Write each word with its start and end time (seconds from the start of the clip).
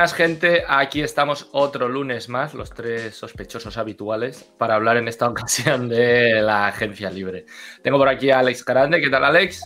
Buenas 0.00 0.14
gente, 0.14 0.62
aquí 0.66 1.02
estamos 1.02 1.50
otro 1.52 1.86
lunes 1.86 2.30
más, 2.30 2.54
los 2.54 2.70
tres 2.70 3.14
sospechosos 3.14 3.76
habituales, 3.76 4.50
para 4.56 4.74
hablar 4.74 4.96
en 4.96 5.08
esta 5.08 5.28
ocasión 5.28 5.90
de 5.90 6.40
la 6.40 6.68
agencia 6.68 7.10
libre. 7.10 7.44
Tengo 7.82 7.98
por 7.98 8.08
aquí 8.08 8.30
a 8.30 8.38
Alex 8.38 8.64
Grande, 8.64 8.98
¿qué 8.98 9.10
tal 9.10 9.24
Alex? 9.24 9.60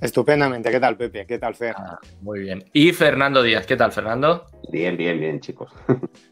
Estupendamente, 0.00 0.70
¿qué 0.70 0.80
tal 0.80 0.96
Pepe? 0.96 1.26
¿Qué 1.26 1.38
tal 1.38 1.54
Fer? 1.54 1.74
Ah, 1.76 1.98
muy 2.22 2.40
bien. 2.40 2.64
Y 2.72 2.92
Fernando 2.92 3.42
Díaz, 3.42 3.66
¿qué 3.66 3.76
tal 3.76 3.92
Fernando? 3.92 4.46
Bien, 4.70 4.96
bien, 4.96 5.20
bien 5.20 5.38
chicos. 5.38 5.70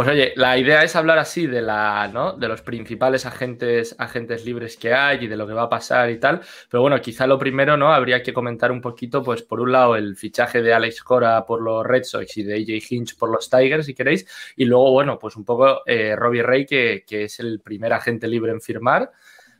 Pues 0.00 0.08
oye, 0.08 0.32
la 0.34 0.56
idea 0.56 0.82
es 0.82 0.96
hablar 0.96 1.18
así 1.18 1.46
de 1.46 1.60
la, 1.60 2.08
¿no? 2.08 2.32
De 2.32 2.48
los 2.48 2.62
principales 2.62 3.26
agentes, 3.26 3.94
agentes 3.98 4.46
libres 4.46 4.78
que 4.78 4.94
hay 4.94 5.26
y 5.26 5.26
de 5.26 5.36
lo 5.36 5.46
que 5.46 5.52
va 5.52 5.64
a 5.64 5.68
pasar 5.68 6.08
y 6.08 6.18
tal. 6.18 6.40
Pero 6.70 6.80
bueno, 6.80 6.98
quizá 7.02 7.26
lo 7.26 7.38
primero, 7.38 7.76
¿no? 7.76 7.92
Habría 7.92 8.22
que 8.22 8.32
comentar 8.32 8.72
un 8.72 8.80
poquito, 8.80 9.22
pues, 9.22 9.42
por 9.42 9.60
un 9.60 9.72
lado, 9.72 9.96
el 9.96 10.16
fichaje 10.16 10.62
de 10.62 10.72
Alex 10.72 11.02
Cora 11.02 11.44
por 11.44 11.60
los 11.60 11.86
Red 11.86 12.04
Sox 12.04 12.34
y 12.38 12.44
de 12.44 12.54
AJ 12.54 12.90
Hinch 12.90 13.18
por 13.18 13.30
los 13.30 13.50
Tigers, 13.50 13.84
si 13.84 13.92
queréis. 13.92 14.26
Y 14.56 14.64
luego, 14.64 14.90
bueno, 14.90 15.18
pues 15.18 15.36
un 15.36 15.44
poco 15.44 15.82
eh, 15.84 16.16
Robbie 16.16 16.44
Ray, 16.44 16.64
que, 16.64 17.04
que 17.06 17.24
es 17.24 17.38
el 17.38 17.60
primer 17.60 17.92
agente 17.92 18.26
libre 18.26 18.52
en 18.52 18.62
firmar. 18.62 19.12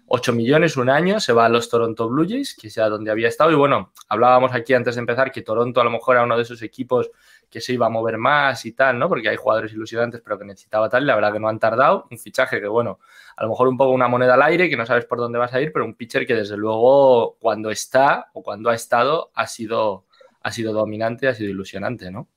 8 0.06 0.32
millones 0.32 0.78
un 0.78 0.88
año, 0.88 1.20
se 1.20 1.34
va 1.34 1.44
a 1.44 1.48
los 1.50 1.68
Toronto 1.68 2.08
Blue 2.08 2.26
Jays, 2.26 2.56
que 2.56 2.68
es 2.68 2.74
donde 2.74 3.10
había 3.10 3.28
estado. 3.28 3.52
Y 3.52 3.56
bueno, 3.56 3.92
hablábamos 4.08 4.54
aquí 4.54 4.72
antes 4.72 4.94
de 4.94 5.00
empezar 5.00 5.30
que 5.30 5.42
Toronto 5.42 5.82
a 5.82 5.84
lo 5.84 5.90
mejor 5.90 6.16
era 6.16 6.24
uno 6.24 6.36
de 6.36 6.42
esos 6.42 6.62
equipos 6.62 7.10
que 7.50 7.60
se 7.60 7.72
iba 7.72 7.86
a 7.86 7.90
mover 7.90 8.16
más 8.16 8.64
y 8.64 8.72
tal, 8.72 8.98
¿no? 8.98 9.08
Porque 9.08 9.28
hay 9.28 9.36
jugadores 9.36 9.72
ilusionantes, 9.72 10.20
pero 10.22 10.38
que 10.38 10.44
necesitaba 10.44 10.88
tal. 10.88 11.02
Y 11.02 11.06
la 11.06 11.16
verdad 11.16 11.32
que 11.32 11.40
no 11.40 11.48
han 11.48 11.58
tardado. 11.58 12.06
Un 12.10 12.18
fichaje 12.18 12.60
que, 12.60 12.68
bueno, 12.68 13.00
a 13.36 13.42
lo 13.42 13.50
mejor 13.50 13.68
un 13.68 13.76
poco 13.76 13.90
una 13.90 14.08
moneda 14.08 14.34
al 14.34 14.42
aire, 14.42 14.70
que 14.70 14.76
no 14.76 14.86
sabes 14.86 15.04
por 15.06 15.18
dónde 15.18 15.38
vas 15.38 15.52
a 15.52 15.60
ir, 15.60 15.72
pero 15.72 15.84
un 15.84 15.94
pitcher 15.94 16.26
que 16.26 16.34
desde 16.34 16.56
luego 16.56 17.36
cuando 17.40 17.70
está 17.70 18.30
o 18.34 18.42
cuando 18.42 18.70
ha 18.70 18.74
estado 18.74 19.30
ha 19.34 19.46
sido, 19.46 20.04
ha 20.42 20.52
sido 20.52 20.72
dominante, 20.72 21.26
ha 21.28 21.34
sido 21.34 21.50
ilusionante, 21.50 22.10
¿no? 22.10 22.28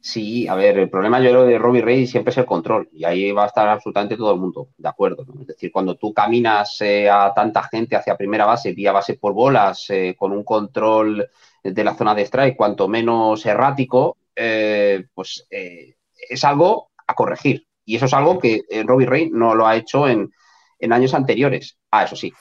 Sí, 0.00 0.46
a 0.46 0.54
ver, 0.54 0.78
el 0.78 0.88
problema 0.88 1.20
yo 1.20 1.30
creo 1.30 1.44
de 1.44 1.58
Robbie 1.58 1.82
Ray 1.82 2.06
siempre 2.06 2.30
es 2.30 2.38
el 2.38 2.46
control 2.46 2.88
y 2.92 3.04
ahí 3.04 3.32
va 3.32 3.44
a 3.44 3.46
estar 3.48 3.68
absolutamente 3.68 4.16
todo 4.16 4.32
el 4.32 4.40
mundo 4.40 4.68
de 4.78 4.88
acuerdo. 4.88 5.26
Es 5.40 5.46
decir, 5.48 5.72
cuando 5.72 5.96
tú 5.96 6.14
caminas 6.14 6.80
eh, 6.80 7.10
a 7.10 7.32
tanta 7.34 7.64
gente 7.64 7.96
hacia 7.96 8.16
primera 8.16 8.46
base, 8.46 8.72
vía 8.72 8.92
base 8.92 9.14
por 9.14 9.32
bolas, 9.32 9.90
eh, 9.90 10.14
con 10.16 10.32
un 10.32 10.44
control 10.44 11.28
de 11.62 11.84
la 11.84 11.94
zona 11.94 12.14
de 12.14 12.22
strike 12.22 12.56
cuanto 12.56 12.86
menos 12.88 13.44
errático, 13.44 14.16
eh, 14.38 15.04
pues 15.14 15.46
es 15.50 16.44
algo 16.44 16.90
a 17.06 17.14
corregir. 17.14 17.66
Y 17.84 17.96
eso 17.96 18.04
es 18.04 18.14
algo 18.14 18.38
que 18.38 18.62
Robbie 18.84 19.06
Ray 19.06 19.30
no 19.30 19.54
lo 19.54 19.66
ha 19.66 19.76
hecho 19.76 20.06
en, 20.06 20.30
en 20.78 20.92
años 20.92 21.14
anteriores. 21.14 21.78
Ah, 21.90 22.04
eso 22.04 22.16
sí, 22.16 22.32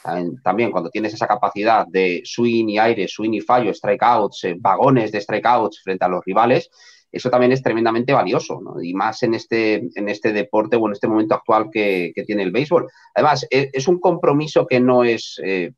también, 0.43 0.71
cuando 0.71 0.89
tienes 0.89 1.13
esa 1.13 1.25
capacidad 1.25 1.87
de 1.87 2.21
swing 2.25 2.67
y 2.67 2.77
aire, 2.77 3.07
swing 3.07 3.31
y 3.31 3.41
fallo, 3.41 3.73
strikeouts, 3.73 4.47
vagones 4.57 5.11
de 5.11 5.21
strikeouts 5.21 5.81
frente 5.81 6.03
a 6.03 6.09
los 6.09 6.23
rivales, 6.25 6.69
eso 7.11 7.29
también 7.29 7.51
es 7.51 7.63
tremendamente 7.63 8.13
valioso, 8.13 8.59
¿no? 8.61 8.81
Y 8.81 8.93
más 8.93 9.23
en 9.23 9.33
este, 9.33 9.75
en 9.95 10.09
este 10.09 10.33
deporte 10.33 10.75
o 10.75 10.85
en 10.87 10.93
este 10.93 11.07
momento 11.07 11.35
actual 11.35 11.69
que, 11.71 12.11
tiene 12.25 12.43
el 12.43 12.51
béisbol. 12.51 12.87
Además, 13.15 13.47
e, 13.49 13.69
es, 13.71 13.87
un 13.87 13.99
compromiso 13.99 14.67
que 14.67 14.79
no 14.79 15.03
es 15.03 15.39
eh, 15.43 15.71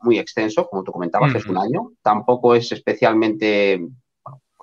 muy 0.00 0.18
extenso, 0.18 0.68
como 0.68 0.84
tú 0.84 0.92
comentabas, 0.92 1.34
es 1.34 1.46
un 1.46 1.56
año. 1.56 1.92
Tampoco 2.02 2.54
es 2.54 2.70
especialmente, 2.72 3.80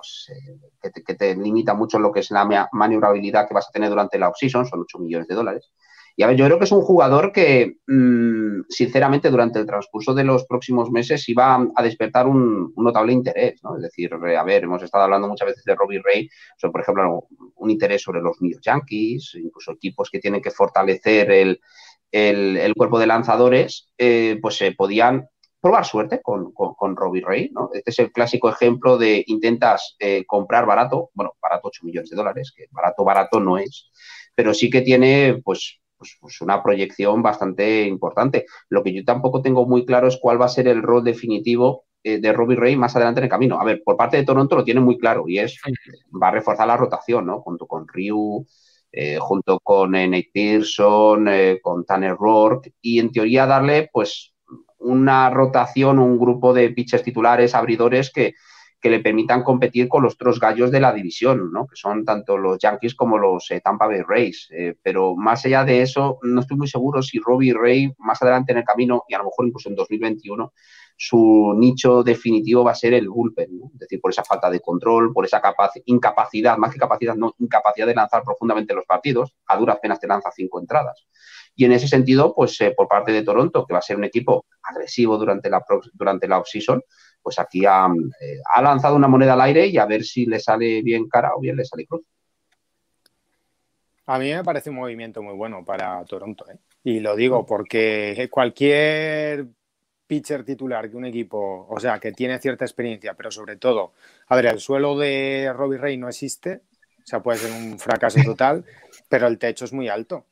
pues, 0.04 0.38
eh, 0.38 1.00
que, 1.06 1.14
te, 1.14 1.34
limita 1.34 1.74
mucho 1.74 1.98
lo 1.98 2.12
que 2.12 2.20
es 2.20 2.30
la 2.30 2.68
maniobrabilidad 2.72 3.48
que 3.48 3.54
vas 3.54 3.68
a 3.68 3.72
tener 3.72 3.88
durante 3.88 4.18
la 4.18 4.28
off-season, 4.28 4.66
son 4.66 4.80
8 4.80 4.98
millones 4.98 5.28
de 5.28 5.34
dólares. 5.34 5.72
Y 6.16 6.22
a 6.22 6.28
ver, 6.28 6.36
yo 6.36 6.44
creo 6.44 6.58
que 6.58 6.64
es 6.64 6.72
un 6.72 6.82
jugador 6.82 7.32
que, 7.32 7.78
mm, 7.88 8.66
sinceramente, 8.68 9.30
durante 9.30 9.58
el 9.58 9.66
transcurso 9.66 10.14
de 10.14 10.22
los 10.22 10.46
próximos 10.46 10.90
meses 10.90 11.28
iba 11.28 11.66
a 11.74 11.82
despertar 11.82 12.28
un, 12.28 12.72
notable 12.76 13.12
interés, 13.12 13.60
¿no? 13.64 13.76
Es 13.76 13.82
decir, 13.82 14.10
eh, 14.28 14.36
a 14.36 14.44
ver, 14.44 14.64
hemos 14.64 14.82
estado 14.82 15.04
hablando 15.04 15.26
muchas 15.26 15.48
veces 15.48 15.64
de 15.64 15.74
Robbie 15.74 16.02
Ray, 16.04 16.28
sobre, 16.56 16.72
por 16.72 16.80
ejemplo, 16.82 17.26
un 17.56 17.70
interés 17.70 18.02
sobre 18.02 18.20
los 18.20 18.40
New 18.40 18.58
Yankees, 18.60 19.34
incluso 19.34 19.72
equipos 19.72 20.08
que 20.10 20.20
tienen 20.20 20.40
que 20.40 20.50
fortalecer 20.52 21.30
el, 21.32 22.74
cuerpo 22.76 23.00
de 23.00 23.06
lanzadores, 23.06 23.92
eh, 23.98 24.38
pues 24.40 24.56
se 24.56 24.70
podían 24.72 25.28
probar 25.64 25.86
suerte 25.86 26.20
con, 26.20 26.52
con, 26.52 26.94
Robbie 26.94 27.22
Ray, 27.26 27.50
¿no? 27.50 27.70
Este 27.72 27.90
es 27.90 27.98
el 27.98 28.12
clásico 28.12 28.50
ejemplo 28.50 28.98
de 28.98 29.24
intentas 29.28 29.96
eh, 29.98 30.22
comprar 30.26 30.66
barato, 30.66 31.08
bueno, 31.14 31.32
barato 31.40 31.68
8 31.68 31.86
millones 31.86 32.10
de 32.10 32.16
dólares, 32.16 32.52
que 32.54 32.66
barato, 32.70 33.02
barato 33.02 33.40
no 33.40 33.56
es, 33.56 33.90
pero 34.34 34.52
sí 34.52 34.68
que 34.68 34.82
tiene, 34.82 35.40
pues, 35.42 35.80
pues, 35.96 36.18
pues, 36.20 36.42
una 36.42 36.62
proyección 36.62 37.22
bastante 37.22 37.86
importante. 37.86 38.44
Lo 38.68 38.82
que 38.82 38.92
yo 38.92 39.02
tampoco 39.06 39.40
tengo 39.40 39.64
muy 39.64 39.86
claro 39.86 40.06
es 40.06 40.18
cuál 40.20 40.38
va 40.38 40.44
a 40.44 40.50
ser 40.50 40.68
el 40.68 40.82
rol 40.82 41.02
definitivo 41.02 41.86
eh, 42.02 42.18
de 42.18 42.32
Robbie 42.34 42.56
Ray 42.56 42.76
más 42.76 42.94
adelante 42.94 43.20
en 43.20 43.24
el 43.24 43.30
camino. 43.30 43.58
A 43.58 43.64
ver, 43.64 43.80
por 43.82 43.96
parte 43.96 44.18
de 44.18 44.24
Toronto 44.24 44.56
lo 44.56 44.64
tiene 44.64 44.80
muy 44.80 44.98
claro 44.98 45.24
y 45.26 45.38
es, 45.38 45.58
va 46.22 46.28
a 46.28 46.32
reforzar 46.32 46.66
la 46.66 46.76
rotación, 46.76 47.24
¿no? 47.24 47.40
Junto 47.40 47.66
con 47.66 47.88
Ryu, 47.88 48.46
eh, 48.92 49.16
junto 49.18 49.58
con 49.60 49.92
Nate 49.92 50.28
Pearson, 50.30 51.26
con 51.62 51.86
Tanner 51.86 52.16
Rourke 52.16 52.74
y 52.82 52.98
en 52.98 53.10
teoría 53.10 53.46
darle, 53.46 53.88
pues, 53.90 54.33
una 54.84 55.30
rotación, 55.30 55.98
un 55.98 56.18
grupo 56.18 56.52
de 56.54 56.70
pitchers 56.70 57.02
titulares, 57.02 57.54
abridores 57.54 58.10
que, 58.12 58.34
que 58.84 58.90
le 58.90 59.00
permitan 59.00 59.42
competir 59.42 59.88
con 59.88 60.02
los 60.02 60.12
otros 60.12 60.38
gallos 60.38 60.70
de 60.70 60.78
la 60.78 60.92
división, 60.92 61.50
¿no? 61.50 61.66
que 61.66 61.74
son 61.74 62.04
tanto 62.04 62.36
los 62.36 62.58
Yankees 62.58 62.94
como 62.94 63.16
los 63.16 63.50
eh, 63.50 63.62
Tampa 63.62 63.86
Bay 63.86 64.02
Rays. 64.06 64.48
Eh, 64.50 64.74
pero 64.82 65.16
más 65.16 65.42
allá 65.46 65.64
de 65.64 65.80
eso, 65.80 66.18
no 66.20 66.42
estoy 66.42 66.58
muy 66.58 66.68
seguro 66.68 67.02
si 67.02 67.18
Robbie 67.18 67.54
Ray 67.54 67.94
más 67.96 68.20
adelante 68.20 68.52
en 68.52 68.58
el 68.58 68.64
camino, 68.64 69.04
y 69.08 69.14
a 69.14 69.18
lo 69.18 69.24
mejor 69.24 69.46
incluso 69.46 69.70
en 69.70 69.74
2021, 69.74 70.52
su 70.98 71.54
nicho 71.56 72.02
definitivo 72.02 72.62
va 72.62 72.72
a 72.72 72.74
ser 72.74 72.92
el 72.92 73.08
bullpen, 73.08 73.58
¿no? 73.58 73.70
es 73.72 73.78
decir, 73.78 74.02
por 74.02 74.10
esa 74.10 74.22
falta 74.22 74.50
de 74.50 74.60
control, 74.60 75.14
por 75.14 75.24
esa 75.24 75.40
incapacidad, 75.86 76.58
más 76.58 76.70
que 76.70 76.78
capacidad, 76.78 77.14
no 77.14 77.34
incapacidad 77.38 77.86
de 77.86 77.94
lanzar 77.94 78.22
profundamente 78.22 78.74
los 78.74 78.84
partidos, 78.84 79.34
a 79.46 79.56
duras 79.56 79.78
penas 79.80 79.98
te 79.98 80.06
lanza 80.06 80.30
cinco 80.30 80.60
entradas. 80.60 81.06
Y 81.56 81.64
en 81.64 81.72
ese 81.72 81.88
sentido, 81.88 82.34
pues 82.34 82.60
eh, 82.60 82.72
por 82.76 82.88
parte 82.88 83.12
de 83.12 83.22
Toronto, 83.22 83.64
que 83.64 83.72
va 83.72 83.78
a 83.78 83.82
ser 83.82 83.96
un 83.96 84.04
equipo 84.04 84.46
agresivo 84.62 85.16
durante 85.16 85.48
la, 85.48 85.64
durante 85.92 86.26
la 86.26 86.38
off-season, 86.38 86.82
pues 87.22 87.38
aquí 87.38 87.64
ha, 87.64 87.86
eh, 88.20 88.38
ha, 88.54 88.62
lanzado 88.62 88.96
una 88.96 89.08
moneda 89.08 89.34
al 89.34 89.40
aire 89.40 89.66
y 89.66 89.78
a 89.78 89.86
ver 89.86 90.04
si 90.04 90.26
le 90.26 90.40
sale 90.40 90.82
bien 90.82 91.08
cara 91.08 91.32
o 91.34 91.40
bien 91.40 91.56
le 91.56 91.64
sale 91.64 91.86
cruz. 91.86 92.02
A 94.06 94.18
mí 94.18 94.30
me 94.32 94.44
parece 94.44 94.70
un 94.70 94.76
movimiento 94.76 95.22
muy 95.22 95.34
bueno 95.34 95.64
para 95.64 96.04
Toronto. 96.04 96.44
¿eh? 96.50 96.58
Y 96.82 97.00
lo 97.00 97.16
digo 97.16 97.46
porque 97.46 98.28
cualquier 98.30 99.46
pitcher 100.06 100.44
titular 100.44 100.90
que 100.90 100.96
un 100.96 101.06
equipo, 101.06 101.66
o 101.68 101.80
sea, 101.80 101.98
que 101.98 102.12
tiene 102.12 102.38
cierta 102.38 102.64
experiencia, 102.64 103.14
pero 103.14 103.30
sobre 103.30 103.56
todo, 103.56 103.94
a 104.28 104.36
ver, 104.36 104.46
el 104.46 104.60
suelo 104.60 104.98
de 104.98 105.50
Robbie 105.54 105.78
Ray 105.78 105.96
no 105.96 106.08
existe, 106.08 106.62
o 106.98 107.06
sea, 107.06 107.22
puede 107.22 107.38
ser 107.38 107.52
un 107.52 107.78
fracaso 107.78 108.18
total, 108.24 108.64
pero 109.08 109.26
el 109.26 109.38
techo 109.38 109.64
es 109.64 109.72
muy 109.72 109.88
alto. 109.88 110.26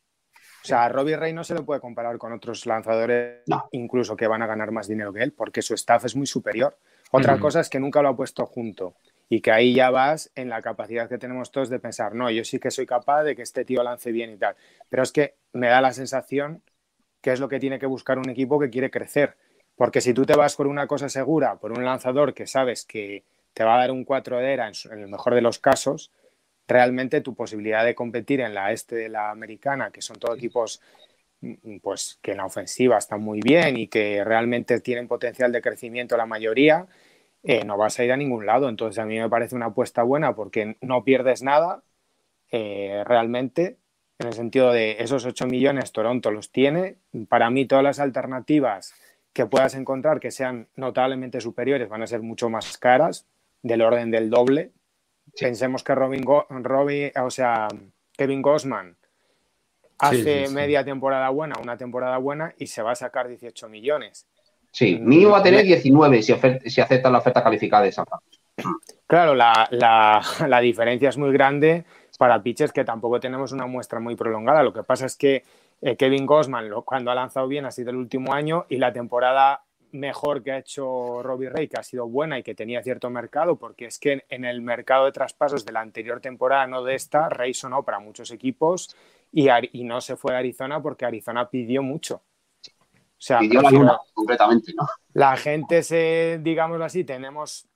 O 0.63 0.67
sea, 0.67 0.89
Robbie 0.89 1.17
Ray 1.17 1.33
no 1.33 1.43
se 1.43 1.55
le 1.55 1.63
puede 1.63 1.81
comparar 1.81 2.19
con 2.19 2.33
otros 2.33 2.67
lanzadores, 2.67 3.41
incluso 3.73 4.17
que 4.17 4.29
van 4.29 4.43
a 4.43 4.47
ganar 4.47 4.71
más 4.71 4.87
dinero 4.87 5.13
que 5.13 5.23
él, 5.23 5.33
porque 5.33 5.61
su 5.61 5.75
staff 5.75 6.05
es 6.05 6.15
muy 6.15 6.27
superior. 6.27 6.77
Otra 7.11 7.39
cosa 7.39 7.61
es 7.61 7.69
que 7.69 7.81
nunca 7.81 8.01
lo 8.01 8.09
ha 8.09 8.17
puesto 8.17 8.47
junto 8.47 8.95
y 9.29 9.41
que 9.41 9.51
ahí 9.51 9.75
ya 9.75 9.91
vas 9.91 10.31
en 10.35 10.49
la 10.49 10.63
capacidad 10.63 11.09
que 11.09 11.19
tenemos 11.19 11.51
todos 11.51 11.69
de 11.69 11.79
pensar, 11.79 12.15
no, 12.15 12.31
yo 12.31 12.45
sí 12.45 12.59
que 12.59 12.71
soy 12.71 12.87
capaz 12.87 13.25
de 13.25 13.35
que 13.35 13.43
este 13.43 13.65
tío 13.65 13.83
lance 13.83 14.13
bien 14.13 14.31
y 14.31 14.37
tal. 14.37 14.55
Pero 14.89 15.03
es 15.03 15.11
que 15.11 15.35
me 15.53 15.69
da 15.69 15.81
la 15.81 15.93
sensación 15.93 16.63
que 17.21 17.33
es 17.33 17.41
lo 17.41 17.49
que 17.49 17.59
tiene 17.59 17.79
que 17.79 17.87
buscar 17.87 18.19
un 18.19 18.29
equipo 18.29 18.59
que 18.59 18.71
quiere 18.71 18.91
crecer. 18.91 19.37
Porque 19.77 20.01
si 20.01 20.13
tú 20.13 20.27
te 20.27 20.37
vas 20.37 20.55
por 20.55 20.67
una 20.67 20.87
cosa 20.87 21.09
segura, 21.09 21.57
por 21.57 21.73
un 21.73 21.85
lanzador 21.85 22.35
que 22.35 22.47
sabes 22.47 22.85
que 22.85 23.25
te 23.55 23.65
va 23.65 23.77
a 23.77 23.79
dar 23.79 23.91
un 23.91 24.05
4 24.05 24.39
de 24.39 24.53
era 24.53 24.69
en 24.69 24.99
el 24.99 25.09
mejor 25.09 25.35
de 25.35 25.41
los 25.41 25.59
casos, 25.59 26.11
realmente 26.73 27.21
tu 27.21 27.35
posibilidad 27.35 27.85
de 27.85 27.95
competir 27.95 28.41
en 28.41 28.55
la 28.55 28.73
este 28.73 28.97
de 28.97 29.09
la 29.09 29.31
americana, 29.31 29.91
que 29.91 30.03
son 30.03 30.19
todos 30.19 30.37
equipos 30.39 30.81
mm, 31.41 31.79
pues 31.83 32.19
que 32.23 32.33
en 32.33 32.39
la 32.39 32.47
ofensiva 32.47 32.99
están 32.99 33.23
muy 33.23 33.41
bien 33.41 33.77
y 33.77 33.89
que 33.89 34.25
realmente 34.25 34.81
tienen 34.81 35.09
potencial 35.09 35.53
de 35.53 35.63
crecimiento 35.63 36.17
la 36.17 36.27
mayoría, 36.27 36.87
eh, 37.43 37.65
no 37.65 37.77
vas 37.77 37.99
a 37.99 38.05
ir 38.05 38.13
a 38.13 38.17
ningún 38.17 38.47
lado. 38.47 38.69
Entonces 38.69 38.99
a 38.99 39.07
mí 39.07 39.19
me 39.19 39.29
parece 39.29 39.57
una 39.57 39.67
apuesta 39.67 40.03
buena 40.03 40.35
porque 40.35 40.77
no 40.81 41.05
pierdes 41.05 41.43
nada 41.43 41.83
eh, 42.51 43.03
realmente, 43.07 43.79
en 44.19 44.29
el 44.29 44.35
sentido 44.35 44.73
de 44.73 44.97
esos 45.01 45.25
8 45.27 45.47
millones 45.47 45.93
Toronto 45.93 46.31
los 46.31 46.53
tiene. 46.53 46.97
Para 47.29 47.51
mí 47.51 47.67
todas 47.67 47.85
las 47.85 47.99
alternativas 47.99 48.95
que 49.33 49.47
puedas 49.47 49.75
encontrar 49.75 50.21
que 50.21 50.31
sean 50.31 50.69
notablemente 50.77 51.41
superiores 51.41 51.89
van 51.89 52.03
a 52.03 52.07
ser 52.07 52.23
mucho 52.23 52.51
más 52.51 52.79
caras, 52.79 53.27
del 53.63 53.83
orden 53.83 54.11
del 54.11 54.31
doble, 54.31 54.73
Pensemos 55.39 55.83
que 55.83 55.95
Robin, 55.95 56.25
o 56.27 57.31
sea, 57.31 57.69
Kevin 58.17 58.43
Gosman 58.43 58.97
hace 59.99 60.49
media 60.49 60.85
temporada 60.85 61.29
buena, 61.31 61.55
una 61.63 61.77
temporada 61.77 62.19
buena 62.19 62.55
y 62.59 62.67
se 62.67 62.83
va 62.83 62.93
a 62.93 62.97
sacar 62.97 63.29
18 63.29 63.69
millones. 63.69 64.27
Sí, 64.71 64.97
mm, 64.97 65.09
mínimo 65.09 65.31
va 65.33 65.39
a 65.39 65.43
tener 65.43 65.65
19 65.65 66.23
si, 66.23 66.35
si 66.67 66.81
acepta 66.81 67.11
la 67.11 67.19
oferta 67.19 67.43
calificada 67.43 67.85
de 67.85 67.93
San 67.93 68.05
Claro, 69.07 69.35
la, 69.35 69.69
la, 69.71 70.61
diferencia 70.61 71.09
es 71.09 71.19
muy 71.19 71.33
grande 71.33 71.85
para 72.19 72.43
pitchers 72.43 72.73
que 72.73 72.85
tampoco 72.85 73.21
tenemos 73.21 73.53
una 73.53 73.67
muestra 73.67 74.01
muy 74.01 74.17
prolongada. 74.17 74.63
Lo 74.63 74.73
que 74.73 74.83
pasa 74.83 75.07
es 75.07 75.17
que 75.17 75.45
eh, 75.81 75.97
Kevin 75.97 76.27
Gosman, 76.27 76.71
cuando 76.85 77.11
ha 77.11 77.15
lanzado 77.15 77.49
bien, 77.49 77.65
ha 77.65 77.71
sido 77.71 77.91
el 77.91 77.97
último 77.97 78.35
año 78.35 78.67
y 78.69 78.77
la 78.77 78.93
temporada 78.93 79.65
mejor 79.93 80.43
que 80.43 80.53
ha 80.53 80.59
hecho 80.59 81.23
Robbie 81.23 81.51
Ray, 81.51 81.69
que 81.69 81.79
ha 81.79 81.83
sido 81.83 82.09
buena 82.09 82.39
y 82.39 82.43
que 82.43 82.55
tenía 82.55 82.83
cierto 82.83 83.11
mercado, 83.11 83.57
porque 83.57 83.87
es 83.87 83.99
que 83.99 84.25
en 84.29 84.45
el 84.45 84.63
mercado 84.63 85.05
de 85.05 85.13
traspasos 85.13 85.65
de 85.65 85.73
la 85.73 85.81
anterior 85.81 86.21
temporada, 86.21 86.67
no 86.67 86.83
de 86.83 86.95
esta, 86.95 87.29
Ray 87.29 87.55
sonó 87.55 87.83
para 87.83 87.99
muchos 87.99 88.31
equipos 88.31 88.95
y, 89.31 89.49
y 89.73 89.85
no 89.85 90.01
se 90.01 90.17
fue 90.17 90.35
a 90.35 90.39
Arizona 90.39 90.83
porque 90.83 91.05
Arizona 91.05 91.49
pidió 91.49 91.83
mucho. 91.83 92.17
O 92.17 93.25
sea, 93.25 93.39
pidió 93.39 93.63
la 93.63 93.71
luna, 93.71 94.01
completamente, 94.13 94.73
¿no? 94.75 94.87
La 95.13 95.37
gente, 95.37 95.83
se, 95.83 96.41
digamos 96.43 96.81
así, 96.81 97.05
tenemos 97.05 97.69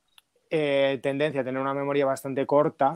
eh, 0.50 0.98
tendencia 1.02 1.42
a 1.42 1.44
tener 1.44 1.60
una 1.60 1.74
memoria 1.74 2.04
bastante 2.04 2.44
corta 2.46 2.94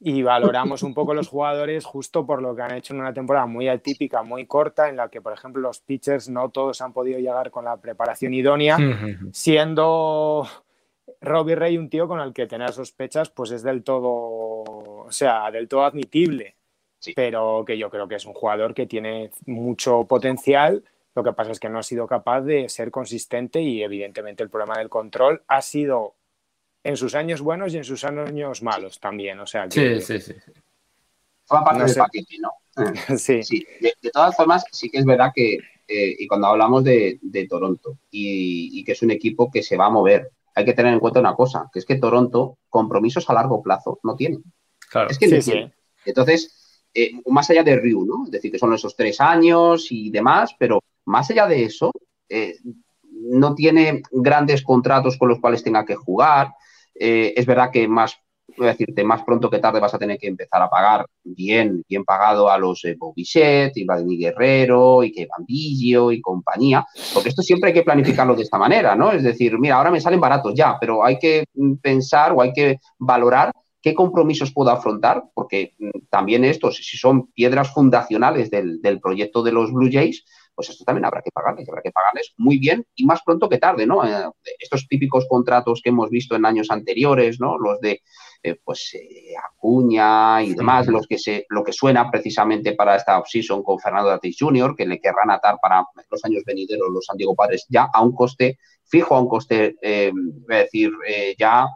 y 0.00 0.22
valoramos 0.22 0.82
un 0.82 0.92
poco 0.92 1.14
los 1.14 1.28
jugadores 1.28 1.84
justo 1.84 2.26
por 2.26 2.42
lo 2.42 2.54
que 2.54 2.62
han 2.62 2.74
hecho 2.74 2.94
en 2.94 3.00
una 3.00 3.14
temporada 3.14 3.46
muy 3.46 3.68
atípica, 3.68 4.22
muy 4.22 4.46
corta, 4.46 4.88
en 4.88 4.96
la 4.96 5.08
que, 5.08 5.20
por 5.20 5.32
ejemplo, 5.32 5.62
los 5.62 5.80
pitchers 5.80 6.28
no 6.28 6.50
todos 6.50 6.80
han 6.80 6.92
podido 6.92 7.18
llegar 7.18 7.50
con 7.50 7.64
la 7.64 7.76
preparación 7.76 8.34
idónea, 8.34 8.76
siendo 9.32 10.46
Robbie 11.20 11.56
Ray 11.56 11.78
un 11.78 11.88
tío 11.88 12.06
con 12.06 12.20
el 12.20 12.32
que 12.32 12.46
tener 12.46 12.72
sospechas 12.72 13.30
pues 13.30 13.50
es 13.50 13.62
del 13.62 13.82
todo, 13.82 14.04
o 14.04 15.08
sea, 15.10 15.50
del 15.50 15.68
todo 15.68 15.84
admitible, 15.84 16.56
pero 17.14 17.64
que 17.66 17.78
yo 17.78 17.90
creo 17.90 18.08
que 18.08 18.16
es 18.16 18.26
un 18.26 18.34
jugador 18.34 18.74
que 18.74 18.86
tiene 18.86 19.30
mucho 19.46 20.04
potencial. 20.04 20.84
Lo 21.14 21.22
que 21.22 21.32
pasa 21.32 21.52
es 21.52 21.60
que 21.60 21.68
no 21.68 21.78
ha 21.78 21.82
sido 21.82 22.06
capaz 22.06 22.40
de 22.40 22.68
ser 22.68 22.90
consistente 22.90 23.62
y 23.62 23.82
evidentemente 23.82 24.42
el 24.42 24.50
problema 24.50 24.78
del 24.78 24.88
control 24.88 25.42
ha 25.46 25.62
sido 25.62 26.14
en 26.84 26.96
sus 26.98 27.14
años 27.14 27.40
buenos 27.40 27.72
y 27.72 27.78
en 27.78 27.84
sus 27.84 28.04
años 28.04 28.62
malos 28.62 29.00
también. 29.00 29.40
O 29.40 29.46
sea, 29.46 29.68
sí, 29.70 30.00
sí, 30.00 30.20
sí. 30.20 30.34
Fue 31.46 31.64
parte 31.64 31.84
del 31.84 31.94
paquete, 31.94 32.36
¿no? 32.38 32.50
sí. 33.18 33.42
sí. 33.42 33.66
De, 33.80 34.10
todas 34.12 34.36
formas, 34.36 34.64
sí 34.70 34.90
que 34.90 34.98
es 34.98 35.04
verdad 35.04 35.32
que, 35.34 35.54
eh, 35.88 36.16
y 36.18 36.26
cuando 36.26 36.46
hablamos 36.48 36.84
de, 36.84 37.18
Toronto 37.48 37.98
y, 38.10 38.84
que 38.84 38.92
es 38.92 39.02
un 39.02 39.10
equipo 39.10 39.50
que 39.50 39.62
se 39.62 39.76
va 39.76 39.86
a 39.86 39.90
mover, 39.90 40.30
hay 40.54 40.64
que 40.64 40.74
tener 40.74 40.92
en 40.92 41.00
cuenta 41.00 41.20
una 41.20 41.34
cosa, 41.34 41.68
que 41.72 41.78
es 41.78 41.86
que 41.86 41.96
Toronto 41.96 42.58
compromisos 42.68 43.28
a 43.28 43.34
largo 43.34 43.62
plazo 43.62 43.98
no 44.02 44.14
tiene. 44.14 44.38
Claro. 44.90 45.10
Es 45.10 45.18
que 45.18 45.26
no 45.26 45.38
tiene. 45.40 45.72
Entonces, 46.04 46.82
eh, 46.92 47.12
más 47.26 47.48
allá 47.50 47.64
de 47.64 47.76
Ryu, 47.76 48.04
¿no? 48.04 48.24
Es 48.26 48.30
decir, 48.30 48.52
que 48.52 48.58
son 48.58 48.72
esos 48.74 48.94
tres 48.94 49.20
años 49.20 49.90
y 49.90 50.10
demás, 50.10 50.54
pero 50.58 50.80
más 51.06 51.30
allá 51.30 51.46
de 51.46 51.64
eso, 51.64 51.90
eh, 52.28 52.56
no 53.10 53.54
tiene 53.54 54.02
grandes 54.12 54.62
contratos 54.62 55.16
con 55.16 55.28
los 55.28 55.40
cuales 55.40 55.62
tenga 55.62 55.84
que 55.84 55.94
jugar. 55.94 56.52
Eh, 56.94 57.34
es 57.36 57.46
verdad 57.46 57.70
que 57.72 57.88
más, 57.88 58.16
voy 58.56 58.68
a 58.68 58.70
decirte, 58.70 59.04
más 59.04 59.22
pronto 59.24 59.50
que 59.50 59.58
tarde 59.58 59.80
vas 59.80 59.94
a 59.94 59.98
tener 59.98 60.18
que 60.18 60.28
empezar 60.28 60.62
a 60.62 60.68
pagar 60.68 61.06
bien, 61.22 61.82
bien 61.88 62.04
pagado 62.04 62.50
a 62.50 62.58
los 62.58 62.84
eh, 62.84 62.96
Bobichet 62.98 63.76
y 63.76 63.84
Vladimir 63.84 64.18
Guerrero 64.18 65.02
y 65.02 65.12
que 65.12 65.26
Bambillo 65.26 66.12
y 66.12 66.20
compañía, 66.20 66.86
porque 67.12 67.30
esto 67.30 67.42
siempre 67.42 67.68
hay 67.68 67.74
que 67.74 67.82
planificarlo 67.82 68.34
de 68.34 68.42
esta 68.42 68.58
manera, 68.58 68.94
¿no? 68.94 69.12
Es 69.12 69.22
decir, 69.22 69.58
mira, 69.58 69.76
ahora 69.76 69.90
me 69.90 70.00
salen 70.00 70.20
baratos 70.20 70.54
ya, 70.54 70.76
pero 70.80 71.04
hay 71.04 71.18
que 71.18 71.44
pensar 71.82 72.32
o 72.32 72.40
hay 72.40 72.52
que 72.52 72.78
valorar 72.98 73.52
qué 73.84 73.92
compromisos 73.94 74.52
puedo 74.52 74.70
afrontar, 74.70 75.24
porque 75.34 75.74
mm, 75.78 76.06
también 76.08 76.44
estos, 76.44 76.76
si 76.76 76.96
son 76.96 77.26
piedras 77.32 77.72
fundacionales 77.72 78.50
del, 78.50 78.80
del 78.80 78.98
proyecto 78.98 79.42
de 79.42 79.52
los 79.52 79.72
Blue 79.72 79.90
Jays, 79.92 80.24
pues 80.54 80.70
esto 80.70 80.84
también 80.84 81.04
habrá 81.04 81.22
que 81.22 81.30
pagarles, 81.30 81.68
habrá 81.68 81.82
que 81.82 81.90
pagarles 81.90 82.34
muy 82.36 82.58
bien 82.58 82.86
y 82.94 83.04
más 83.04 83.20
pronto 83.24 83.48
que 83.48 83.58
tarde, 83.58 83.86
¿no? 83.86 84.04
Eh, 84.06 84.30
estos 84.58 84.86
típicos 84.88 85.26
contratos 85.28 85.80
que 85.82 85.90
hemos 85.90 86.10
visto 86.10 86.36
en 86.36 86.46
años 86.46 86.70
anteriores, 86.70 87.40
¿no? 87.40 87.58
Los 87.58 87.80
de 87.80 88.02
eh, 88.46 88.60
pues 88.62 88.90
eh, 88.92 89.32
Acuña 89.42 90.42
y 90.42 90.54
demás, 90.54 90.86
los 90.86 91.06
que 91.06 91.18
se, 91.18 91.46
lo 91.48 91.64
que 91.64 91.72
suena 91.72 92.10
precisamente 92.10 92.74
para 92.74 92.94
esta 92.94 93.18
offseason 93.18 93.62
con 93.62 93.78
Fernando 93.78 94.10
Tatis 94.10 94.36
Jr., 94.38 94.76
que 94.76 94.84
le 94.84 95.00
querrán 95.00 95.30
atar 95.30 95.56
para 95.62 95.82
los 96.10 96.24
años 96.26 96.42
venideros 96.44 96.90
los 96.92 97.06
San 97.06 97.16
Diego 97.16 97.34
Padres 97.34 97.64
ya 97.70 97.88
a 97.90 98.02
un 98.02 98.14
coste 98.14 98.58
fijo, 98.84 99.16
a 99.16 99.20
un 99.22 99.28
coste, 99.28 99.76
eh, 99.80 100.12
voy 100.12 100.56
a 100.56 100.58
decir, 100.58 100.92
ya 101.38 101.66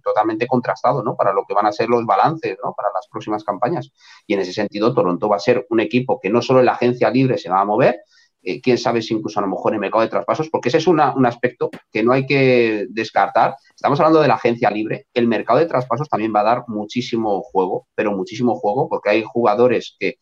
totalmente 0.00 0.46
contrastado, 0.46 1.02
¿no? 1.02 1.16
Para 1.16 1.32
lo 1.32 1.44
que 1.44 1.54
van 1.54 1.66
a 1.66 1.72
ser 1.72 1.88
los 1.88 2.06
balances, 2.06 2.56
¿no? 2.64 2.72
Para 2.72 2.90
las 2.94 3.08
próximas 3.08 3.42
campañas. 3.42 3.90
Y 4.28 4.34
en 4.34 4.40
ese 4.40 4.52
sentido, 4.52 4.94
Toronto 4.94 5.28
va 5.28 5.36
a 5.36 5.40
ser 5.40 5.66
un 5.70 5.80
equipo 5.80 6.20
que 6.20 6.30
no 6.30 6.40
solo 6.40 6.60
en 6.60 6.66
la 6.66 6.72
agencia 6.72 7.10
libre 7.10 7.36
se 7.36 7.50
va 7.50 7.60
a 7.60 7.64
mover, 7.64 8.00
eh, 8.42 8.60
quién 8.60 8.78
sabe 8.78 9.02
si 9.02 9.12
incluso 9.12 9.38
a 9.38 9.42
lo 9.42 9.48
mejor 9.48 9.72
en 9.72 9.76
el 9.76 9.80
mercado 9.80 10.02
de 10.02 10.08
traspasos, 10.08 10.48
porque 10.48 10.70
ese 10.70 10.78
es 10.78 10.86
un 10.86 11.00
aspecto 11.00 11.70
que 11.92 12.02
no 12.02 12.12
hay 12.12 12.26
que 12.26 12.86
descartar. 12.88 13.54
Estamos 13.74 14.00
hablando 14.00 14.22
de 14.22 14.28
la 14.28 14.34
agencia 14.34 14.70
libre, 14.70 15.06
el 15.12 15.28
mercado 15.28 15.58
de 15.58 15.66
traspasos 15.66 16.08
también 16.08 16.32
va 16.34 16.40
a 16.40 16.44
dar 16.44 16.64
muchísimo 16.68 17.42
juego, 17.42 17.86
pero 17.94 18.12
muchísimo 18.12 18.54
juego, 18.54 18.88
porque 18.88 19.10
hay 19.10 19.22
jugadores 19.22 19.94
que 19.98 20.16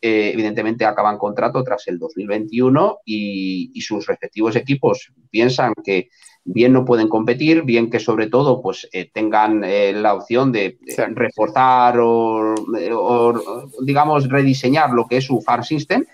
eh, 0.00 0.30
evidentemente 0.34 0.84
acaban 0.84 1.18
contrato 1.18 1.64
tras 1.64 1.88
el 1.88 1.98
2021 1.98 2.98
y, 3.04 3.80
sus 3.80 4.06
respectivos 4.06 4.54
equipos 4.54 5.12
piensan 5.30 5.72
que 5.82 6.10
bien 6.44 6.72
no 6.72 6.84
pueden 6.84 7.08
competir, 7.08 7.62
bien 7.62 7.90
que 7.90 7.98
sobre 7.98 8.28
todo 8.28 8.62
pues 8.62 8.88
eh, 8.92 9.10
tengan 9.12 9.62
la 10.02 10.14
opción 10.14 10.52
de 10.52 10.78
reforzar 11.14 11.98
o, 12.00 12.54
digamos 13.82 14.28
rediseñar 14.28 14.90
lo 14.90 15.06
que 15.06 15.18
es 15.18 15.24
su 15.24 15.40
farm 15.40 15.64
system 15.64 16.04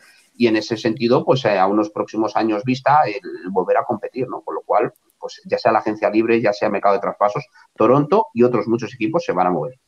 y 0.40 0.46
en 0.46 0.56
ese 0.56 0.78
sentido, 0.78 1.22
pues 1.22 1.44
eh, 1.44 1.58
a 1.58 1.66
unos 1.66 1.90
próximos 1.90 2.34
años 2.34 2.64
vista, 2.64 3.02
el 3.04 3.50
volver 3.50 3.76
a 3.76 3.84
competir, 3.84 4.26
¿no? 4.26 4.40
Con 4.40 4.54
lo 4.54 4.62
cual, 4.62 4.90
pues 5.18 5.42
ya 5.44 5.58
sea 5.58 5.70
la 5.70 5.80
agencia 5.80 6.08
libre, 6.08 6.40
ya 6.40 6.50
sea 6.54 6.70
mercado 6.70 6.94
de 6.94 7.02
traspasos, 7.02 7.44
Toronto 7.76 8.28
y 8.32 8.42
otros 8.42 8.66
muchos 8.66 8.94
equipos 8.94 9.22
se 9.22 9.32
van 9.32 9.48
a 9.48 9.50
mover. 9.50 9.78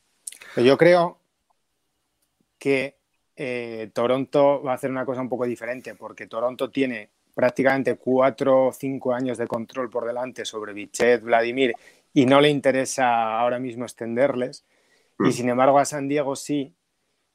Yo 0.57 0.77
creo 0.77 1.17
que 2.59 2.99
eh, 3.35 3.91
Toronto 3.95 4.63
va 4.63 4.73
a 4.73 4.75
hacer 4.75 4.91
una 4.91 5.07
cosa 5.07 5.23
un 5.23 5.31
poco 5.31 5.47
diferente, 5.47 5.95
porque 5.95 6.27
Toronto 6.27 6.71
tiene 6.71 7.09
prácticamente 7.35 7.97
cuatro 7.97 8.67
o 8.67 8.73
cinco 8.75 9.15
años 9.15 9.39
de 9.39 9.47
control 9.47 9.89
por 9.89 10.05
delante 10.05 10.45
sobre 10.45 10.75
Bichet, 10.75 11.23
Vladimir, 11.23 11.73
y 12.13 12.27
no 12.27 12.43
le 12.43 12.51
interesa 12.51 13.39
ahora 13.39 13.59
mismo 13.59 13.85
extenderles. 13.85 14.67
Y 15.19 15.29
mm. 15.29 15.33
sin 15.33 15.49
embargo 15.49 15.79
a 15.79 15.87
San 15.87 16.09
Diego 16.09 16.37
sí, 16.37 16.75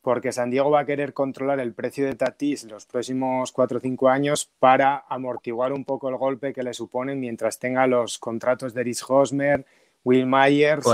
porque 0.07 0.31
San 0.31 0.50
Diego 0.50 0.71
va 0.71 0.80
a 0.80 0.86
querer 0.86 1.12
controlar 1.12 1.59
el 1.59 1.74
precio 1.74 2.06
de 2.06 2.15
Tatis 2.15 2.63
los 2.63 2.86
próximos 2.86 3.51
4 3.51 3.80
o 3.80 3.81
5 3.81 4.07
años 4.07 4.50
para 4.57 5.04
amortiguar 5.09 5.74
un 5.74 5.83
poco 5.83 6.07
el 6.07 6.15
golpe 6.15 6.54
que 6.54 6.63
le 6.63 6.74
suponen 6.74 7.19
mientras 7.19 7.59
tenga 7.59 7.86
los 7.88 8.18
contratos 8.18 8.74
de 8.74 8.80
Eris 8.80 9.04
Hosmer, 9.06 9.65
Will 10.06 10.25
Myers 10.25 10.86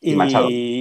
y, 0.00 0.16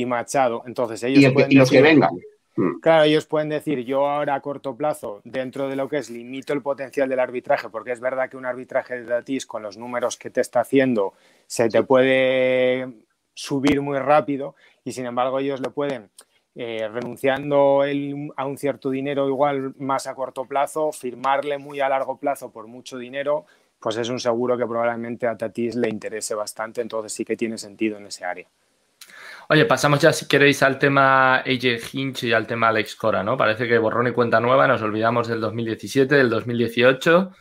Machado. 0.07 0.63
Entonces 0.65 1.03
ellos 1.03 1.31
y, 1.49 1.55
los 1.55 1.69
que 1.69 1.83
vengan. 1.83 2.09
Mm. 2.55 2.79
Claro, 2.79 3.03
ellos 3.03 3.27
pueden 3.27 3.49
decir, 3.49 3.85
yo 3.85 4.09
ahora 4.09 4.33
a 4.33 4.41
corto 4.41 4.75
plazo, 4.75 5.21
dentro 5.23 5.69
de 5.69 5.75
lo 5.75 5.87
que 5.87 5.97
es, 5.97 6.09
limito 6.09 6.53
el 6.53 6.63
potencial 6.63 7.07
del 7.09 7.19
arbitraje, 7.19 7.69
porque 7.69 7.91
es 7.91 7.99
verdad 7.99 8.27
que 8.27 8.37
un 8.37 8.47
arbitraje 8.47 9.01
de 9.01 9.05
Tatis 9.05 9.45
con 9.45 9.61
los 9.61 9.77
números 9.77 10.17
que 10.17 10.31
te 10.31 10.41
está 10.41 10.61
haciendo 10.61 11.13
se 11.45 11.69
te 11.69 11.83
puede 11.83 12.91
subir 13.35 13.81
muy 13.81 13.99
rápido 13.99 14.55
y 14.83 14.93
sin 14.93 15.05
embargo 15.05 15.37
ellos 15.37 15.59
lo 15.59 15.69
pueden 15.69 16.09
eh, 16.55 16.87
renunciando 16.91 17.81
a 18.35 18.45
un 18.45 18.57
cierto 18.57 18.89
dinero 18.89 19.27
igual 19.27 19.73
más 19.79 20.07
a 20.07 20.15
corto 20.15 20.45
plazo, 20.45 20.91
firmarle 20.91 21.57
muy 21.57 21.79
a 21.79 21.89
largo 21.89 22.17
plazo 22.17 22.51
por 22.51 22.67
mucho 22.67 22.97
dinero, 22.97 23.45
pues 23.79 23.97
es 23.97 24.09
un 24.09 24.19
seguro 24.19 24.57
que 24.57 24.67
probablemente 24.67 25.27
a 25.27 25.37
Tatis 25.37 25.75
le 25.75 25.89
interese 25.89 26.35
bastante, 26.35 26.81
entonces 26.81 27.13
sí 27.13 27.25
que 27.25 27.37
tiene 27.37 27.57
sentido 27.57 27.97
en 27.97 28.07
ese 28.07 28.25
área. 28.25 28.47
Oye, 29.49 29.65
pasamos 29.65 29.99
ya 29.99 30.13
si 30.13 30.27
queréis 30.27 30.61
al 30.63 30.77
tema 30.77 31.37
AJ 31.37 31.93
Hinch 31.93 32.23
y 32.23 32.33
al 32.33 32.47
tema 32.47 32.69
Alex 32.69 32.95
Cora, 32.95 33.23
¿no? 33.23 33.35
Parece 33.35 33.67
que 33.67 33.77
borrón 33.77 34.07
y 34.07 34.11
cuenta 34.11 34.39
nueva, 34.39 34.67
nos 34.67 34.81
olvidamos 34.81 35.27
del 35.27 35.41
2017, 35.41 36.15
del 36.15 36.29
2018 36.29 37.31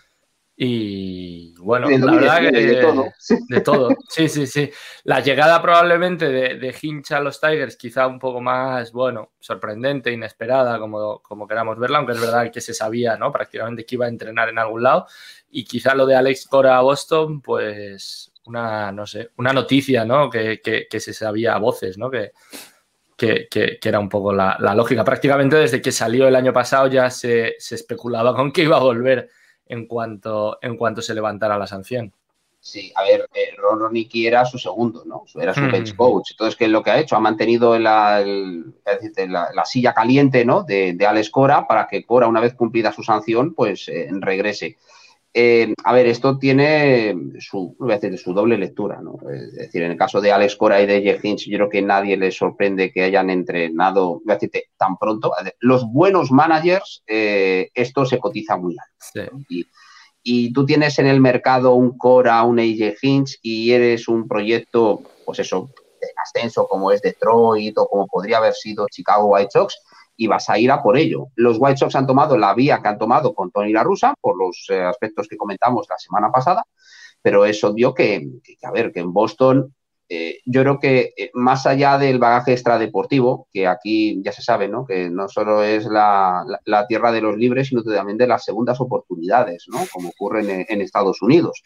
y 0.63 1.55
bueno, 1.57 1.89
la 1.89 2.13
verdad 2.13 2.41
que 2.41 2.51
de 2.51 2.83
todo. 2.83 3.07
de 3.49 3.61
todo. 3.63 3.89
Sí, 4.11 4.29
sí, 4.29 4.47
sí. 4.47 4.71
La 5.05 5.21
llegada 5.21 5.63
probablemente 5.63 6.29
de, 6.29 6.57
de 6.57 6.77
Hinch 6.83 7.13
a 7.13 7.21
los 7.21 7.41
Tigers, 7.41 7.77
quizá 7.77 8.07
un 8.07 8.19
poco 8.19 8.43
más, 8.43 8.93
bueno, 8.93 9.31
sorprendente, 9.41 10.13
inesperada, 10.13 10.79
como, 10.79 11.21
como 11.21 11.49
queramos 11.49 11.79
verla, 11.79 11.97
aunque 11.97 12.13
es 12.13 12.21
verdad 12.21 12.51
que 12.53 12.61
se 12.61 12.75
sabía, 12.75 13.17
¿no? 13.17 13.33
Prácticamente 13.33 13.87
que 13.87 13.95
iba 13.95 14.05
a 14.05 14.11
entrenar 14.11 14.51
en 14.51 14.59
algún 14.59 14.83
lado. 14.83 15.07
Y 15.51 15.65
quizá 15.65 15.95
lo 15.95 16.05
de 16.05 16.15
Alex 16.15 16.47
Cora 16.47 16.77
a 16.77 16.83
Boston, 16.83 17.41
pues 17.41 18.31
una, 18.45 18.93
no 18.93 19.07
sé, 19.07 19.31
una 19.39 19.55
noticia, 19.55 20.05
¿no? 20.05 20.29
Que, 20.29 20.61
que, 20.61 21.01
se 21.01 21.15
sabía 21.15 21.55
a 21.55 21.59
voces, 21.59 21.97
¿no? 21.97 22.11
Que, 22.11 22.33
que, 23.17 23.49
que, 23.51 23.79
era 23.83 23.99
un 23.99 24.11
poco 24.11 24.31
la, 24.35 24.59
la, 24.61 24.75
lógica. 24.75 25.05
Prácticamente 25.05 25.57
desde 25.57 25.81
que 25.81 25.91
salió 25.91 26.29
el 26.29 26.37
año 26.37 26.53
pasado 26.53 26.87
ya 26.89 27.09
se, 27.09 27.55
se 27.59 27.77
especulaba 27.77 28.35
con 28.37 28.53
que 28.53 28.65
iba 28.65 28.77
a 28.77 28.81
volver 28.81 29.31
en 29.71 29.87
cuanto, 29.87 30.59
en 30.61 30.77
cuanto 30.77 31.01
se 31.01 31.15
levantara 31.15 31.57
la 31.57 31.67
sanción. 31.67 32.13
Sí, 32.63 32.93
a 32.95 33.05
ver, 33.05 33.27
eh, 33.33 33.55
Ron 33.57 33.81
Ronicky 33.81 34.27
era 34.27 34.45
su 34.45 34.59
segundo, 34.59 35.03
¿no? 35.07 35.25
Era 35.41 35.55
su 35.55 35.63
bench 35.63 35.97
coach. 35.97 36.33
Entonces, 36.33 36.57
¿qué 36.57 36.67
es 36.67 36.71
lo 36.71 36.83
que 36.83 36.91
ha 36.91 36.99
hecho? 36.99 37.17
Ha 37.17 37.21
mantenido 37.21 37.79
la, 37.79 38.23
la, 38.23 39.65
silla 39.65 39.95
caliente, 39.95 40.45
¿no? 40.45 40.63
De, 40.63 40.93
de, 40.93 41.07
Alex 41.07 41.31
Cora 41.31 41.67
para 41.67 41.89
que 41.89 42.05
Cora, 42.05 42.29
una 42.29 42.41
vez 42.41 42.53
cumplida 42.53 42.93
su 42.93 43.03
sanción, 43.03 43.55
pues 43.55 43.89
eh, 43.89 44.09
regrese. 44.13 44.77
Eh, 45.33 45.73
a 45.85 45.93
ver, 45.93 46.09
esto 46.09 46.39
tiene 46.39 47.15
su, 47.39 47.77
su 48.17 48.35
doble 48.35 48.59
lectura, 48.59 49.01
¿no? 49.01 49.17
Es 49.31 49.55
decir, 49.55 49.83
en 49.83 49.93
el 49.93 49.97
caso 49.97 50.21
de 50.21 50.33
Alex 50.33 50.57
Cora 50.57 50.83
y 50.83 50.87
de 50.87 51.03
Jeff 51.03 51.25
Hinch, 51.25 51.49
yo 51.49 51.57
creo 51.57 51.69
que 51.69 51.83
nadie 51.83 52.17
les 52.17 52.37
sorprende 52.37 52.91
que 52.91 53.05
hayan 53.05 53.31
entrenado, 53.31 54.21
voy 54.25 54.33
a 54.33 54.35
decirte, 54.35 54.71
tan 54.77 54.97
pronto. 54.97 55.33
Los 55.61 55.85
buenos 55.93 56.33
managers, 56.33 57.05
eh, 57.07 57.71
esto 57.75 58.05
se 58.05 58.19
cotiza 58.19 58.57
muy 58.57 58.77
alto. 58.77 59.37
Y, 59.49 59.67
y 60.23 60.53
tú 60.53 60.67
tienes 60.67 60.99
en 60.99 61.07
el 61.07 61.21
mercado 61.21 61.75
un 61.75 61.97
Cora, 61.97 62.43
un 62.43 62.59
AJ 62.59 62.97
Hinch 63.01 63.39
y 63.41 63.71
eres 63.71 64.09
un 64.09 64.27
proyecto, 64.27 65.03
pues 65.25 65.39
eso, 65.39 65.71
de 66.01 66.09
ascenso 66.25 66.67
como 66.67 66.91
es 66.91 67.03
Detroit 67.03 67.79
o 67.79 67.87
como 67.87 68.09
podría 68.09 68.39
haber 68.39 68.55
sido 68.55 68.87
Chicago 68.91 69.29
White 69.29 69.51
Sox, 69.53 69.77
y 70.21 70.27
vas 70.27 70.51
a 70.51 70.59
ir 70.59 70.71
a 70.71 70.83
por 70.83 70.99
ello. 70.99 71.29
Los 71.35 71.57
White 71.59 71.79
Sox 71.79 71.97
han 71.97 72.07
tomado 72.07 72.37
la 72.37 72.53
vía 72.55 72.81
que 72.83 72.89
han 72.89 72.99
tomado 72.99 73.33
con 73.35 73.51
Tony 73.51 73.73
La 73.73 73.83
Russa 73.83 74.13
por 74.21 74.37
los 74.37 74.67
eh, 74.69 74.83
aspectos 74.83 75.27
que 75.27 75.39
comentamos 75.39 75.87
la 75.89 75.97
semana 75.97 76.31
pasada, 76.31 76.63
pero 77.23 77.47
es 77.47 77.65
obvio 77.65 77.95
que, 77.95 78.29
a 78.63 78.71
ver, 78.71 78.93
que 78.93 79.01
en 79.01 79.15
Boston 79.15 79.75
eh, 80.11 80.41
yo 80.45 80.61
creo 80.61 80.79
que 80.79 81.15
eh, 81.17 81.31
más 81.33 81.67
allá 81.67 81.97
del 81.97 82.19
bagaje 82.19 82.53
extradeportivo, 82.53 83.49
que 83.51 83.67
aquí 83.67 84.21
ya 84.23 84.33
se 84.33 84.43
sabe, 84.43 84.69
¿no? 84.69 84.85
Que 84.85 85.09
no 85.09 85.27
solo 85.27 85.63
es 85.63 85.87
la, 85.87 86.45
tierra 86.87 87.13
de 87.13 87.23
los 87.23 87.39
libres, 87.39 87.69
sino 87.69 87.83
también 87.83 88.19
de 88.19 88.27
las 88.27 88.45
segundas 88.45 88.79
oportunidades, 88.79 89.65
¿no? 89.69 89.79
Como 89.91 90.11
ocurre 90.11 90.67
en, 90.69 90.83
Estados 90.83 91.23
Unidos. 91.23 91.63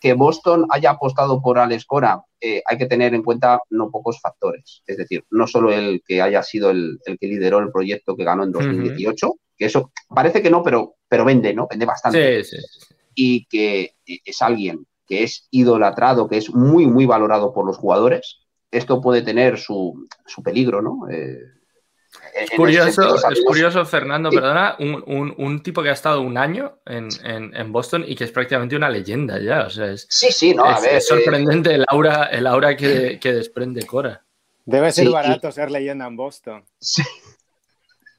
Que 0.00 0.14
Boston 0.14 0.66
haya 0.70 0.90
apostado 0.90 1.42
por 1.42 1.58
Alex 1.58 1.84
Cora 1.84 2.22
eh, 2.40 2.62
hay 2.64 2.78
que 2.78 2.86
tener 2.86 3.14
en 3.14 3.22
cuenta 3.22 3.60
no 3.68 3.90
pocos 3.90 4.18
factores. 4.20 4.82
Es 4.86 4.96
decir, 4.96 5.24
no 5.30 5.46
solo 5.46 5.70
el 5.72 6.02
que 6.06 6.22
haya 6.22 6.42
sido 6.42 6.70
el, 6.70 6.98
que 7.04 7.26
lideró 7.26 7.58
el 7.58 7.70
proyecto 7.70 8.16
que 8.16 8.24
ganó 8.24 8.44
en 8.44 8.52
2018, 8.52 9.34
que 9.56 9.66
eso 9.66 9.92
parece 10.08 10.40
que 10.40 10.50
no, 10.50 10.62
pero, 10.62 10.94
pero 11.06 11.26
vende, 11.26 11.52
¿no? 11.52 11.68
Vende 11.68 11.84
bastante. 11.84 12.42
Sí, 12.42 12.56
sí, 12.56 12.86
Y 13.14 13.44
que 13.46 13.94
es 14.06 14.40
alguien 14.40 14.86
que 15.06 15.24
es 15.24 15.48
idolatrado, 15.50 16.28
que 16.28 16.38
es 16.38 16.54
muy, 16.54 16.86
muy 16.86 17.04
valorado 17.04 17.52
por 17.52 17.66
los 17.66 17.76
jugadores. 17.76 18.38
Esto 18.70 19.02
puede 19.02 19.22
tener 19.22 19.58
su, 19.58 20.06
su 20.24 20.42
peligro, 20.42 20.80
¿no? 20.80 21.10
Eh, 21.10 21.40
es 22.34 22.50
curioso, 22.50 23.16
es 23.30 23.44
curioso, 23.44 23.84
Fernando, 23.84 24.30
perdona, 24.30 24.76
un, 24.78 25.62
tipo 25.62 25.82
que 25.82 25.90
ha 25.90 25.94
estado 25.94 26.20
un 26.20 26.36
año 26.36 26.78
en, 26.86 27.72
Boston 27.72 28.04
y 28.06 28.14
que 28.14 28.24
es 28.24 28.32
prácticamente 28.32 28.76
una 28.76 28.88
leyenda 28.88 29.40
ya. 29.40 29.66
O 29.66 29.70
sea, 29.70 29.92
es, 29.92 30.06
sí, 30.08 30.32
sí, 30.32 30.54
no, 30.54 30.64
a 30.64 30.80
ver. 30.80 30.96
Es 30.96 31.06
sorprendente 31.06 31.74
el 31.74 31.84
aura, 31.88 32.24
el 32.26 32.46
aura 32.46 32.76
que, 32.76 33.18
desprende 33.22 33.86
Cora. 33.86 34.24
Debe 34.64 34.92
ser 34.92 35.10
barato 35.10 35.50
ser 35.50 35.70
leyenda 35.70 36.06
en 36.06 36.16
Boston. 36.16 36.64
Sí. 36.78 37.02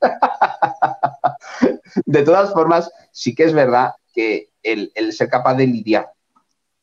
de 2.05 2.23
todas 2.23 2.51
formas, 2.53 2.91
sí 3.11 3.35
que 3.35 3.43
es 3.43 3.53
verdad 3.53 3.91
que 4.13 4.49
el, 4.63 4.91
ser 5.13 5.29
capaz 5.29 5.55
de 5.55 5.67
lidiar 5.67 6.11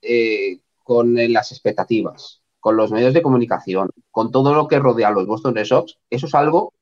eh, 0.03 0.59
con 0.83 1.15
las 1.33 1.53
expectativas, 1.53 2.43
con 2.61 2.77
los 2.77 2.91
medios 2.91 3.15
de 3.15 3.23
comunicación, 3.23 3.91
con 4.11 4.31
todo 4.31 4.55
lo 4.55 4.69
que 4.69 4.79
rodea 4.79 5.09
a 5.09 5.12
los 5.12 5.27
Boston 5.27 5.55
Red 5.55 5.65
Sox, 5.65 5.99
eso 6.11 6.27
es 6.27 6.35
algo 6.35 6.73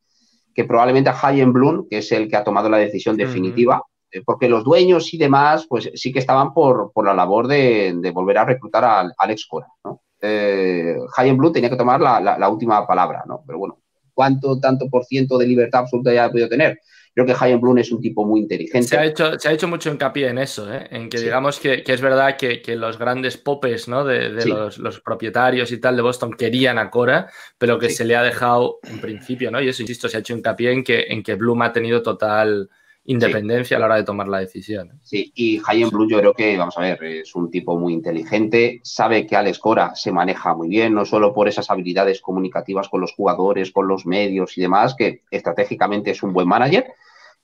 que 0.56 0.64
probablemente 0.64 1.10
a 1.10 1.16
Hayen 1.20 1.52
Bloom, 1.52 1.86
que 1.86 1.98
es 1.98 2.10
el 2.12 2.30
que 2.30 2.36
ha 2.36 2.42
tomado 2.42 2.70
la 2.70 2.78
decisión 2.78 3.14
definitiva, 3.14 3.82
eh, 4.10 4.22
porque 4.24 4.48
los 4.48 4.64
dueños 4.64 5.12
y 5.12 5.18
demás, 5.18 5.66
pues 5.68 5.90
sí 5.94 6.10
que 6.14 6.18
estaban 6.18 6.54
por, 6.54 6.90
la 7.04 7.12
labor 7.12 7.46
de, 7.46 8.10
volver 8.14 8.38
a 8.38 8.46
reclutar 8.46 8.82
a 8.82 9.12
Alex 9.18 9.46
Cora. 9.46 9.66
¿no? 9.84 10.00
Eh, 10.22 10.96
Bloom 11.34 11.52
tenía 11.52 11.68
que 11.68 11.76
tomar 11.76 12.00
la, 12.00 12.48
última 12.48 12.86
palabra, 12.86 13.22
¿no? 13.26 13.42
Pero 13.46 13.58
bueno, 13.58 13.78
¿cuánto 14.14 14.58
tanto 14.58 14.88
por 14.88 15.04
ciento 15.04 15.36
de 15.36 15.46
libertad 15.46 15.82
absoluta 15.82 16.14
ya 16.14 16.24
ha 16.24 16.30
podido 16.30 16.48
tener? 16.48 16.80
Creo 17.16 17.24
que 17.24 17.34
Hayen 17.40 17.62
Bloom 17.62 17.78
es 17.78 17.90
un 17.90 18.02
tipo 18.02 18.26
muy 18.26 18.40
inteligente. 18.40 18.88
Se 18.88 18.98
ha 18.98 19.06
hecho, 19.06 19.38
se 19.38 19.48
ha 19.48 19.52
hecho 19.52 19.66
mucho 19.66 19.90
hincapié 19.90 20.28
en 20.28 20.36
eso, 20.36 20.70
¿eh? 20.70 20.86
en 20.90 21.08
que 21.08 21.18
digamos 21.18 21.58
que, 21.58 21.82
es 21.86 22.00
verdad 22.02 22.36
que, 22.36 22.76
los 22.76 22.98
grandes 22.98 23.38
popes 23.38 23.88
¿no? 23.88 24.04
de, 24.04 24.44
los, 24.44 25.00
propietarios 25.00 25.72
y 25.72 25.80
tal 25.80 25.96
de 25.96 26.02
Boston 26.02 26.34
querían 26.34 26.78
a 26.78 26.90
Cora, 26.90 27.30
pero 27.56 27.78
que 27.78 27.88
se 27.88 28.04
le 28.04 28.16
ha 28.16 28.22
dejado 28.22 28.80
en 28.82 29.00
principio, 29.00 29.50
¿no? 29.50 29.62
Y 29.62 29.68
eso, 29.68 29.80
insisto, 29.80 30.10
se 30.10 30.18
ha 30.18 30.20
hecho 30.20 30.34
hincapié 30.34 30.72
en 30.72 30.84
que, 30.84 31.06
en 31.08 31.22
que 31.22 31.36
Bloom 31.36 31.62
ha 31.62 31.72
tenido 31.72 32.02
total 32.02 32.68
independencia 33.06 33.78
a 33.78 33.80
la 33.80 33.86
hora 33.86 33.96
de 33.96 34.04
tomar 34.04 34.28
la 34.28 34.40
decisión. 34.40 35.00
Sí, 35.02 35.32
y 35.34 35.58
Hayen 35.66 35.88
Bloom 35.88 36.10
yo 36.10 36.18
creo 36.18 36.34
que, 36.34 36.58
vamos 36.58 36.76
a 36.76 36.82
ver, 36.82 37.02
es 37.02 37.34
un 37.34 37.50
tipo 37.50 37.78
muy 37.78 37.94
inteligente, 37.94 38.80
sabe 38.82 39.26
que 39.26 39.36
Alex 39.36 39.58
Cora 39.58 39.94
se 39.94 40.12
maneja 40.12 40.54
muy 40.54 40.68
bien, 40.68 40.92
no 40.92 41.06
solo 41.06 41.32
por 41.32 41.48
esas 41.48 41.70
habilidades 41.70 42.20
comunicativas 42.20 42.90
con 42.90 43.00
los 43.00 43.14
jugadores, 43.14 43.72
con 43.72 43.88
los 43.88 44.04
medios 44.04 44.58
y 44.58 44.60
demás, 44.60 44.94
que 44.94 45.22
estratégicamente 45.30 46.10
es 46.10 46.22
un 46.22 46.34
buen 46.34 46.46
manager, 46.46 46.92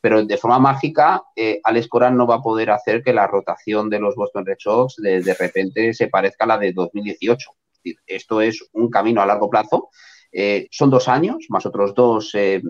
pero 0.03 0.25
de 0.25 0.37
forma 0.37 0.59
mágica, 0.59 1.23
eh, 1.37 1.61
Alex 1.63 1.87
Cora 1.87 2.11
no 2.11 2.27
va 2.27 2.35
a 2.35 2.43
poder 2.43 2.73
hacer 2.73 3.05
que 3.05 3.13
la 3.13 3.29
rotación 3.29 3.89
de 3.89 4.01
los 4.01 4.17
Boston 4.17 4.45
Red 4.45 4.57
Sox 4.59 4.97
de, 4.97 5.37
repente 5.39 5.95
se 5.95 6.09
parezca 6.09 6.45
a 6.45 6.49
la 6.49 6.59
de 6.59 6.73
2018. 6.73 7.51
Esto 8.05 8.41
es 8.41 8.69
un 8.73 8.91
camino 8.91 9.23
a 9.23 9.27
largo 9.27 9.49
plazo. 9.49 9.91
Eh, 10.33 10.67
son 10.73 10.91
dos 10.91 11.07
años, 11.07 11.47
más 11.51 11.67
otros 11.67 11.95
dos 11.95 12.35
eh, 12.35 12.61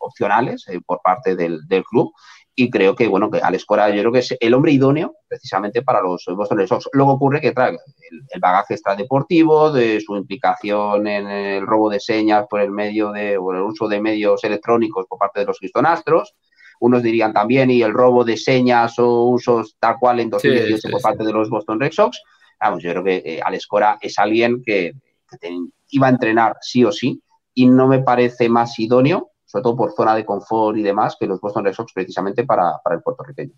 opcionales 0.00 0.66
por 0.84 1.00
parte 1.00 1.34
del, 1.34 1.62
club. 1.88 2.12
Y 2.54 2.68
creo 2.68 2.94
que, 2.94 3.08
bueno, 3.08 3.30
que 3.30 3.38
Alex 3.38 3.64
Cora 3.64 3.88
yo 3.88 4.02
creo 4.02 4.12
que 4.12 4.18
es 4.18 4.36
el 4.38 4.52
hombre 4.52 4.72
idóneo 4.72 5.14
precisamente 5.26 5.80
para 5.80 6.02
los 6.02 6.26
Boston 6.26 6.58
Red 6.58 6.66
Sox. 6.66 6.90
Luego 6.92 7.12
ocurre 7.12 7.40
que 7.40 7.52
trae 7.52 7.70
el, 7.70 7.78
el, 8.28 8.40
bagaje 8.40 8.74
extradeportivo, 8.74 9.72
de 9.72 9.98
su 10.02 10.14
implicación 10.14 11.06
en 11.06 11.26
el 11.26 11.66
robo 11.66 11.88
de 11.88 12.00
señas 12.00 12.44
por 12.50 12.60
el 12.60 12.70
medio 12.70 13.12
de, 13.12 13.38
o 13.38 13.50
el 13.52 13.62
uso 13.62 13.88
de 13.88 14.02
medios 14.02 14.44
electrónicos 14.44 15.06
por 15.08 15.18
parte 15.18 15.40
de 15.40 15.46
los 15.46 15.58
Houston 15.58 15.86
Astros 15.86 16.34
unos 16.80 17.02
dirían 17.02 17.32
también, 17.32 17.70
y 17.70 17.82
el 17.82 17.92
robo 17.92 18.24
de 18.24 18.36
señas 18.36 18.98
o 18.98 19.24
usos 19.24 19.76
tal 19.78 19.96
cual 19.98 20.20
en 20.20 20.30
2018 20.30 20.88
por 20.90 21.00
parte 21.00 21.24
de 21.24 21.32
los 21.32 21.48
Boston 21.48 21.80
Red 21.80 21.92
Sox. 21.92 22.20
Vamos, 22.60 22.82
yo 22.82 22.90
creo 22.90 23.04
que 23.04 23.22
eh, 23.24 23.40
Alex 23.42 23.66
Cora 23.66 23.98
es 24.00 24.18
alguien 24.18 24.62
que, 24.64 24.92
iba 25.90 26.06
a 26.06 26.10
entrenar 26.10 26.56
sí 26.60 26.84
o 26.84 26.90
sí 26.90 27.22
y 27.54 27.66
no 27.66 27.86
me 27.86 28.00
parece 28.00 28.48
más 28.48 28.78
idóneo, 28.78 29.30
sobre 29.44 29.62
todo 29.62 29.76
por 29.76 29.92
zona 29.92 30.14
de 30.14 30.24
confort 30.24 30.76
y 30.76 30.82
demás, 30.82 31.16
que 31.18 31.26
los 31.26 31.40
Boston 31.40 31.64
Red 31.64 31.74
Sox 31.74 31.92
precisamente 31.92 32.44
para, 32.44 32.78
para 32.82 32.96
el 32.96 33.02
puertorriqueño. 33.02 33.52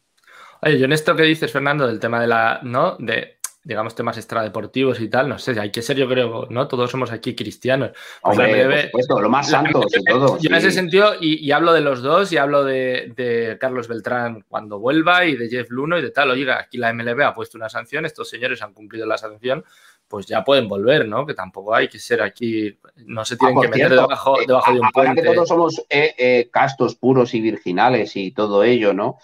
Oye, 0.63 0.79
yo 0.79 0.85
en 0.85 0.93
esto 0.93 1.17
que 1.17 1.25
dices, 1.25 1.51
Fernando, 1.51 1.87
del 1.87 1.99
tema 1.99 2.21
de 2.21 2.27
la, 2.27 2.61
¿no? 2.63 2.97
De 2.99 3.39
digamos, 3.65 3.95
temas 3.95 4.17
extradeportivos 4.17 5.01
y 5.01 5.09
tal, 5.09 5.29
no 5.29 5.39
sé, 5.39 5.59
hay 5.59 5.71
que 5.71 5.83
ser, 5.83 5.97
yo 5.97 6.09
creo, 6.09 6.47
¿no? 6.51 6.67
Todos 6.67 6.91
somos 6.91 7.13
aquí 7.13 7.37
cristianos. 7.37 7.93
Pues 8.21 8.39
Hombre, 8.39 8.91
lo 9.21 9.29
más 9.29 9.51
santo 9.51 9.81
de 9.81 10.03
todo. 10.05 10.39
Yo 10.41 10.51
en 10.51 10.57
ese 10.57 10.73
sentido, 10.73 11.15
y, 11.21 11.51
hablo 11.53 11.73
de 11.73 11.81
los 11.81 12.03
dos, 12.03 12.33
y 12.33 12.39
hablo 12.39 12.65
de, 12.65 13.57
Carlos 13.61 13.87
Beltrán 13.87 14.45
cuando 14.49 14.81
vuelva, 14.81 15.27
y 15.27 15.37
de 15.37 15.49
Jeff 15.49 15.71
Luno, 15.71 15.99
y 15.99 16.03
de 16.03 16.11
tal, 16.11 16.31
oiga, 16.31 16.59
aquí 16.59 16.77
la 16.77 16.93
MLB 16.93 17.23
ha 17.23 17.35
puesto 17.35 17.57
una 17.57 17.69
sanción, 17.69 18.05
estos 18.05 18.29
señores 18.29 18.63
han 18.63 18.73
cumplido 18.73 19.07
la 19.07 19.17
sanción, 19.17 19.65
pues 20.09 20.27
ya 20.27 20.45
pueden 20.45 20.69
volver, 20.69 21.09
¿no? 21.09 21.25
Que 21.25 21.35
tampoco 21.35 21.75
hay 21.75 21.89
que 21.89 21.99
ser 21.99 22.21
aquí, 22.21 22.77
no 23.07 23.25
se 23.25 23.37
tienen 23.37 23.57
ah, 23.59 23.61
que 23.63 23.69
meter 23.69 23.91
debajo, 23.91 24.41
eh, 24.41 24.45
debajo 24.47 24.73
de 24.73 24.81
un 24.81 24.91
puente. 24.91 25.23
que 25.23 25.33
todos 25.33 25.49
somos 25.49 25.79
eh, 25.89 26.15
eh, 26.19 26.51
castos, 26.53 26.97
puros 26.97 27.33
y 27.33 27.41
virginales 27.41 28.17
y 28.17 28.33
todo 28.33 28.65
ello, 28.65 28.93
¿no? 28.93 29.19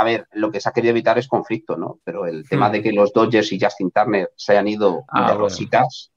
A 0.00 0.04
ver, 0.04 0.26
lo 0.32 0.50
que 0.50 0.60
se 0.60 0.68
ha 0.68 0.72
querido 0.72 0.92
evitar 0.92 1.18
es 1.18 1.28
conflicto, 1.28 1.76
¿no? 1.76 2.00
Pero 2.02 2.26
el 2.26 2.48
tema 2.48 2.70
de 2.70 2.80
hmm. 2.80 2.82
que 2.82 2.92
los 2.92 3.12
Dodgers 3.12 3.52
y 3.52 3.60
Justin 3.60 3.90
Turner 3.90 4.30
se 4.34 4.52
hayan 4.52 4.66
ido 4.66 5.04
ah, 5.08 5.30
de 5.30 5.36
rositas, 5.36 6.10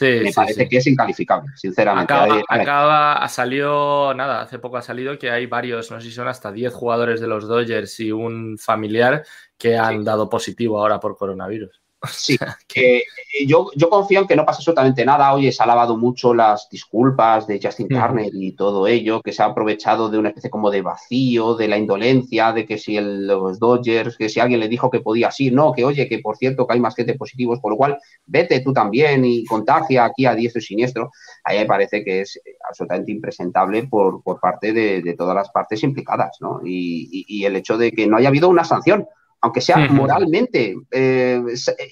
me 0.00 0.32
parece 0.32 0.68
que 0.68 0.78
es 0.78 0.86
incalificable, 0.88 1.52
sinceramente. 1.54 2.12
Acaba, 2.12 2.42
acaba, 2.48 3.28
salió, 3.28 4.12
nada, 4.12 4.40
hace 4.40 4.58
poco 4.58 4.76
ha 4.76 4.82
salido 4.82 5.16
que 5.16 5.30
hay 5.30 5.46
varios, 5.46 5.88
no 5.92 6.00
sé 6.00 6.08
si 6.08 6.12
son 6.12 6.26
hasta 6.26 6.50
10 6.50 6.74
jugadores 6.74 7.20
de 7.20 7.28
los 7.28 7.46
Dodgers 7.46 8.00
y 8.00 8.10
un 8.10 8.58
familiar 8.58 9.24
que 9.56 9.78
han 9.78 10.02
dado 10.02 10.28
positivo 10.28 10.80
ahora 10.80 10.98
por 10.98 11.16
coronavirus. 11.16 11.80
Sí, 12.12 12.36
que 12.66 13.02
yo, 13.46 13.70
yo 13.74 13.88
confío 13.88 14.20
en 14.20 14.26
que 14.26 14.36
no 14.36 14.44
pasa 14.44 14.58
absolutamente 14.58 15.04
nada. 15.04 15.32
Oye, 15.34 15.50
se 15.50 15.62
ha 15.62 15.66
lavado 15.66 15.96
mucho 15.96 16.32
las 16.32 16.68
disculpas 16.70 17.46
de 17.46 17.60
Justin 17.62 17.88
Turner 17.88 18.30
y 18.32 18.52
todo 18.52 18.86
ello, 18.86 19.20
que 19.20 19.32
se 19.32 19.42
ha 19.42 19.46
aprovechado 19.46 20.08
de 20.08 20.18
una 20.18 20.28
especie 20.28 20.50
como 20.50 20.70
de 20.70 20.82
vacío, 20.82 21.54
de 21.54 21.68
la 21.68 21.76
indolencia, 21.76 22.52
de 22.52 22.66
que 22.66 22.78
si 22.78 22.96
el, 22.96 23.26
los 23.26 23.58
Dodgers, 23.58 24.16
que 24.16 24.28
si 24.28 24.38
alguien 24.40 24.60
le 24.60 24.68
dijo 24.68 24.90
que 24.90 25.00
podía 25.00 25.30
ir, 25.38 25.52
no, 25.52 25.72
que 25.72 25.84
oye, 25.84 26.08
que 26.08 26.20
por 26.20 26.36
cierto 26.36 26.66
que 26.66 26.74
hay 26.74 26.80
más 26.80 26.94
gente 26.94 27.14
positivos, 27.14 27.58
por 27.60 27.72
lo 27.72 27.76
cual 27.76 27.98
vete 28.26 28.60
tú 28.60 28.72
también 28.72 29.24
y 29.24 29.44
contagia 29.44 30.04
aquí 30.04 30.26
a 30.26 30.34
diestro 30.34 30.60
y 30.60 30.64
siniestro. 30.64 31.10
Ahí 31.44 31.58
me 31.58 31.66
parece 31.66 32.04
que 32.04 32.20
es 32.20 32.40
absolutamente 32.68 33.12
impresentable 33.12 33.86
por, 33.88 34.22
por 34.22 34.40
parte 34.40 34.72
de, 34.72 35.14
todas 35.18 35.34
las 35.34 35.50
partes 35.50 35.82
implicadas, 35.82 36.36
¿no? 36.40 36.60
y 36.62 37.44
el 37.44 37.56
hecho 37.56 37.76
de 37.76 37.90
que 37.90 38.06
no 38.06 38.18
haya 38.18 38.28
habido 38.28 38.48
una 38.48 38.62
sanción 38.62 39.06
aunque 39.40 39.60
sea 39.60 39.78
moralmente. 39.90 40.76
Eh, 40.90 41.42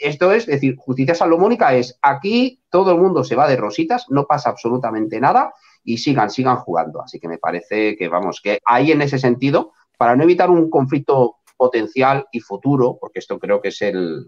esto 0.02 0.32
es, 0.32 0.46
decir, 0.46 0.76
justicia 0.76 1.14
salomónica 1.14 1.74
es 1.74 1.98
aquí 2.02 2.60
todo 2.70 2.92
el 2.92 2.98
mundo 2.98 3.24
se 3.24 3.36
va 3.36 3.48
de 3.48 3.56
rositas, 3.56 4.06
no 4.10 4.26
pasa 4.26 4.50
absolutamente 4.50 5.20
nada 5.20 5.52
y 5.84 5.98
sigan, 5.98 6.30
sigan 6.30 6.56
jugando. 6.56 7.02
Así 7.02 7.20
que 7.20 7.28
me 7.28 7.38
parece 7.38 7.96
que, 7.96 8.08
vamos, 8.08 8.40
que 8.42 8.58
hay 8.64 8.92
en 8.92 9.02
ese 9.02 9.18
sentido, 9.18 9.72
para 9.96 10.16
no 10.16 10.24
evitar 10.24 10.50
un 10.50 10.68
conflicto 10.68 11.36
potencial 11.56 12.26
y 12.32 12.40
futuro, 12.40 12.98
porque 13.00 13.20
esto 13.20 13.38
creo 13.38 13.62
que 13.62 13.68
es 13.68 13.80
el, 13.80 14.26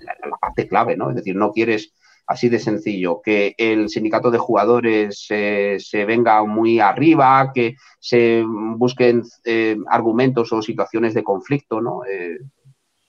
la, 0.00 0.36
parte 0.38 0.68
clave, 0.68 0.96
¿no? 0.96 1.10
Es 1.10 1.16
decir, 1.16 1.36
no 1.36 1.52
quieres 1.52 1.92
así 2.28 2.48
de 2.48 2.58
sencillo, 2.58 3.20
que 3.22 3.54
el 3.58 3.88
sindicato 3.88 4.30
de 4.30 4.38
jugadores 4.38 5.24
se 5.26 6.04
venga 6.06 6.44
muy 6.44 6.78
arriba, 6.78 7.50
que 7.54 7.74
se 7.98 8.44
busquen 8.46 9.22
eh, 9.44 9.76
argumentos 9.88 10.52
o 10.52 10.62
situaciones 10.62 11.14
de 11.14 11.24
conflicto, 11.24 11.80
¿no? 11.80 12.02
Eh, 12.04 12.38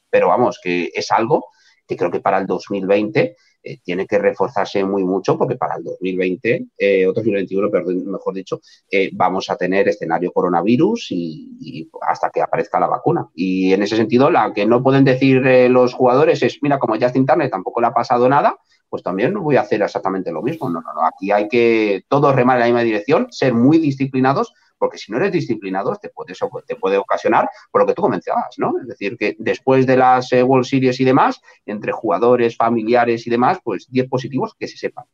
pero 0.09 0.29
vamos, 0.29 0.59
que 0.63 0.89
es 0.93 1.11
algo 1.11 1.45
que 1.85 1.97
creo 1.97 2.11
que 2.11 2.21
para 2.21 2.37
el 2.37 2.47
2020 2.47 3.35
eh, 3.61 3.79
tiene 3.83 4.07
que 4.07 4.17
reforzarse 4.17 4.85
muy 4.85 5.03
mucho 5.03 5.37
porque 5.37 5.57
para 5.57 5.75
el 5.75 5.83
2020, 5.83 6.67
eh, 6.77 7.07
o 7.07 7.11
2021, 7.11 7.69
perdón, 7.69 8.05
mejor 8.09 8.33
dicho, 8.33 8.61
eh, 8.89 9.09
vamos 9.11 9.49
a 9.49 9.57
tener 9.57 9.89
escenario 9.89 10.31
coronavirus 10.31 11.07
y, 11.09 11.89
hasta 12.01 12.29
que 12.29 12.41
aparezca 12.41 12.79
la 12.79 12.87
vacuna. 12.87 13.27
Y 13.35 13.73
en 13.73 13.83
ese 13.83 13.97
sentido, 13.97 14.29
la 14.29 14.53
que 14.53 14.65
no 14.65 14.81
pueden 14.81 15.03
decir 15.03 15.41
los 15.69 15.93
jugadores 15.93 16.41
es, 16.41 16.59
mira, 16.61 16.79
como 16.79 16.97
Justin 16.97 17.25
Turner 17.25 17.49
tampoco 17.49 17.81
le 17.81 17.87
ha 17.87 17.93
pasado 17.93 18.29
nada, 18.29 18.55
pues 18.89 19.03
también 19.03 19.33
voy 19.35 19.55
a 19.55 19.61
hacer 19.61 19.81
exactamente 19.81 20.31
lo 20.31 20.41
mismo. 20.41 20.69
No, 20.69 20.81
no, 20.81 20.93
no, 20.93 21.05
aquí 21.05 21.31
hay 21.31 21.47
que 21.47 22.03
todos 22.07 22.35
remar 22.35 22.57
en 22.57 22.61
la 22.61 22.65
misma 22.67 22.81
dirección, 22.81 23.27
ser 23.31 23.53
muy 23.53 23.77
disciplinados 23.77 24.53
porque 24.79 24.97
si 24.97 25.11
no 25.11 25.17
eres 25.17 25.31
disciplinado 25.31 25.95
te 25.97 26.09
puede, 26.09 26.33
te 26.65 26.75
puede 26.75 26.97
ocasionar 26.97 27.49
por 27.69 27.81
lo 27.81 27.87
que 27.87 27.93
tú 27.93 28.01
comentabas, 28.01 28.55
¿no? 28.57 28.73
Es 28.81 28.87
decir, 28.87 29.17
que 29.17 29.35
después 29.37 29.85
de 29.85 29.97
las 29.97 30.31
eh, 30.31 30.41
World 30.41 30.65
Series 30.65 30.99
y 30.99 31.03
demás, 31.03 31.41
entre 31.65 31.91
jugadores, 31.91 32.55
familiares 32.55 33.27
y 33.27 33.29
demás, 33.29 33.59
pues 33.63 33.87
10 33.91 34.07
positivos 34.07 34.55
que 34.57 34.67
se 34.67 34.77
sepan. 34.77 35.05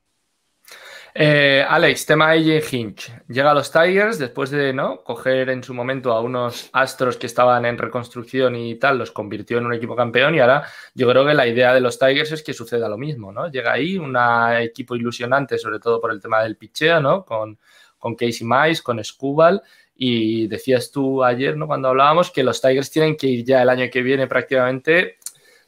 Eh, 1.18 1.66
Alex, 1.66 2.06
tema 2.06 2.32
AJ 2.32 2.74
Hinch. 2.74 3.12
Llega 3.30 3.52
a 3.52 3.54
los 3.54 3.72
Tigers 3.72 4.20
después 4.20 4.52
de 4.52 4.74
¿no? 4.74 5.02
coger 5.02 5.50
en 5.50 5.64
su 5.64 5.74
momento 5.74 6.12
a 6.12 6.20
unos 6.20 6.70
astros 6.74 7.16
que 7.16 7.26
estaban 7.26 7.66
en 7.66 7.78
reconstrucción 7.78 8.58
y 8.58 8.76
tal, 8.76 8.98
los 8.98 9.12
convirtió 9.12 9.58
en 9.58 9.66
un 9.66 9.74
equipo 9.74 9.96
campeón 9.96 10.36
y 10.36 10.40
ahora 10.42 10.68
yo 10.94 11.10
creo 11.10 11.26
que 11.26 11.34
la 11.34 11.48
idea 11.48 11.74
de 11.74 11.80
los 11.80 11.98
Tigers 11.98 12.34
es 12.34 12.44
que 12.44 12.54
suceda 12.54 12.90
lo 12.90 12.98
mismo, 12.98 13.32
¿no? 13.32 13.50
Llega 13.50 13.72
ahí 13.72 13.98
un 13.98 14.18
equipo 14.60 14.98
ilusionante, 14.98 15.58
sobre 15.58 15.80
todo 15.80 16.02
por 16.02 16.12
el 16.12 16.22
tema 16.22 16.44
del 16.44 16.58
picheo, 16.58 17.00
¿no? 17.00 17.24
Con 17.24 17.58
con 18.06 18.14
Casey 18.14 18.46
Mice, 18.46 18.84
con 18.84 19.04
Scubal. 19.04 19.64
Y 19.96 20.46
decías 20.48 20.92
tú 20.92 21.24
ayer, 21.24 21.58
¿no? 21.58 21.66
Cuando 21.66 21.88
hablábamos, 21.88 22.30
que 22.30 22.44
los 22.44 22.62
Tigers 22.62 22.92
tienen 22.92 23.18
que 23.18 23.26
ir 23.26 23.44
ya 23.44 23.64
el 23.64 23.70
año 23.70 23.86
que 23.92 24.04
viene 24.04 24.28
prácticamente 24.28 25.18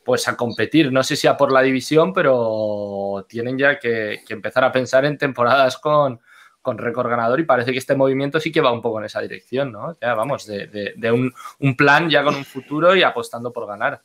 pues 0.07 0.25
a 0.29 0.37
competir. 0.37 0.89
No 0.89 1.03
sé 1.03 1.17
si 1.17 1.27
a 1.27 1.35
por 1.35 1.51
la 1.51 1.61
división, 1.61 2.13
pero 2.13 3.25
tienen 3.27 3.57
ya 3.57 3.77
que, 3.77 4.21
empezar 4.29 4.63
a 4.63 4.71
pensar 4.71 5.03
en 5.03 5.17
temporadas 5.17 5.77
con, 5.77 6.21
con 6.61 6.77
récord 6.77 7.09
ganador 7.09 7.41
y 7.41 7.43
parece 7.43 7.73
que 7.73 7.77
este 7.77 7.93
movimiento 7.93 8.39
sí 8.39 8.49
que 8.49 8.61
va 8.61 8.71
un 8.71 8.81
poco 8.81 8.99
en 8.99 9.05
esa 9.05 9.19
dirección, 9.19 9.73
¿no? 9.73 9.97
Ya 10.01 10.13
vamos, 10.13 10.47
de, 10.47 11.11
un, 11.11 11.33
un, 11.59 11.75
plan 11.75 12.09
ya 12.09 12.23
con 12.23 12.35
un 12.35 12.45
futuro 12.45 12.95
y 12.95 13.03
apostando 13.03 13.51
por 13.51 13.67
ganar. 13.67 13.99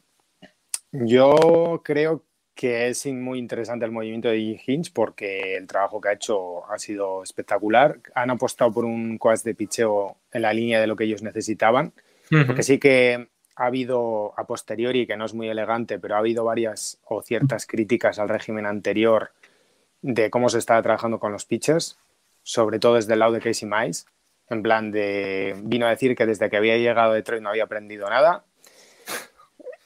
Yo 0.90 1.80
creo 1.85 2.25
que 2.52 2.88
es 2.88 3.06
muy 3.06 3.38
interesante 3.38 3.85
el 3.85 3.92
movimiento 3.92 4.26
de 4.26 4.61
Hinch 4.66 4.92
porque 4.92 5.56
el 5.56 5.68
trabajo 5.68 6.00
que 6.00 6.09
ha 6.09 6.14
hecho 6.14 6.68
ha 6.68 6.80
sido 6.80 7.23
espectacular. 7.23 8.00
Han 8.16 8.30
apostado 8.30 8.73
por 8.73 8.85
un 8.85 9.18
coach 9.18 9.42
de 9.42 9.54
picheo 9.54 10.16
en 10.32 10.42
la 10.42 10.52
línea 10.52 10.80
de 10.80 10.88
lo 10.88 10.97
que 10.97 11.04
ellos 11.04 11.23
necesitaban, 11.23 11.92
porque 12.28 12.64
sí 12.64 12.80
que 12.80 13.28
ha 13.56 13.66
habido 13.66 14.32
a 14.38 14.47
posteriori, 14.47 15.06
que 15.06 15.16
no 15.16 15.25
es 15.25 15.35
muy 15.35 15.49
elegante, 15.49 15.99
pero 15.99 16.14
ha 16.14 16.18
habido 16.18 16.44
varias 16.44 16.99
o 17.04 17.23
ciertas 17.23 17.66
críticas 17.66 18.18
al 18.18 18.28
régimen 18.28 18.66
anterior 18.66 19.32
de 20.00 20.30
cómo 20.30 20.49
se 20.49 20.59
estaba 20.59 20.82
trabajando 20.82 21.18
con 21.18 21.32
los 21.32 21.44
pitchers, 21.44 21.99
sobre 22.42 22.78
todo 22.78 22.94
desde 22.94 23.12
el 23.12 23.21
lado 23.21 23.32
de 23.32 23.40
Casey 23.40 23.68
Mice, 23.68 24.06
en 24.49 24.62
plan 24.62 24.90
de 24.90 25.54
vino 25.62 25.87
a 25.87 25.90
decir 25.90 26.16
que 26.16 26.26
desde 26.26 26.50
que 26.50 26.56
había 26.56 26.76
llegado 26.76 27.12
a 27.12 27.14
Detroit 27.14 27.42
no 27.42 27.50
había 27.50 27.64
aprendido 27.64 28.09
nada 28.11 28.44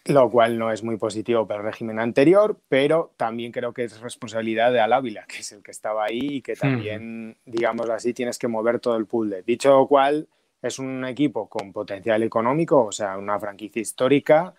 lo 0.07 0.31
cual 0.31 0.59
no 0.59 0.71
es 0.71 0.83
muy 0.83 0.97
positivo 0.97 1.47
para 1.47 1.61
el 1.61 1.67
régimen 1.67 1.99
anterior, 1.99 2.57
pero 2.69 3.13
también 3.17 3.53
creo 3.53 3.73
que 3.73 3.85
es 3.85 4.01
responsabilidad 4.01 4.73
de 4.73 4.81
Alávila, 4.81 5.25
que 5.27 5.39
es 5.39 5.53
el 5.53 5.63
que 5.63 5.71
estaba 5.71 6.05
ahí 6.05 6.37
y 6.37 6.43
que 6.43 6.55
también, 6.55 7.37
digamos 7.45 7.89
así, 7.91 8.15
tienes 8.15 8.39
que 8.39 8.49
mover 8.49 8.79
todo 8.79 8.97
el 8.97 9.07
pool 9.07 9.31
de. 9.31 9.43
Dicho 9.43 9.71
lo 9.71 9.87
cual, 9.87 10.29
es 10.63 10.79
un 10.79 11.05
equipo 11.05 11.49
con 11.49 11.73
potencial 11.73 12.23
económico, 12.23 12.85
o 12.87 12.93
sea, 12.93 13.19
una 13.19 13.39
franquicia 13.39 13.83
histórica, 13.83 14.55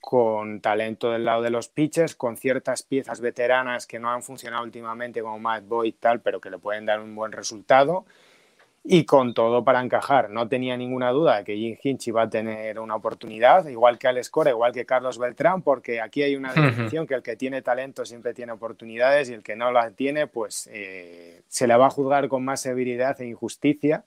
con 0.00 0.60
talento 0.60 1.12
del 1.12 1.24
lado 1.24 1.42
de 1.42 1.50
los 1.50 1.68
pitchers, 1.68 2.16
con 2.16 2.36
ciertas 2.36 2.82
piezas 2.82 3.20
veteranas 3.20 3.86
que 3.86 4.00
no 4.00 4.10
han 4.10 4.22
funcionado 4.22 4.64
últimamente, 4.64 5.22
como 5.22 5.38
Matt 5.38 5.66
Boyd 5.66 5.88
y 5.88 5.92
tal, 5.92 6.20
pero 6.20 6.40
que 6.40 6.50
le 6.50 6.58
pueden 6.58 6.86
dar 6.86 7.00
un 7.00 7.14
buen 7.14 7.30
resultado 7.30 8.04
y 8.84 9.04
con 9.04 9.32
todo 9.32 9.64
para 9.64 9.80
encajar. 9.80 10.30
No 10.30 10.48
tenía 10.48 10.76
ninguna 10.76 11.10
duda 11.10 11.38
de 11.38 11.44
que 11.44 11.56
Jim 11.56 11.76
Hinch 11.80 12.08
iba 12.08 12.22
a 12.22 12.30
tener 12.30 12.80
una 12.80 12.96
oportunidad, 12.96 13.66
igual 13.68 13.98
que 13.98 14.08
Alex 14.08 14.28
Cora, 14.30 14.50
igual 14.50 14.72
que 14.72 14.84
Carlos 14.84 15.18
Beltrán, 15.18 15.62
porque 15.62 16.00
aquí 16.00 16.22
hay 16.22 16.34
una 16.34 16.52
definición 16.52 17.06
que 17.06 17.14
el 17.14 17.22
que 17.22 17.36
tiene 17.36 17.62
talento 17.62 18.04
siempre 18.04 18.34
tiene 18.34 18.52
oportunidades 18.52 19.30
y 19.30 19.34
el 19.34 19.42
que 19.42 19.54
no 19.54 19.70
las 19.70 19.94
tiene, 19.94 20.26
pues 20.26 20.68
eh, 20.72 21.42
se 21.46 21.66
le 21.66 21.76
va 21.76 21.86
a 21.86 21.90
juzgar 21.90 22.28
con 22.28 22.44
más 22.44 22.60
severidad 22.60 23.20
e 23.20 23.26
injusticia. 23.26 24.04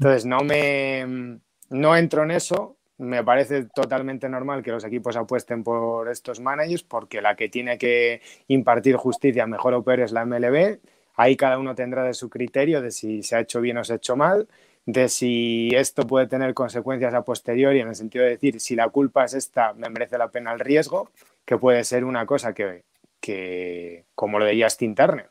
Entonces 0.00 0.24
no 0.26 0.40
me 0.40 1.38
no 1.68 1.96
entro 1.96 2.24
en 2.24 2.30
eso. 2.32 2.76
Me 2.98 3.22
parece 3.22 3.64
totalmente 3.64 4.28
normal 4.28 4.62
que 4.62 4.72
los 4.72 4.84
equipos 4.84 5.16
apuesten 5.16 5.62
por 5.62 6.08
estos 6.08 6.40
managers 6.40 6.82
porque 6.82 7.22
la 7.22 7.36
que 7.36 7.48
tiene 7.48 7.78
que 7.78 8.20
impartir 8.48 8.96
justicia 8.96 9.46
mejor 9.46 9.74
o 9.74 9.82
peor 9.82 10.00
es 10.00 10.12
la 10.12 10.26
MLB 10.26 10.80
Ahí 11.20 11.36
cada 11.36 11.58
uno 11.58 11.74
tendrá 11.74 12.04
de 12.04 12.14
su 12.14 12.30
criterio 12.30 12.80
de 12.80 12.90
si 12.90 13.22
se 13.22 13.36
ha 13.36 13.40
hecho 13.40 13.60
bien 13.60 13.76
o 13.76 13.84
se 13.84 13.92
ha 13.92 13.96
hecho 13.96 14.16
mal, 14.16 14.48
de 14.86 15.10
si 15.10 15.68
esto 15.74 16.06
puede 16.06 16.26
tener 16.26 16.54
consecuencias 16.54 17.12
a 17.12 17.26
posteriori, 17.26 17.80
en 17.80 17.88
el 17.88 17.94
sentido 17.94 18.24
de 18.24 18.30
decir, 18.30 18.58
si 18.58 18.74
la 18.74 18.88
culpa 18.88 19.26
es 19.26 19.34
esta, 19.34 19.74
me 19.74 19.90
merece 19.90 20.16
la 20.16 20.30
pena 20.30 20.50
el 20.50 20.60
riesgo, 20.60 21.10
que 21.44 21.58
puede 21.58 21.84
ser 21.84 22.06
una 22.06 22.24
cosa 22.24 22.54
que, 22.54 22.84
que 23.20 24.06
como 24.14 24.38
lo 24.38 24.46
de 24.46 24.62
Justin 24.62 24.94
Turner, 24.94 25.28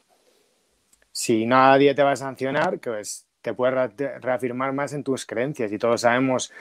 si 1.12 1.48
nadie 1.48 1.96
te 1.96 2.04
va 2.04 2.12
a 2.12 2.16
sancionar, 2.16 2.80
pues 2.80 3.26
te 3.42 3.54
puedes 3.54 3.92
reafirmar 4.22 4.74
más 4.74 4.94
en 4.94 5.04
tus 5.04 5.26
creencias. 5.26 5.72
Y 5.72 5.78
todos 5.78 6.02
sabemos 6.02 6.52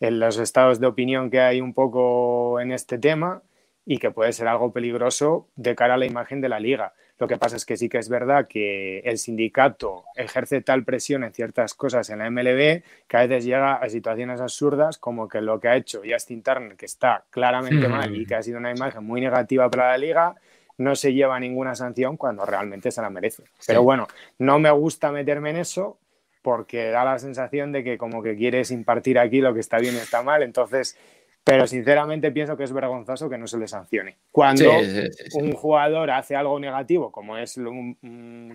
en 0.00 0.18
los 0.18 0.38
estados 0.38 0.80
de 0.80 0.86
opinión 0.86 1.30
que 1.30 1.40
hay 1.40 1.60
un 1.60 1.74
poco 1.74 2.60
en 2.60 2.72
este 2.72 2.98
tema 2.98 3.42
y 3.84 3.98
que 3.98 4.10
puede 4.10 4.32
ser 4.32 4.48
algo 4.48 4.72
peligroso 4.72 5.48
de 5.56 5.74
cara 5.74 5.94
a 5.94 5.96
la 5.96 6.06
imagen 6.06 6.40
de 6.40 6.48
la 6.48 6.60
liga. 6.60 6.94
Lo 7.18 7.28
que 7.28 7.36
pasa 7.36 7.54
es 7.54 7.64
que 7.64 7.76
sí 7.76 7.88
que 7.88 7.98
es 7.98 8.08
verdad 8.08 8.48
que 8.48 8.98
el 9.00 9.16
sindicato 9.18 10.04
ejerce 10.16 10.60
tal 10.60 10.84
presión 10.84 11.22
en 11.22 11.32
ciertas 11.32 11.74
cosas 11.74 12.10
en 12.10 12.18
la 12.18 12.28
MLB 12.28 12.82
que 13.06 13.16
a 13.16 13.26
veces 13.26 13.44
llega 13.44 13.74
a 13.74 13.88
situaciones 13.88 14.40
absurdas 14.40 14.98
como 14.98 15.28
que 15.28 15.40
lo 15.40 15.60
que 15.60 15.68
ha 15.68 15.76
hecho 15.76 16.02
Justin 16.04 16.42
Turner, 16.42 16.76
que 16.76 16.86
está 16.86 17.24
claramente 17.30 17.86
mal 17.86 18.14
y 18.16 18.26
que 18.26 18.34
ha 18.34 18.42
sido 18.42 18.58
una 18.58 18.72
imagen 18.72 19.04
muy 19.04 19.20
negativa 19.20 19.70
para 19.70 19.90
la 19.90 19.98
liga, 19.98 20.34
no 20.78 20.96
se 20.96 21.12
lleva 21.12 21.38
ninguna 21.38 21.76
sanción 21.76 22.16
cuando 22.16 22.44
realmente 22.44 22.90
se 22.90 23.02
la 23.02 23.10
merece. 23.10 23.44
Pero 23.68 23.84
bueno, 23.84 24.08
no 24.38 24.58
me 24.58 24.70
gusta 24.72 25.12
meterme 25.12 25.50
en 25.50 25.58
eso 25.58 25.98
porque 26.42 26.90
da 26.90 27.04
la 27.04 27.18
sensación 27.18 27.72
de 27.72 27.84
que 27.84 27.96
como 27.96 28.22
que 28.22 28.36
quieres 28.36 28.70
impartir 28.70 29.18
aquí 29.18 29.40
lo 29.40 29.54
que 29.54 29.60
está 29.60 29.78
bien 29.78 29.94
y 29.94 29.98
está 29.98 30.22
mal, 30.22 30.42
entonces 30.42 30.98
pero 31.44 31.66
sinceramente 31.66 32.30
pienso 32.30 32.56
que 32.56 32.64
es 32.64 32.72
vergonzoso 32.72 33.28
que 33.28 33.36
no 33.36 33.48
se 33.48 33.58
le 33.58 33.66
sancione. 33.66 34.16
Cuando 34.30 34.70
un 35.34 35.52
jugador 35.52 36.10
hace 36.12 36.36
algo 36.36 36.58
negativo, 36.60 37.10
como 37.10 37.36
es 37.36 37.58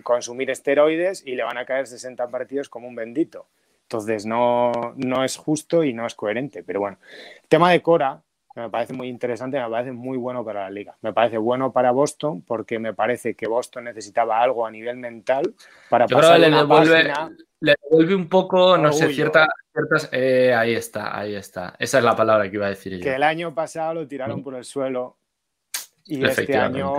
consumir 0.02 0.50
esteroides, 0.50 1.22
y 1.26 1.34
le 1.34 1.42
van 1.42 1.58
a 1.58 1.66
caer 1.66 1.86
60 1.86 2.28
partidos 2.28 2.70
como 2.70 2.88
un 2.88 2.94
bendito. 2.94 3.46
Entonces 3.82 4.24
no, 4.24 4.72
no 4.96 5.22
es 5.22 5.36
justo 5.36 5.84
y 5.84 5.92
no 5.92 6.06
es 6.06 6.14
coherente. 6.14 6.62
Pero 6.62 6.80
bueno, 6.80 6.98
el 7.42 7.48
tema 7.48 7.70
de 7.70 7.82
Cora 7.82 8.22
me 8.58 8.70
parece 8.70 8.92
muy 8.92 9.08
interesante, 9.08 9.60
me 9.60 9.68
parece 9.68 9.92
muy 9.92 10.16
bueno 10.16 10.44
para 10.44 10.64
la 10.64 10.70
liga. 10.70 10.96
Me 11.02 11.12
parece 11.12 11.38
bueno 11.38 11.72
para 11.72 11.90
Boston 11.90 12.42
porque 12.42 12.78
me 12.78 12.94
parece 12.94 13.34
que 13.34 13.46
Boston 13.46 13.84
necesitaba 13.84 14.40
algo 14.42 14.66
a 14.66 14.70
nivel 14.70 14.96
mental 14.96 15.54
para 15.88 16.06
pasar 16.06 16.40
una 16.40 16.66
página 16.66 17.30
le 17.60 17.74
devuelve 17.82 18.14
un 18.14 18.28
poco, 18.28 18.78
no 18.78 18.92
sé, 18.92 19.12
ciertas... 19.12 19.48
Eh, 20.12 20.52
ahí 20.54 20.74
está, 20.74 21.16
ahí 21.18 21.34
está. 21.34 21.74
Esa 21.78 21.98
es 21.98 22.04
la 22.04 22.14
palabra 22.14 22.48
que 22.48 22.56
iba 22.56 22.66
a 22.66 22.70
decir 22.70 22.96
yo. 22.96 23.02
Que 23.02 23.14
el 23.14 23.22
año 23.22 23.54
pasado 23.54 23.94
lo 23.94 24.08
tiraron 24.08 24.40
mm. 24.40 24.42
por 24.42 24.54
el 24.54 24.64
suelo 24.64 25.16
y 26.04 26.24
este 26.24 26.56
año 26.56 26.94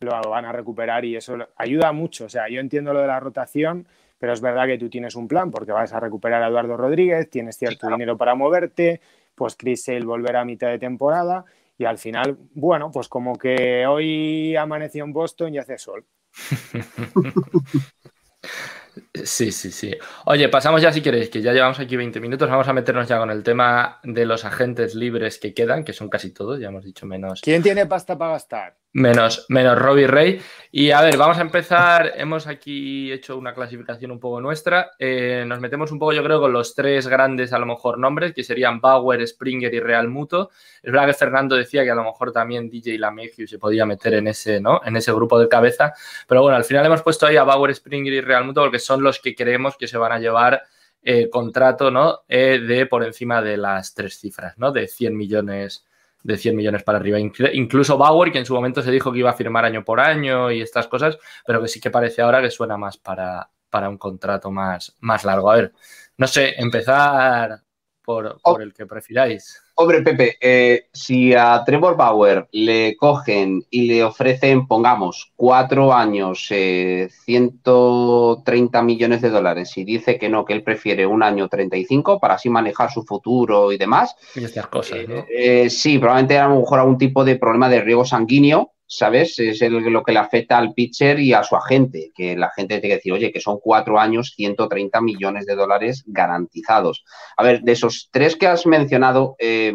lo 0.00 0.30
van 0.30 0.44
a 0.44 0.52
recuperar 0.52 1.04
y 1.04 1.16
eso 1.16 1.36
ayuda 1.56 1.92
mucho. 1.92 2.26
O 2.26 2.28
sea, 2.28 2.48
yo 2.48 2.60
entiendo 2.60 2.92
lo 2.92 3.00
de 3.00 3.06
la 3.06 3.20
rotación, 3.20 3.86
pero 4.18 4.32
es 4.32 4.40
verdad 4.40 4.66
que 4.66 4.78
tú 4.78 4.88
tienes 4.88 5.14
un 5.14 5.28
plan 5.28 5.50
porque 5.50 5.72
vas 5.72 5.92
a 5.92 6.00
recuperar 6.00 6.42
a 6.42 6.48
Eduardo 6.48 6.76
Rodríguez, 6.76 7.30
tienes 7.30 7.56
cierto 7.56 7.88
dinero 7.88 8.16
para 8.16 8.34
moverte, 8.34 9.00
pues 9.34 9.56
Chris 9.56 9.84
Sale 9.84 10.04
volverá 10.04 10.42
a 10.42 10.44
mitad 10.44 10.68
de 10.68 10.78
temporada 10.78 11.44
y 11.78 11.84
al 11.84 11.98
final, 11.98 12.38
bueno, 12.54 12.90
pues 12.90 13.08
como 13.08 13.36
que 13.36 13.86
hoy 13.86 14.56
amaneció 14.56 15.04
en 15.04 15.12
Boston 15.12 15.54
y 15.54 15.58
hace 15.58 15.78
sol. 15.78 16.04
Sí, 19.14 19.52
sí, 19.52 19.70
sí. 19.70 19.94
Oye, 20.24 20.48
pasamos 20.48 20.80
ya 20.80 20.90
si 20.90 21.02
queréis, 21.02 21.28
que 21.28 21.42
ya 21.42 21.52
llevamos 21.52 21.78
aquí 21.78 21.96
20 21.96 22.18
minutos, 22.18 22.48
vamos 22.48 22.66
a 22.66 22.72
meternos 22.72 23.06
ya 23.06 23.18
con 23.18 23.30
el 23.30 23.42
tema 23.42 24.00
de 24.02 24.24
los 24.24 24.46
agentes 24.46 24.94
libres 24.94 25.38
que 25.38 25.52
quedan, 25.52 25.84
que 25.84 25.92
son 25.92 26.08
casi 26.08 26.32
todos, 26.32 26.58
ya 26.58 26.68
hemos 26.68 26.84
dicho 26.84 27.04
menos. 27.04 27.42
¿Quién 27.42 27.62
tiene 27.62 27.84
pasta 27.84 28.16
para 28.16 28.32
gastar? 28.32 28.76
Menos, 28.94 29.46
menos 29.48 29.78
Robbie 29.78 30.06
Rey. 30.06 30.40
Y 30.70 30.90
a 30.90 31.00
ver, 31.00 31.16
vamos 31.16 31.38
a 31.38 31.40
empezar. 31.40 32.12
Hemos 32.14 32.46
aquí 32.46 33.10
hecho 33.10 33.38
una 33.38 33.54
clasificación 33.54 34.10
un 34.10 34.20
poco 34.20 34.38
nuestra. 34.38 34.90
Eh, 34.98 35.44
nos 35.46 35.60
metemos 35.60 35.90
un 35.92 35.98
poco, 35.98 36.12
yo 36.12 36.22
creo, 36.22 36.40
con 36.40 36.52
los 36.52 36.74
tres 36.74 37.08
grandes, 37.08 37.54
a 37.54 37.58
lo 37.58 37.64
mejor, 37.64 37.98
nombres, 37.98 38.34
que 38.34 38.44
serían 38.44 38.82
Bauer, 38.82 39.26
Springer 39.26 39.72
y 39.72 39.80
Real 39.80 40.08
Muto. 40.08 40.50
Es 40.82 40.92
verdad 40.92 41.06
que 41.06 41.14
Fernando 41.14 41.56
decía 41.56 41.84
que 41.84 41.90
a 41.90 41.94
lo 41.94 42.04
mejor 42.04 42.32
también 42.32 42.68
DJ 42.68 42.98
Lameju 42.98 43.46
se 43.46 43.58
podía 43.58 43.86
meter 43.86 44.12
en 44.12 44.28
ese, 44.28 44.60
¿no? 44.60 44.82
En 44.84 44.94
ese 44.94 45.10
grupo 45.12 45.38
de 45.38 45.48
cabeza. 45.48 45.94
Pero 46.28 46.42
bueno, 46.42 46.58
al 46.58 46.64
final 46.64 46.84
hemos 46.84 47.02
puesto 47.02 47.24
ahí 47.24 47.36
a 47.36 47.44
Bauer, 47.44 47.74
Springer 47.74 48.12
y 48.12 48.20
Real 48.20 48.44
Muto 48.44 48.60
porque 48.60 48.78
son 48.78 49.01
los 49.02 49.20
que 49.20 49.34
creemos 49.34 49.76
que 49.76 49.88
se 49.88 49.98
van 49.98 50.12
a 50.12 50.18
llevar 50.18 50.62
eh, 51.02 51.28
contrato, 51.28 51.90
¿no? 51.90 52.20
Eh, 52.28 52.60
de 52.60 52.86
por 52.86 53.04
encima 53.04 53.42
de 53.42 53.56
las 53.56 53.94
tres 53.94 54.18
cifras, 54.18 54.56
¿no? 54.58 54.72
De 54.72 54.88
100 54.88 55.16
millones 55.16 55.84
de 56.22 56.36
100 56.36 56.56
millones 56.56 56.82
para 56.84 56.98
arriba. 56.98 57.18
Incluso 57.18 57.98
Bauer, 57.98 58.30
que 58.30 58.38
en 58.38 58.46
su 58.46 58.54
momento 58.54 58.82
se 58.82 58.90
dijo 58.90 59.12
que 59.12 59.18
iba 59.18 59.30
a 59.30 59.34
firmar 59.34 59.64
año 59.64 59.84
por 59.84 60.00
año 60.00 60.50
y 60.50 60.60
estas 60.62 60.86
cosas, 60.86 61.18
pero 61.44 61.60
que 61.60 61.68
sí 61.68 61.80
que 61.80 61.90
parece 61.90 62.22
ahora 62.22 62.40
que 62.40 62.50
suena 62.50 62.76
más 62.76 62.96
para, 62.96 63.50
para 63.70 63.88
un 63.88 63.98
contrato 63.98 64.50
más, 64.50 64.96
más 65.00 65.24
largo. 65.24 65.50
A 65.50 65.56
ver, 65.56 65.72
no 66.16 66.26
sé, 66.28 66.54
empezar 66.58 67.62
por, 68.04 68.38
oh. 68.42 68.58
el 68.58 68.72
que 68.72 68.86
prefiráis. 68.86 69.62
Hombre, 69.74 70.02
Pepe, 70.02 70.36
eh, 70.40 70.88
si 70.92 71.34
a 71.34 71.62
Trevor 71.64 71.96
Bauer 71.96 72.46
le 72.52 72.94
cogen 72.96 73.64
y 73.70 73.86
le 73.86 74.04
ofrecen, 74.04 74.66
pongamos, 74.66 75.32
cuatro 75.34 75.94
años, 75.94 76.46
130 76.46 78.78
eh, 78.78 78.82
millones 78.82 79.22
de 79.22 79.30
dólares 79.30 79.74
y 79.78 79.84
dice 79.84 80.18
que 80.18 80.28
no, 80.28 80.44
que 80.44 80.52
él 80.52 80.62
prefiere 80.62 81.06
un 81.06 81.22
año 81.22 81.48
35 81.48 82.20
para 82.20 82.34
así 82.34 82.50
manejar 82.50 82.92
su 82.92 83.02
futuro 83.02 83.72
y 83.72 83.78
demás. 83.78 84.14
Y 84.34 84.44
estas 84.44 84.66
cosas, 84.66 85.08
¿no? 85.08 85.24
Eh, 85.34 85.70
sí, 85.70 85.98
probablemente 85.98 86.38
a 86.38 86.48
lo 86.48 86.60
mejor 86.60 86.80
algún 86.80 86.98
tipo 86.98 87.24
de 87.24 87.36
problema 87.36 87.70
de 87.70 87.80
riego 87.80 88.04
sanguíneo 88.04 88.72
¿sabes? 88.96 89.38
Es 89.38 89.60
lo 89.62 90.02
que 90.02 90.12
le 90.12 90.18
afecta 90.18 90.58
al 90.58 90.74
pitcher 90.74 91.18
y 91.18 91.32
a 91.32 91.42
su 91.42 91.56
agente, 91.56 92.12
que 92.14 92.36
la 92.36 92.50
gente 92.50 92.78
tiene 92.78 92.88
que 92.88 92.96
decir, 92.96 93.12
oye, 93.12 93.32
que 93.32 93.40
son 93.40 93.58
cuatro 93.62 93.98
años, 93.98 94.32
130 94.36 95.00
millones 95.00 95.46
de 95.46 95.54
dólares 95.54 96.04
garantizados. 96.06 97.04
A 97.36 97.42
ver, 97.42 97.62
de 97.62 97.72
esos 97.72 98.10
tres 98.12 98.36
que 98.36 98.46
has 98.46 98.66
mencionado, 98.66 99.34
eh, 99.38 99.74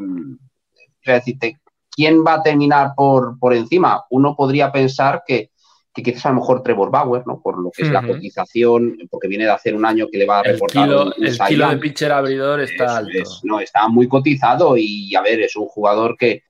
decirte, 1.03 1.59
¿quién 1.89 2.23
va 2.25 2.35
a 2.35 2.43
terminar 2.43 2.91
por, 2.95 3.39
por 3.39 3.53
encima? 3.53 4.03
Uno 4.11 4.35
podría 4.35 4.71
pensar 4.71 5.23
que, 5.25 5.49
que 5.93 6.03
quizás 6.03 6.27
a 6.27 6.29
lo 6.29 6.35
mejor 6.35 6.61
Trevor 6.61 6.91
Bauer, 6.91 7.23
¿no? 7.25 7.41
Por 7.41 7.59
lo 7.59 7.71
que 7.71 7.83
es 7.83 7.89
la 7.89 8.05
cotización, 8.05 8.97
porque 9.09 9.27
viene 9.27 9.45
de 9.45 9.51
hacer 9.51 9.73
un 9.73 9.85
año 9.85 10.07
que 10.11 10.19
le 10.19 10.27
va 10.27 10.39
a 10.39 10.43
reportar. 10.43 10.83
El 11.17 11.39
kilo, 11.47 11.69
de 11.69 11.77
pitcher 11.77 12.11
abridor 12.11 12.59
está 12.61 12.97
alto. 12.97 13.17
no, 13.43 13.59
está 13.59 13.87
muy 13.87 14.07
cotizado 14.07 14.77
y, 14.77 15.15
a 15.15 15.21
ver, 15.21 15.41
es 15.41 15.55
un 15.55 15.65
jugador 15.65 16.15
que, 16.17 16.43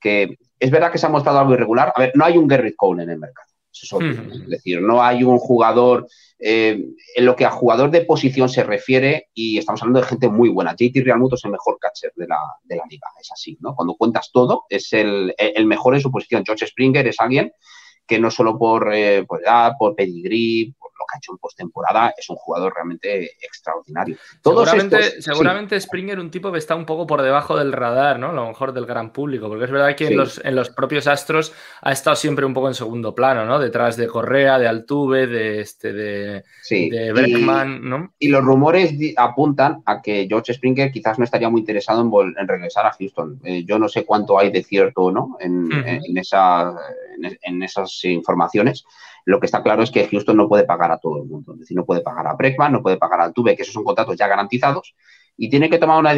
que 0.00 0.36
es 0.58 0.70
verdad 0.70 0.90
que 0.90 0.98
se 0.98 1.06
ha 1.06 1.10
mostrado 1.10 1.38
algo 1.38 1.54
irregular. 1.54 1.92
A 1.94 2.00
ver, 2.00 2.12
no 2.14 2.24
hay 2.24 2.36
un 2.36 2.48
Garrett 2.48 2.76
Cole 2.76 3.02
en 3.02 3.10
el 3.10 3.18
mercado. 3.18 3.48
es, 3.72 4.48
decir, 4.48 4.80
no 4.80 5.02
hay 5.02 5.22
un 5.22 5.38
jugador 5.38 6.08
eh, 6.38 6.84
en 7.16 7.24
lo 7.24 7.34
que 7.34 7.44
a 7.44 7.50
jugador 7.50 7.90
de 7.90 8.02
posición 8.02 8.48
se 8.48 8.62
refiere, 8.62 9.28
y 9.34 9.58
estamos 9.58 9.82
hablando 9.82 10.00
de 10.00 10.06
gente 10.06 10.28
muy 10.28 10.48
buena. 10.48 10.74
JT 10.76 11.02
Realmuto 11.04 11.34
es 11.34 11.44
el 11.44 11.50
mejor 11.50 11.78
catcher 11.80 12.12
de 12.14 12.26
la, 12.26 12.38
liga, 12.88 13.08
es 13.20 13.30
así, 13.32 13.56
¿no? 13.60 13.74
Cuando 13.74 13.94
cuentas 13.94 14.30
todo, 14.32 14.64
es 14.68 14.92
el, 14.92 15.34
mejor 15.66 15.94
en 15.94 16.00
su 16.00 16.10
posición. 16.10 16.44
George 16.44 16.66
Springer 16.66 17.06
es 17.06 17.20
alguien 17.20 17.52
que 18.06 18.18
no 18.18 18.30
solo 18.30 18.58
por, 18.58 18.92
eh, 18.94 19.24
por 19.24 19.42
edad, 19.42 19.72
por 19.78 19.94
pedigree, 19.94 20.74
lo 20.98 21.06
que 21.06 21.16
ha 21.16 21.18
hecho 21.18 21.32
en 21.32 21.38
postemporada, 21.38 22.14
es 22.16 22.28
un 22.28 22.36
jugador 22.36 22.74
realmente 22.74 23.30
extraordinario. 23.40 24.16
seguramente, 24.42 25.22
seguramente 25.22 25.80
Springer 25.80 26.18
un 26.18 26.30
tipo 26.30 26.50
que 26.50 26.58
está 26.58 26.74
un 26.74 26.86
poco 26.86 27.06
por 27.06 27.22
debajo 27.22 27.56
del 27.56 27.72
radar, 27.72 28.18
¿no? 28.18 28.30
A 28.30 28.32
lo 28.32 28.48
mejor 28.48 28.72
del 28.72 28.86
gran 28.86 29.12
público, 29.12 29.48
porque 29.48 29.64
es 29.64 29.70
verdad 29.70 29.94
que 29.94 30.08
en, 30.08 30.16
los, 30.16 30.40
en 30.44 30.54
los 30.54 30.70
propios 30.70 31.06
Astros 31.06 31.52
ha 31.82 31.92
estado 31.92 32.16
siempre 32.16 32.44
un 32.44 32.54
poco 32.54 32.68
en 32.68 32.74
segundo 32.74 33.14
plano, 33.14 33.44
¿no? 33.44 33.58
Detrás 33.58 33.96
de 33.96 34.06
Correa, 34.06 34.58
de 34.58 34.68
Altuve, 34.68 35.26
de 35.26 35.60
este, 35.60 35.92
de, 35.92 36.44
de 36.68 37.12
Bergman, 37.12 37.88
¿no? 37.88 38.14
Y 38.18 38.28
los 38.28 38.44
rumores 38.44 38.94
apuntan 39.16 39.82
a 39.84 40.02
que 40.02 40.26
George 40.28 40.54
Springer 40.54 40.90
quizás 40.90 41.18
no 41.18 41.24
estaría 41.24 41.48
muy 41.48 41.60
interesado 41.60 42.00
en, 42.00 42.48
regresar 42.48 42.86
a 42.86 42.92
Houston. 42.92 43.40
Eh, 43.44 43.64
yo 43.64 43.78
no 43.78 43.88
sé 43.88 44.04
cuánto 44.04 44.38
hay 44.38 44.50
de 44.50 44.62
cierto, 44.62 45.10
¿no? 45.10 45.36
En, 45.40 45.70
en, 45.72 46.18
esa, 46.18 46.74
en 47.42 47.62
esas 47.62 48.04
informaciones. 48.04 48.84
Lo 49.24 49.40
que 49.40 49.46
está 49.46 49.62
claro 49.62 49.82
es 49.82 49.90
que 49.90 50.06
Houston 50.06 50.36
no 50.36 50.48
puede 50.48 50.64
pagar 50.64 50.90
a 50.90 50.98
todo 50.98 51.22
el 51.22 51.28
mundo. 51.28 51.54
Es 51.54 51.60
decir, 51.60 51.76
no 51.76 51.84
puede 51.84 52.00
pagar 52.00 52.26
a 52.26 52.34
Breckman, 52.34 52.72
no 52.72 52.82
puede 52.82 52.96
pagar 52.96 53.20
a 53.20 53.32
Tuve, 53.32 53.56
que 53.56 53.62
esos 53.62 53.74
son 53.74 53.84
contratos 53.84 54.16
ya 54.16 54.26
garantizados. 54.26 54.94
Y 55.36 55.48
tiene 55.50 55.70
que 55.70 55.78
tomar 55.78 56.00
una, 56.00 56.12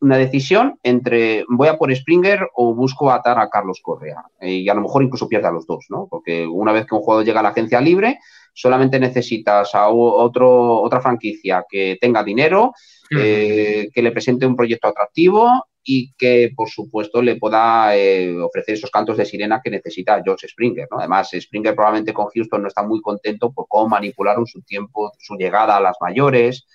una 0.00 0.16
decisión 0.16 0.78
entre 0.82 1.44
voy 1.48 1.68
a 1.68 1.76
por 1.76 1.94
Springer 1.94 2.48
o 2.54 2.74
busco 2.74 3.10
atar 3.10 3.38
a 3.38 3.50
Carlos 3.50 3.80
Correa. 3.82 4.24
y 4.40 4.68
a 4.68 4.74
lo 4.74 4.80
mejor 4.80 5.02
incluso 5.02 5.28
pierde 5.28 5.48
a 5.48 5.52
los 5.52 5.66
dos, 5.66 5.86
¿no? 5.90 6.06
Porque 6.08 6.46
una 6.46 6.72
vez 6.72 6.86
que 6.86 6.94
un 6.94 7.02
jugador 7.02 7.24
llega 7.24 7.40
a 7.40 7.42
la 7.42 7.50
agencia 7.50 7.80
libre, 7.80 8.18
solamente 8.54 8.98
necesitas 8.98 9.74
a 9.74 9.88
otro, 9.88 10.80
otra 10.80 11.00
franquicia 11.00 11.64
que 11.68 11.98
tenga 12.00 12.24
dinero, 12.24 12.72
eh, 13.10 13.90
que 13.92 14.02
le 14.02 14.12
presente 14.12 14.46
un 14.46 14.56
proyecto 14.56 14.88
atractivo 14.88 15.66
y 15.84 16.12
que, 16.14 16.52
por 16.54 16.68
supuesto, 16.68 17.22
le 17.22 17.36
pueda 17.36 17.96
eh, 17.96 18.36
ofrecer 18.40 18.74
esos 18.74 18.90
cantos 18.90 19.16
de 19.16 19.24
sirena 19.24 19.60
que 19.62 19.70
necesita 19.70 20.22
George 20.24 20.48
Springer. 20.48 20.86
¿no? 20.90 20.98
Además, 20.98 21.30
Springer 21.32 21.74
probablemente 21.74 22.12
con 22.12 22.28
Houston 22.28 22.62
no 22.62 22.68
está 22.68 22.82
muy 22.82 23.00
contento 23.00 23.52
por 23.52 23.66
cómo 23.68 23.88
manipularon 23.88 24.46
su 24.46 24.62
tiempo, 24.62 25.12
su 25.18 25.34
llegada 25.34 25.76
a 25.76 25.80
las 25.80 25.96
mayores, 26.00 26.66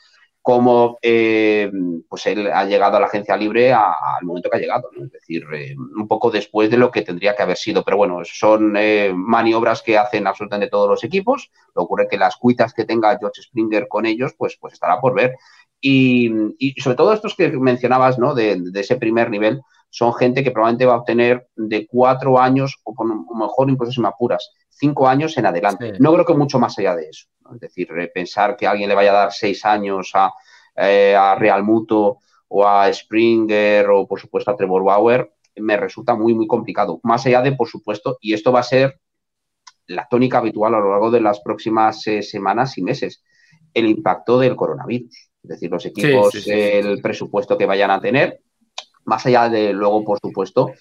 cómo 0.47 0.97
eh, 1.01 1.69
pues 2.07 2.25
él 2.25 2.49
ha 2.49 2.63
llegado 2.63 2.95
a 2.95 3.01
la 3.01 3.07
agencia 3.07 3.35
libre 3.35 3.73
al 3.73 4.23
momento 4.23 4.49
que 4.49 4.55
ha 4.55 4.61
llegado, 4.61 4.89
es 4.97 5.11
decir, 5.11 5.43
eh, 5.53 5.75
un 5.77 6.07
poco 6.07 6.31
después 6.31 6.71
de 6.71 6.77
lo 6.77 6.89
que 6.89 7.01
tendría 7.01 7.35
que 7.35 7.43
haber 7.43 7.57
sido. 7.57 7.83
Pero 7.83 7.97
bueno, 7.97 8.21
son 8.23 8.71
maniobras 9.13 9.81
que 9.81 9.97
hacen 9.97 10.25
absolutamente 10.25 10.69
todos 10.69 10.89
los 10.89 11.03
equipos. 11.03 11.51
Lo 11.75 11.83
ocurre 11.83 12.07
que 12.09 12.15
las 12.15 12.37
cuitas 12.37 12.73
que 12.73 12.85
tenga 12.85 13.17
George 13.19 13.41
Springer 13.41 13.89
con 13.89 14.05
ellos, 14.05 14.35
pues, 14.37 14.57
pues 14.57 14.71
estará 14.71 15.01
por 15.01 15.15
ver. 15.15 15.35
Y, 15.81 16.31
sobre 16.77 16.95
todo 16.95 17.11
estos 17.11 17.35
que 17.35 17.49
mencionabas, 17.49 18.17
¿no? 18.17 18.33
De, 18.33 18.57
ese 18.73 18.95
primer 18.95 19.29
nivel, 19.29 19.61
son 19.97 20.13
gente 20.13 20.43
que 20.43 20.51
probablemente 20.51 20.85
va 20.85 20.93
a 20.93 20.97
obtener 20.97 21.47
de 21.55 21.87
cuatro 21.87 22.39
años, 22.39 22.79
o, 22.83 22.93
por, 22.93 23.07
mejor 23.35 23.67
incluso 23.67 23.93
si 23.93 23.99
me 23.99 24.09
apuras, 24.09 24.51
cinco 24.69 25.07
años 25.07 25.35
en 25.39 25.47
adelante. 25.47 25.93
No 25.97 26.13
creo 26.13 26.23
que 26.23 26.35
mucho 26.35 26.59
más 26.59 26.77
allá 26.77 26.95
de 26.95 27.09
eso. 27.09 27.25
Es 27.51 27.59
decir, 27.59 27.89
pensar 28.13 28.55
que 28.55 28.67
alguien 28.67 28.89
le 28.89 28.93
vaya 28.93 29.09
a 29.09 29.21
dar 29.21 29.31
seis 29.31 29.65
años 29.65 30.11
a, 30.13 30.31
eh, 30.75 31.15
a 31.15 31.33
Real 31.33 31.63
Muto 31.63 32.19
o 32.47 32.67
a 32.67 32.93
Springer 32.93 33.89
o 33.89 34.05
por 34.05 34.19
supuesto 34.19 34.51
a 34.51 34.55
Trevor 34.55 34.83
Bauer, 34.83 35.33
me 35.55 35.77
resulta 35.77 36.13
muy, 36.13 36.35
muy 36.35 36.45
complicado. 36.45 36.99
Más 37.01 37.25
allá 37.25 37.41
de, 37.41 37.53
por 37.53 37.67
supuesto, 37.67 38.19
y 38.21 38.33
esto 38.33 38.51
va 38.51 38.59
a 38.59 38.63
ser 38.63 38.99
la 39.87 40.07
tónica 40.07 40.37
habitual 40.37 40.75
a 40.75 40.79
lo 40.79 40.91
largo 40.91 41.09
de 41.09 41.21
las 41.21 41.39
próximas 41.39 42.05
eh, 42.05 42.21
semanas 42.21 42.77
y 42.77 42.83
meses, 42.83 43.23
el 43.73 43.87
impacto 43.87 44.37
del 44.37 44.55
coronavirus. 44.55 45.31
Es 45.41 45.49
decir, 45.49 45.71
los 45.71 45.87
equipos, 45.87 46.45
el 46.45 47.01
presupuesto 47.01 47.57
que 47.57 47.65
vayan 47.65 47.89
a 47.89 47.99
tener, 47.99 48.41
más 49.07 49.25
allá 49.25 49.49
de 49.49 49.73
luego, 49.73 50.03
por 50.03 50.19
supuesto, 50.19 50.73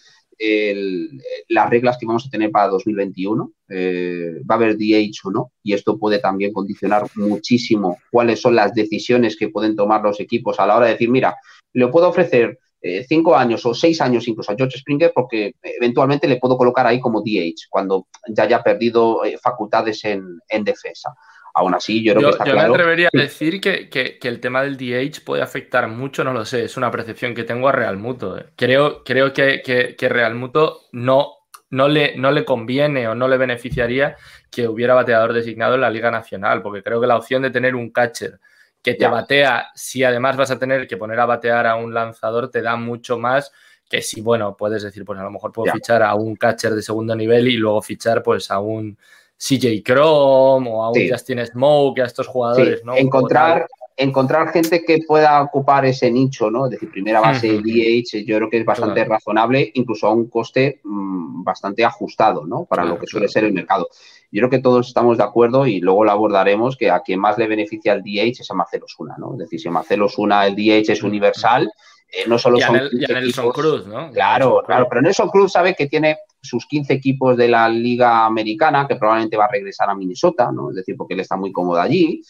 las 1.49 1.71
reglas 1.71 1.97
que 1.99 2.07
vamos 2.07 2.27
a 2.27 2.31
tener 2.31 2.51
para 2.51 2.69
2021, 2.69 3.53
eh, 3.69 4.41
va 4.49 4.57
a 4.57 4.59
haber 4.59 4.77
DH 4.77 5.21
o 5.25 5.31
no, 5.31 5.53
y 5.63 5.73
esto 5.73 5.99
puede 5.99 6.19
también 6.19 6.53
condicionar 6.53 7.07
muchísimo 7.15 7.99
cuáles 8.11 8.41
son 8.41 8.55
las 8.55 8.75
decisiones 8.75 9.37
que 9.37 9.49
pueden 9.49 9.77
tomar 9.77 10.03
los 10.03 10.21
equipos 10.21 10.61
a 10.61 10.67
la 10.67 10.77
hora 10.77 10.87
de 10.87 10.93
decir, 10.93 11.09
mira, 11.09 11.37
le 11.73 11.89
puedo 11.89 12.09
ofrecer 12.09 12.59
eh, 12.83 13.05
cinco 13.09 13.35
años 13.35 13.65
o 13.65 13.73
seis 13.75 14.01
años 14.01 14.29
incluso 14.29 14.53
a 14.53 14.57
George 14.57 14.79
Springer 14.79 15.13
porque 15.15 15.55
eventualmente 15.63 16.29
le 16.29 16.37
puedo 16.37 16.59
colocar 16.59 16.87
ahí 16.87 17.01
como 17.01 17.23
DH 17.23 17.69
cuando 17.71 18.07
ya 18.29 18.43
haya 18.43 18.63
perdido 18.63 19.25
eh, 19.25 19.39
facultades 19.43 20.05
en 20.05 20.65
defensa. 20.65 21.15
Aún 21.59 21.75
así, 21.75 22.05
yo 22.05 22.15
creo 22.15 22.29
que 22.29 22.37
está 22.37 22.45
yo 22.45 22.55
me 22.55 22.61
atrevería 22.61 23.09
a 23.09 23.19
decir 23.19 23.63
que, 23.63 24.19
el 24.23 24.41
tema 24.41 24.63
del 24.63 24.77
DH 24.77 25.25
puede 25.25 25.43
afectar 25.43 25.89
mucho, 25.89 26.23
no 26.23 26.35
lo 26.35 26.45
sé, 26.45 26.65
es 26.65 26.77
una 26.77 26.91
percepción 26.91 27.35
que 27.35 27.45
tengo 27.45 27.67
a 27.67 27.73
Real 27.73 27.97
Muto. 27.97 28.39
Eh. 28.39 28.45
Creo, 28.57 29.03
creo 29.03 29.33
que, 29.33 29.63
que, 29.97 30.09
Real 30.11 30.35
Muto 30.35 30.83
no, 30.93 31.47
no, 31.71 31.89
le, 31.89 32.15
no 32.19 32.31
le 32.31 32.45
conviene 32.45 33.09
o 33.09 33.15
no 33.15 33.27
le 33.27 33.39
beneficiaría 33.39 34.17
que 34.51 34.69
hubiera 34.69 34.93
bateador 34.93 35.33
designado 35.33 35.77
en 35.77 35.81
la 35.81 35.89
Liga 35.89 36.11
Nacional, 36.11 36.61
porque 36.61 36.83
creo 36.83 37.01
que 37.01 37.07
la 37.07 37.17
opción 37.17 37.41
de 37.41 37.51
tener 37.51 37.75
un 37.75 37.89
catcher 37.89 38.39
que 38.83 38.93
te 38.93 39.09
batea, 39.09 39.71
si 39.75 40.05
además 40.05 40.37
vas 40.37 40.51
a 40.51 40.59
tener 40.59 40.87
que 40.87 40.99
poner 40.99 41.19
a 41.21 41.25
batear 41.25 41.67
a 41.67 41.77
un 41.77 41.95
lanzador, 41.95 42.51
te 42.51 42.61
da 42.61 42.77
mucho 42.77 43.19
más 43.19 43.51
que 43.89 44.03
si, 44.03 44.21
bueno, 44.21 44.55
puedes 44.59 44.83
decir, 44.83 45.07
pues 45.07 45.19
a 45.19 45.23
lo 45.23 45.31
mejor 45.31 45.53
puedo 45.53 45.73
fichar 45.73 46.03
a 46.03 46.15
un 46.15 46.37
catcher 46.37 46.75
de 46.75 46.83
segundo 46.83 47.17
nivel 47.17 47.49
y 47.49 47.57
luego 47.57 47.81
fichar 47.81 48.23
pues 48.23 48.51
a 48.51 48.59
un 48.59 48.99
CJ 49.39 49.83
Chrome 49.85 50.69
o 50.71 50.83
a 50.83 50.91
un 50.91 51.09
Justin 51.09 51.45
Smoke, 51.47 52.01
a 52.01 52.07
estos 52.07 52.27
jugadores, 52.27 52.83
¿no? 52.85 52.97
Encontrar, 52.97 53.67
encontrar 53.97 54.49
gente 54.49 54.85
que 54.85 55.01
pueda 55.07 55.43
ocupar 55.43 55.85
ese 55.85 56.11
nicho, 56.11 56.51
¿no? 56.51 56.67
Es 56.67 56.73
decir, 56.73 56.91
primera 56.91 57.21
base 57.21 57.61
DH, 57.61 58.25
yo 58.25 58.37
creo 58.37 58.51
que 58.51 58.59
es 58.59 58.65
bastante 58.65 59.05
razonable, 59.05 59.71
incluso 59.75 60.07
a 60.07 60.13
un 60.13 60.29
coste 60.29 60.81
mm, 60.85 61.43
bastante 61.45 61.85
ajustado, 61.85 62.47
¿no? 62.47 62.65
Para 62.65 62.85
lo 62.85 62.99
que 62.99 63.07
suele 63.07 63.29
ser 63.29 63.45
el 63.45 63.53
mercado. 63.53 63.89
Yo 64.33 64.41
creo 64.41 64.51
que 64.51 64.59
todos 64.59 64.89
estamos 64.89 65.19
de 65.19 65.25
acuerdo 65.25 65.67
y 65.67 65.81
luego 65.81 66.05
lo 66.05 66.11
abordaremos 66.11 66.77
que 66.77 66.91
a 66.91 67.01
quien 67.01 67.21
más 67.21 67.39
le 67.39 67.47
beneficia 67.47 67.93
el 67.93 68.03
DH 68.03 68.41
es 68.41 68.51
a 68.51 68.55
Marcelo 68.55 68.87
Suna, 68.89 69.17
¿no? 69.19 69.33
Es 69.33 69.39
decir, 69.39 69.61
si 69.61 69.69
Marcelo 69.69 70.09
Suna 70.09 70.47
el 70.47 70.57
DH 70.57 70.93
es 70.93 71.03
universal, 71.03 71.71
eh, 72.09 72.25
no 72.27 72.39
solo 72.39 72.59
son. 72.59 72.81
Nelson 72.93 73.51
Cruz, 73.51 73.87
¿no? 73.87 74.11
Claro, 74.13 74.63
claro, 74.65 74.87
pero 74.89 75.03
Nelson 75.03 75.29
Cruz 75.29 75.53
sabe 75.53 75.75
que 75.75 75.87
tiene 75.87 76.19
sus 76.41 76.67
15 76.67 76.93
equipos 76.93 77.37
de 77.37 77.49
la 77.49 77.69
Liga 77.69 78.25
Americana, 78.25 78.87
que 78.87 78.97
probablemente 78.97 79.37
va 79.37 79.47
a 79.47 79.51
regresar 79.51 79.91
a 79.91 79.95
Minnesota, 79.95 80.51
¿no? 80.53 80.71
Es 80.71 80.77
decir, 80.77 80.97
porque 80.97 81.15
él 81.15 81.21
está 81.21 81.37
muy 81.37 81.53
cómodo 81.53 81.81
allí. 81.81 82.23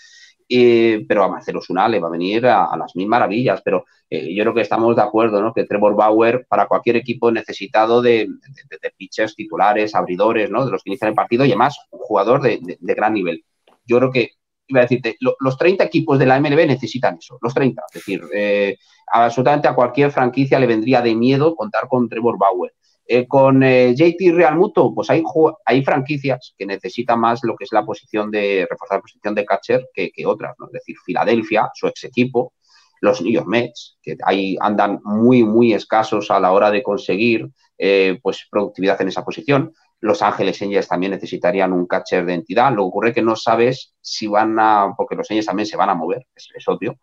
pero 1.08 1.24
a 1.24 1.28
Marcelo 1.28 1.60
Suna 1.60 1.88
le 1.88 2.00
va 2.00 2.08
a 2.08 2.12
venir 2.12 2.46
a, 2.46 2.76
las 2.76 2.96
mil 2.96 3.06
maravillas. 3.06 3.60
Pero 3.62 3.84
eh, 4.08 4.34
yo 4.34 4.44
creo 4.44 4.54
que 4.54 4.60
estamos 4.62 4.96
de 4.96 5.02
acuerdo, 5.02 5.42
¿no? 5.42 5.52
Que 5.52 5.64
Trevor 5.64 5.94
Bauer, 5.94 6.46
para 6.48 6.66
cualquier 6.66 6.96
equipo 6.96 7.30
necesitado 7.30 8.00
de, 8.00 8.28
de, 8.70 8.90
pitchers 8.96 9.34
titulares, 9.34 9.94
abridores, 9.94 10.50
¿no? 10.50 10.64
De 10.64 10.70
los 10.70 10.82
que 10.82 10.90
inician 10.90 11.10
el 11.10 11.14
partido 11.14 11.44
y 11.44 11.48
además 11.48 11.78
un 11.90 12.00
jugador 12.00 12.40
de, 12.40 12.60
gran 12.80 13.14
nivel. 13.14 13.44
Yo 13.84 13.98
creo 13.98 14.10
que 14.10 14.30
iba 14.68 14.80
a 14.80 14.84
decirte, 14.84 15.16
los 15.20 15.56
30 15.58 15.84
equipos 15.84 16.18
de 16.18 16.26
la 16.26 16.40
MLB 16.40 16.66
necesitan 16.66 17.16
eso, 17.18 17.38
los 17.40 17.54
30. 17.54 17.82
Es 17.88 17.94
decir, 17.94 18.22
eh, 18.34 18.76
absolutamente 19.06 19.68
a 19.68 19.74
cualquier 19.74 20.10
franquicia 20.10 20.58
le 20.58 20.66
vendría 20.66 21.00
de 21.02 21.14
miedo 21.14 21.54
contar 21.54 21.88
con 21.88 22.08
Trevor 22.08 22.38
Bauer. 22.38 22.72
Eh, 23.08 23.28
con 23.28 23.62
eh, 23.62 23.94
JT 23.94 24.32
Real 24.34 24.56
Muto, 24.56 24.92
pues 24.92 25.08
hay, 25.10 25.22
hay 25.64 25.84
franquicias 25.84 26.54
que 26.58 26.66
necesitan 26.66 27.20
más 27.20 27.38
lo 27.44 27.54
que 27.54 27.62
es 27.62 27.72
la 27.72 27.84
posición 27.84 28.32
de, 28.32 28.66
reforzar 28.68 28.98
la 28.98 29.02
posición 29.02 29.34
de 29.34 29.44
catcher 29.44 29.88
que, 29.94 30.26
otras, 30.26 30.56
¿no? 30.58 30.66
Es 30.66 30.72
decir, 30.72 30.96
Filadelfia, 31.04 31.70
su 31.72 31.86
ex 31.86 32.02
equipo, 32.02 32.54
los 33.00 33.22
New 33.22 33.32
York 33.32 33.46
Mets, 33.46 33.98
que 34.02 34.16
ahí 34.24 34.56
andan 34.60 35.00
muy, 35.04 35.44
muy 35.44 35.72
escasos 35.72 36.32
a 36.32 36.40
la 36.40 36.50
hora 36.50 36.72
de 36.72 36.82
conseguir 36.82 37.48
eh, 37.78 38.18
pues 38.22 38.46
productividad 38.50 39.00
en 39.02 39.08
esa 39.08 39.24
posición. 39.24 39.72
Los 40.00 40.22
Ángeles 40.22 40.60
Angels 40.62 40.88
también 40.88 41.12
necesitarían 41.12 41.72
un 41.72 41.86
catcher 41.86 42.24
de 42.24 42.34
entidad. 42.34 42.70
Lo 42.70 42.82
que 42.82 42.88
ocurre 42.88 43.14
que 43.14 43.22
no 43.22 43.36
sabes 43.36 43.94
si 44.00 44.26
van 44.26 44.58
a, 44.58 44.94
porque 44.96 45.16
los 45.16 45.30
Angels 45.30 45.46
también 45.46 45.66
se 45.66 45.76
van 45.76 45.90
a 45.90 45.94
mover, 45.94 46.26
es, 46.34 46.48
es 46.54 46.68
obvio, 46.68 46.98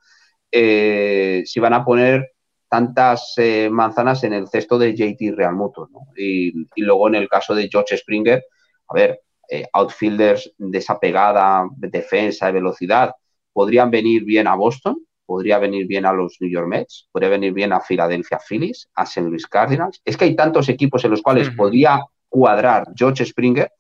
si 0.51 1.59
van 1.59 1.73
a 1.73 1.83
poner 1.83 2.33
tantas 2.73 3.35
eh, 3.37 3.69
manzanas 3.69 4.23
en 4.23 4.33
el 4.33 4.47
cesto 4.47 4.79
de 4.79 4.95
JT 4.95 5.35
Real 5.35 5.53
Muto. 5.53 5.89
Y, 6.17 6.51
luego 6.77 7.07
en 7.07 7.13
el 7.13 7.29
caso 7.29 7.53
de 7.53 7.69
George 7.71 7.95
Springer, 7.95 8.43
a 8.87 8.93
ver, 8.95 9.21
eh, 9.47 9.67
outfielders 9.73 10.51
de 10.57 10.79
esa 10.79 10.99
pegada, 10.99 11.67
defensa 11.77 12.49
y 12.49 12.53
velocidad, 12.53 13.11
podrían 13.53 13.91
venir 13.91 14.23
bien 14.23 14.47
a 14.47 14.55
Boston, 14.55 15.05
podría 15.23 15.59
venir 15.59 15.85
bien 15.85 16.07
a 16.07 16.13
los 16.13 16.37
New 16.39 16.49
York 16.49 16.67
Mets, 16.67 17.09
podría 17.11 17.29
venir 17.29 17.53
bien 17.53 17.73
a 17.73 17.79
Philadelphia 17.79 18.39
Phillies, 18.39 18.89
a 18.95 19.03
St. 19.03 19.29
Louis 19.29 19.45
Cardinals. 19.45 20.01
Es 20.03 20.17
que 20.17 20.25
hay 20.25 20.35
tantos 20.35 20.67
equipos 20.67 21.05
en 21.05 21.11
los 21.11 21.21
cuales 21.21 21.51
podría 21.51 22.01
cuadrar 22.33 22.87
George 22.95 23.25
Springer 23.25 23.71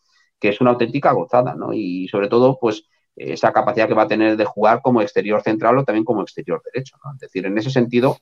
que 0.43 0.49
es 0.49 0.59
una 0.59 0.71
auténtica 0.71 1.13
gozada, 1.13 1.55
¿no? 1.55 1.71
Y 1.71 2.09
sobre 2.09 2.27
todo, 2.27 2.57
pues, 2.59 2.83
esa 3.15 3.53
capacidad 3.53 3.87
que 3.87 3.93
va 3.93 4.01
a 4.01 4.07
tener 4.09 4.35
de 4.35 4.43
jugar 4.43 4.81
como 4.81 5.01
exterior 5.01 5.41
central 5.41 5.77
o 5.77 5.85
también 5.85 6.03
como 6.03 6.21
exterior 6.21 6.61
derecho. 6.65 6.97
Es 7.13 7.21
decir, 7.21 7.45
en 7.45 7.57
ese 7.57 7.69
sentido, 7.69 8.17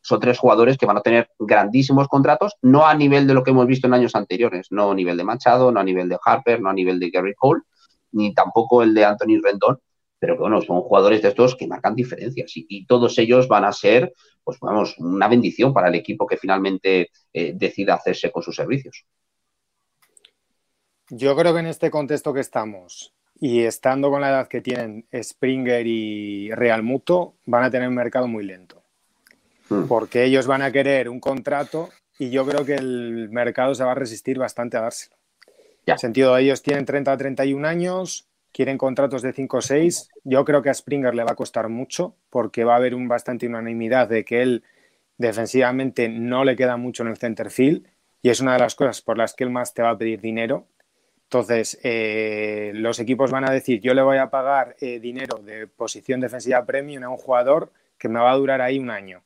son 0.00 0.20
tres 0.20 0.38
jugadores 0.38 0.78
que 0.78 0.86
van 0.86 0.98
a 0.98 1.00
tener 1.00 1.28
grandísimos 1.40 2.06
contratos, 2.06 2.54
no 2.62 2.86
a 2.86 2.94
nivel 2.94 3.26
de 3.26 3.34
lo 3.34 3.42
que 3.42 3.50
hemos 3.50 3.66
visto 3.66 3.88
en 3.88 3.94
años 3.94 4.14
anteriores, 4.14 4.68
no 4.70 4.92
a 4.92 4.94
nivel 4.94 5.16
de 5.16 5.24
Machado, 5.24 5.72
no 5.72 5.80
a 5.80 5.82
nivel 5.82 6.08
de 6.08 6.16
Harper, 6.24 6.60
no 6.60 6.70
a 6.70 6.72
nivel 6.72 7.00
de 7.00 7.10
Gary 7.10 7.34
Cole, 7.34 7.62
ni 8.12 8.32
tampoco 8.32 8.84
el 8.84 8.94
de 8.94 9.04
Anthony 9.04 9.40
Rendon, 9.42 9.80
pero 10.20 10.36
que 10.36 10.42
bueno, 10.42 10.62
son 10.62 10.82
jugadores 10.82 11.20
de 11.20 11.30
estos 11.30 11.56
que 11.56 11.66
marcan 11.66 11.96
diferencias 11.96 12.52
y, 12.54 12.86
todos 12.86 13.18
ellos 13.18 13.48
van 13.48 13.64
a 13.64 13.72
ser, 13.72 14.12
pues 14.44 14.60
vamos, 14.60 14.94
una 14.98 15.26
bendición 15.26 15.74
para 15.74 15.88
el 15.88 15.96
equipo 15.96 16.28
que 16.28 16.36
finalmente 16.36 17.10
eh, 17.32 17.54
decida 17.56 17.94
hacerse 17.94 18.30
con 18.30 18.44
sus 18.44 18.54
servicios. 18.54 19.04
Yo 21.10 21.36
creo 21.36 21.52
que 21.54 21.60
en 21.60 21.66
este 21.66 21.90
contexto 21.90 22.32
que 22.32 22.40
estamos 22.40 23.14
y 23.38 23.62
estando 23.62 24.10
con 24.10 24.20
la 24.20 24.30
edad 24.30 24.48
que 24.48 24.60
tienen 24.60 25.06
Springer 25.14 25.86
y 25.86 26.50
Real 26.52 26.82
Muto, 26.82 27.34
van 27.44 27.64
a 27.64 27.70
tener 27.70 27.88
un 27.88 27.94
mercado 27.94 28.26
muy 28.26 28.44
lento. 28.44 28.82
Hmm. 29.68 29.88
porque 29.88 30.24
ellos 30.24 30.46
van 30.46 30.62
a 30.62 30.70
querer 30.70 31.08
un 31.08 31.18
contrato 31.18 31.90
y 32.18 32.30
yo 32.30 32.46
creo 32.46 32.64
que 32.64 32.74
el 32.74 33.28
mercado 33.30 33.74
se 33.74 33.82
va 33.82 33.92
a 33.92 33.96
resistir 33.96 34.38
bastante 34.38 34.76
a 34.76 34.82
dárselo. 34.82 35.16
En 35.86 35.92
el 35.92 35.98
sentido, 35.98 36.36
ellos 36.36 36.62
tienen 36.62 36.84
30 36.84 37.12
a 37.12 37.16
31 37.16 37.66
años, 37.66 38.28
quieren 38.52 38.78
contratos 38.78 39.22
de 39.22 39.32
5 39.32 39.56
o 39.56 39.60
6. 39.60 40.08
Yo 40.24 40.44
creo 40.44 40.62
que 40.62 40.70
a 40.70 40.74
Springer 40.74 41.14
le 41.14 41.24
va 41.24 41.32
a 41.32 41.36
costar 41.36 41.68
mucho 41.68 42.16
porque 42.30 42.64
va 42.64 42.74
a 42.74 42.76
haber 42.76 42.94
un 42.94 43.08
bastante 43.08 43.46
unanimidad 43.46 44.08
de 44.08 44.24
que 44.24 44.42
él 44.42 44.64
defensivamente 45.18 46.08
no 46.08 46.44
le 46.44 46.56
queda 46.56 46.76
mucho 46.76 47.02
en 47.02 47.10
el 47.10 47.16
center 47.16 47.50
field 47.50 47.86
y 48.22 48.30
es 48.30 48.40
una 48.40 48.54
de 48.54 48.60
las 48.60 48.74
cosas 48.74 49.02
por 49.02 49.18
las 49.18 49.34
que 49.34 49.44
él 49.44 49.50
más 49.50 49.74
te 49.74 49.82
va 49.82 49.90
a 49.90 49.98
pedir 49.98 50.20
dinero. 50.20 50.66
Entonces, 51.26 51.78
eh, 51.82 52.70
los 52.74 53.00
equipos 53.00 53.32
van 53.32 53.48
a 53.48 53.52
decir, 53.52 53.80
yo 53.80 53.94
le 53.94 54.02
voy 54.02 54.18
a 54.18 54.30
pagar 54.30 54.76
eh, 54.80 55.00
dinero 55.00 55.38
de 55.38 55.66
posición 55.66 56.20
defensiva 56.20 56.64
premium 56.64 57.02
a 57.02 57.08
un 57.08 57.16
jugador 57.16 57.72
que 57.98 58.08
me 58.08 58.20
va 58.20 58.30
a 58.30 58.36
durar 58.36 58.60
ahí 58.60 58.78
un 58.78 58.90
año. 58.90 59.22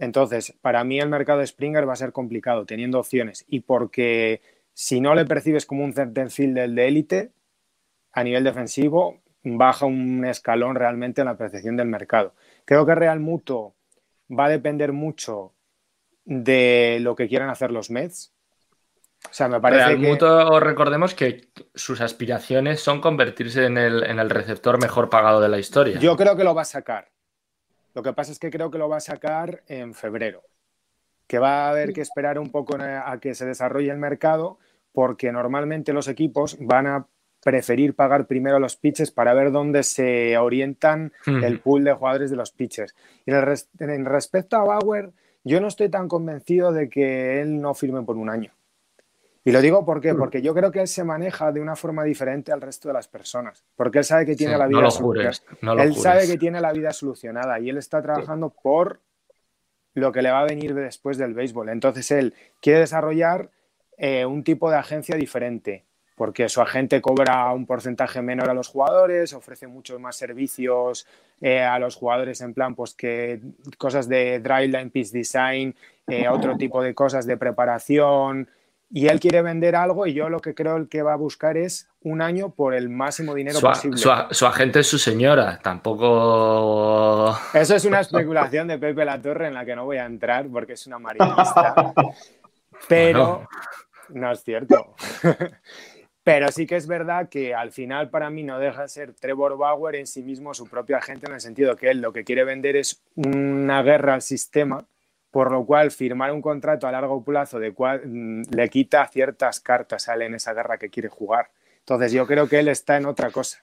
Entonces, 0.00 0.52
para 0.60 0.82
mí 0.82 0.98
el 0.98 1.08
mercado 1.08 1.38
de 1.38 1.46
Springer 1.46 1.88
va 1.88 1.92
a 1.92 1.96
ser 1.96 2.10
complicado 2.10 2.66
teniendo 2.66 2.98
opciones 2.98 3.44
y 3.48 3.60
porque 3.60 4.40
si 4.72 5.00
no 5.00 5.14
le 5.14 5.24
percibes 5.24 5.64
como 5.64 5.84
un 5.84 5.92
center 5.92 6.28
fielder 6.30 6.70
de 6.70 6.88
élite, 6.88 7.30
a 8.10 8.24
nivel 8.24 8.42
defensivo, 8.42 9.20
baja 9.44 9.86
un 9.86 10.24
escalón 10.24 10.74
realmente 10.74 11.20
en 11.20 11.26
la 11.26 11.36
percepción 11.36 11.76
del 11.76 11.86
mercado. 11.86 12.34
Creo 12.64 12.84
que 12.84 12.96
Real 12.96 13.20
Muto 13.20 13.74
va 14.28 14.46
a 14.46 14.50
depender 14.50 14.92
mucho 14.92 15.52
de 16.24 16.98
lo 17.00 17.14
que 17.14 17.28
quieran 17.28 17.50
hacer 17.50 17.70
los 17.70 17.90
Mets. 17.90 18.33
O 19.30 19.36
sea, 19.36 19.48
me 19.48 19.60
parece 19.60 19.86
Real 19.86 19.98
Muto, 19.98 20.60
recordemos 20.60 21.14
que 21.14 21.48
sus 21.74 22.00
aspiraciones 22.00 22.80
son 22.80 23.00
convertirse 23.00 23.64
en 23.64 23.78
el, 23.78 24.04
en 24.04 24.18
el 24.18 24.30
receptor 24.30 24.80
mejor 24.80 25.10
pagado 25.10 25.40
de 25.40 25.48
la 25.48 25.58
historia. 25.58 25.98
Yo 25.98 26.16
creo 26.16 26.36
que 26.36 26.44
lo 26.44 26.54
va 26.54 26.62
a 26.62 26.66
sacar. 26.66 27.08
Lo 27.94 28.02
que 28.02 28.12
pasa 28.12 28.32
es 28.32 28.38
que 28.38 28.50
creo 28.50 28.70
que 28.70 28.78
lo 28.78 28.88
va 28.88 28.98
a 28.98 29.00
sacar 29.00 29.62
en 29.66 29.94
febrero, 29.94 30.42
que 31.26 31.38
va 31.38 31.66
a 31.66 31.70
haber 31.70 31.92
que 31.92 32.00
esperar 32.00 32.38
un 32.38 32.50
poco 32.50 32.76
a 32.80 33.18
que 33.20 33.34
se 33.34 33.46
desarrolle 33.46 33.90
el 33.90 33.98
mercado, 33.98 34.58
porque 34.92 35.32
normalmente 35.32 35.92
los 35.92 36.08
equipos 36.08 36.56
van 36.60 36.86
a 36.86 37.06
preferir 37.42 37.94
pagar 37.94 38.26
primero 38.26 38.58
los 38.58 38.76
pitches 38.76 39.10
para 39.10 39.34
ver 39.34 39.52
dónde 39.52 39.82
se 39.82 40.36
orientan 40.38 41.12
el 41.26 41.60
pool 41.60 41.84
de 41.84 41.92
jugadores 41.92 42.30
de 42.30 42.36
los 42.36 42.52
pitchers. 42.52 42.94
Y 43.26 43.32
en 43.32 44.04
respecto 44.04 44.56
a 44.56 44.64
Bauer, 44.64 45.10
yo 45.44 45.60
no 45.60 45.68
estoy 45.68 45.88
tan 45.88 46.08
convencido 46.08 46.72
de 46.72 46.88
que 46.88 47.40
él 47.40 47.60
no 47.60 47.74
firme 47.74 48.02
por 48.02 48.16
un 48.16 48.30
año. 48.30 48.52
Y 49.46 49.52
lo 49.52 49.60
digo 49.60 49.84
¿por 49.84 50.00
qué? 50.00 50.14
Mm. 50.14 50.18
porque 50.18 50.40
yo 50.40 50.54
creo 50.54 50.70
que 50.72 50.80
él 50.80 50.88
se 50.88 51.04
maneja 51.04 51.52
de 51.52 51.60
una 51.60 51.76
forma 51.76 52.02
diferente 52.02 52.50
al 52.50 52.60
resto 52.60 52.88
de 52.88 52.94
las 52.94 53.08
personas, 53.08 53.62
porque 53.76 53.98
él 53.98 54.04
sabe 54.04 54.24
que 54.24 54.36
tiene 54.36 54.56
la 54.56 54.66
vida 54.66 54.90
solucionada. 54.90 55.82
él 55.82 55.94
sabe 55.94 56.26
que 56.26 56.38
tiene 56.38 56.60
la 56.60 56.72
vida 56.72 56.92
solucionada 56.92 57.60
y 57.60 57.68
él 57.68 57.76
está 57.76 58.00
trabajando 58.00 58.50
por 58.50 59.00
lo 59.94 60.12
que 60.12 60.22
le 60.22 60.30
va 60.30 60.40
a 60.40 60.44
venir 60.44 60.74
después 60.74 61.18
del 61.18 61.34
béisbol. 61.34 61.68
Entonces 61.68 62.10
él 62.10 62.34
quiere 62.60 62.80
desarrollar 62.80 63.50
eh, 63.96 64.26
un 64.26 64.42
tipo 64.42 64.70
de 64.70 64.76
agencia 64.76 65.16
diferente, 65.16 65.84
porque 66.16 66.48
su 66.48 66.60
agente 66.60 67.00
cobra 67.00 67.52
un 67.52 67.66
porcentaje 67.66 68.22
menor 68.22 68.50
a 68.50 68.54
los 68.54 68.68
jugadores, 68.68 69.32
ofrece 69.32 69.66
muchos 69.66 70.00
más 70.00 70.16
servicios 70.16 71.06
eh, 71.40 71.60
a 71.60 71.78
los 71.78 71.96
jugadores 71.96 72.40
en 72.40 72.54
plan, 72.54 72.74
pues 72.74 72.94
que 72.94 73.40
cosas 73.78 74.08
de 74.08 74.40
driveline 74.40 74.90
piece 74.90 75.16
design, 75.16 75.74
eh, 76.06 76.28
otro 76.28 76.56
tipo 76.56 76.82
de 76.82 76.94
cosas 76.94 77.26
de 77.26 77.36
preparación, 77.36 78.48
y 78.96 79.08
él 79.08 79.18
quiere 79.18 79.42
vender 79.42 79.74
algo 79.74 80.06
y 80.06 80.14
yo 80.14 80.28
lo 80.28 80.38
que 80.38 80.54
creo 80.54 80.88
que 80.88 81.02
va 81.02 81.14
a 81.14 81.16
buscar 81.16 81.56
es 81.56 81.88
un 82.02 82.22
año 82.22 82.50
por 82.50 82.74
el 82.74 82.88
máximo 82.88 83.34
dinero 83.34 83.60
posible. 83.60 83.98
Su, 83.98 84.46
agente 84.46 84.78
es 84.78 84.86
su 84.86 84.98
señora, 84.98 85.58
tampoco... 85.60 87.36
Eso 87.52 87.74
es 87.74 87.84
una 87.86 87.98
especulación 87.98 88.68
de 88.68 88.78
Pepe 88.78 89.04
La 89.04 89.20
Torre 89.20 89.48
en 89.48 89.54
la 89.54 89.64
que 89.64 89.74
no 89.74 89.84
voy 89.84 89.96
a 89.96 90.06
entrar 90.06 90.46
porque 90.46 90.74
es 90.74 90.86
una 90.86 91.00
marinista. 91.00 91.92
Pero 92.88 93.48
no 94.10 94.30
es 94.30 94.44
cierto. 94.44 94.94
Pero 96.22 96.52
sí 96.52 96.64
que 96.64 96.76
es 96.76 96.86
verdad 96.86 97.28
que 97.28 97.52
al 97.52 97.72
final 97.72 98.10
para 98.10 98.30
mí 98.30 98.44
no 98.44 98.60
deja 98.60 98.82
de 98.82 98.88
ser 98.88 99.12
Trevor 99.12 99.58
Bauer 99.58 99.96
en 99.96 100.06
sí 100.06 100.22
mismo 100.22 100.54
su 100.54 100.68
propio 100.68 100.96
agente 100.96 101.26
en 101.26 101.34
el 101.34 101.40
sentido 101.40 101.74
que 101.74 101.90
él 101.90 102.00
lo 102.00 102.12
que 102.12 102.22
quiere 102.22 102.44
vender 102.44 102.76
es 102.76 103.02
una 103.16 103.82
guerra 103.82 104.14
al 104.14 104.22
sistema 104.22 104.86
por 105.34 105.50
lo 105.50 105.66
cual 105.66 105.90
firmar 105.90 106.30
un 106.30 106.40
contrato 106.40 106.86
a 106.86 106.92
largo 106.92 107.24
plazo 107.24 107.58
de 107.58 107.74
cual, 107.74 108.02
mm, 108.04 108.42
le 108.54 108.68
quita 108.68 109.04
ciertas 109.08 109.58
cartas 109.58 110.08
a 110.08 110.14
él 110.14 110.22
en 110.22 110.36
esa 110.36 110.54
guerra 110.54 110.78
que 110.78 110.90
quiere 110.90 111.08
jugar. 111.08 111.50
Entonces 111.80 112.12
yo 112.12 112.24
creo 112.24 112.48
que 112.48 112.60
él 112.60 112.68
está 112.68 112.98
en 112.98 113.06
otra 113.06 113.32
cosa. 113.32 113.58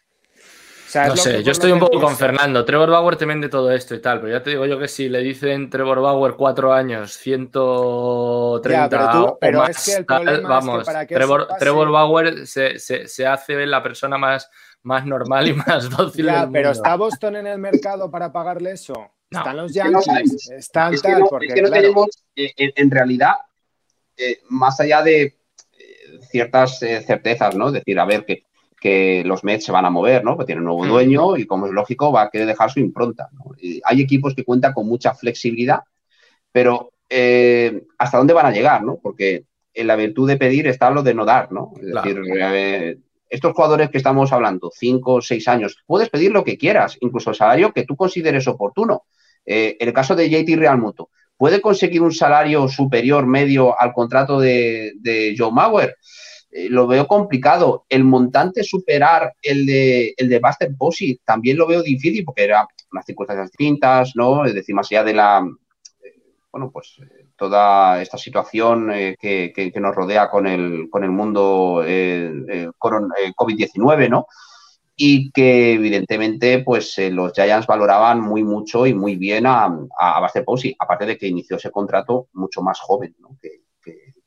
no 1.08 1.16
sé, 1.16 1.42
yo 1.44 1.54
estoy 1.54 1.72
un 1.72 1.80
poco 1.80 2.02
con 2.02 2.18
Fernando. 2.18 2.66
Trevor 2.66 2.90
Bauer 2.90 3.16
te 3.16 3.26
vende 3.26 3.48
todo 3.48 3.72
esto 3.72 3.96
y 3.96 4.02
tal, 4.02 4.20
pero 4.20 4.34
ya 4.34 4.44
te 4.44 4.50
digo 4.50 4.66
yo 4.66 4.78
que 4.78 4.90
si 4.90 5.08
le 5.08 5.20
dicen 5.20 5.70
Trevor 5.70 6.02
Bauer 6.02 6.34
cuatro 6.34 6.74
años, 6.74 7.14
130 7.14 8.90
pero, 8.90 9.38
pero 9.40 9.66
es 9.66 9.86
que 9.86 9.94
el 9.94 10.06
problema 10.06 10.50
vamos, 10.50 10.90
que 11.08 11.16
Trevor, 11.58 11.90
Bauer 11.90 12.48
se, 12.48 12.80
se, 12.80 13.26
hace 13.26 13.66
la 13.66 13.82
persona 13.82 14.18
más, 14.18 14.52
más 14.84 15.06
normal 15.06 15.48
y 15.48 15.54
más 15.68 15.90
dócil. 15.90 16.26
Ya, 16.26 16.50
pero 16.52 16.72
¿está 16.72 16.98
Boston 16.98 17.38
en 17.38 17.48
el 17.48 17.60
mercado 17.60 18.12
para 18.12 18.34
pagarle 18.34 18.72
eso? 18.72 19.10
Están 19.32 19.58
los 19.58 19.74
Yankees, 19.74 20.52
están 20.52 20.96
tal, 20.98 21.24
porque, 21.30 21.48
es 21.48 21.54
que 21.54 21.62
no 21.62 21.72
tenemos, 21.72 22.08
eh, 22.36 22.54
en, 22.58 22.92
realidad, 22.92 23.36
eh, 24.18 24.40
más 24.50 24.80
allá 24.82 25.02
de 25.02 25.22
eh, 25.24 25.36
ciertas 26.30 26.80
certezas, 26.80 27.56
¿no? 27.56 27.68
Es 27.68 27.74
decir, 27.74 27.98
a 28.00 28.06
ver, 28.06 28.26
que, 28.26 28.44
que 28.80 29.24
los 29.26 29.44
Mets 29.44 29.66
se 29.66 29.72
van 29.72 29.86
a 29.86 29.90
mover, 29.90 30.26
¿no? 30.26 30.38
Que 30.38 30.46
tienen 30.46 30.64
un 30.64 30.76
nuevo 30.76 30.84
mm. 30.84 30.90
dueño 30.90 31.38
y 31.38 31.46
como 31.46 31.68
es 31.68 31.72
lógico, 31.72 32.12
va 32.12 32.24
a 32.24 32.30
querer 32.30 32.48
dejar 32.48 32.70
su 32.70 32.80
impronta. 32.80 33.30
hay 33.86 34.02
equipos 34.02 34.36
que 34.36 34.44
cuentan 34.44 34.74
con 34.74 34.88
mucha 34.88 35.14
flexibilidad, 35.14 35.80
pero 36.52 36.92
¿hasta 37.98 38.18
dónde 38.18 38.34
van 38.34 38.46
a 38.48 38.52
llegar, 38.52 38.84
no? 38.84 39.00
Porque 39.02 39.46
en 39.74 39.88
la 39.88 39.96
virtud 39.96 40.28
de 40.28 40.38
pedir 40.38 40.68
está 40.68 40.90
lo 40.92 41.04
de 41.04 41.14
no 41.14 41.24
dar, 41.24 41.52
¿no? 41.52 41.72
Es 41.82 41.94
decir, 41.94 43.00
estos 43.30 43.54
jugadores 43.54 43.90
que 43.90 43.98
estamos 43.98 44.34
hablando, 44.34 44.70
cinco 44.74 45.16
o 45.16 45.22
seis 45.22 45.48
años, 45.48 45.78
puedes 45.86 46.10
pedir 46.10 46.32
lo 46.32 46.44
que 46.44 46.58
quieras, 46.58 46.98
incluso 47.00 47.30
el 47.30 47.38
salario 47.38 47.72
que 47.72 47.86
tú 47.86 47.96
consideres 47.96 48.46
oportuno. 48.50 49.06
Eh, 49.46 49.78
el 49.80 49.94
caso 49.94 50.16
de 50.16 50.30
JT 50.30 50.56
Real 50.56 50.78
Muto, 50.78 51.10
¿puede 51.38 51.62
conseguir 51.62 52.02
un 52.02 52.12
salario 52.12 52.68
superior 52.68 53.26
medio 53.26 53.80
al 53.80 53.94
contrato 53.94 54.40
de, 54.40 55.36
Joe 55.38 55.52
Mauer? 55.52 55.96
Eh, 56.52 56.68
lo 56.70 56.88
veo 56.88 57.08
complicado. 57.08 57.86
El 57.90 58.04
montante 58.04 58.64
superar 58.64 59.34
el 59.42 59.66
de, 59.66 60.14
el 60.18 60.30
de 60.30 60.40
Buster 60.40 60.76
Posey 60.78 61.20
también 61.26 61.58
lo 61.58 61.68
veo 61.68 61.82
difícil 61.82 62.24
porque 62.26 62.44
eran 62.44 62.66
unas 62.92 63.06
circunstancias 63.06 63.50
distintas, 63.50 64.12
¿no? 64.16 64.46
Es 64.46 64.54
decir, 64.54 64.76
más 64.76 64.92
allá 64.92 65.04
de 65.04 65.14
la, 65.14 65.44
eh, 66.04 66.14
bueno, 66.52 66.70
pues 66.72 66.98
toda 67.36 68.02
esta 68.02 68.20
situación 68.20 68.92
eh, 68.92 69.16
que, 69.20 69.72
nos 69.76 69.96
rodea 69.96 70.30
con 70.30 70.46
el, 70.46 70.90
con 70.92 71.04
el 71.04 71.10
mundo 71.10 71.84
COVID-19, 71.84 74.10
¿no? 74.10 74.28
Y 75.04 75.32
que 75.32 75.74
evidentemente 75.74 76.60
pues 76.60 76.96
los 77.12 77.34
Giants 77.34 77.66
valoraban 77.66 78.22
muy 78.22 78.44
mucho 78.44 78.86
y 78.86 78.94
muy 78.94 79.16
bien 79.16 79.48
a, 79.48 79.66
a, 80.00 80.22
Buster 80.22 80.46
Posey, 80.46 80.76
aparte 80.78 81.06
de 81.08 81.18
que 81.18 81.28
inició 81.28 81.56
ese 81.58 81.72
contrato 81.72 82.28
mucho 82.34 82.62
más 82.62 82.80
joven 82.80 83.16
¿no? 83.20 83.38
que, 83.42 83.64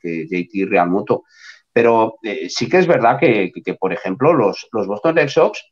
que, 0.00 0.26
JT 0.26 0.68
Real 0.68 0.90
Muto. 0.90 1.24
Pero 1.72 2.16
sí 2.48 2.68
que 2.68 2.78
es 2.78 2.86
verdad 2.86 3.18
que, 3.18 3.52
por 3.78 3.92
ejemplo, 3.92 4.32
los, 4.32 4.68
los 4.72 4.86
Boston 4.86 5.16
Red 5.16 5.28
Sox 5.28 5.62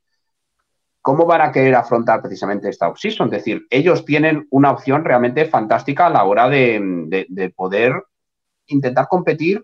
¿cómo 1.02 1.26
van 1.26 1.42
a 1.42 1.52
querer 1.52 1.74
afrontar 1.74 2.22
precisamente 2.22 2.68
esta 2.68 2.88
offseason? 2.88 3.26
Es 3.26 3.44
decir, 3.44 3.66
ellos 3.68 4.04
tienen 4.04 4.46
una 4.50 4.70
opción 4.70 5.04
realmente 5.04 5.44
fantástica 5.44 6.06
a 6.06 6.10
la 6.10 6.24
hora 6.24 6.48
de, 6.48 7.52
poder 7.54 7.92
intentar 8.66 9.08
competir 9.08 9.62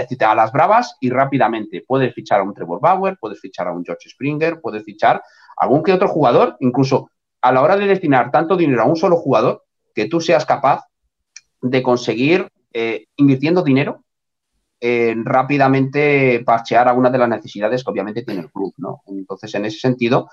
a 0.00 0.34
las 0.34 0.52
bravas 0.52 0.96
y 1.00 1.10
rápidamente. 1.10 1.84
Puedes 1.86 2.14
fichar 2.14 2.40
a 2.40 2.42
un 2.42 2.54
Trevor 2.54 2.80
Bauer, 2.80 3.16
puedes 3.18 3.40
fichar 3.40 3.68
a 3.68 3.72
un 3.72 3.84
George 3.84 4.08
Springer, 4.08 4.60
puedes 4.60 4.84
fichar 4.84 5.16
a 5.16 5.22
algún 5.64 5.82
que 5.82 5.92
otro 5.92 6.08
jugador, 6.08 6.56
incluso 6.60 7.10
a 7.40 7.52
la 7.52 7.62
hora 7.62 7.76
de 7.76 7.86
destinar 7.86 8.30
tanto 8.30 8.56
dinero 8.56 8.82
a 8.82 8.86
un 8.86 8.96
solo 8.96 9.16
jugador, 9.16 9.64
que 9.94 10.08
tú 10.08 10.20
seas 10.20 10.44
capaz 10.44 10.84
de 11.60 11.82
conseguir, 11.82 12.48
eh, 12.72 13.06
invirtiendo 13.16 13.62
dinero, 13.62 14.00
rápidamente 15.24 16.42
parchear 16.44 16.88
algunas 16.88 17.10
de 17.10 17.16
las 17.16 17.28
necesidades 17.28 17.82
que 17.82 17.90
obviamente 17.90 18.22
tiene 18.22 18.42
el 18.42 18.50
club, 18.50 18.74
¿no? 18.76 19.00
Entonces, 19.06 19.54
en 19.54 19.64
ese 19.64 19.78
sentido, 19.78 20.28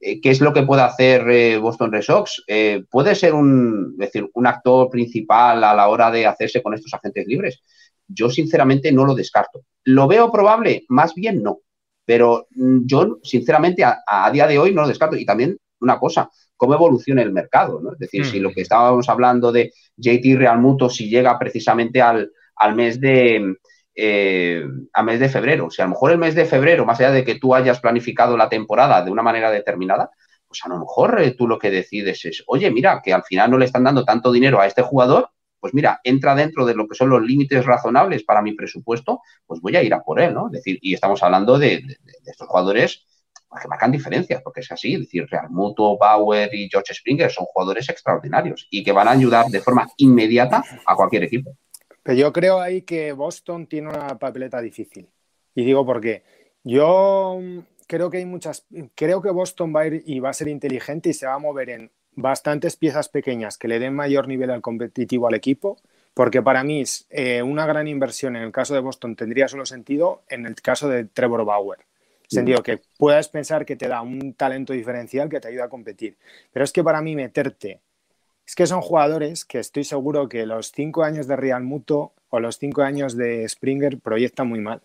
eh, 0.00 0.20
¿Qué 0.20 0.30
es 0.30 0.40
lo 0.40 0.52
que 0.52 0.62
puede 0.62 0.82
hacer 0.82 1.28
eh, 1.30 1.58
Boston 1.58 1.90
Red 1.90 2.02
Sox? 2.02 2.42
Eh, 2.46 2.84
¿Puede 2.90 3.14
ser 3.14 3.34
un, 3.34 3.96
decir, 3.96 4.28
un 4.34 4.46
actor 4.46 4.90
principal 4.90 5.64
a 5.64 5.74
la 5.74 5.88
hora 5.88 6.10
de 6.10 6.26
hacerse 6.26 6.62
con 6.62 6.74
estos 6.74 6.92
agentes 6.92 7.26
libres? 7.26 7.62
Yo 8.08 8.30
sinceramente 8.30 8.92
no 8.92 9.04
lo 9.04 9.14
descarto. 9.14 9.62
¿Lo 9.84 10.06
veo 10.06 10.30
probable? 10.30 10.84
Más 10.88 11.14
bien 11.14 11.42
no. 11.42 11.60
Pero 12.04 12.46
mm, 12.50 12.80
yo 12.84 13.18
sinceramente 13.22 13.84
a, 13.84 14.30
día 14.32 14.46
de 14.46 14.58
hoy 14.58 14.72
no 14.72 14.82
lo 14.82 14.88
descarto. 14.88 15.16
Y 15.16 15.24
también 15.24 15.56
una 15.80 15.98
cosa, 15.98 16.30
cómo 16.56 16.74
evoluciona 16.74 17.22
el 17.22 17.32
mercado. 17.32 17.80
¿no? 17.80 17.92
Es 17.92 17.98
decir, 17.98 18.24
si 18.24 18.40
lo 18.40 18.52
que 18.52 18.62
estábamos 18.62 19.08
hablando 19.08 19.52
de 19.52 19.72
JT 19.96 20.36
Real 20.36 20.60
Muto, 20.60 20.88
si 20.88 21.08
llega 21.08 21.38
precisamente 21.38 22.00
al, 22.00 22.30
al 22.56 22.74
mes 22.74 23.00
de, 23.00 23.56
eh, 23.94 24.62
a 24.92 25.02
mes 25.02 25.20
de 25.20 25.28
febrero. 25.30 25.70
Si 25.70 25.80
a 25.80 25.86
lo 25.86 25.92
mejor 25.92 26.12
el 26.12 26.18
mes 26.18 26.34
de 26.34 26.44
febrero, 26.44 26.84
más 26.84 27.00
allá 27.00 27.12
de 27.12 27.24
que 27.24 27.36
tú 27.36 27.54
hayas 27.54 27.80
planificado 27.80 28.36
la 28.36 28.48
temporada 28.48 29.02
de 29.02 29.10
una 29.10 29.22
manera 29.22 29.50
determinada, 29.50 30.10
pues 30.46 30.60
a 30.64 30.68
lo 30.68 30.78
mejor 30.78 31.20
eh, 31.22 31.30
tú 31.32 31.48
lo 31.48 31.58
que 31.58 31.70
decides 31.70 32.24
es, 32.26 32.44
oye, 32.46 32.70
mira, 32.70 33.00
que 33.02 33.14
al 33.14 33.24
final 33.24 33.50
no 33.50 33.58
le 33.58 33.64
están 33.64 33.84
dando 33.84 34.04
tanto 34.04 34.30
dinero 34.30 34.60
a 34.60 34.66
este 34.66 34.82
jugador, 34.82 35.30
pues 35.66 35.74
mira, 35.74 36.00
entra 36.04 36.36
dentro 36.36 36.64
de 36.64 36.76
lo 36.76 36.86
que 36.86 36.94
son 36.94 37.10
los 37.10 37.20
límites 37.20 37.66
razonables 37.66 38.22
para 38.22 38.40
mi 38.40 38.52
presupuesto, 38.52 39.20
pues 39.44 39.60
voy 39.60 39.74
a 39.74 39.82
ir 39.82 39.92
a 39.92 40.00
por 40.00 40.20
él, 40.20 40.32
¿no? 40.32 40.46
Es 40.46 40.52
decir, 40.52 40.78
y 40.80 40.94
estamos 40.94 41.20
hablando 41.24 41.58
de, 41.58 41.82
estos 42.24 42.46
jugadores 42.46 43.04
que 43.60 43.66
marcan 43.66 43.90
diferencias, 43.90 44.42
porque 44.42 44.60
es 44.60 44.70
así, 44.70 44.94
es 44.94 45.00
decir, 45.00 45.26
Real 45.28 45.50
Mutuo, 45.50 45.98
Bauer 45.98 46.54
y 46.54 46.68
George 46.70 46.94
Springer 46.94 47.32
son 47.32 47.46
jugadores 47.46 47.88
extraordinarios 47.88 48.68
y 48.70 48.84
que 48.84 48.92
van 48.92 49.08
a 49.08 49.10
ayudar 49.10 49.46
de 49.46 49.60
forma 49.60 49.88
inmediata 49.96 50.62
a 50.86 50.94
cualquier 50.94 51.24
equipo. 51.24 51.56
Pero 52.04 52.16
yo 52.16 52.32
creo 52.32 52.60
ahí 52.60 52.82
que 52.82 53.10
Boston 53.10 53.66
tiene 53.66 53.88
una 53.88 54.16
papeleta 54.20 54.60
difícil. 54.60 55.08
Y 55.52 55.64
digo 55.64 55.84
por 55.84 56.00
qué. 56.00 56.22
Yo 56.62 57.40
creo 57.88 58.08
que 58.08 58.18
hay 58.18 58.24
muchas. 58.24 58.64
Creo 58.94 59.20
que 59.20 59.30
Boston 59.30 59.74
va 59.74 59.80
a 59.80 59.86
ir 59.88 60.04
y 60.06 60.20
va 60.20 60.30
a 60.30 60.32
ser 60.32 60.46
inteligente 60.46 61.08
y 61.08 61.12
se 61.12 61.26
va 61.26 61.34
a 61.34 61.40
mover 61.40 61.70
en 61.70 61.90
bastantes 62.16 62.76
piezas 62.76 63.08
pequeñas 63.08 63.58
que 63.58 63.68
le 63.68 63.78
den 63.78 63.94
mayor 63.94 64.26
nivel 64.26 64.50
al 64.50 64.62
competitivo 64.62 65.28
al 65.28 65.34
equipo. 65.34 65.78
Porque 66.14 66.42
para 66.42 66.64
mí 66.64 66.80
es 66.80 67.06
eh, 67.10 67.42
una 67.42 67.66
gran 67.66 67.86
inversión 67.88 68.36
en 68.36 68.42
el 68.42 68.50
caso 68.50 68.72
de 68.72 68.80
Boston 68.80 69.16
tendría 69.16 69.48
solo 69.48 69.66
sentido 69.66 70.22
en 70.30 70.46
el 70.46 70.54
caso 70.54 70.88
de 70.88 71.04
Trevor 71.04 71.44
Bauer. 71.44 71.80
Sentido 72.26 72.62
que 72.62 72.80
puedas 72.98 73.28
pensar 73.28 73.66
que 73.66 73.76
te 73.76 73.86
da 73.86 74.00
un 74.00 74.32
talento 74.32 74.72
diferencial 74.72 75.28
que 75.28 75.40
te 75.40 75.48
ayuda 75.48 75.66
a 75.66 75.68
competir. 75.68 76.16
Pero 76.52 76.64
es 76.64 76.72
que 76.72 76.82
para 76.82 77.02
mí 77.02 77.14
meterte 77.14 77.80
es 78.46 78.54
que 78.54 78.66
son 78.66 78.80
jugadores 78.80 79.44
que 79.44 79.58
estoy 79.58 79.84
seguro 79.84 80.28
que 80.28 80.46
los 80.46 80.72
cinco 80.72 81.04
años 81.04 81.26
de 81.26 81.36
Real 81.36 81.62
Muto 81.64 82.14
o 82.30 82.40
los 82.40 82.58
cinco 82.58 82.82
años 82.82 83.16
de 83.16 83.46
Springer 83.48 83.98
proyectan 83.98 84.48
muy 84.48 84.60
mal. 84.60 84.82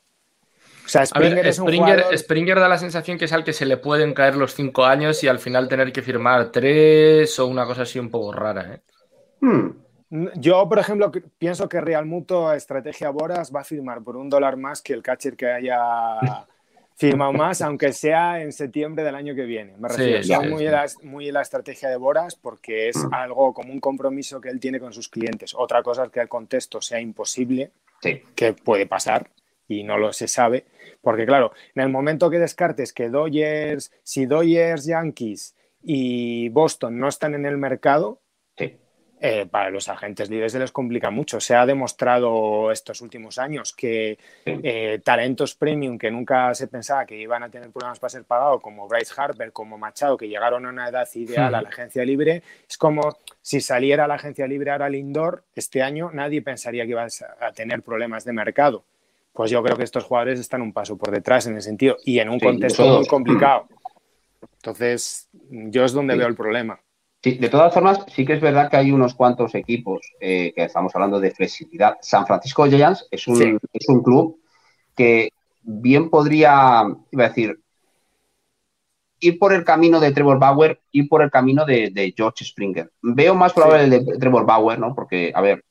O 0.86 0.90
sea, 0.90 1.06
Springer, 1.06 1.48
es 1.48 1.60
un 1.60 1.74
jugador... 1.74 2.18
Springer 2.18 2.60
da 2.60 2.68
la 2.68 2.78
sensación 2.78 3.18
que 3.18 3.26
es 3.26 3.34
al 3.34 3.44
que 3.44 3.54
se 3.54 3.66
le 3.66 3.78
pueden 3.78 4.14
caer 4.14 4.36
los 4.36 4.54
cinco 4.54 4.86
años 4.86 5.24
y 5.24 5.28
al 5.28 5.40
final 5.40 5.68
tener 5.68 5.92
que 5.92 6.02
firmar 6.02 6.52
tres 6.52 7.38
o 7.40 7.48
una 7.48 7.66
cosa 7.66 7.84
así 7.84 8.00
un 8.00 8.10
poco 8.10 8.34
rara. 8.34 8.76
¿eh? 8.76 8.82
Hmm. 9.40 9.70
Yo, 10.36 10.68
por 10.68 10.80
ejemplo, 10.80 11.10
pienso 11.38 11.70
que 11.70 11.80
Real 11.80 12.06
Muto, 12.06 12.52
estrategia 12.52 13.10
Boras, 13.12 13.54
va 13.56 13.62
a 13.62 13.64
firmar 13.64 14.04
por 14.04 14.18
un 14.18 14.30
dólar 14.30 14.58
más 14.58 14.82
que 14.82 14.94
el 14.94 15.02
catcher 15.02 15.38
que 15.38 15.50
haya 15.50 15.80
firmado 16.98 17.32
más, 17.32 17.62
aunque 17.62 17.94
sea 17.94 18.42
en 18.42 18.52
septiembre 18.52 19.06
del 19.06 19.16
año 19.16 19.34
que 19.34 19.44
viene. 19.44 19.76
Me 19.78 19.88
refiero, 19.88 20.44
muy, 20.44 20.66
La, 20.66 20.86
muy 21.04 21.32
la 21.32 21.42
estrategia 21.42 21.88
de 21.88 21.96
Boras 21.96 22.36
porque 22.36 22.90
es 22.90 22.98
mm. 22.98 23.14
algo 23.14 23.54
como 23.54 23.72
un 23.72 23.80
compromiso 23.80 24.42
que 24.42 24.50
él 24.50 24.60
tiene 24.60 24.82
con 24.82 24.92
sus 24.92 25.08
clientes. 25.08 25.56
Otra 25.56 25.82
cosa 25.82 26.04
es 26.04 26.12
que 26.12 26.20
el 26.20 26.28
contexto 26.28 26.82
sea 26.82 27.00
imposible, 27.00 27.72
que 28.36 28.54
puede 28.54 28.88
pasar 28.88 29.30
y 29.72 29.84
no 29.84 29.98
lo 29.98 30.14
se 30.14 30.28
sabe, 30.28 30.66
porque 31.02 31.26
claro, 31.26 31.54
en 31.76 31.84
el 31.84 31.90
momento 31.90 32.30
que 32.30 32.40
descartes 32.40 32.94
que 32.94 33.10
Dodgers, 33.10 33.92
si 34.04 34.26
Dodgers, 34.26 34.86
Yankees 34.86 35.56
y 35.82 36.50
Boston 36.50 37.00
no 37.00 37.08
están 37.08 37.34
en 37.36 37.46
el 37.46 37.58
mercado, 37.58 38.22
eh, 39.24 39.46
para 39.46 39.70
los 39.70 39.88
agentes 39.88 40.32
libres 40.32 40.52
se 40.52 40.58
les 40.58 40.72
complica 40.72 41.12
mucho. 41.12 41.40
Se 41.40 41.54
ha 41.54 41.64
demostrado 41.68 42.72
estos 42.72 43.02
últimos 43.02 43.38
años 43.38 43.72
que 43.72 44.18
eh, 44.46 45.00
talentos 45.06 45.54
premium 45.54 46.00
que 46.00 46.10
nunca 46.10 46.56
se 46.56 46.68
pensaba 46.68 47.06
que 47.06 47.18
iban 47.18 47.44
a 47.44 47.50
tener 47.50 47.70
problemas 47.70 48.00
para 48.00 48.10
ser 48.10 48.24
pagados, 48.24 48.60
como 48.62 48.88
Bryce 48.88 49.14
Harper, 49.16 49.52
como 49.52 49.78
Machado, 49.78 50.18
que 50.18 50.28
llegaron 50.28 50.66
a 50.66 50.70
una 50.70 50.90
edad 50.90 51.08
ideal 51.14 51.54
a 51.54 51.62
la 51.62 51.70
agencia 51.70 52.04
libre, 52.04 52.42
es 52.68 52.80
como 52.80 53.16
si 53.42 53.62
saliera 53.62 54.08
la 54.08 54.16
agencia 54.16 54.48
libre 54.48 54.72
ahora 54.72 54.90
Lindor 54.90 55.44
este 55.54 55.84
año, 55.84 56.10
nadie 56.12 56.42
pensaría 56.42 56.86
que 56.86 56.92
ibas 56.92 57.22
a 57.22 57.52
tener 57.52 57.84
problemas 57.84 58.26
de 58.26 58.34
mercado. 58.34 58.86
Pues 59.34 59.50
yo 59.50 59.64
creo 59.64 59.78
que 59.78 59.84
estos 59.84 60.04
jugadores 60.04 60.40
están 60.40 60.62
un 60.62 60.74
paso 60.74 60.98
por 60.98 61.12
detrás 61.12 61.48
en 61.48 61.58
ese 61.58 61.70
sentido 61.70 61.98
y 62.04 62.20
en 62.20 62.30
un 62.30 62.40
contexto 62.40 62.98
muy 62.98 63.08
complicado. 63.08 63.68
Entonces, 64.56 65.30
yo 65.50 65.86
es 65.86 65.94
donde 65.94 66.16
veo 66.16 66.28
el 66.28 66.36
problema. 66.36 66.80
Sí, 67.24 67.38
de 67.38 67.50
todas 67.50 67.74
formas, 67.74 68.04
sí 68.08 68.26
que 68.26 68.34
es 68.34 68.42
verdad 68.42 68.70
que 68.70 68.78
hay 68.78 68.92
unos 68.92 69.14
cuantos 69.14 69.54
equipos 69.54 70.02
eh, 70.20 70.52
que 70.56 70.64
estamos 70.64 70.94
hablando 70.96 71.20
de 71.20 71.32
flexibilidad. 71.32 71.98
San 72.02 72.26
Francisco 72.26 72.66
Giants 72.66 73.08
es 73.12 73.28
un, 73.28 73.60
es 73.72 73.90
un 73.90 74.02
club 74.02 74.42
que 74.96 75.30
bien 75.62 76.10
podría, 76.10 76.84
iba 77.12 77.26
a 77.26 77.28
decir, 77.28 77.61
ir 79.22 79.40
por 79.40 79.54
el 79.54 79.64
camino 79.64 80.00
de 80.00 80.12
Trevor 80.12 80.40
Bauer, 80.40 80.82
ir 80.92 81.08
por 81.08 81.22
el 81.22 81.32
camino 81.32 81.66
de, 81.66 82.14
George 82.18 82.44
Springer. 82.44 82.92
Veo 83.02 83.36
más 83.36 83.54
probable 83.54 83.84
el 83.84 83.90
de 84.06 84.18
Trevor 84.18 84.46
Bauer, 84.46 84.80
¿no? 84.80 84.94
Porque, 84.94 85.32
a 85.34 85.42
ver, 85.42 85.64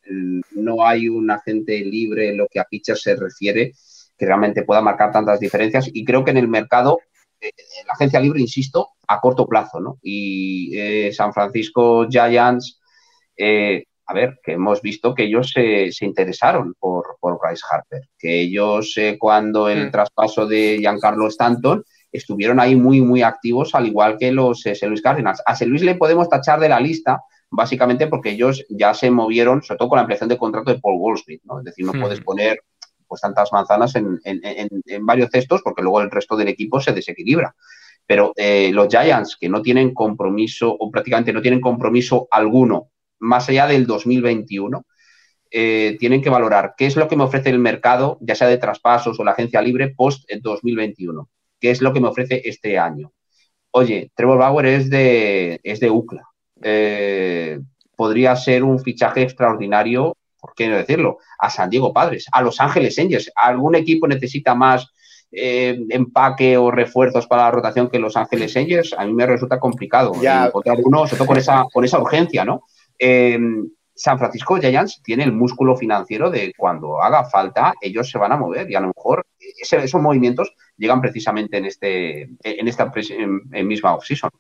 no 0.53 0.87
hay 0.87 1.09
un 1.09 1.31
agente 1.31 1.79
libre 1.81 2.31
en 2.31 2.39
lo 2.39 2.47
que 2.49 2.61
a 2.61 2.65
pitchers 2.65 3.03
se 3.03 3.17
refiere 3.17 3.73
que 4.17 4.27
realmente 4.27 4.63
pueda 4.63 4.81
marcar 4.81 5.13
tantas 5.13 5.41
diferencias 5.41 5.91
y 5.93 6.05
creo 6.05 6.25
que 6.25 6.31
en 6.31 6.37
el 6.37 6.49
mercado 6.49 6.99
la 7.41 7.95
agencia 7.95 8.21
libre, 8.21 8.41
insisto, 8.41 8.91
a 9.09 9.19
corto 9.21 9.47
plazo, 9.47 9.81
¿no? 9.81 9.99
Y 10.03 10.77
eh, 10.77 11.13
San 11.13 11.33
Francisco 11.33 12.07
Giants, 12.09 12.81
eh, 13.37 13.85
a 14.07 14.13
ver, 14.13 14.39
que 14.43 14.53
hemos 14.53 14.83
visto 14.83 15.15
que 15.15 15.25
ellos 15.25 15.51
se, 15.51 15.91
interesaron 16.03 16.75
por, 16.79 17.17
por, 17.19 17.39
Bryce 17.41 17.65
Harper, 17.71 18.03
que 18.19 18.43
ellos 18.43 18.93
eh, 18.97 19.17
cuando 19.19 19.69
el 19.69 19.87
mm. 19.87 19.91
traspaso 19.91 20.47
de 20.47 20.79
Giancarlo 20.81 21.29
Stanton 21.29 21.83
estuvieron 22.13 22.61
ahí 22.61 22.77
muy, 22.77 23.01
muy 23.01 23.23
activos, 23.23 23.75
al 23.75 23.87
igual 23.87 24.17
que 24.19 24.33
los 24.33 24.65
St. 24.65 24.87
Louis 24.87 25.03
Cardinals. 25.03 25.43
A 25.47 25.53
St. 25.53 25.67
Louis 25.67 25.83
le 25.83 25.95
podemos 25.95 26.29
tachar 26.29 26.61
de 26.61 26.69
la 26.69 26.81
lista, 26.81 27.23
básicamente 27.51 28.07
porque 28.07 28.31
ellos 28.31 28.65
ya 28.69 28.95
se 28.95 29.11
movieron, 29.11 29.63
sobre 29.63 29.79
todo 29.79 29.89
con 29.89 29.97
la 29.97 30.03
ampliación 30.03 30.29
de 30.29 30.39
contrato 30.39 30.73
de 30.73 30.81
Paul 30.81 30.99
Goldschmidt, 30.99 31.43
¿no? 31.45 31.59
Es 31.59 31.65
decir, 31.65 31.85
no 31.85 31.93
puedes 31.93 32.21
mm. 32.21 32.25
poner 32.25 32.61
pues 33.07 33.21
tantas 33.21 33.53
manzanas 33.53 33.97
en, 33.97 34.21
varios 35.01 35.31
cestos 35.33 35.63
porque 35.65 35.83
luego 35.83 36.01
el 36.01 36.13
resto 36.13 36.37
del 36.37 36.49
equipo 36.49 36.81
se 36.81 36.93
desequilibra. 36.93 37.55
Pero 38.07 38.33
eh, 38.37 38.71
los 38.73 38.89
Giants, 38.89 39.37
que 39.39 39.49
no 39.49 39.63
tienen 39.63 39.93
compromiso 39.93 40.75
o 40.79 40.91
prácticamente 40.91 41.33
no 41.33 41.43
tienen 41.43 41.61
compromiso 41.61 42.29
alguno 42.31 42.91
más 43.19 43.49
allá 43.49 43.67
del 43.67 43.87
2021, 43.87 44.85
eh, 45.51 45.97
tienen 45.99 46.23
que 46.23 46.31
valorar 46.31 46.75
qué 46.77 46.87
es 46.87 46.97
lo 46.97 47.09
que 47.09 47.17
me 47.17 47.25
ofrece 47.25 47.51
el 47.51 47.59
mercado, 47.59 48.19
ya 48.21 48.37
sea 48.37 48.47
de 48.47 48.59
traspasos 48.59 49.19
o 49.19 49.25
la 49.25 49.33
agencia 49.33 49.61
libre, 49.61 49.93
post 49.97 50.31
2021. 50.41 51.29
¿Qué 51.61 51.71
es 51.71 51.83
lo 51.83 51.93
que 51.93 52.01
me 52.01 52.09
ofrece 52.09 52.43
este 52.45 52.79
año? 52.79 53.13
Oye, 53.73 54.11
Trevor 54.15 54.39
Bauer 54.39 54.67
es 54.67 54.91
de, 54.91 55.61
es 55.63 55.79
de 55.81 55.91
UCLA. 55.91 56.25
Eh, 56.63 57.61
podría 57.95 58.35
ser 58.37 58.65
un 58.65 58.81
fichaje 58.81 59.23
extraordinario 59.23 60.17
¿por 60.41 60.55
qué 60.55 60.69
no 60.69 60.77
decirlo? 60.77 61.19
A 61.39 61.51
San 61.51 61.71
Diego 61.71 61.93
Padres, 61.93 62.27
a 62.33 62.43
Los 62.43 62.61
Ángeles 62.61 62.99
Angels. 62.99 63.31
¿Algún 63.37 63.75
equipo 63.75 64.09
necesita 64.09 64.55
más 64.55 64.89
eh, 65.31 65.79
empaque 65.91 66.57
o 66.57 66.71
refuerzos 66.71 67.27
para 67.27 67.43
la 67.43 67.51
rotación 67.51 67.89
que 67.89 67.99
Los 67.99 68.17
Ángeles 68.17 68.57
Angels? 68.57 68.95
A 68.97 69.05
mí 69.05 69.13
me 69.13 69.27
resulta 69.27 69.61
complicado 69.61 70.13
ya. 70.21 70.47
encontrar 70.47 70.79
uno, 70.83 71.07
sobre 71.07 71.19
todo 71.19 71.27
con 71.27 71.39
esa, 71.39 71.67
con 71.73 71.85
esa 71.85 71.99
urgencia, 72.01 72.45
¿no? 72.45 72.63
Eh, 72.99 73.39
San 74.01 74.19
Francisco 74.19 74.57
Giants 74.57 75.03
tiene 75.03 75.25
el 75.25 75.33
músculo 75.33 75.77
financiero 75.77 76.31
de 76.31 76.55
cuando 76.57 77.03
haga 77.03 77.23
falta, 77.25 77.75
ellos 77.83 78.09
se 78.09 78.17
van 78.17 78.33
a 78.33 78.39
mover 78.39 78.71
y 78.71 78.75
a 78.75 78.81
lo 78.81 78.93
mejor 78.97 79.27
esos 79.39 80.01
movimientos 80.01 80.57
llegan 80.79 81.03
precisamente 81.03 81.59
en, 81.59 81.67
este, 81.67 82.23
en 82.43 82.67
esta 82.67 82.91
en, 82.97 83.67
misma 83.67 83.95
offseason. 83.95 84.31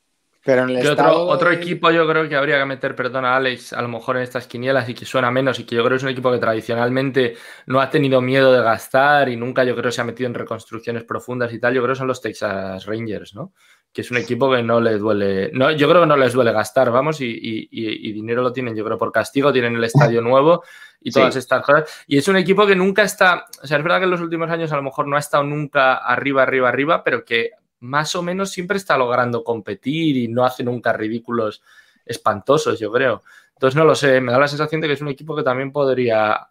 Pero 0.42 0.62
en 0.62 0.70
el 0.70 0.86
otro, 0.86 1.26
otro 1.26 1.52
equipo 1.52 1.90
yo 1.90 2.08
creo 2.08 2.26
que 2.26 2.34
habría 2.34 2.58
que 2.58 2.64
meter, 2.64 2.96
perdona 2.96 3.36
Alex, 3.36 3.74
a 3.74 3.82
lo 3.82 3.88
mejor 3.88 4.16
en 4.16 4.22
estas 4.22 4.46
quinielas 4.46 4.88
y 4.88 4.94
que 4.94 5.04
suena 5.04 5.30
menos 5.30 5.58
y 5.60 5.64
que 5.64 5.76
yo 5.76 5.82
creo 5.82 5.90
que 5.90 5.96
es 5.98 6.02
un 6.02 6.08
equipo 6.08 6.32
que 6.32 6.38
tradicionalmente 6.38 7.36
no 7.66 7.78
ha 7.78 7.90
tenido 7.90 8.22
miedo 8.22 8.50
de 8.50 8.62
gastar 8.62 9.28
y 9.28 9.36
nunca 9.36 9.64
yo 9.64 9.76
creo 9.76 9.92
se 9.92 10.00
ha 10.00 10.04
metido 10.04 10.28
en 10.28 10.34
reconstrucciones 10.34 11.04
profundas 11.04 11.52
y 11.52 11.60
tal, 11.60 11.74
yo 11.74 11.82
creo 11.82 11.94
que 11.94 11.98
son 11.98 12.06
los 12.06 12.22
Texas 12.22 12.86
Rangers, 12.86 13.34
¿no? 13.34 13.52
Que 13.92 14.00
es 14.00 14.10
un 14.10 14.16
equipo 14.16 14.50
que 14.50 14.62
no 14.62 14.80
le 14.80 14.96
duele, 14.96 15.50
no, 15.52 15.70
yo 15.72 15.88
creo 15.88 16.02
que 16.02 16.06
no 16.06 16.16
les 16.16 16.32
duele 16.32 16.52
gastar, 16.52 16.90
vamos, 16.90 17.20
y, 17.20 18.12
dinero 18.12 18.40
lo 18.40 18.52
tienen, 18.52 18.74
yo 18.74 18.84
creo, 18.84 18.96
por 18.96 19.12
castigo, 19.12 19.52
tienen 19.52 19.76
el 19.76 19.84
estadio 19.84 20.22
nuevo 20.22 20.62
y 21.02 21.10
todas 21.10 21.36
estas 21.36 21.62
cosas. 21.62 22.04
Y 22.06 22.16
es 22.16 22.26
un 22.28 22.36
equipo 22.36 22.66
que 22.66 22.76
nunca 22.76 23.02
está, 23.02 23.44
o 23.62 23.66
sea, 23.66 23.76
es 23.76 23.82
verdad 23.82 23.98
que 23.98 24.04
en 24.04 24.10
los 24.10 24.20
últimos 24.20 24.48
años 24.48 24.72
a 24.72 24.76
lo 24.76 24.82
mejor 24.82 25.06
no 25.06 25.16
ha 25.16 25.20
estado 25.20 25.44
nunca 25.44 25.96
arriba, 25.96 26.44
arriba, 26.44 26.68
arriba, 26.68 27.04
pero 27.04 27.24
que 27.24 27.50
más 27.80 28.14
o 28.14 28.22
menos 28.22 28.50
siempre 28.50 28.76
está 28.76 28.96
logrando 28.96 29.42
competir 29.42 30.16
y 30.16 30.28
no 30.28 30.44
hace 30.44 30.62
nunca 30.62 30.92
ridículos 30.92 31.62
espantosos, 32.04 32.78
yo 32.78 32.92
creo. 32.92 33.22
Entonces 33.54 33.76
no 33.76 33.84
lo 33.84 33.94
sé, 33.94 34.20
me 34.20 34.32
da 34.32 34.38
la 34.38 34.48
sensación 34.48 34.80
de 34.80 34.86
que 34.86 34.94
es 34.94 35.00
un 35.00 35.08
equipo 35.08 35.36
que 35.36 35.42
también 35.42 35.72
podría 35.72 36.48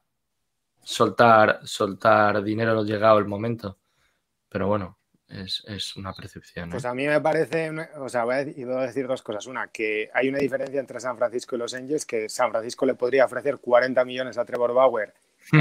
soltar, 0.84 1.60
soltar 1.64 2.44
dinero 2.44 2.84
llegado 2.84 3.20
el 3.20 3.26
momento. 3.26 3.78
Pero 4.50 4.68
bueno, 4.68 4.98
es, 5.28 5.96
una 5.96 6.14
percepción. 6.14 6.70
Pues 6.72 6.86
a 6.86 6.94
mí 6.94 7.06
me 7.06 7.22
parece, 7.22 7.72
o 7.98 8.10
sea, 8.10 8.24
voy 8.24 8.36
a, 8.36 8.46
decir 8.46 9.08
dos 9.08 9.22
cosas. 9.22 9.46
Una, 9.46 9.68
que 9.68 10.10
hay 10.14 10.30
una 10.30 10.40
diferencia 10.40 10.80
entre 10.80 11.00
San 11.00 11.18
Francisco 11.18 11.56
y 11.56 11.60
Los 11.60 11.74
Angels, 11.76 12.06
que 12.06 12.30
San 12.30 12.50
Francisco 12.50 12.86
le 12.86 12.96
podría 12.96 13.26
ofrecer 13.26 13.60
40 13.60 14.04
millones 14.06 14.38
a 14.38 14.46
Trevor 14.46 14.74
Bauer 14.74 15.14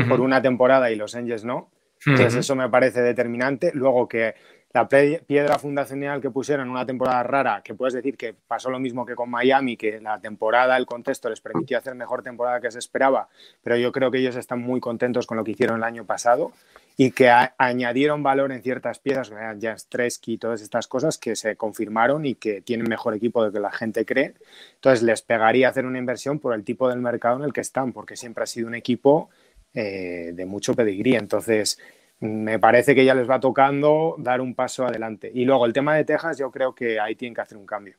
por 0.08 0.20
una 0.20 0.40
temporada 0.40 0.90
y 0.90 0.96
Los 0.96 1.14
Angels 1.14 1.44
no. 1.44 1.70
Entonces 2.06 2.36
eso 2.36 2.54
me 2.54 2.68
parece 2.70 3.02
determinante. 3.02 3.70
Luego 3.74 4.08
que 4.08 4.34
la 4.72 4.88
piedra 4.88 5.58
fundacional 5.58 6.20
que 6.20 6.30
pusieron 6.30 6.68
una 6.68 6.84
temporada 6.84 7.22
rara, 7.22 7.62
que 7.64 7.74
puedes 7.74 7.94
decir 7.94 8.16
que 8.16 8.34
pasó 8.34 8.70
lo 8.70 8.78
mismo 8.78 9.06
que 9.06 9.14
con 9.14 9.30
Miami, 9.30 9.76
que 9.76 10.00
la 10.00 10.20
temporada, 10.20 10.76
el 10.76 10.84
contexto 10.84 11.30
les 11.30 11.40
permitió 11.40 11.78
hacer 11.78 11.94
mejor 11.94 12.22
temporada 12.22 12.60
que 12.60 12.70
se 12.70 12.78
esperaba, 12.78 13.28
pero 13.62 13.76
yo 13.76 13.92
creo 13.92 14.10
que 14.10 14.18
ellos 14.18 14.36
están 14.36 14.60
muy 14.60 14.80
contentos 14.80 15.26
con 15.26 15.38
lo 15.38 15.44
que 15.44 15.52
hicieron 15.52 15.78
el 15.78 15.84
año 15.84 16.04
pasado 16.04 16.52
y 17.00 17.12
que 17.12 17.30
añadieron 17.30 18.24
valor 18.24 18.50
en 18.50 18.60
ciertas 18.60 18.98
piezas, 18.98 19.30
como 19.30 19.40
Jastreski 19.60 20.32
y 20.32 20.38
todas 20.38 20.60
estas 20.60 20.88
cosas 20.88 21.16
que 21.16 21.36
se 21.36 21.54
confirmaron 21.56 22.26
y 22.26 22.34
que 22.34 22.60
tienen 22.60 22.88
mejor 22.88 23.14
equipo 23.14 23.44
de 23.44 23.52
que 23.52 23.60
la 23.60 23.70
gente 23.70 24.04
cree. 24.04 24.34
Entonces 24.74 25.04
les 25.04 25.22
pegaría 25.22 25.68
hacer 25.68 25.86
una 25.86 25.98
inversión 25.98 26.40
por 26.40 26.54
el 26.54 26.64
tipo 26.64 26.88
del 26.88 26.98
mercado 26.98 27.36
en 27.36 27.44
el 27.44 27.52
que 27.52 27.60
están, 27.60 27.92
porque 27.92 28.16
siempre 28.16 28.42
ha 28.42 28.46
sido 28.48 28.66
un 28.66 28.74
equipo 28.74 29.30
eh, 29.74 30.32
de 30.34 30.44
mucho 30.44 30.74
pedigrí. 30.74 31.14
Entonces, 31.14 31.78
me 32.20 32.58
parece 32.58 32.94
que 32.94 33.04
ya 33.04 33.14
les 33.14 33.28
va 33.28 33.38
tocando 33.38 34.16
dar 34.18 34.40
un 34.40 34.54
paso 34.54 34.86
adelante. 34.86 35.30
Y 35.32 35.44
luego 35.44 35.66
el 35.66 35.72
tema 35.72 35.94
de 35.94 36.04
Texas, 36.04 36.38
yo 36.38 36.50
creo 36.50 36.74
que 36.74 36.98
ahí 36.98 37.14
tienen 37.14 37.34
que 37.34 37.40
hacer 37.42 37.58
un 37.58 37.66
cambio. 37.66 37.96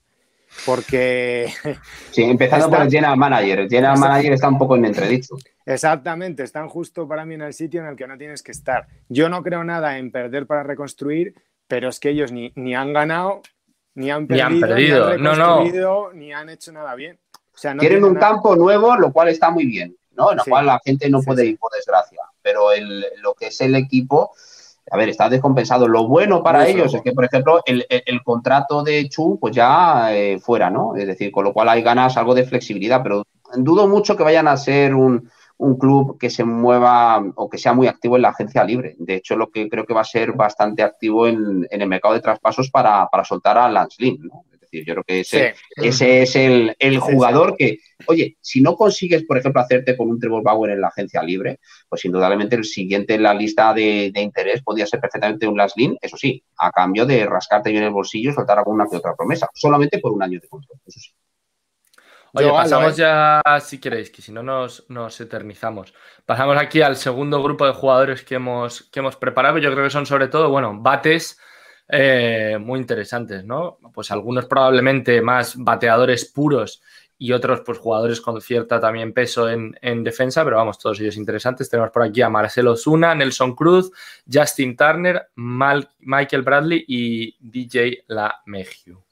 Porque. 0.65 1.51
Sí, 2.11 2.23
empezando 2.23 2.69
por 2.69 2.81
el 2.81 2.89
General 2.89 3.15
Manager. 3.15 3.59
El 3.59 3.69
General 3.69 3.97
Manager 3.97 4.33
está 4.33 4.49
un 4.49 4.57
poco 4.57 4.75
en 4.75 4.85
entredicho. 4.85 5.35
Exactamente, 5.65 6.43
están 6.43 6.67
justo 6.67 7.07
para 7.07 7.23
mí 7.23 7.35
en 7.35 7.43
el 7.43 7.53
sitio 7.53 7.81
en 7.81 7.87
el 7.87 7.95
que 7.95 8.07
no 8.07 8.17
tienes 8.17 8.41
que 8.41 8.51
estar. 8.51 8.87
Yo 9.07 9.29
no 9.29 9.43
creo 9.43 9.63
nada 9.63 9.99
en 9.99 10.11
perder 10.11 10.47
para 10.47 10.63
reconstruir, 10.63 11.35
pero 11.67 11.89
es 11.89 11.99
que 11.99 12.09
ellos 12.09 12.31
ni, 12.31 12.51
ni 12.55 12.73
han 12.73 12.91
ganado, 12.91 13.43
ni 13.93 14.09
han 14.09 14.25
perdido, 14.25 14.49
ni 14.49 14.55
han, 14.55 14.59
perdido. 14.59 15.17
no, 15.19 15.35
no. 15.35 16.11
ni 16.13 16.33
han 16.33 16.49
hecho 16.49 16.71
nada 16.71 16.95
bien. 16.95 17.19
Quieren 17.77 18.03
un 18.03 18.15
campo 18.15 18.55
nuevo, 18.55 18.95
lo 18.95 19.13
cual 19.13 19.27
está 19.27 19.51
muy 19.51 19.65
bien, 19.65 19.95
¿no? 20.13 20.31
En 20.31 20.37
lo 20.37 20.45
cual 20.45 20.65
la 20.65 20.79
gente 20.83 21.09
no 21.09 21.21
puede 21.21 21.45
ir, 21.45 21.59
por 21.59 21.71
desgracia 21.71 22.19
pero 22.41 22.71
el, 22.71 23.05
lo 23.21 23.33
que 23.33 23.47
es 23.47 23.61
el 23.61 23.75
equipo, 23.75 24.31
a 24.91 24.97
ver, 24.97 25.09
está 25.09 25.29
descompensado. 25.29 25.87
Lo 25.87 26.07
bueno 26.07 26.41
para 26.43 26.67
ellos 26.67 26.93
es 26.93 27.01
que, 27.01 27.11
por 27.11 27.25
ejemplo, 27.25 27.61
el, 27.65 28.23
contrato 28.23 28.83
de 28.83 29.07
Chu, 29.09 29.37
pues 29.39 29.55
ya 29.55 30.15
eh, 30.15 30.39
fuera, 30.39 30.69
¿no? 30.69 30.95
Es 30.95 31.07
decir, 31.07 31.31
con 31.31 31.43
lo 31.43 31.53
cual 31.53 31.69
hay 31.69 31.81
ganas 31.81 32.17
algo 32.17 32.33
de 32.33 32.45
flexibilidad, 32.45 33.01
pero 33.03 33.23
dudo 33.55 33.87
mucho 33.87 34.15
que 34.15 34.23
vayan 34.23 34.47
a 34.47 34.57
ser 34.57 34.95
un, 34.95 35.29
club 35.77 36.17
que 36.17 36.29
se 36.29 36.45
mueva 36.45 37.21
o 37.35 37.49
que 37.49 37.57
sea 37.57 37.73
muy 37.73 37.87
activo 37.87 38.15
en 38.15 38.21
la 38.21 38.29
agencia 38.29 38.63
libre. 38.63 38.95
De 38.97 39.15
hecho, 39.15 39.35
lo 39.35 39.49
que 39.49 39.69
creo 39.69 39.85
que 39.85 39.93
va 39.93 40.01
a 40.01 40.05
ser 40.05 40.31
bastante 40.31 40.83
activo 40.83 41.27
en, 41.27 41.67
el 41.69 41.87
mercado 41.87 42.13
de 42.13 42.21
traspasos 42.21 42.71
para, 42.71 43.07
para 43.09 43.25
soltar 43.25 43.57
a 43.57 43.69
Lance 43.69 43.97
Lynn, 43.99 44.27
¿no? 44.27 44.45
Yo 44.71 44.93
creo 44.93 45.03
que 45.03 45.21
ese, 45.21 45.55
ese 45.75 46.21
es 46.21 46.35
el, 46.35 46.99
jugador 46.99 47.55
que, 47.57 47.79
oye, 48.05 48.37
si 48.41 48.61
no 48.61 48.75
consigues, 48.75 49.23
por 49.23 49.37
ejemplo, 49.37 49.61
hacerte 49.61 49.97
con 49.97 50.09
un 50.09 50.19
Trevor 50.19 50.43
Bauer 50.43 50.71
en 50.71 50.81
la 50.81 50.87
agencia 50.87 51.23
libre, 51.23 51.59
pues 51.87 52.05
indudablemente 52.05 52.55
el 52.55 52.65
siguiente 52.65 53.15
en 53.15 53.23
la 53.23 53.33
lista 53.33 53.73
de, 53.73 54.11
interés 54.15 54.61
podría 54.61 54.85
ser 54.85 54.99
perfectamente 54.99 55.47
un 55.47 55.57
Last 55.57 55.77
eso 56.01 56.17
sí, 56.17 56.43
a 56.57 56.71
cambio 56.71 57.05
de 57.05 57.25
rascarte 57.25 57.71
bien 57.71 57.83
el 57.83 57.91
bolsillo 57.91 58.31
y 58.31 58.33
soltar 58.33 58.57
alguna 58.57 58.85
que 58.89 58.97
otra 58.97 59.15
promesa, 59.15 59.47
solamente 59.53 59.99
por 59.99 60.11
un 60.11 60.23
año 60.23 60.39
de 60.39 60.47
control, 60.47 60.79
eso 60.85 60.99
sí. 60.99 61.11
Oye, 62.33 62.49
pasamos 62.51 62.95
ya, 62.95 63.41
si 63.59 63.79
queréis, 63.79 64.11
que 64.11 64.21
si 64.21 64.31
no 64.31 64.43
nos, 64.43 64.87
nos, 64.87 65.19
eternizamos. 65.19 65.95
Pasamos 66.27 66.57
aquí 66.57 66.81
al 66.81 66.95
segundo 66.95 67.41
grupo 67.41 67.65
de 67.65 67.73
jugadores 67.73 68.23
que 68.23 68.35
hemos, 68.35 68.83
que 68.83 68.99
hemos 68.99 69.15
preparado. 69.15 69.57
Yo 69.57 69.71
creo 69.71 69.83
que 69.83 69.89
son 69.89 70.05
sobre 70.05 70.27
todo, 70.27 70.51
bueno, 70.51 70.79
bates 70.79 71.39
eh, 71.91 72.57
muy 72.61 72.79
interesantes, 72.79 73.43
¿no? 73.43 73.79
Pues 73.91 74.11
algunos 74.11 74.45
probablemente 74.45 75.23
más 75.23 75.55
bateadores 75.57 76.25
puros 76.25 76.83
y 77.17 77.31
otros 77.31 77.61
pues 77.65 77.79
jugadores 77.79 78.21
con 78.21 78.39
cierta 78.41 78.79
también 78.79 79.11
peso 79.11 79.49
en, 79.49 80.03
defensa, 80.03 80.43
pero 80.43 80.57
vamos, 80.57 80.77
todos 80.77 80.99
ellos 80.99 81.17
interesantes. 81.17 81.67
Tenemos 81.67 81.91
por 81.91 82.03
aquí 82.03 82.21
a 82.21 82.29
Marcelo 82.29 82.77
Zuna, 82.77 83.15
Nelson 83.15 83.55
Cruz, 83.55 83.91
Justin 84.31 84.77
Turner, 84.77 85.29
Michael 85.35 86.43
Bradley 86.43 86.85
y 86.87 87.35
DJ 87.39 88.03
La 88.07 88.39
Mejiu. 88.45 89.03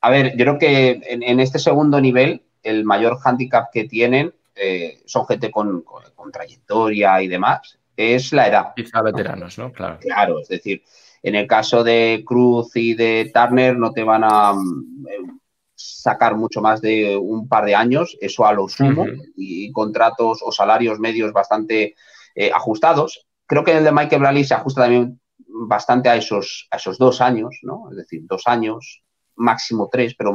A 0.00 0.10
ver, 0.10 0.30
yo 0.36 0.44
creo 0.44 0.58
que 0.58 1.02
en, 1.04 1.40
este 1.40 1.58
segundo 1.58 2.00
nivel 2.00 2.42
el 2.62 2.84
mayor 2.84 3.18
hándicap 3.18 3.70
que 3.70 3.84
tienen 3.84 4.34
eh, 4.54 5.02
son 5.04 5.26
gente 5.26 5.50
con, 5.50 5.84
trayectoria 6.32 7.20
y 7.22 7.28
demás 7.28 7.79
es 8.00 8.32
la 8.32 8.48
edad. 8.48 8.72
Quizá 8.74 9.02
veteranos, 9.02 9.58
¿no? 9.58 9.72
Claro. 9.72 9.98
Claro, 10.00 10.40
es 10.40 10.48
decir, 10.48 10.82
en 11.22 11.34
el 11.34 11.46
caso 11.46 11.84
de 11.84 12.22
Cruz 12.24 12.74
y 12.76 12.94
de 12.94 13.30
Turner 13.32 13.76
no 13.76 13.92
te 13.92 14.04
van 14.04 14.24
a 14.24 14.52
mm, 14.54 15.06
eh, 15.08 15.40
sacar 15.74 16.36
mucho 16.36 16.60
más 16.60 16.80
de 16.80 17.16
un 17.16 17.48
par 17.48 17.64
de 17.64 17.74
años, 17.74 18.16
eso 18.20 18.46
a 18.46 18.52
lo 18.52 18.68
sumo, 18.68 19.06
y, 19.36 19.70
contratos 19.72 20.40
o 20.42 20.52
salarios 20.52 20.98
medios 20.98 21.32
bastante 21.32 21.94
eh, 22.34 22.50
ajustados. 22.52 23.26
Creo 23.46 23.64
que 23.64 23.76
el 23.76 23.84
de 23.84 23.92
Michael 23.92 24.20
Bradley 24.20 24.44
se 24.44 24.54
ajusta 24.54 24.82
también 24.82 25.20
bastante 25.66 26.08
a 26.08 26.16
esos, 26.16 26.68
a 26.70 26.76
esos 26.76 26.98
dos 26.98 27.20
años, 27.20 27.58
¿no? 27.62 27.90
Es 27.90 27.96
decir, 27.96 28.22
dos 28.24 28.42
años, 28.46 29.02
máximo 29.36 29.88
tres, 29.90 30.14
pero 30.16 30.34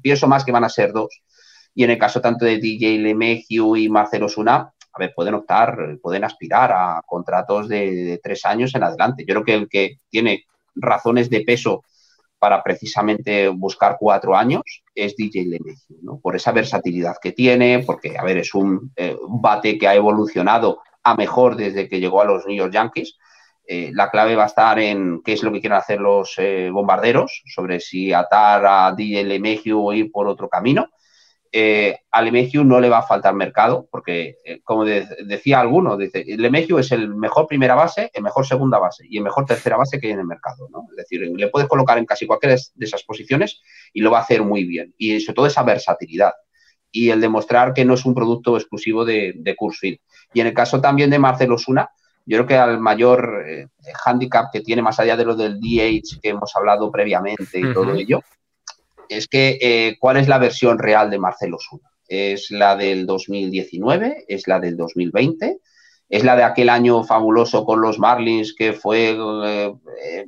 pienso 0.00 0.26
más 0.26 0.44
que 0.44 0.52
van 0.52 0.64
a 0.64 0.68
ser 0.68 0.92
dos. 0.92 1.22
Y 1.74 1.84
en 1.84 1.90
el 1.90 1.98
caso 1.98 2.20
tanto 2.20 2.44
de 2.44 2.58
DJ 2.58 2.98
LeMahieu 2.98 3.76
y 3.76 3.88
Marcelo 3.88 4.28
Suna, 4.28 4.72
a 4.92 4.98
ver, 4.98 5.12
pueden 5.14 5.34
optar, 5.34 5.98
pueden 6.02 6.24
aspirar 6.24 6.72
a 6.72 7.02
contratos 7.06 7.68
de, 7.68 8.20
tres 8.22 8.44
años 8.44 8.74
en 8.74 8.82
adelante. 8.82 9.24
Yo 9.26 9.34
creo 9.34 9.44
que 9.44 9.54
el 9.54 9.68
que 9.68 9.98
tiene 10.10 10.44
razones 10.74 11.30
de 11.30 11.40
peso 11.42 11.82
para 12.38 12.62
precisamente 12.62 13.48
buscar 13.48 13.96
cuatro 13.98 14.36
años 14.36 14.62
es 14.94 15.16
DJ 15.16 15.44
LeMahieu, 15.44 15.98
¿no? 16.02 16.18
Por 16.18 16.36
esa 16.36 16.52
versatilidad 16.52 17.16
que 17.22 17.32
tiene, 17.32 17.84
porque, 17.86 18.18
a 18.18 18.24
ver, 18.24 18.38
es 18.38 18.52
un, 18.54 18.92
eh, 18.96 19.16
bate 19.28 19.78
que 19.78 19.88
ha 19.88 19.94
evolucionado 19.94 20.80
a 21.04 21.14
mejor 21.14 21.56
desde 21.56 21.88
que 21.88 22.00
llegó 22.00 22.20
a 22.20 22.24
los 22.24 22.44
New 22.46 22.56
York 22.56 22.72
Yankees. 22.72 23.16
Eh, 23.64 23.92
la 23.94 24.10
clave 24.10 24.34
va 24.34 24.42
a 24.42 24.46
estar 24.46 24.78
en 24.78 25.22
qué 25.22 25.34
es 25.34 25.42
lo 25.42 25.52
que 25.52 25.60
quieren 25.60 25.78
hacer 25.78 26.00
los 26.00 26.34
eh, 26.36 26.68
bombarderos, 26.70 27.42
sobre 27.46 27.80
si 27.80 28.12
atar 28.12 28.66
a 28.66 28.92
DJ 28.92 29.24
LeMahieu 29.24 29.80
o 29.80 29.92
ir 29.92 30.10
por 30.10 30.26
otro 30.26 30.48
camino 30.48 30.88
eh, 31.54 31.98
a 32.10 32.22
Lemegio 32.22 32.64
no 32.64 32.80
le 32.80 32.88
va 32.88 32.98
a 32.98 33.06
faltar 33.06 33.34
mercado, 33.34 33.86
porque, 33.90 34.38
eh, 34.42 34.60
como 34.64 34.86
decía 34.86 35.60
alguno, 35.60 35.98
dice, 35.98 36.24
Lemegio 36.26 36.78
es 36.78 36.90
el 36.92 37.14
mejor 37.14 37.46
primera 37.46 37.74
base, 37.74 38.10
el 38.14 38.22
mejor 38.22 38.46
segunda 38.46 38.78
base 38.78 39.04
y 39.06 39.18
el 39.18 39.24
mejor 39.24 39.44
tercera 39.44 39.76
base 39.76 40.00
que 40.00 40.06
hay 40.06 40.14
en 40.14 40.20
el 40.20 40.26
mercado. 40.26 40.68
¿no? 40.70 40.86
Es 40.90 40.96
decir, 40.96 41.20
le 41.20 41.48
puedes 41.48 41.68
colocar 41.68 41.98
en 41.98 42.06
casi 42.06 42.26
cualquiera 42.26 42.56
de 42.56 42.86
esas 42.86 43.02
posiciones 43.02 43.60
y 43.92 44.00
lo 44.00 44.10
va 44.10 44.18
a 44.18 44.22
hacer 44.22 44.42
muy 44.42 44.64
bien. 44.64 44.94
Y 44.96 45.20
sobre 45.20 45.34
todo 45.34 45.46
esa 45.46 45.62
versatilidad 45.62 46.32
y 46.90 47.10
el 47.10 47.20
demostrar 47.20 47.72
que 47.74 47.84
no 47.84 47.94
es 47.94 48.04
un 48.04 48.14
producto 48.14 48.56
exclusivo 48.56 49.04
de, 49.04 49.34
de 49.36 49.56
Y 50.34 50.40
en 50.40 50.46
el 50.46 50.54
caso 50.54 50.80
también 50.80 51.10
de 51.10 51.18
Marcelo 51.18 51.58
Suna, 51.58 51.90
yo 52.24 52.36
creo 52.38 52.46
que 52.46 52.56
al 52.56 52.78
mayor 52.78 53.44
eh, 53.46 53.66
handicap 54.04 54.46
que 54.52 54.60
tiene, 54.60 54.82
más 54.82 55.00
allá 55.00 55.16
de 55.16 55.24
lo 55.24 55.34
del 55.34 55.58
DH 55.58 56.20
que 56.22 56.28
hemos 56.28 56.54
hablado 56.54 56.90
previamente 56.90 57.58
y 57.58 57.72
todo 57.72 57.94
ello, 57.94 58.20
es 59.16 59.28
que 59.28 59.58
eh, 59.60 59.96
¿cuál 59.98 60.16
es 60.16 60.28
la 60.28 60.38
versión 60.38 60.78
real 60.78 61.10
de 61.10 61.18
Marcelo 61.18 61.58
Suna? 61.58 61.90
¿Es 62.06 62.50
la 62.50 62.76
del 62.76 63.06
2019? 63.06 64.24
¿Es 64.28 64.46
la 64.46 64.60
del 64.60 64.76
2020? 64.76 65.58
¿Es 66.08 66.24
la 66.24 66.36
de 66.36 66.42
aquel 66.42 66.68
año 66.68 67.04
fabuloso 67.04 67.64
con 67.64 67.80
los 67.80 67.98
Marlins 67.98 68.54
que 68.54 68.72
fue 68.74 69.16
eh, 69.16 69.72
eh, 70.04 70.26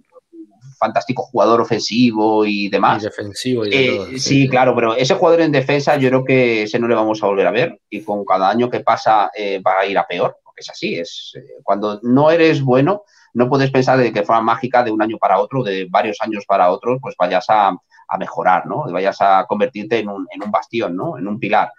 fantástico 0.84 1.22
jugador 1.22 1.60
ofensivo 1.60 2.44
y 2.44 2.68
demás. 2.68 3.02
Y 3.02 3.06
defensivo. 3.06 3.66
Y 3.66 3.70
eh, 3.72 4.18
sí, 4.18 4.48
claro, 4.48 4.74
pero 4.74 4.94
ese 4.94 5.14
jugador 5.14 5.40
en 5.40 5.52
defensa 5.52 5.96
yo 5.96 6.08
creo 6.08 6.24
que 6.24 6.62
ese 6.64 6.78
no 6.78 6.88
le 6.88 6.94
vamos 6.94 7.22
a 7.22 7.26
volver 7.26 7.46
a 7.46 7.50
ver 7.50 7.80
y 7.88 8.02
con 8.02 8.24
cada 8.24 8.50
año 8.50 8.68
que 8.68 8.80
pasa 8.80 9.30
eh, 9.36 9.60
va 9.60 9.80
a 9.80 9.86
ir 9.86 9.96
a 9.96 10.06
peor, 10.06 10.36
porque 10.44 10.60
es 10.60 10.70
así, 10.70 10.96
es 10.96 11.32
cuando 11.62 12.00
no 12.02 12.30
eres 12.30 12.62
bueno, 12.62 13.04
no 13.32 13.48
puedes 13.48 13.70
pensar 13.70 13.98
de 13.98 14.12
que 14.12 14.22
forma 14.22 14.42
mágica 14.42 14.82
de 14.82 14.92
un 14.92 15.02
año 15.02 15.18
para 15.18 15.40
otro, 15.40 15.62
de 15.62 15.86
varios 15.90 16.18
años 16.20 16.44
para 16.46 16.70
otro, 16.70 16.98
pues 17.00 17.14
vayas 17.18 17.46
a, 17.48 17.76
a 18.08 18.18
mejorar, 18.18 18.66
¿no? 18.66 18.84
Vayas 18.90 19.16
a 19.20 19.44
convertirte 19.46 19.98
en 19.98 20.08
un, 20.08 20.26
en 20.30 20.42
un 20.42 20.50
bastión, 20.50 20.96
¿no? 20.96 21.18
En 21.18 21.26
un 21.28 21.38
pilar. 21.38 21.72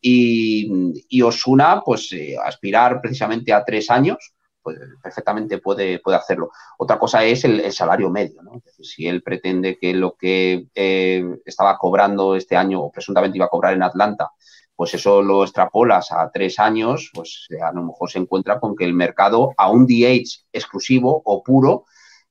Y, 0.00 1.22
Osuna, 1.22 1.82
pues 1.84 2.12
eh, 2.12 2.36
aspirar 2.42 3.00
precisamente 3.00 3.52
a 3.52 3.64
tres 3.64 3.90
años, 3.90 4.32
pues 4.62 4.78
perfectamente 5.02 5.58
puede, 5.58 5.98
puede 6.00 6.16
hacerlo. 6.16 6.50
Otra 6.78 6.98
cosa 6.98 7.24
es 7.24 7.44
el, 7.44 7.70
salario 7.72 8.10
medio, 8.10 8.42
¿no? 8.42 8.62
si 8.80 9.06
él 9.06 9.22
pretende 9.22 9.78
que 9.78 9.94
lo 9.94 10.14
que 10.16 10.66
eh, 10.74 11.24
estaba 11.44 11.76
cobrando 11.78 12.34
este 12.34 12.56
año 12.56 12.82
o 12.82 12.92
presuntamente 12.92 13.38
iba 13.38 13.46
a 13.46 13.50
cobrar 13.50 13.74
en 13.74 13.82
Atlanta, 13.82 14.30
pues 14.74 14.94
eso 14.94 15.20
lo 15.20 15.44
extrapolas 15.44 16.10
a 16.10 16.30
tres 16.30 16.58
años, 16.58 17.10
pues 17.12 17.48
a 17.62 17.72
lo 17.72 17.82
mejor 17.82 18.10
se 18.10 18.18
encuentra 18.18 18.58
con 18.58 18.74
que 18.74 18.84
el 18.84 18.94
mercado 18.94 19.52
a 19.58 19.70
un 19.70 19.86
DH 19.86 20.46
exclusivo 20.52 21.20
o 21.24 21.42
puro, 21.42 21.84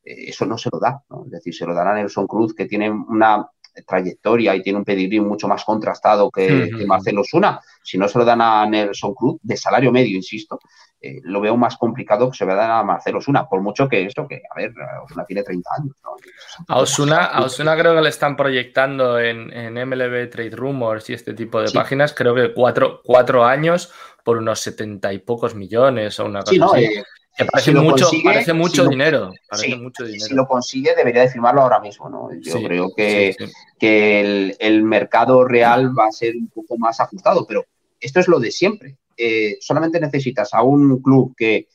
eso 0.03 0.45
no 0.45 0.57
se 0.57 0.69
lo 0.71 0.79
da, 0.79 1.03
¿no? 1.09 1.25
Es 1.25 1.31
decir, 1.31 1.53
se 1.53 1.65
lo 1.65 1.73
dará 1.73 1.91
a 1.91 1.95
Nelson 1.95 2.27
Cruz, 2.27 2.53
que 2.53 2.65
tiene 2.65 2.89
una 2.89 3.47
trayectoria 3.85 4.55
y 4.55 4.61
tiene 4.61 4.79
un 4.79 4.85
pedigrí 4.85 5.19
mucho 5.19 5.47
más 5.47 5.63
contrastado 5.63 6.29
que, 6.31 6.69
Marcelo 6.85 7.21
Osuna. 7.21 7.59
Si 7.83 7.97
no 7.97 8.07
se 8.07 8.17
lo 8.17 8.25
dan 8.25 8.41
a 8.41 8.65
Nelson 8.65 9.13
Cruz, 9.13 9.39
de 9.41 9.57
salario 9.57 9.91
medio, 9.91 10.15
insisto, 10.15 10.59
eh, 11.01 11.19
lo 11.23 11.39
veo 11.39 11.55
más 11.55 11.77
complicado 11.77 12.29
que 12.29 12.37
se 12.37 12.45
vea 12.45 12.79
a 12.79 12.83
Marcelo 12.83 13.19
Osuna, 13.19 13.47
por 13.47 13.61
mucho 13.61 13.87
que 13.87 14.03
esto, 14.05 14.27
que, 14.27 14.41
a 14.49 14.55
ver, 14.55 14.73
Osuna 15.05 15.25
tiene 15.25 15.43
30 15.43 15.69
años. 15.77 15.95
A, 16.67 16.79
Osuna, 16.79 17.77
creo 17.77 17.95
que 17.95 18.01
le 18.01 18.09
están 18.09 18.35
proyectando 18.35 19.19
en, 19.19 19.47
MLB 19.73 20.29
Trade 20.29 20.51
Rumors 20.51 21.09
y 21.09 21.13
este 21.13 21.33
tipo 21.33 21.61
de 21.61 21.71
páginas, 21.71 22.13
creo 22.13 22.35
que 22.35 22.53
cuatro, 22.53 23.01
cuatro 23.03 23.45
años 23.45 23.91
por 24.23 24.37
unos 24.37 24.59
setenta 24.59 25.13
y 25.13 25.19
pocos 25.19 25.55
millones 25.55 26.19
o 26.19 26.25
una 26.25 26.41
cosa 26.41 26.65
así. 26.65 26.83
Eh, 26.83 27.03
parece, 27.45 27.73
mucho, 27.73 28.09
parece 28.23 28.53
mucho, 28.53 28.87
dinero, 28.87 29.31
Si 29.53 30.33
lo 30.33 30.47
consigue, 30.47 30.95
debería 30.95 31.21
de 31.21 31.29
firmarlo 31.29 31.61
ahora 31.61 31.79
mismo. 31.79 32.09
¿no? 32.09 32.29
Yo 32.39 32.61
creo 32.61 32.93
que, 32.95 33.35
que 33.79 34.55
el, 34.59 34.83
mercado 34.83 35.45
real 35.45 35.97
va 35.97 36.07
a 36.07 36.11
ser 36.11 36.35
un 36.35 36.47
poco 36.47 36.77
más 36.77 36.99
ajustado, 36.99 37.45
pero 37.47 37.65
esto 37.99 38.19
es 38.19 38.27
lo 38.27 38.39
de 38.39 38.51
siempre. 38.51 38.97
Eh, 39.17 39.57
solamente 39.59 39.99
necesitas 39.99 40.53
a 40.53 40.63
un 40.63 41.01
club 41.01 41.35
que, 41.35 41.67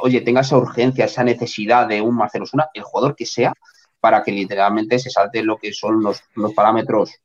oye, 0.00 0.20
tenga 0.20 0.40
esa 0.40 0.56
urgencia, 0.56 1.04
esa 1.04 1.24
necesidad 1.24 1.86
de 1.86 2.00
un 2.00 2.16
Marcelo 2.16 2.46
Suna, 2.46 2.68
el 2.74 2.82
jugador 2.82 3.14
que 3.14 3.26
sea, 3.26 3.54
para 4.00 4.22
que 4.22 4.32
literalmente 4.32 4.98
se 4.98 5.10
salte 5.10 5.42
lo 5.42 5.56
que 5.56 5.72
son 5.72 6.02
los, 6.02 6.20
los 6.34 6.52
parámetros 6.52 7.20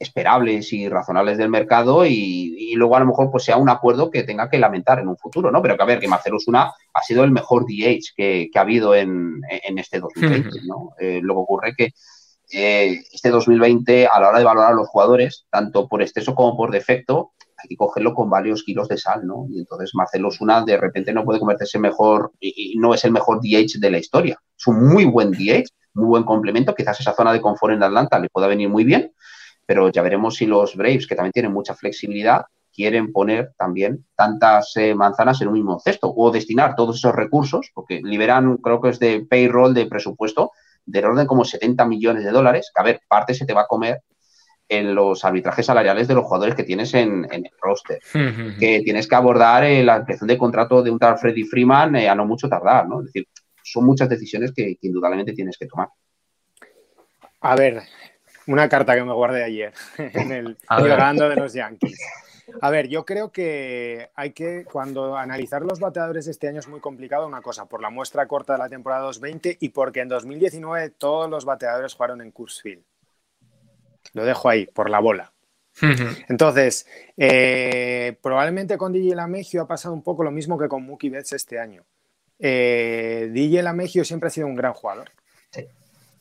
esperables 0.00 0.72
y 0.72 0.88
razonables 0.88 1.36
del 1.36 1.50
mercado 1.50 2.06
y, 2.06 2.72
luego 2.74 2.96
a 2.96 3.00
lo 3.00 3.06
mejor 3.06 3.30
pues 3.30 3.44
sea 3.44 3.58
un 3.58 3.68
acuerdo 3.68 4.10
que 4.10 4.22
tenga 4.22 4.48
que 4.48 4.58
lamentar 4.58 4.98
en 4.98 5.08
un 5.08 5.18
futuro, 5.18 5.50
¿no? 5.50 5.60
Pero 5.60 5.76
que 5.76 5.82
a 5.82 5.86
ver, 5.86 6.00
que 6.00 6.08
Marcelo 6.08 6.36
Osuna 6.36 6.72
ha 6.94 7.02
sido 7.02 7.22
el 7.22 7.30
mejor 7.30 7.66
DH 7.66 8.14
que, 8.16 8.50
ha 8.54 8.60
habido 8.60 8.94
en, 8.94 9.42
este 9.76 10.00
2020, 10.00 10.48
¿no? 10.66 10.92
Eh, 10.98 11.20
lo 11.22 11.34
que 11.34 11.40
ocurre 11.40 11.74
que 11.76 11.90
eh, 12.52 13.02
este 13.12 13.28
2020, 13.28 14.06
a 14.06 14.18
la 14.18 14.30
hora 14.30 14.38
de 14.38 14.44
valorar 14.44 14.72
a 14.72 14.74
los 14.74 14.88
jugadores, 14.88 15.44
tanto 15.50 15.86
por 15.86 16.00
exceso 16.00 16.34
como 16.34 16.56
por 16.56 16.70
defecto, 16.70 17.32
hay 17.58 17.68
que 17.68 17.76
cogerlo 17.76 18.14
con 18.14 18.30
varios 18.30 18.62
kilos 18.62 18.88
de 18.88 18.96
sal, 18.96 19.26
¿no? 19.26 19.46
Y 19.50 19.58
entonces 19.58 19.90
Marcelo 19.94 20.28
Osuna 20.28 20.64
de 20.64 20.78
repente 20.78 21.12
no 21.12 21.24
puede 21.24 21.40
convertirse 21.40 21.78
mejor 21.78 22.32
y, 22.40 22.72
y 22.72 22.78
no 22.78 22.94
es 22.94 23.04
el 23.04 23.12
mejor 23.12 23.40
DH 23.42 23.78
de 23.78 23.90
la 23.90 23.98
historia. 23.98 24.40
Es 24.58 24.66
un 24.66 24.88
muy 24.88 25.04
buen 25.04 25.32
DH, 25.32 25.68
muy 25.92 26.06
buen 26.06 26.24
complemento, 26.24 26.74
quizás 26.74 26.98
esa 27.00 27.12
zona 27.12 27.34
de 27.34 27.42
confort 27.42 27.74
en 27.74 27.82
Atlanta 27.82 28.18
le 28.18 28.30
pueda 28.30 28.46
venir 28.46 28.70
muy 28.70 28.84
bien, 28.84 29.12
pero 29.70 29.88
ya 29.88 30.02
veremos 30.02 30.34
si 30.34 30.46
los 30.46 30.74
Braves, 30.74 31.06
que 31.06 31.14
también 31.14 31.30
tienen 31.30 31.52
mucha 31.52 31.76
flexibilidad, 31.76 32.42
quieren 32.74 33.12
poner 33.12 33.52
también 33.56 34.04
tantas 34.16 34.76
eh, 34.76 34.96
manzanas 34.96 35.40
en 35.42 35.46
un 35.46 35.54
mismo 35.54 35.78
cesto 35.78 36.12
o 36.12 36.32
destinar 36.32 36.74
todos 36.74 36.96
esos 36.96 37.14
recursos, 37.14 37.70
porque 37.72 38.00
liberan, 38.02 38.56
creo 38.56 38.80
que 38.80 38.88
es 38.88 38.98
de 38.98 39.24
payroll, 39.30 39.72
de 39.72 39.86
presupuesto, 39.86 40.50
del 40.84 41.04
orden 41.04 41.28
como 41.28 41.44
70 41.44 41.86
millones 41.86 42.24
de 42.24 42.32
dólares, 42.32 42.72
que 42.74 42.82
a 42.82 42.84
ver, 42.84 43.00
parte 43.06 43.32
se 43.32 43.46
te 43.46 43.54
va 43.54 43.60
a 43.60 43.66
comer 43.68 44.02
en 44.68 44.92
los 44.92 45.24
arbitrajes 45.24 45.66
salariales 45.66 46.08
de 46.08 46.14
los 46.14 46.24
jugadores 46.24 46.56
que 46.56 46.64
tienes 46.64 46.92
en, 46.94 47.28
el 47.30 47.44
roster, 47.62 48.00
que 48.58 48.82
tienes 48.82 49.06
que 49.06 49.14
abordar 49.14 49.62
eh, 49.62 49.84
la 49.84 49.94
ampliación 49.94 50.26
de 50.26 50.36
contrato 50.36 50.82
de 50.82 50.90
un 50.90 50.98
tal 50.98 51.16
Freddy 51.16 51.44
Freeman 51.44 51.94
eh, 51.94 52.08
a 52.08 52.16
no 52.16 52.26
mucho 52.26 52.48
tardar, 52.48 52.88
¿no? 52.88 53.02
Es 53.02 53.06
decir, 53.06 53.28
son 53.62 53.86
muchas 53.86 54.08
decisiones 54.08 54.50
que, 54.52 54.74
que 54.74 54.88
indudablemente 54.88 55.32
tienes 55.32 55.56
que 55.56 55.66
tomar. 55.66 55.90
A 57.42 57.54
ver, 57.54 57.84
una 58.46 58.68
carta 58.68 58.94
que 58.94 59.04
me 59.04 59.12
guardé 59.12 59.44
ayer 59.44 59.72
en 59.98 60.32
el 60.32 60.58
grabando 60.68 61.28
de 61.28 61.36
los 61.36 61.52
Yankees. 61.52 62.00
A 62.60 62.70
ver, 62.70 62.88
yo 62.88 63.04
creo 63.04 63.30
que 63.30 64.10
hay 64.14 64.32
que, 64.32 64.64
cuando 64.64 65.16
analizar 65.16 65.62
los 65.62 65.78
bateadores 65.78 66.26
este 66.26 66.48
año 66.48 66.58
es 66.58 66.68
muy 66.68 66.80
complicado 66.80 67.26
una 67.26 67.42
cosa, 67.42 67.66
por 67.66 67.80
la 67.80 67.90
muestra 67.90 68.26
corta 68.26 68.54
de 68.54 68.58
la 68.58 68.68
temporada 68.68 69.02
2020 69.02 69.58
y 69.60 69.68
porque 69.70 70.00
en 70.00 70.08
2019 70.08 70.90
todos 70.90 71.30
los 71.30 71.44
bateadores 71.44 71.94
jugaron 71.94 72.20
en 72.20 72.32
Field. 72.32 72.82
Lo 74.14 74.24
dejo 74.24 74.48
ahí, 74.48 74.66
por 74.66 74.90
la 74.90 74.98
bola. 75.00 75.32
Entonces, 76.28 76.86
eh, 77.16 78.16
probablemente 78.20 78.76
con 78.76 78.92
DJ 78.92 79.14
Lamegio 79.14 79.62
ha 79.62 79.68
pasado 79.68 79.94
un 79.94 80.02
poco 80.02 80.24
lo 80.24 80.30
mismo 80.30 80.58
que 80.58 80.68
con 80.68 80.84
Mookie 80.84 81.10
Betts 81.10 81.32
este 81.32 81.58
año. 81.58 81.84
Eh, 82.38 83.30
DJ 83.32 83.62
Lamegio 83.62 84.04
siempre 84.04 84.26
ha 84.26 84.30
sido 84.30 84.46
un 84.46 84.56
gran 84.56 84.72
jugador. 84.72 85.10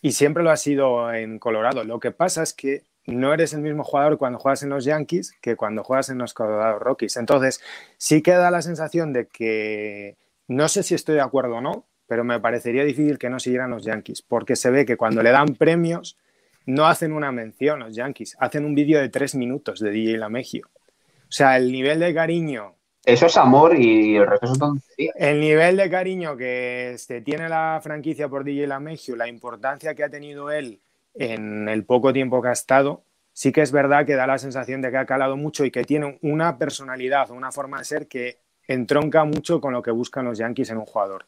Y 0.01 0.13
siempre 0.13 0.43
lo 0.43 0.51
ha 0.51 0.57
sido 0.57 1.13
en 1.13 1.39
Colorado. 1.39 1.83
Lo 1.83 1.99
que 1.99 2.11
pasa 2.11 2.43
es 2.43 2.53
que 2.53 2.83
no 3.05 3.33
eres 3.33 3.53
el 3.53 3.61
mismo 3.61 3.83
jugador 3.83 4.17
cuando 4.17 4.39
juegas 4.39 4.63
en 4.63 4.69
los 4.69 4.85
Yankees 4.85 5.33
que 5.41 5.55
cuando 5.55 5.83
juegas 5.83 6.09
en 6.09 6.19
los 6.19 6.33
Colorado 6.33 6.79
Rockies. 6.79 7.17
Entonces, 7.17 7.61
sí 7.97 8.21
queda 8.21 8.51
la 8.51 8.61
sensación 8.61 9.13
de 9.13 9.27
que 9.27 10.17
no 10.47 10.67
sé 10.67 10.83
si 10.83 10.95
estoy 10.95 11.15
de 11.15 11.21
acuerdo 11.21 11.55
o 11.55 11.61
no, 11.61 11.85
pero 12.07 12.23
me 12.23 12.39
parecería 12.39 12.83
difícil 12.83 13.19
que 13.19 13.29
no 13.29 13.39
siguieran 13.39 13.69
los 13.69 13.83
Yankees, 13.83 14.21
porque 14.21 14.55
se 14.55 14.71
ve 14.71 14.85
que 14.85 14.97
cuando 14.97 15.21
le 15.21 15.31
dan 15.31 15.55
premios 15.55 16.17
no 16.65 16.87
hacen 16.87 17.13
una 17.13 17.31
mención 17.31 17.79
los 17.79 17.95
Yankees, 17.95 18.35
hacen 18.39 18.65
un 18.65 18.75
vídeo 18.75 18.99
de 18.99 19.09
tres 19.09 19.35
minutos 19.35 19.79
de 19.79 19.91
DJ 19.91 20.17
Lamegio. 20.17 20.69
O 20.75 21.31
sea, 21.31 21.57
el 21.57 21.71
nivel 21.71 21.99
de 21.99 22.13
cariño 22.13 22.75
eso 23.05 23.25
es 23.25 23.37
amor 23.37 23.77
y 23.77 24.17
el 24.17 24.27
resto 24.27 24.47
son 24.47 24.59
tonterías. 24.59 25.15
El 25.17 25.39
nivel 25.39 25.77
de 25.77 25.89
cariño 25.89 26.35
que 26.35 26.91
este, 26.91 27.21
tiene 27.21 27.49
la 27.49 27.79
franquicia 27.81 28.27
por 28.27 28.43
DJ 28.43 28.67
Lamegio, 28.67 29.15
la 29.15 29.27
importancia 29.27 29.95
que 29.95 30.03
ha 30.03 30.09
tenido 30.09 30.51
él 30.51 30.81
en 31.15 31.67
el 31.69 31.85
poco 31.85 32.13
tiempo 32.13 32.41
que 32.41 32.49
ha 32.49 32.53
estado, 32.53 33.03
sí 33.33 33.51
que 33.51 33.61
es 33.61 33.71
verdad 33.71 34.05
que 34.05 34.15
da 34.15 34.27
la 34.27 34.37
sensación 34.37 34.81
de 34.81 34.91
que 34.91 34.97
ha 34.97 35.05
calado 35.05 35.37
mucho 35.37 35.65
y 35.65 35.71
que 35.71 35.83
tiene 35.83 36.19
una 36.21 36.57
personalidad, 36.57 37.31
una 37.31 37.51
forma 37.51 37.79
de 37.79 37.85
ser 37.85 38.07
que 38.07 38.39
entronca 38.67 39.23
mucho 39.23 39.59
con 39.59 39.73
lo 39.73 39.81
que 39.81 39.91
buscan 39.91 40.25
los 40.25 40.37
Yankees 40.37 40.69
en 40.69 40.77
un 40.77 40.85
jugador. 40.85 41.25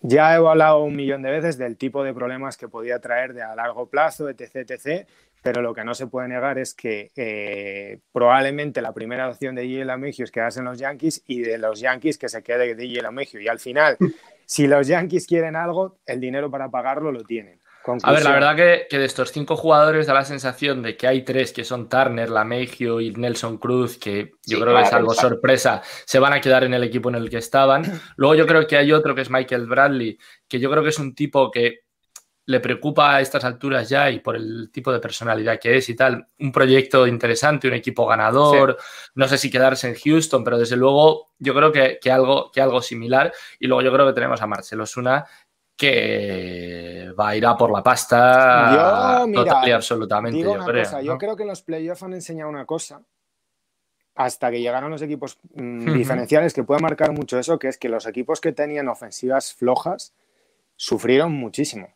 Ya 0.00 0.32
he 0.32 0.36
hablado 0.36 0.82
un 0.82 0.96
millón 0.96 1.22
de 1.22 1.30
veces 1.30 1.56
del 1.56 1.76
tipo 1.76 2.02
de 2.02 2.12
problemas 2.12 2.56
que 2.56 2.66
podía 2.66 2.98
traer 2.98 3.34
de 3.34 3.42
a 3.42 3.54
largo 3.54 3.86
plazo, 3.86 4.28
etc, 4.28 4.56
etc, 4.68 5.06
pero 5.42 5.60
lo 5.60 5.74
que 5.74 5.84
no 5.84 5.94
se 5.94 6.06
puede 6.06 6.28
negar 6.28 6.58
es 6.58 6.72
que 6.72 7.10
eh, 7.16 7.98
probablemente 8.12 8.80
la 8.80 8.94
primera 8.94 9.28
opción 9.28 9.54
de 9.54 9.62
DJ 9.62 9.84
Lamegio 9.84 10.24
es 10.24 10.30
quedarse 10.30 10.60
en 10.60 10.66
los 10.66 10.78
Yankees 10.78 11.22
y 11.26 11.40
de 11.40 11.58
los 11.58 11.80
Yankees 11.80 12.16
que 12.16 12.28
se 12.28 12.42
quede 12.42 12.74
DJ 12.74 13.02
Lamegio. 13.02 13.40
Y 13.40 13.48
al 13.48 13.58
final, 13.58 13.96
si 14.46 14.68
los 14.68 14.86
Yankees 14.86 15.26
quieren 15.26 15.56
algo, 15.56 15.98
el 16.06 16.20
dinero 16.20 16.50
para 16.50 16.70
pagarlo 16.70 17.10
lo 17.10 17.24
tienen. 17.24 17.60
A 18.04 18.12
ver, 18.12 18.22
la 18.22 18.32
verdad 18.32 18.54
que, 18.54 18.96
de 18.96 19.04
estos 19.04 19.32
cinco 19.32 19.56
jugadores 19.56 20.06
da 20.06 20.14
la 20.14 20.24
sensación 20.24 20.82
de 20.82 20.96
que 20.96 21.08
hay 21.08 21.24
tres 21.24 21.52
que 21.52 21.64
son 21.64 21.88
Turner, 21.88 22.30
Lamegio 22.30 23.00
y 23.00 23.10
Nelson 23.10 23.58
Cruz, 23.58 23.98
que 23.98 24.34
yo 24.46 24.60
creo 24.60 24.76
que 24.76 24.82
es 24.82 24.92
algo 24.92 25.14
sorpresa, 25.14 25.82
se 26.04 26.20
van 26.20 26.32
a 26.32 26.40
quedar 26.40 26.62
en 26.62 26.74
el 26.74 26.84
equipo 26.84 27.08
en 27.08 27.16
el 27.16 27.28
que 27.28 27.38
estaban. 27.38 27.82
Luego 28.16 28.36
yo 28.36 28.46
creo 28.46 28.68
que 28.68 28.76
hay 28.76 28.92
otro 28.92 29.16
que 29.16 29.22
es 29.22 29.30
Michael 29.30 29.66
Bradley, 29.66 30.16
que 30.46 30.60
yo 30.60 30.70
creo 30.70 30.84
que 30.84 30.90
es 30.90 30.98
un 31.00 31.14
tipo 31.16 31.50
que 31.50 31.80
le 32.44 32.60
preocupa 32.60 33.16
a 33.16 33.20
estas 33.20 33.44
alturas 33.44 33.88
ya 33.88 34.10
y 34.10 34.18
por 34.18 34.36
el 34.36 34.70
tipo 34.72 34.92
de 34.92 34.98
personalidad 34.98 35.60
que 35.60 35.76
es 35.76 35.88
y 35.88 35.94
tal, 35.94 36.26
un 36.40 36.50
proyecto 36.50 37.06
interesante, 37.06 37.68
un 37.68 37.74
equipo 37.74 38.06
ganador, 38.06 38.76
no 39.14 39.28
sé 39.28 39.38
si 39.38 39.50
quedarse 39.50 39.88
en 39.88 39.94
Houston, 39.94 40.42
pero 40.42 40.58
desde 40.58 40.76
luego 40.76 41.30
yo 41.38 41.54
creo 41.54 41.70
que, 41.72 42.10
algo, 42.10 42.50
que 42.50 42.60
algo 42.60 42.82
similar. 42.82 43.32
Y 43.60 43.66
luego 43.66 43.82
yo 43.82 43.92
creo 43.92 44.06
que 44.06 44.12
tenemos 44.12 44.42
a 44.42 44.46
Marcelo 44.46 44.86
Suna 44.86 45.24
que 45.76 47.12
va 47.18 47.30
a 47.30 47.36
ir 47.36 47.46
a 47.46 47.56
por 47.56 47.72
la 47.72 47.82
pasta 47.82 49.24
total 49.32 49.68
y 49.68 49.70
absolutamente. 49.72 50.40
yo, 50.40 50.58
creo, 50.64 51.00
yo 51.00 51.18
creo 51.18 51.36
que 51.36 51.44
los 51.44 51.62
playoffs 51.62 52.02
han 52.02 52.14
enseñado 52.14 52.50
una 52.50 52.66
cosa 52.66 53.02
hasta 54.14 54.50
que 54.50 54.60
llegaron 54.60 54.90
los 54.90 55.02
equipos 55.02 55.38
mm, 55.54 55.94
diferenciales 55.94 56.52
que 56.52 56.64
puede 56.64 56.82
marcar 56.82 57.12
mucho 57.12 57.38
eso, 57.38 57.58
que 57.58 57.68
es 57.68 57.78
que 57.78 57.88
los 57.88 58.06
equipos 58.06 58.40
que 58.40 58.52
tenían 58.52 58.88
ofensivas 58.88 59.54
flojas 59.54 60.14
sufrieron 60.76 61.32
muchísimo. 61.32 61.88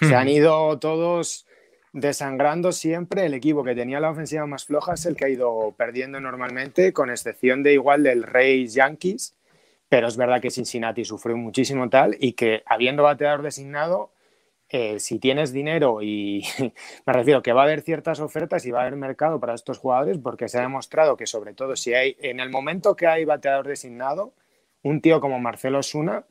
Se 0.00 0.14
han 0.14 0.28
ido 0.28 0.78
todos 0.78 1.46
desangrando 1.92 2.72
siempre. 2.72 3.26
El 3.26 3.34
equipo 3.34 3.64
que 3.64 3.74
tenía 3.74 4.00
la 4.00 4.10
ofensiva 4.10 4.46
más 4.46 4.64
floja 4.64 4.94
es 4.94 5.06
el 5.06 5.16
que 5.16 5.24
ha 5.24 5.28
ido 5.28 5.74
perdiendo 5.76 6.20
normalmente, 6.20 6.92
con 6.92 7.10
excepción 7.10 7.62
de 7.62 7.72
igual 7.72 8.02
del 8.02 8.22
Reyes 8.24 8.74
Yankees. 8.74 9.34
Pero 9.88 10.08
es 10.08 10.16
verdad 10.16 10.40
que 10.40 10.50
Cincinnati 10.50 11.04
sufrió 11.04 11.36
muchísimo 11.36 11.88
tal 11.88 12.16
y 12.18 12.32
que 12.32 12.62
habiendo 12.66 13.04
bateador 13.04 13.42
designado, 13.42 14.10
eh, 14.68 14.98
si 14.98 15.20
tienes 15.20 15.52
dinero 15.52 16.02
y 16.02 16.44
me 17.06 17.12
refiero 17.12 17.42
que 17.42 17.52
va 17.52 17.60
a 17.60 17.64
haber 17.64 17.82
ciertas 17.82 18.18
ofertas 18.18 18.66
y 18.66 18.72
va 18.72 18.80
a 18.80 18.82
haber 18.82 18.96
mercado 18.96 19.38
para 19.38 19.54
estos 19.54 19.78
jugadores 19.78 20.18
porque 20.18 20.48
se 20.48 20.58
ha 20.58 20.62
demostrado 20.62 21.16
que 21.16 21.26
sobre 21.26 21.52
todo 21.52 21.76
si 21.76 21.94
hay, 21.94 22.16
en 22.20 22.40
el 22.40 22.50
momento 22.50 22.96
que 22.96 23.06
hay 23.06 23.24
bateador 23.24 23.68
designado, 23.68 24.34
un 24.82 25.00
tío 25.00 25.20
como 25.20 25.38
Marcelo 25.38 25.82
Suna, 25.82 26.24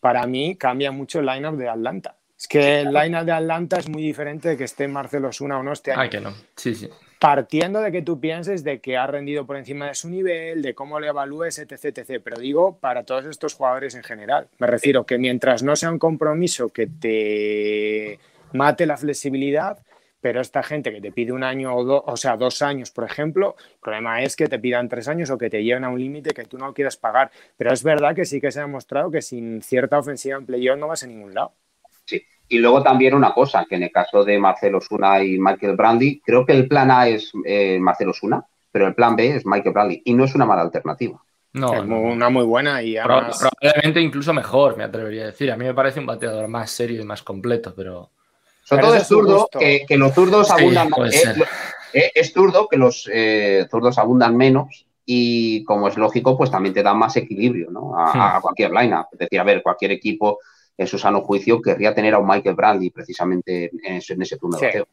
para 0.00 0.26
mí 0.26 0.56
cambia 0.56 0.90
mucho 0.90 1.20
el 1.20 1.26
lineup 1.26 1.56
de 1.56 1.68
Atlanta. 1.68 2.16
Es 2.38 2.48
que 2.48 2.80
el 2.80 2.92
lineup 2.92 3.24
de 3.24 3.32
Atlanta 3.32 3.78
es 3.78 3.88
muy 3.88 4.02
diferente 4.02 4.50
de 4.50 4.56
que 4.56 4.64
esté 4.64 4.86
Marcelo 4.88 5.32
Suna 5.32 5.58
o 5.58 5.62
no 5.62 5.72
este 5.72 5.92
año. 5.92 6.02
Ah, 6.02 6.10
que 6.10 6.20
no. 6.20 6.34
Sí, 6.54 6.74
sí. 6.74 6.90
Partiendo 7.18 7.80
de 7.80 7.90
que 7.90 8.02
tú 8.02 8.20
pienses 8.20 8.62
de 8.62 8.80
que 8.80 8.98
ha 8.98 9.06
rendido 9.06 9.46
por 9.46 9.56
encima 9.56 9.88
de 9.88 9.94
su 9.94 10.10
nivel, 10.10 10.60
de 10.60 10.74
cómo 10.74 11.00
le 11.00 11.08
evalúes, 11.08 11.58
etc, 11.58 11.72
etc. 11.72 12.20
Pero 12.22 12.38
digo 12.38 12.78
para 12.78 13.04
todos 13.04 13.24
estos 13.24 13.54
jugadores 13.54 13.94
en 13.94 14.02
general. 14.02 14.48
Me 14.58 14.66
refiero 14.66 15.06
que 15.06 15.16
mientras 15.16 15.62
no 15.62 15.76
sea 15.76 15.90
un 15.90 15.98
compromiso 15.98 16.68
que 16.68 16.86
te 16.86 18.18
mate 18.52 18.84
la 18.84 18.98
flexibilidad, 18.98 19.78
pero 20.20 20.42
esta 20.42 20.62
gente 20.62 20.92
que 20.92 21.00
te 21.00 21.12
pide 21.12 21.32
un 21.32 21.42
año 21.42 21.74
o 21.74 21.84
dos, 21.84 22.02
o 22.04 22.16
sea, 22.18 22.36
dos 22.36 22.60
años, 22.60 22.90
por 22.90 23.04
ejemplo, 23.04 23.56
el 23.58 23.80
problema 23.80 24.22
es 24.22 24.36
que 24.36 24.46
te 24.46 24.58
pidan 24.58 24.90
tres 24.90 25.08
años 25.08 25.30
o 25.30 25.38
que 25.38 25.48
te 25.48 25.64
lleven 25.64 25.84
a 25.84 25.88
un 25.88 25.98
límite 25.98 26.34
que 26.34 26.44
tú 26.44 26.58
no 26.58 26.74
quieras 26.74 26.98
pagar. 26.98 27.30
Pero 27.56 27.72
es 27.72 27.82
verdad 27.82 28.14
que 28.14 28.26
sí 28.26 28.42
que 28.42 28.52
se 28.52 28.58
ha 28.58 28.62
demostrado 28.62 29.10
que 29.10 29.22
sin 29.22 29.62
cierta 29.62 29.98
ofensiva 29.98 30.36
en 30.36 30.44
playoff 30.44 30.78
no 30.78 30.88
vas 30.88 31.02
a 31.02 31.06
ningún 31.06 31.32
lado. 31.32 31.54
Y 32.48 32.58
luego 32.58 32.82
también 32.82 33.14
una 33.14 33.34
cosa, 33.34 33.66
que 33.68 33.74
en 33.74 33.84
el 33.84 33.90
caso 33.90 34.24
de 34.24 34.38
Marcelo 34.38 34.80
Suna 34.80 35.22
y 35.22 35.38
Michael 35.38 35.76
Brandy, 35.76 36.20
creo 36.24 36.46
que 36.46 36.52
el 36.52 36.68
plan 36.68 36.90
A 36.90 37.08
es 37.08 37.32
eh, 37.44 37.78
Marcelo 37.80 38.12
Suna, 38.12 38.44
pero 38.70 38.86
el 38.86 38.94
plan 38.94 39.16
B 39.16 39.36
es 39.36 39.44
Michael 39.44 39.72
Brandy 39.72 40.02
y 40.04 40.14
no 40.14 40.24
es 40.24 40.34
una 40.34 40.46
mala 40.46 40.62
alternativa. 40.62 41.20
No, 41.54 41.72
es 41.72 41.80
una 41.80 42.28
muy 42.28 42.44
buena 42.44 42.82
y 42.82 42.96
Probablemente 42.96 44.00
incluso 44.00 44.32
mejor, 44.34 44.76
me 44.76 44.84
atrevería 44.84 45.22
a 45.22 45.26
decir. 45.26 45.50
A 45.50 45.56
mí 45.56 45.64
me 45.64 45.74
parece 45.74 46.00
un 46.00 46.06
bateador 46.06 46.48
más 46.48 46.70
serio 46.70 47.00
y 47.00 47.04
más 47.04 47.22
completo, 47.22 47.72
pero... 47.74 48.10
Sobre 48.62 48.82
todo 48.82 48.94
es 48.96 49.06
zurdo, 49.06 49.48
que, 49.58 49.86
los 49.96 50.12
zurdos 50.12 50.50
abundan... 50.50 50.88
Eh, 51.10 51.44
eh, 51.92 52.12
es 52.14 52.32
zurdo, 52.32 52.68
que 52.68 52.76
los 52.76 53.08
zurdos 53.70 53.98
abundan 53.98 54.36
menos 54.36 54.86
y 55.04 55.64
como 55.64 55.88
es 55.88 55.96
lógico, 55.96 56.36
pues 56.36 56.50
también 56.50 56.74
te 56.74 56.82
da 56.82 56.92
más 56.92 57.16
equilibrio 57.16 57.70
¿no? 57.70 57.96
a, 57.96 58.36
a 58.36 58.40
cualquier 58.40 58.72
line 58.72 58.94
Es 59.12 59.18
decir, 59.18 59.40
a 59.40 59.44
ver, 59.44 59.62
cualquier 59.62 59.92
equipo 59.92 60.40
en 60.78 60.86
su 60.86 60.98
sano 60.98 61.22
juicio, 61.22 61.60
querría 61.62 61.94
tener 61.94 62.14
a 62.14 62.18
un 62.18 62.26
Michael 62.26 62.54
Bradley 62.54 62.90
precisamente 62.90 63.70
en 63.72 63.96
ese, 63.96 64.14
en 64.14 64.22
ese 64.22 64.36
turno 64.36 64.58
de 64.58 64.84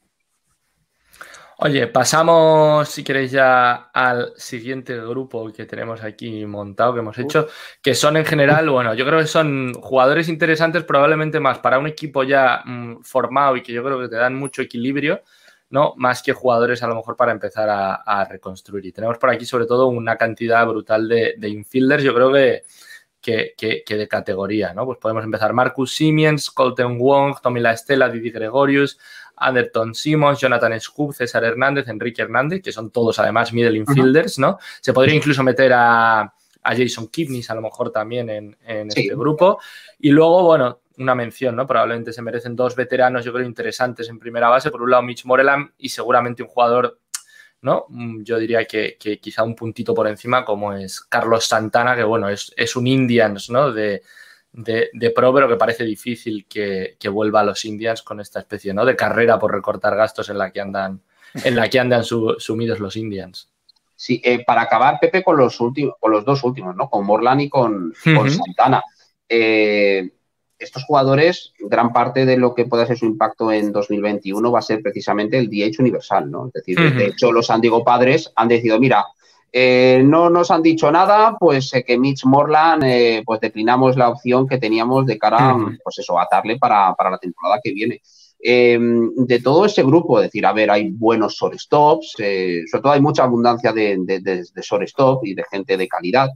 Oye, 1.58 1.88
pasamos, 1.88 2.90
si 2.90 3.04
queréis, 3.04 3.32
ya 3.32 3.90
al 3.94 4.34
siguiente 4.36 4.98
grupo 5.00 5.52
que 5.54 5.66
tenemos 5.66 6.04
aquí 6.04 6.46
montado, 6.46 6.94
que 6.94 7.00
hemos 7.00 7.18
hecho, 7.18 7.48
que 7.82 7.94
son 7.94 8.18
en 8.18 8.26
general, 8.26 8.70
bueno, 8.70 8.94
yo 8.96 9.06
creo 9.06 9.20
que 9.20 9.28
son 9.28 9.74
jugadores 9.76 10.30
interesantes, 10.30 10.84
probablemente 10.84 11.40
más 11.40 11.60
para 11.60 11.78
un 11.78 11.88
equipo 11.88 12.24
ya 12.24 12.64
mm, 12.66 13.04
formado 13.04 13.56
y 13.56 13.62
que 13.62 13.72
yo 13.72 13.84
creo 13.84 14.00
que 14.00 14.10
te 14.10 14.16
dan 14.16 14.36
mucho 14.36 14.64
equilibrio, 14.64 15.22
¿no? 15.70 15.94
Más 15.96 16.24
que 16.24 16.34
jugadores 16.34 16.82
a 16.84 16.88
lo 16.88 16.96
mejor 16.96 17.16
para 17.16 17.32
empezar 17.32 17.70
a, 17.70 18.26
reconstruir. 18.26 18.88
Y 18.88 18.92
tenemos 18.92 19.18
por 19.18 19.30
aquí 19.30 19.46
sobre 19.46 19.66
todo 19.66 19.88
una 19.88 20.18
cantidad 20.18 20.68
brutal 20.68 21.08
de, 21.08 21.36
de 21.38 21.50
infielders, 21.50 22.04
yo 22.04 22.14
creo 22.14 22.34
que 22.34 22.64
que, 23.24 23.84
de 23.88 24.08
categoría, 24.08 24.74
¿no? 24.74 24.86
Pues 24.86 25.00
podemos 25.00 25.24
empezar 25.24 25.54
Marcus 25.54 25.96
Siemens, 25.96 26.52
Colton 26.52 27.00
Wong, 27.00 27.38
Tommy 27.42 27.62
La 27.62 27.72
Estela, 27.72 28.10
Didi 28.10 28.30
Gregorius, 28.30 29.00
Anderton 29.38 29.96
Simmons, 29.96 30.40
Jonathan 30.40 30.80
Scoop, 30.80 31.14
César 31.14 31.44
Hernández, 31.44 31.88
Enrique 31.88 32.22
Hernández, 32.22 32.62
que 32.62 32.72
son 32.72 32.92
todos 32.92 33.18
además 33.20 33.54
middle 33.54 33.78
infielders, 33.78 34.38
¿no? 34.38 34.60
Se 34.82 34.94
podría 34.94 35.16
incluso 35.16 35.42
meter 35.42 35.72
a, 35.74 36.34
Jason 36.66 37.08
Kipnis 37.08 37.50
a 37.50 37.56
lo 37.56 37.62
mejor 37.62 37.92
también 37.92 38.30
en, 38.30 38.58
este 38.88 39.16
grupo. 39.16 39.60
Y 40.00 40.12
luego, 40.12 40.44
bueno, 40.44 40.80
una 40.98 41.16
mención, 41.16 41.56
¿no? 41.56 41.66
Probablemente 41.66 42.14
se 42.14 42.22
merecen 42.22 42.56
dos 42.56 42.76
veteranos, 42.76 43.26
yo 43.26 43.34
creo, 43.34 43.46
interesantes 43.46 44.08
en 44.10 44.20
primera 44.20 44.48
base. 44.48 44.72
Por 44.72 44.82
un 44.82 44.92
lado, 44.92 45.04
Mitch 45.04 45.26
Moreland 45.26 45.72
y 45.78 45.90
seguramente 45.90 46.44
un 46.44 46.50
jugador 46.50 47.00
¿no? 47.64 47.86
Mm, 47.90 48.24
yo 48.24 48.38
diría 48.38 48.66
que, 48.66 48.98
quizá 49.22 49.44
un 49.44 49.56
puntito 49.56 49.94
por 49.94 50.08
encima, 50.08 50.46
como 50.46 50.74
es 50.74 51.02
Carlos 51.02 51.46
Santana, 51.46 51.96
que 51.96 52.04
bueno, 52.04 52.30
es, 52.30 52.76
un 52.76 52.88
Indians, 52.88 53.50
¿no? 53.50 53.72
De, 53.72 54.02
pro, 55.16 55.34
pero 55.34 55.48
que 55.48 55.56
parece 55.56 55.84
difícil 55.86 56.46
que, 56.48 56.98
vuelva 57.10 57.40
a 57.40 57.46
los 57.46 57.64
Indians 57.66 58.04
con 58.04 58.20
esta 58.20 58.40
especie, 58.40 58.74
¿no? 58.74 58.86
De 58.86 58.96
carrera 58.96 59.40
por 59.40 59.54
recortar 59.54 59.96
gastos 59.96 60.30
en 60.30 60.38
la 60.38 60.52
que 60.52 60.62
andan, 60.62 61.02
en 61.44 61.56
la 61.56 61.70
que 61.70 61.80
andan 61.80 62.04
sumidos 62.04 62.80
los 62.80 62.96
Indians. 62.98 63.50
Sí, 63.96 64.22
eh, 64.24 64.44
para 64.44 64.64
acabar, 64.64 65.00
Pepe, 65.00 65.24
con 65.24 65.38
los 65.38 65.60
últimos, 65.62 65.96
con 66.00 66.12
los 66.12 66.26
dos 66.26 66.44
últimos, 66.44 66.76
¿no? 66.76 66.90
Con 66.90 67.06
Morlan 67.06 67.40
y 67.40 67.50
con, 67.50 67.94
Santana. 67.96 68.84
Eh, 69.30 70.12
estos 70.64 70.84
jugadores, 70.86 71.54
gran 71.60 71.92
parte 71.94 72.26
de 72.26 72.38
lo 72.38 72.54
que 72.54 72.66
pueda 72.66 72.86
ser 72.86 72.98
su 72.98 73.06
impacto 73.06 73.52
en 73.52 73.72
2021 73.72 74.52
va 74.52 74.60
a 74.60 74.64
ser 74.64 74.82
precisamente 74.82 75.38
el 75.38 75.50
DH 75.50 75.80
universal, 75.80 76.30
¿no? 76.30 76.48
Es 76.48 76.54
decir, 76.54 76.80
de 76.80 77.08
hecho, 77.08 77.32
los 77.32 77.48
San 77.48 77.62
Diego 77.62 77.84
Padres 77.84 78.32
han 78.36 78.48
decidido, 78.48 78.80
mira, 78.80 79.06
eh, 79.56 80.02
no 80.04 80.32
nos 80.32 80.50
han 80.50 80.64
dicho 80.64 80.92
nada, 80.92 81.38
pues 81.40 81.72
que 81.86 81.98
Mitch 81.98 82.26
Morland, 82.26 82.84
eh, 82.86 83.22
pues 83.24 83.40
declinamos 83.40 83.96
la 83.96 84.10
opción 84.10 84.48
que 84.48 84.58
teníamos 84.58 85.06
de 85.06 85.20
cara, 85.20 85.56
pues 85.84 86.00
eso, 86.00 86.18
a 86.18 86.24
atarle 86.24 86.58
para, 86.58 86.96
la 86.98 87.18
temporada 87.20 87.60
que 87.64 87.72
viene. 87.72 88.02
Em, 88.46 89.14
de 89.16 89.40
todo 89.40 89.66
ese 89.66 89.84
grupo, 89.84 90.20
es 90.20 90.26
decir, 90.26 90.46
a 90.46 90.52
ver, 90.54 90.70
hay 90.72 90.90
buenos 90.90 91.36
shortstops, 91.36 92.16
eh, 92.18 92.64
sobre 92.70 92.82
todo 92.82 92.92
hay 92.94 93.02
mucha 93.02 93.24
abundancia 93.24 93.72
de, 93.72 93.96
de, 94.00 94.20
de, 94.20 94.38
de 94.38 94.62
shortstop 94.62 95.24
y 95.26 95.34
de 95.36 95.44
gente 95.50 95.78
de 95.78 95.88
calidad. 95.88 96.30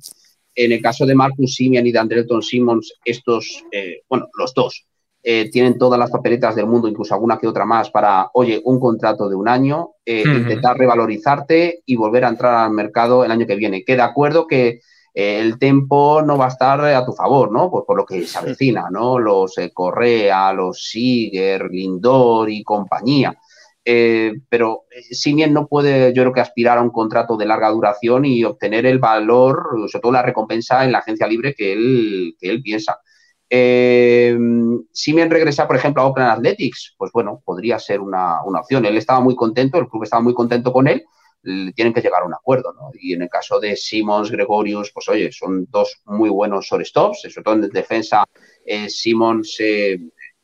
En 0.57 0.71
el 0.71 0.81
caso 0.81 1.05
de 1.05 1.13
Marcus 1.13 1.53
Simian 1.53 1.85
y 1.85 1.91
de 1.91 1.99
Andrelton 1.99 2.41
Simmons, 2.41 2.95
estos, 3.05 3.63
eh, 3.71 4.01
bueno, 4.09 4.27
los 4.35 4.55
dos, 4.55 4.87
eh, 5.21 5.51
tienen 5.51 5.77
todas 5.77 5.99
las 5.99 6.09
papeletas 6.09 6.55
del 6.55 6.65
mundo, 6.65 6.87
incluso 6.87 7.13
alguna 7.13 7.37
que 7.37 7.45
otra 7.45 7.63
más, 7.63 7.91
para, 7.91 8.31
oye, 8.33 8.59
un 8.65 8.79
contrato 8.79 9.29
de 9.29 9.35
un 9.35 9.47
año, 9.47 9.91
eh, 10.03 10.23
intentar 10.25 10.75
revalorizarte 10.75 11.83
y 11.85 11.95
volver 11.95 12.25
a 12.25 12.29
entrar 12.29 12.55
al 12.55 12.71
mercado 12.71 13.23
el 13.23 13.29
año 13.29 13.45
que 13.45 13.55
viene. 13.55 13.83
Que 13.83 13.95
de 13.95 14.01
acuerdo 14.01 14.47
que 14.47 14.81
el 15.13 15.59
tiempo 15.59 16.23
no 16.23 16.39
va 16.39 16.45
a 16.45 16.49
estar 16.49 16.83
a 16.83 17.05
tu 17.05 17.13
favor, 17.13 17.51
¿no? 17.51 17.69
Pues 17.69 17.83
por 17.85 17.97
lo 17.97 18.05
que 18.05 18.25
se 18.25 18.37
avecina, 18.39 18.87
¿no? 18.89 19.19
Los 19.19 19.55
Correa, 19.73 20.53
los 20.53 20.89
Siger, 20.89 21.69
Lindor 21.69 22.49
y 22.49 22.63
compañía. 22.63 23.37
Eh, 23.89 24.33
pero 24.49 24.83
eh, 24.91 25.01
Simian 25.15 25.53
no 25.53 25.65
puede, 25.65 26.13
yo 26.13 26.23
creo 26.23 26.33
que 26.33 26.41
aspirar 26.41 26.77
a 26.77 26.81
un 26.81 26.89
contrato 26.89 27.37
de 27.37 27.45
larga 27.45 27.69
duración 27.69 28.25
y 28.25 28.43
obtener 28.43 28.85
el 28.85 28.99
valor, 28.99 29.65
sobre 29.87 30.01
todo 30.01 30.11
la 30.11 30.23
recompensa 30.23 30.83
en 30.83 30.91
la 30.91 30.97
agencia 30.97 31.25
libre 31.25 31.53
que 31.55 31.71
él, 31.71 32.35
que 32.37 32.49
él 32.49 32.61
piensa. 32.61 32.99
Eh, 33.49 34.37
Simian 34.91 35.31
regresa, 35.31 35.67
por 35.67 35.77
ejemplo, 35.77 36.01
a 36.01 36.07
Oakland 36.07 36.31
Athletics, 36.31 36.95
pues 36.97 37.13
bueno, 37.13 37.41
podría 37.45 37.79
ser 37.79 38.01
una, 38.01 38.41
opción. 38.41 38.85
Él 38.85 38.97
estaba 38.97 39.21
muy 39.21 39.37
contento, 39.37 39.77
el 39.77 39.87
club 39.87 40.03
estaba 40.03 40.21
muy 40.21 40.33
contento 40.33 40.73
con 40.73 40.89
él, 40.89 41.05
tienen 41.73 41.93
que 41.93 42.01
llegar 42.01 42.23
a 42.23 42.25
un 42.25 42.33
acuerdo, 42.33 42.73
¿no? 42.73 42.91
Y 42.93 43.13
en 43.13 43.21
el 43.21 43.29
caso 43.29 43.57
de 43.57 43.77
Simons, 43.77 44.31
Gregorius, 44.31 44.91
pues 44.93 45.07
oye, 45.07 45.31
son 45.31 45.65
dos 45.69 46.01
muy 46.03 46.29
buenos 46.29 46.65
shortstops, 46.65 47.21
sobre 47.21 47.43
todo 47.45 47.53
en 47.53 47.69
defensa, 47.69 48.25
eh, 48.65 48.89
Simons 48.89 49.57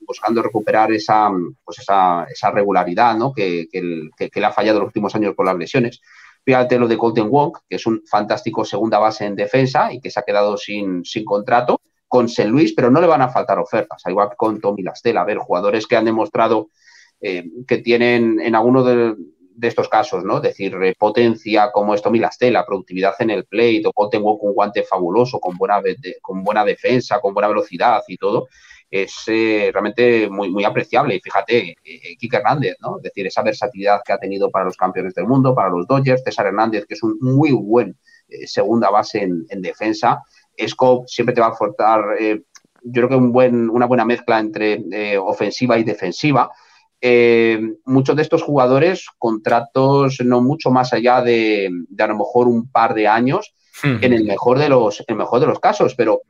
buscando 0.05 0.41
recuperar 0.41 0.91
esa, 0.91 1.31
pues 1.63 1.79
esa, 1.79 2.25
esa 2.29 2.51
regularidad 2.51 3.15
¿no? 3.15 3.33
que, 3.33 3.67
que, 3.71 3.81
le 3.81 4.45
ha 4.45 4.51
fallado 4.51 4.79
los 4.79 4.87
últimos 4.87 5.15
años 5.15 5.33
por 5.35 5.45
las 5.45 5.57
lesiones. 5.57 6.01
Fíjate 6.45 6.77
lo 6.77 6.87
de 6.87 6.97
Colton 6.97 7.29
Wong, 7.29 7.57
que 7.69 7.77
es 7.77 7.85
un 7.85 8.03
fantástico 8.05 8.65
segunda 8.65 8.99
base 8.99 9.25
en 9.25 9.35
defensa 9.35 9.93
y 9.93 10.01
que 10.01 10.11
se 10.11 10.19
ha 10.19 10.23
quedado 10.23 10.57
sin, 10.57 11.05
sin 11.05 11.23
contrato 11.23 11.81
con 12.07 12.25
St. 12.25 12.49
Luis, 12.49 12.73
pero 12.73 12.91
no 12.91 13.01
le 13.01 13.07
van 13.07 13.21
a 13.21 13.29
faltar 13.29 13.57
ofertas, 13.57 14.01
al 14.05 14.11
igual 14.11 14.29
que 14.29 14.35
con 14.35 14.59
Tommy 14.59 14.83
Lastela. 14.83 15.21
A 15.21 15.25
ver, 15.25 15.37
jugadores 15.37 15.87
que 15.87 15.95
han 15.95 16.05
demostrado 16.05 16.67
eh, 17.21 17.45
que 17.65 17.77
tienen 17.77 18.39
en 18.41 18.55
alguno 18.55 18.83
de, 18.83 19.15
de, 19.55 19.67
estos 19.67 19.87
casos, 19.87 20.23
¿no? 20.25 20.41
decir, 20.41 20.75
eh, 20.83 20.93
potencia 20.99 21.71
como 21.71 21.95
es 21.95 22.01
Tommy 22.01 22.19
Lastela, 22.19 22.65
productividad 22.65 23.15
en 23.19 23.29
el 23.29 23.45
plate, 23.45 23.83
o 23.85 23.93
Colton 23.93 24.21
Wong 24.21 24.39
con 24.39 24.53
guante 24.53 24.83
fabuloso, 24.83 25.39
con 25.39 25.57
buena, 25.57 25.81
con 26.21 26.43
buena 26.43 26.65
defensa, 26.65 27.19
con 27.21 27.33
buena 27.33 27.47
velocidad 27.47 28.03
y 28.07 28.17
todo 28.17 28.47
es 28.93 29.23
eh, 29.25 29.71
realmente 29.73 30.29
muy, 30.29 30.51
muy 30.51 30.63
apreciable. 30.63 31.15
Y 31.15 31.19
fíjate, 31.19 31.75
eh, 31.83 32.15
Kike 32.15 32.37
Hernández, 32.37 32.75
¿no? 32.79 32.97
Es 32.97 33.03
decir, 33.03 33.25
esa 33.25 33.41
versatilidad 33.41 34.01
que 34.05 34.13
ha 34.13 34.19
tenido 34.19 34.51
para 34.51 34.65
los 34.65 34.77
campeones 34.77 35.15
del 35.15 35.25
mundo, 35.25 35.55
para 35.55 35.69
los 35.69 35.87
Dodgers, 35.87 36.21
César 36.23 36.45
Hernández, 36.45 36.85
que 36.85 36.93
es 36.93 37.01
un 37.01 37.17
muy 37.19 37.51
buen 37.53 37.97
eh, 38.27 38.45
segunda 38.45 38.91
base 38.91 39.23
en, 39.23 39.61
defensa. 39.63 40.21
Scope 40.67 41.07
siempre 41.07 41.33
te 41.33 41.41
va 41.41 41.47
a 41.47 41.49
aportar, 41.49 42.03
yo 42.19 42.91
creo 42.91 43.09
que 43.09 43.15
un 43.15 43.31
buen, 43.31 43.67
una 43.71 43.87
buena 43.87 44.05
mezcla 44.05 44.37
entre 44.39 45.17
ofensiva 45.17 45.79
y 45.79 45.83
defensiva. 45.83 46.51
muchos 47.85 48.15
de 48.15 48.21
estos 48.21 48.43
jugadores, 48.43 49.07
contratos 49.17 50.19
no 50.23 50.41
mucho 50.43 50.69
más 50.69 50.93
allá 50.93 51.23
de, 51.23 51.71
a 51.97 52.07
lo 52.07 52.17
mejor 52.19 52.47
un 52.47 52.69
par 52.69 52.93
de 52.93 53.07
años, 53.07 53.55
en 53.83 54.13
el 54.13 54.25
mejor 54.25 54.59
de 54.59 54.69
los, 54.69 55.03
el 55.07 55.15
mejor 55.15 55.39
de 55.39 55.47
los 55.47 55.59
casos, 55.59 55.95
pero 55.95 56.21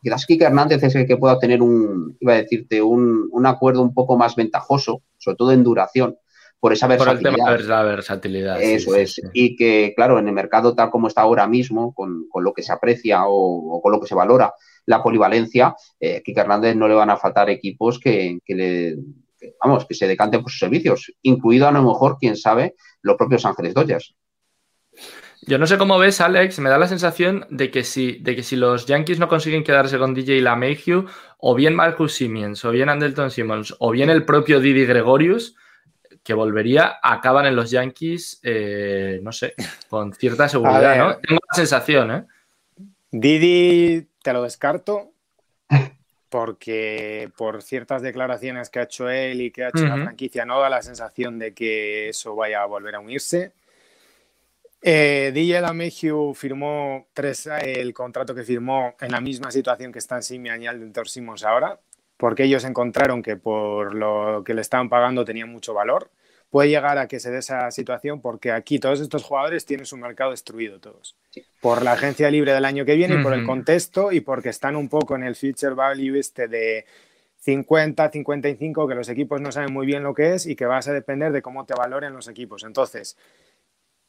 Quizás 0.00 0.26
Kike 0.26 0.44
Hernández 0.44 0.82
es 0.82 0.94
el 0.94 1.06
que 1.06 1.16
pueda 1.16 1.38
tener 1.38 1.60
un, 1.60 2.16
iba 2.20 2.34
a 2.34 2.36
decirte, 2.36 2.80
un, 2.80 3.28
un, 3.30 3.46
acuerdo 3.46 3.82
un 3.82 3.92
poco 3.92 4.16
más 4.16 4.36
ventajoso, 4.36 5.02
sobre 5.18 5.36
todo 5.36 5.52
en 5.52 5.64
duración, 5.64 6.16
por 6.60 6.72
esa 6.72 6.86
versatilidad. 6.86 7.30
Por 7.30 7.32
el 7.32 7.36
tema 7.36 7.56
de 7.56 7.64
la 7.64 7.82
versatilidad. 7.82 8.62
Eso 8.62 8.94
es. 8.94 9.20
Y 9.32 9.56
que, 9.56 9.92
claro, 9.96 10.18
en 10.18 10.28
el 10.28 10.34
mercado 10.34 10.74
tal 10.74 10.90
como 10.90 11.08
está 11.08 11.22
ahora 11.22 11.46
mismo, 11.46 11.92
con, 11.94 12.28
con 12.28 12.44
lo 12.44 12.52
que 12.52 12.62
se 12.62 12.72
aprecia 12.72 13.22
o, 13.26 13.80
con 13.82 13.92
lo 13.92 14.00
que 14.00 14.06
se 14.06 14.14
valora, 14.14 14.52
la 14.86 15.02
polivalencia, 15.02 15.74
eh, 16.00 16.22
Kike 16.24 16.40
Hernández 16.40 16.74
no 16.74 16.88
le 16.88 16.94
van 16.94 17.10
a 17.10 17.16
faltar 17.16 17.50
equipos 17.50 17.98
que, 17.98 18.38
le, 18.46 18.96
vamos, 19.62 19.84
que 19.86 19.94
se 19.94 20.08
decanten 20.08 20.42
por 20.42 20.50
sus 20.50 20.60
servicios, 20.60 21.12
incluido 21.22 21.68
a 21.68 21.72
lo 21.72 21.82
mejor, 21.82 22.16
quién 22.18 22.36
sabe, 22.36 22.74
los 23.02 23.16
propios 23.16 23.44
Ángeles 23.44 23.74
Dodgers. 23.74 24.14
Yo 25.42 25.58
no 25.58 25.66
sé 25.66 25.78
cómo 25.78 25.98
ves, 25.98 26.20
Alex, 26.20 26.58
me 26.58 26.68
da 26.68 26.78
la 26.78 26.88
sensación 26.88 27.46
de 27.50 27.70
que 27.70 27.84
si, 27.84 28.18
de 28.18 28.36
que 28.36 28.42
si 28.42 28.56
los 28.56 28.86
Yankees 28.86 29.18
no 29.18 29.28
consiguen 29.28 29.64
quedarse 29.64 29.98
con 29.98 30.14
DJ 30.14 30.40
LaMahieu, 30.42 31.06
o 31.38 31.54
bien 31.54 31.74
Marcus 31.74 32.14
Siemens, 32.14 32.64
o 32.64 32.70
bien 32.70 32.88
Andelton 32.88 33.30
Simmons, 33.30 33.74
o 33.78 33.90
bien 33.90 34.10
el 34.10 34.24
propio 34.24 34.60
Didi 34.60 34.84
Gregorius, 34.84 35.54
que 36.22 36.34
volvería, 36.34 36.98
acaban 37.02 37.46
en 37.46 37.56
los 37.56 37.70
Yankees, 37.70 38.40
eh, 38.42 39.20
no 39.22 39.32
sé, 39.32 39.54
con 39.88 40.12
cierta 40.12 40.48
seguridad, 40.48 40.98
¿no? 40.98 41.16
Tengo 41.18 41.40
la 41.48 41.54
sensación, 41.54 42.10
¿eh? 42.10 42.24
Didi 43.10 44.06
te 44.22 44.32
lo 44.32 44.42
descarto 44.42 45.12
porque 46.28 47.30
por 47.36 47.62
ciertas 47.62 48.02
declaraciones 48.02 48.68
que 48.68 48.80
ha 48.80 48.82
hecho 48.82 49.08
él 49.08 49.40
y 49.40 49.50
que 49.50 49.64
ha 49.64 49.68
hecho 49.68 49.86
la 49.86 49.96
franquicia 49.96 50.44
no 50.44 50.60
da 50.60 50.68
la 50.68 50.82
sensación 50.82 51.38
de 51.38 51.54
que 51.54 52.10
eso 52.10 52.34
vaya 52.34 52.62
a 52.62 52.66
volver 52.66 52.96
a 52.96 53.00
unirse. 53.00 53.52
Eh, 54.80 55.32
DJ 55.34 55.60
Lamejiu 55.60 56.34
firmó 56.34 57.08
tres, 57.12 57.48
el 57.62 57.92
contrato 57.92 58.34
que 58.34 58.44
firmó 58.44 58.94
en 59.00 59.10
la 59.10 59.20
misma 59.20 59.50
situación 59.50 59.92
que 59.92 59.98
están 59.98 60.22
Simian 60.22 60.62
y 60.62 60.66
Alden 60.66 60.92
Simmons 61.04 61.44
ahora, 61.44 61.80
porque 62.16 62.44
ellos 62.44 62.64
encontraron 62.64 63.22
que 63.22 63.36
por 63.36 63.94
lo 63.94 64.42
que 64.44 64.54
le 64.54 64.60
estaban 64.60 64.88
pagando 64.88 65.24
tenía 65.24 65.46
mucho 65.46 65.74
valor. 65.74 66.10
Puede 66.50 66.70
llegar 66.70 66.96
a 66.96 67.08
que 67.08 67.20
se 67.20 67.30
dé 67.30 67.38
esa 67.38 67.70
situación 67.70 68.22
porque 68.22 68.52
aquí 68.52 68.78
todos 68.78 69.00
estos 69.00 69.22
jugadores 69.22 69.66
tienen 69.66 69.84
su 69.84 69.98
mercado 69.98 70.30
destruido 70.30 70.80
todos. 70.80 71.14
Por 71.60 71.82
la 71.82 71.92
agencia 71.92 72.30
libre 72.30 72.54
del 72.54 72.64
año 72.64 72.86
que 72.86 72.94
viene 72.94 73.20
y 73.20 73.22
por 73.22 73.34
el 73.34 73.44
contexto 73.44 74.12
y 74.12 74.20
porque 74.20 74.48
están 74.48 74.74
un 74.74 74.88
poco 74.88 75.14
en 75.14 75.24
el 75.24 75.36
future 75.36 75.74
value 75.74 76.18
este 76.18 76.48
de 76.48 76.86
50, 77.40 78.10
55, 78.10 78.88
que 78.88 78.94
los 78.94 79.08
equipos 79.10 79.42
no 79.42 79.52
saben 79.52 79.74
muy 79.74 79.84
bien 79.84 80.02
lo 80.02 80.14
que 80.14 80.34
es 80.34 80.46
y 80.46 80.56
que 80.56 80.64
vas 80.64 80.88
a 80.88 80.92
depender 80.92 81.32
de 81.32 81.42
cómo 81.42 81.66
te 81.66 81.74
valoren 81.74 82.14
los 82.14 82.28
equipos. 82.28 82.64
Entonces, 82.64 83.18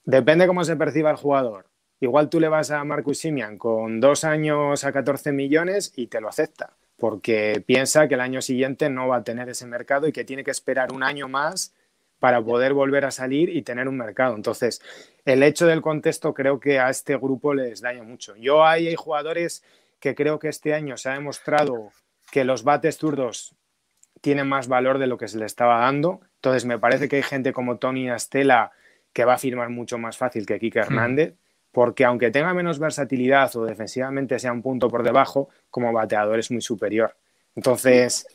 Depende 0.05 0.47
cómo 0.47 0.63
se 0.63 0.75
perciba 0.75 1.11
el 1.11 1.17
jugador. 1.17 1.69
Igual 1.99 2.29
tú 2.29 2.39
le 2.39 2.47
vas 2.47 2.71
a 2.71 2.83
Marcus 2.83 3.19
Simian 3.19 3.57
con 3.57 3.99
dos 3.99 4.23
años 4.23 4.85
a 4.85 4.91
14 4.91 5.33
millones 5.33 5.91
y 5.95 6.07
te 6.07 6.21
lo 6.21 6.29
acepta, 6.29 6.77
porque 6.97 7.61
piensa 7.65 8.07
que 8.07 8.15
el 8.15 8.21
año 8.21 8.41
siguiente 8.41 8.89
no 8.89 9.07
va 9.07 9.17
a 9.17 9.23
tener 9.23 9.49
ese 9.49 9.65
mercado 9.65 10.07
y 10.07 10.13
que 10.13 10.23
tiene 10.23 10.43
que 10.43 10.51
esperar 10.51 10.93
un 10.93 11.03
año 11.03 11.27
más 11.27 11.73
para 12.19 12.41
poder 12.41 12.73
volver 12.73 13.05
a 13.05 13.11
salir 13.11 13.49
y 13.49 13.63
tener 13.63 13.87
un 13.87 13.97
mercado. 13.97 14.35
Entonces, 14.35 14.81
el 15.25 15.43
hecho 15.43 15.65
del 15.65 15.81
contexto 15.81 16.33
creo 16.33 16.59
que 16.59 16.79
a 16.79 16.89
este 16.89 17.17
grupo 17.17 17.53
les 17.53 17.81
daña 17.81 18.03
mucho. 18.03 18.35
Yo 18.35 18.65
ahí 18.65 18.87
hay 18.87 18.95
jugadores 18.95 19.63
que 19.99 20.15
creo 20.15 20.39
que 20.39 20.49
este 20.49 20.73
año 20.73 20.95
se 20.97 21.09
ha 21.09 21.13
demostrado 21.13 21.91
que 22.31 22.43
los 22.43 22.63
bates 22.63 22.97
zurdos 22.97 23.55
tienen 24.21 24.47
más 24.47 24.67
valor 24.67 24.99
de 24.99 25.07
lo 25.07 25.17
que 25.17 25.27
se 25.27 25.37
le 25.37 25.45
estaba 25.45 25.79
dando. 25.79 26.21
Entonces, 26.35 26.65
me 26.65 26.79
parece 26.79 27.07
que 27.09 27.17
hay 27.17 27.23
gente 27.23 27.53
como 27.53 27.77
Tony 27.77 28.09
Astela 28.09 28.71
que 29.13 29.25
va 29.25 29.33
a 29.35 29.37
firmar 29.37 29.69
mucho 29.69 29.97
más 29.97 30.17
fácil 30.17 30.45
que 30.45 30.59
Kike 30.59 30.79
Hernández, 30.79 31.35
porque 31.71 32.05
aunque 32.05 32.31
tenga 32.31 32.53
menos 32.53 32.79
versatilidad 32.79 33.55
o 33.55 33.65
defensivamente 33.65 34.39
sea 34.39 34.51
un 34.51 34.61
punto 34.61 34.89
por 34.89 35.03
debajo, 35.03 35.49
como 35.69 35.93
bateador 35.93 36.39
es 36.39 36.51
muy 36.51 36.61
superior. 36.61 37.15
Entonces, 37.55 38.25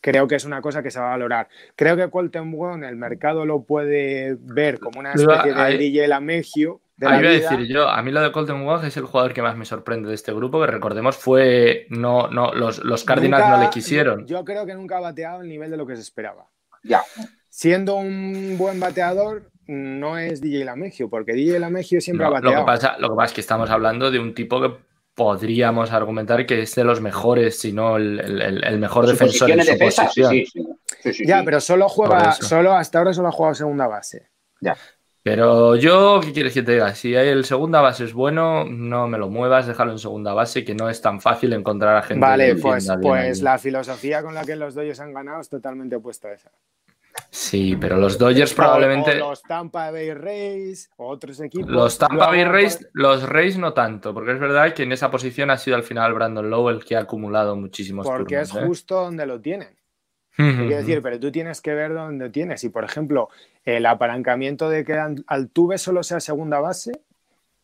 creo 0.00 0.26
que 0.26 0.36
es 0.36 0.44
una 0.44 0.60
cosa 0.60 0.82
que 0.82 0.90
se 0.90 0.98
va 0.98 1.08
a 1.08 1.10
valorar. 1.10 1.48
Creo 1.76 1.96
que 1.96 2.08
Colton 2.08 2.52
Wong 2.52 2.84
el 2.84 2.96
mercado 2.96 3.44
lo 3.44 3.62
puede 3.62 4.36
ver 4.40 4.78
como 4.78 5.00
una 5.00 5.12
especie 5.12 5.52
de 5.52 5.78
DJ 5.78 6.08
Lamegio. 6.08 6.80
Ahí 7.02 7.18
voy 7.18 7.28
a 7.28 7.30
decir 7.30 7.66
yo, 7.66 7.88
a 7.88 8.02
mí 8.02 8.10
lo 8.10 8.20
de 8.20 8.30
Colton 8.30 8.64
Wong 8.64 8.84
es 8.84 8.96
el 8.96 9.04
jugador 9.04 9.32
que 9.32 9.40
más 9.40 9.56
me 9.56 9.64
sorprende 9.64 10.08
de 10.08 10.14
este 10.14 10.34
grupo, 10.34 10.60
que 10.60 10.66
recordemos 10.66 11.16
fue, 11.16 11.86
no, 11.88 12.28
no, 12.28 12.52
los, 12.52 12.84
los 12.84 13.04
Cardinals 13.04 13.48
no 13.48 13.58
le 13.58 13.70
quisieron. 13.70 14.26
Yo 14.26 14.44
creo 14.44 14.66
que 14.66 14.74
nunca 14.74 14.98
ha 14.98 15.00
bateado 15.00 15.40
el 15.40 15.48
nivel 15.48 15.70
de 15.70 15.78
lo 15.78 15.86
que 15.86 15.96
se 15.96 16.02
esperaba. 16.02 16.46
Ya. 16.82 17.02
Siendo 17.48 17.96
un 17.96 18.56
buen 18.58 18.78
bateador, 18.80 19.50
no 19.70 20.18
es 20.18 20.40
DJ 20.40 20.64
Lamegio, 20.64 21.08
porque 21.08 21.32
DJ 21.32 21.60
Lamegio 21.60 22.00
siempre 22.00 22.26
ha 22.26 22.30
bateado. 22.30 22.56
Lo 22.56 22.62
que, 22.62 22.66
pasa, 22.66 22.96
lo 22.98 23.10
que 23.10 23.14
pasa 23.14 23.26
es 23.26 23.32
que 23.34 23.40
estamos 23.40 23.70
hablando 23.70 24.10
de 24.10 24.18
un 24.18 24.34
tipo 24.34 24.60
que 24.60 24.74
podríamos 25.14 25.92
argumentar 25.92 26.44
que 26.44 26.62
es 26.62 26.74
de 26.74 26.82
los 26.82 27.00
mejores, 27.00 27.60
si 27.60 27.72
no 27.72 27.96
el, 27.96 28.78
mejor 28.78 29.06
defensor 29.06 29.50
en 29.50 29.62
su 29.62 29.78
posición. 29.78 30.34
ya, 31.24 31.42
pero 31.44 31.60
solo 31.60 31.88
juega, 31.88 32.32
solo 32.32 32.72
hasta 32.72 32.98
ahora 32.98 33.12
solo 33.12 33.28
ha 33.28 33.32
jugado 33.32 33.54
segunda 33.54 33.86
base. 33.86 34.28
Ya. 34.60 34.76
Pero 35.22 35.76
yo, 35.76 36.20
¿qué 36.24 36.32
quieres 36.32 36.54
que 36.54 36.62
te 36.62 36.72
diga? 36.72 36.94
Si 36.94 37.14
el 37.14 37.44
segunda 37.44 37.82
base 37.82 38.04
es 38.04 38.14
bueno, 38.14 38.64
no 38.64 39.06
me 39.06 39.18
lo 39.18 39.28
muevas, 39.28 39.66
déjalo 39.66 39.92
en 39.92 39.98
segunda 39.98 40.32
base, 40.32 40.64
que 40.64 40.74
no 40.74 40.88
es 40.88 41.02
tan 41.02 41.20
fácil 41.20 41.52
encontrar 41.52 41.96
a 41.96 42.02
gente. 42.02 42.26
Vale, 42.26 42.56
pues, 42.56 42.88
pues 43.02 43.42
la 43.42 43.58
filosofía 43.58 44.22
con 44.22 44.34
la 44.34 44.44
que 44.44 44.56
los 44.56 44.74
doyos 44.74 44.98
han 44.98 45.12
ganado 45.12 45.42
es 45.42 45.50
totalmente 45.50 45.96
opuesta 45.96 46.28
a 46.28 46.32
esa. 46.32 46.50
Sí, 47.30 47.76
pero 47.80 47.96
los 47.96 48.18
Dodgers 48.18 48.54
probablemente. 48.54 49.16
los 49.16 49.42
Tampa 49.42 49.90
Bay 49.90 50.14
Rays, 50.14 50.90
otros 50.96 51.40
equipos. 51.40 51.70
Los 51.70 51.98
Tampa 51.98 52.28
Bay 52.28 52.44
Rays, 52.44 52.88
los 52.92 53.28
Rays 53.28 53.56
no 53.56 53.72
tanto, 53.72 54.12
porque 54.14 54.32
es 54.32 54.40
verdad 54.40 54.74
que 54.74 54.82
en 54.82 54.92
esa 54.92 55.10
posición 55.10 55.50
ha 55.50 55.56
sido 55.56 55.76
al 55.76 55.82
final 55.82 56.14
Brandon 56.14 56.48
Lowe 56.48 56.70
el 56.70 56.84
que 56.84 56.96
ha 56.96 57.00
acumulado 57.00 57.56
muchísimos 57.56 58.06
Porque 58.06 58.40
es 58.40 58.54
¿eh? 58.54 58.62
justo 58.66 58.96
donde 58.96 59.26
lo 59.26 59.40
tienen. 59.40 59.76
Quiero 60.36 60.76
decir, 60.76 61.02
pero 61.02 61.20
tú 61.20 61.30
tienes 61.30 61.60
que 61.60 61.74
ver 61.74 61.92
dónde 61.92 62.30
tienes. 62.30 62.64
Y 62.64 62.70
por 62.70 62.84
ejemplo, 62.84 63.28
el 63.64 63.84
apalancamiento 63.84 64.70
de 64.70 64.84
que 64.84 64.98
Altuve 65.26 65.76
solo 65.76 66.02
sea 66.02 66.18
segunda 66.20 66.60
base, 66.60 66.92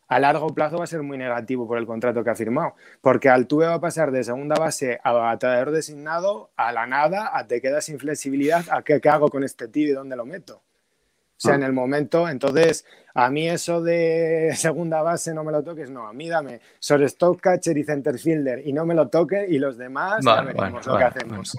a 0.08 0.20
largo 0.20 0.48
plazo 0.54 0.78
va 0.78 0.84
a 0.84 0.86
ser 0.86 1.02
muy 1.02 1.18
negativo 1.18 1.66
por 1.66 1.78
el 1.78 1.86
contrato 1.86 2.22
que 2.22 2.30
ha 2.30 2.34
firmado, 2.34 2.74
porque 3.00 3.28
Altuve 3.28 3.66
va 3.66 3.74
a 3.74 3.80
pasar 3.80 4.12
de 4.12 4.22
segunda 4.24 4.56
base 4.56 5.00
a 5.02 5.12
bateador 5.12 5.72
designado 5.72 6.50
a 6.56 6.72
la 6.72 6.86
nada, 6.86 7.36
a 7.36 7.46
te 7.46 7.60
quedas 7.60 7.84
sin 7.84 7.98
flexibilidad, 7.98 8.64
a 8.70 8.82
qué, 8.82 9.00
hago 9.08 9.28
con 9.28 9.42
este 9.44 9.68
tío 9.68 9.88
y 9.88 9.92
dónde 9.92 10.16
lo 10.16 10.24
meto. 10.24 10.56
O 10.56 11.38
sea, 11.38 11.52
ah. 11.52 11.56
en 11.56 11.64
el 11.64 11.72
momento, 11.72 12.28
entonces, 12.28 12.86
a 13.14 13.30
mí 13.30 13.48
eso 13.48 13.82
de 13.82 14.52
segunda 14.56 15.02
base 15.02 15.34
no 15.34 15.42
me 15.42 15.52
lo 15.52 15.62
toques, 15.62 15.90
no, 15.90 16.06
a 16.06 16.12
mí 16.12 16.28
dame 16.28 16.60
shortstop, 16.80 17.40
catcher 17.40 17.76
y 17.76 17.84
center 17.84 18.18
fielder 18.18 18.66
y 18.66 18.72
no 18.72 18.86
me 18.86 18.94
lo 18.94 19.08
toque 19.08 19.46
y 19.48 19.58
los 19.58 19.76
demás 19.76 20.24
ya 20.24 20.42
veremos 20.42 20.86
lo 20.86 20.96
que 20.96 21.04
hacemos. 21.04 21.58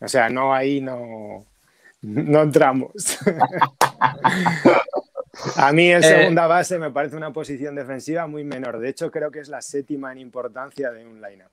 o 0.00 0.08
sea, 0.08 0.30
no, 0.30 0.54
ahí 0.54 0.80
no, 0.80 1.44
no 2.02 2.42
entramos. 2.42 2.92
A 5.56 5.72
mí 5.72 5.90
en 5.90 5.98
eh, 5.98 6.02
segunda 6.02 6.46
base 6.46 6.78
me 6.78 6.90
parece 6.90 7.16
una 7.16 7.32
posición 7.32 7.74
defensiva 7.74 8.26
muy 8.26 8.44
menor. 8.44 8.78
De 8.78 8.88
hecho, 8.88 9.10
creo 9.10 9.30
que 9.30 9.40
es 9.40 9.48
la 9.48 9.62
séptima 9.62 10.12
en 10.12 10.18
importancia 10.18 10.90
de 10.90 11.06
un 11.06 11.20
lineup. 11.20 11.50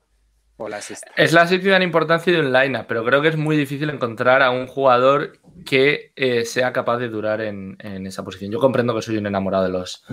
O 0.60 0.68
la 0.68 0.80
Es 1.16 1.32
la 1.32 1.46
séptima 1.46 1.76
en 1.76 1.82
importancia 1.82 2.32
de 2.32 2.40
un 2.40 2.52
lineup, 2.52 2.86
pero 2.88 3.04
creo 3.04 3.22
que 3.22 3.28
es 3.28 3.36
muy 3.36 3.56
difícil 3.56 3.90
encontrar 3.90 4.42
a 4.42 4.50
un 4.50 4.66
jugador 4.66 5.38
que 5.64 6.10
eh, 6.16 6.44
sea 6.44 6.72
capaz 6.72 6.98
de 6.98 7.08
durar 7.08 7.40
en, 7.40 7.76
esa 8.04 8.24
posición. 8.24 8.50
Yo 8.50 8.58
comprendo 8.58 8.92
que 8.92 9.02
soy 9.02 9.18
un 9.18 9.28
enamorado 9.28 9.62
de 9.62 9.70
los, 9.70 10.04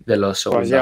de 0.00 0.16
los 0.16 0.42
pues 0.50 0.68
yo, 0.68 0.78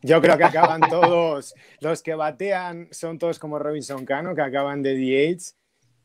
yo 0.00 0.22
creo 0.22 0.38
que 0.38 0.44
acaban 0.44 0.80
todos, 0.88 1.54
los 1.80 2.02
que 2.02 2.14
batean 2.14 2.88
son 2.92 3.18
todos 3.18 3.38
como 3.38 3.58
Robinson 3.58 4.06
Cano, 4.06 4.34
que 4.34 4.40
acaban 4.40 4.82
de 4.82 4.94
DH 4.94 5.52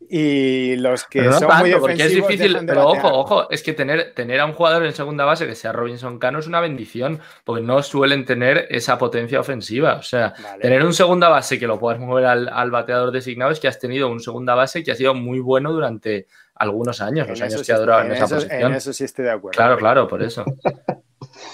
y 0.07 0.77
los 0.77 1.03
que 1.05 1.31
son 1.31 1.59
muy 1.59 1.73
porque 1.75 2.03
es 2.03 2.13
difícil, 2.13 2.57
pero 2.65 2.87
ojo, 2.87 3.07
ojo, 3.07 3.49
es 3.49 3.61
que 3.61 3.73
tener, 3.73 4.13
tener 4.13 4.39
a 4.39 4.45
un 4.45 4.53
jugador 4.53 4.85
en 4.85 4.93
segunda 4.93 5.25
base 5.25 5.45
que 5.45 5.55
sea 5.55 5.73
Robinson 5.73 6.19
Cano 6.19 6.39
es 6.39 6.47
una 6.47 6.61
bendición, 6.61 7.19
porque 7.43 7.61
no 7.61 7.83
suelen 7.83 8.25
tener 8.25 8.67
esa 8.69 8.97
potencia 8.97 9.39
ofensiva. 9.39 9.95
O 9.95 10.01
sea, 10.01 10.33
tener 10.61 10.85
un 10.85 10.93
segunda 10.93 11.27
base 11.27 11.59
que 11.59 11.67
lo 11.67 11.77
puedas 11.77 11.99
mover 11.99 12.25
al, 12.25 12.71
bateador 12.71 13.11
designado 13.11 13.51
es 13.51 13.59
que 13.59 13.67
has 13.67 13.79
tenido 13.79 14.09
un 14.09 14.19
segunda 14.21 14.55
base 14.55 14.83
que 14.83 14.91
ha 14.91 14.95
sido 14.95 15.13
muy 15.13 15.39
bueno 15.39 15.73
durante 15.73 16.27
algunos 16.55 17.01
años, 17.01 17.27
los 17.27 17.41
años 17.41 17.65
que 17.65 17.73
ha 17.73 17.77
durado 17.77 18.01
en, 18.03 18.13
esa 18.13 18.27
posición. 18.27 18.71
En 18.71 18.73
eso 18.73 18.93
sí 18.93 19.03
estoy 19.03 19.25
de 19.25 19.31
acuerdo. 19.31 19.57
Claro, 19.57 19.77
claro, 19.77 20.07
por 20.07 20.23
eso. 20.23 20.45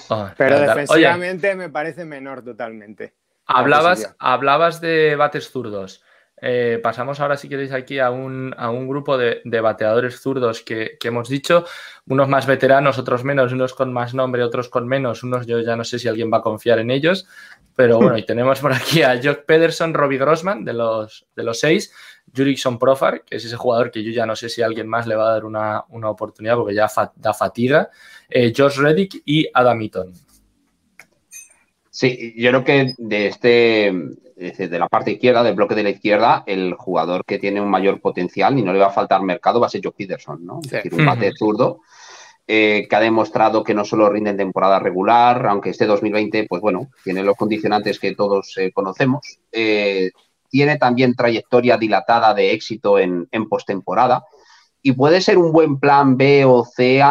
Oh, 0.10 0.30
pero 0.38 0.60
defensivamente 0.60 1.56
me 1.56 1.70
parece 1.70 2.06
menor 2.06 2.44
totalmente. 2.44 3.16
Hablabas, 3.48 4.16
hablabas 4.20 4.82
de 4.82 5.16
bates 5.16 5.50
zurdos. 5.50 6.04
Eh, 6.48 6.80
pasamos 6.84 7.20
ahora, 7.20 7.38
si 7.38 7.50
queréis, 7.50 7.72
aquí 7.72 7.98
a 7.98 8.12
un, 8.12 8.54
grupo 8.88 9.18
de, 9.18 9.42
bateadores 9.62 10.20
zurdos 10.20 10.62
que, 10.62 10.96
hemos 11.04 11.28
dicho, 11.28 11.66
unos 12.06 12.30
más 12.30 12.46
veteranos, 12.46 13.00
otros 13.00 13.24
menos, 13.24 13.52
unos 13.52 13.74
con 13.74 13.92
más 13.92 14.14
nombre, 14.14 14.44
otros 14.44 14.70
con 14.70 14.88
menos, 14.88 15.24
unos 15.24 15.48
yo 15.48 15.60
ya 15.62 15.76
no 15.76 15.84
sé 15.84 15.98
si 15.98 16.08
alguien 16.08 16.30
va 16.32 16.38
a 16.38 16.42
confiar 16.42 16.78
en 16.78 16.92
ellos, 16.92 17.26
pero 17.76 17.98
bueno, 17.98 18.16
y 18.16 18.24
tenemos 18.28 18.60
por 18.60 18.74
aquí 18.74 19.02
a 19.02 19.20
Jock 19.24 19.46
Pederson, 19.46 19.96
Robbie 19.96 20.20
Grossman, 20.20 20.64
de 20.64 20.74
los, 20.74 21.26
de 21.36 21.44
los 21.44 21.60
seis, 21.60 21.92
Jurickson 22.36 22.78
Profar, 22.78 23.24
que 23.24 23.38
es 23.38 23.46
ese 23.46 23.56
jugador 23.56 23.90
que 23.90 24.04
yo 24.04 24.12
ya 24.12 24.28
no 24.28 24.36
sé 24.36 24.48
si 24.48 24.62
alguien 24.62 24.88
más 24.88 25.08
le 25.08 25.16
va 25.16 25.30
a 25.30 25.34
dar 25.34 25.46
una, 25.46 25.80
oportunidad 26.04 26.58
porque 26.58 26.76
ya 26.76 26.88
da 27.16 27.34
fatiga, 27.34 27.90
eh, 28.30 28.54
Josh 28.56 28.78
Reddick 28.78 29.24
y 29.26 29.50
Adam 29.52 29.82
Eaton. 29.82 30.14
Sí, 31.96 32.34
yo 32.36 32.50
creo 32.50 32.64
que 32.66 32.94
de 32.98 33.28
este, 33.28 33.90
de 34.36 34.80
la 34.80 34.90
parte 34.90 35.12
izquierda, 35.12 35.44
del 35.44 35.56
bloque 35.56 35.76
de 35.76 35.84
la 35.84 35.92
izquierda, 35.92 36.44
el 36.46 36.74
jugador 36.74 37.24
que 37.24 37.40
tiene 37.40 37.62
un 37.62 37.70
mayor 37.70 38.02
potencial 38.02 38.60
y 38.60 38.64
no 38.64 38.74
le 38.74 38.80
va 38.80 38.88
a 38.88 38.92
faltar 38.92 39.22
mercado 39.22 39.62
va 39.62 39.68
a 39.68 39.70
ser 39.70 39.80
Joe 39.82 39.94
Peterson, 39.98 40.46
¿no? 40.46 40.60
Es 40.62 40.72
decir, 40.72 40.94
un 40.94 41.06
bate 41.06 41.32
zurdo 41.32 41.80
eh, 42.46 42.86
que 42.90 42.96
ha 42.98 43.00
demostrado 43.00 43.64
que 43.64 43.74
no 43.74 43.86
solo 43.86 44.10
rinde 44.10 44.32
en 44.32 44.36
temporada 44.36 44.78
regular, 44.78 45.48
aunque 45.48 45.70
este 45.70 45.86
2020, 45.86 46.48
pues 46.50 46.62
bueno, 46.62 46.90
tiene 47.02 47.24
los 47.24 47.38
condicionantes 47.38 47.98
que 47.98 48.14
todos 48.14 48.58
eh, 48.58 48.74
conocemos. 48.74 49.40
Eh, 49.54 50.12
tiene 50.50 50.76
también 50.78 51.16
trayectoria 51.16 51.78
dilatada 51.78 52.34
de 52.34 52.52
éxito 52.52 53.00
en, 53.00 53.26
en 53.32 53.48
postemporada 53.48 54.26
y 54.82 54.92
puede 54.92 55.22
ser 55.22 55.38
un 55.38 55.54
buen 55.54 55.80
plan 55.80 56.18
B 56.18 56.44
o 56.44 56.66
C 56.66 57.02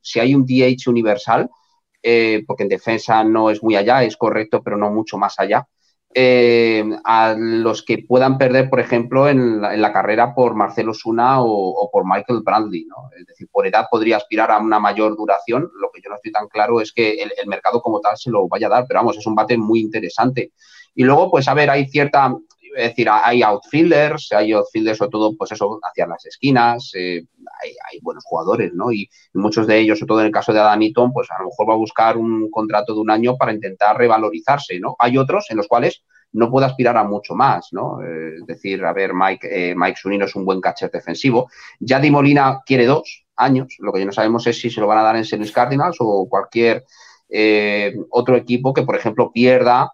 si 0.00 0.20
hay 0.20 0.34
un 0.36 0.46
DH 0.46 0.86
universal, 0.86 1.50
porque 2.46 2.62
en 2.64 2.68
defensa 2.68 3.24
no 3.24 3.50
es 3.50 3.62
muy 3.62 3.76
allá, 3.76 4.02
es 4.04 4.16
correcto, 4.16 4.62
pero 4.62 4.76
no 4.76 4.90
mucho 4.90 5.16
más 5.18 5.38
allá. 5.38 5.66
Eh, 6.16 6.84
a 7.02 7.34
los 7.36 7.82
que 7.82 8.04
puedan 8.06 8.38
perder, 8.38 8.70
por 8.70 8.78
ejemplo, 8.78 9.28
en 9.28 9.60
la, 9.60 9.92
carrera 9.92 10.32
por 10.32 10.54
Marcelo 10.54 10.94
Suna 10.94 11.42
o, 11.42 11.90
por 11.92 12.04
Michael 12.06 12.42
Bradley. 12.44 12.84
¿no? 12.84 13.10
Es 13.18 13.26
decir, 13.26 13.48
por 13.50 13.66
edad 13.66 13.88
podría 13.90 14.18
aspirar 14.18 14.52
a 14.52 14.58
una 14.58 14.78
mayor 14.78 15.16
duración. 15.16 15.68
Lo 15.80 15.90
que 15.90 16.00
yo 16.00 16.10
no 16.10 16.14
estoy 16.14 16.30
tan 16.30 16.46
claro 16.46 16.80
es 16.80 16.92
que 16.92 17.14
el, 17.14 17.48
mercado 17.48 17.82
como 17.82 18.00
tal 18.00 18.16
se 18.16 18.30
lo 18.30 18.46
vaya 18.46 18.68
a 18.68 18.70
dar, 18.70 18.84
pero 18.86 19.00
vamos, 19.00 19.18
es 19.18 19.26
un 19.26 19.34
bate 19.34 19.58
muy 19.58 19.80
interesante. 19.80 20.52
Y 20.94 21.02
luego, 21.02 21.32
pues 21.32 21.48
a 21.48 21.54
ver, 21.54 21.68
hay 21.68 21.88
cierta, 21.88 22.32
es 22.76 22.88
decir, 22.88 23.08
hay 23.10 23.42
outfielders, 23.42 24.32
hay 24.32 24.52
outfielders 24.52 24.98
sobre 24.98 25.10
todo, 25.10 25.36
pues 25.36 25.52
eso, 25.52 25.78
hacia 25.82 26.06
las 26.06 26.24
esquinas, 26.26 26.90
eh, 26.94 27.24
hay, 27.62 28.00
buenos 28.00 28.24
jugadores, 28.24 28.72
¿no? 28.74 28.92
Y, 28.92 29.08
muchos 29.34 29.66
de 29.66 29.78
ellos, 29.78 29.98
sobre 29.98 30.08
todo 30.08 30.20
en 30.20 30.26
el 30.26 30.32
caso 30.32 30.52
de 30.52 30.60
Adam 30.60 30.82
Eaton, 30.82 31.12
pues 31.12 31.30
a 31.30 31.38
lo 31.42 31.48
mejor 31.48 31.70
va 31.70 31.74
a 31.74 31.78
buscar 31.78 32.16
un 32.16 32.50
contrato 32.50 32.94
de 32.94 33.00
un 33.00 33.10
año 33.10 33.36
para 33.36 33.52
intentar 33.52 33.96
revalorizarse, 33.96 34.78
¿no? 34.80 34.96
Hay 34.98 35.18
otros 35.18 35.46
en 35.50 35.56
los 35.56 35.68
cuales 35.68 36.02
no 36.32 36.50
puede 36.50 36.66
aspirar 36.66 36.96
a 36.96 37.04
mucho 37.04 37.34
más, 37.34 37.68
¿no? 37.72 38.02
Eh, 38.02 38.36
es 38.40 38.46
decir, 38.46 38.84
a 38.84 38.92
ver, 38.92 39.14
Mike, 39.14 39.70
eh, 39.70 39.74
Mike 39.74 39.98
Sunino 40.00 40.24
es 40.24 40.34
un 40.34 40.44
buen 40.44 40.60
catcher 40.60 40.90
defensivo. 40.90 41.48
Di 41.78 42.10
Molina 42.10 42.60
quiere 42.66 42.86
dos 42.86 43.24
años. 43.36 43.76
Lo 43.78 43.92
que 43.92 44.00
ya 44.00 44.06
no 44.06 44.12
sabemos 44.12 44.46
es 44.46 44.60
si 44.60 44.70
se 44.70 44.80
lo 44.80 44.86
van 44.86 44.98
a 44.98 45.02
dar 45.02 45.16
en 45.16 45.22
St. 45.22 45.52
Cardinals 45.52 45.96
o 46.00 46.28
cualquier 46.28 46.84
eh, 47.28 47.94
otro 48.10 48.36
equipo 48.36 48.74
que, 48.74 48.82
por 48.82 48.96
ejemplo, 48.96 49.32
pierda, 49.32 49.92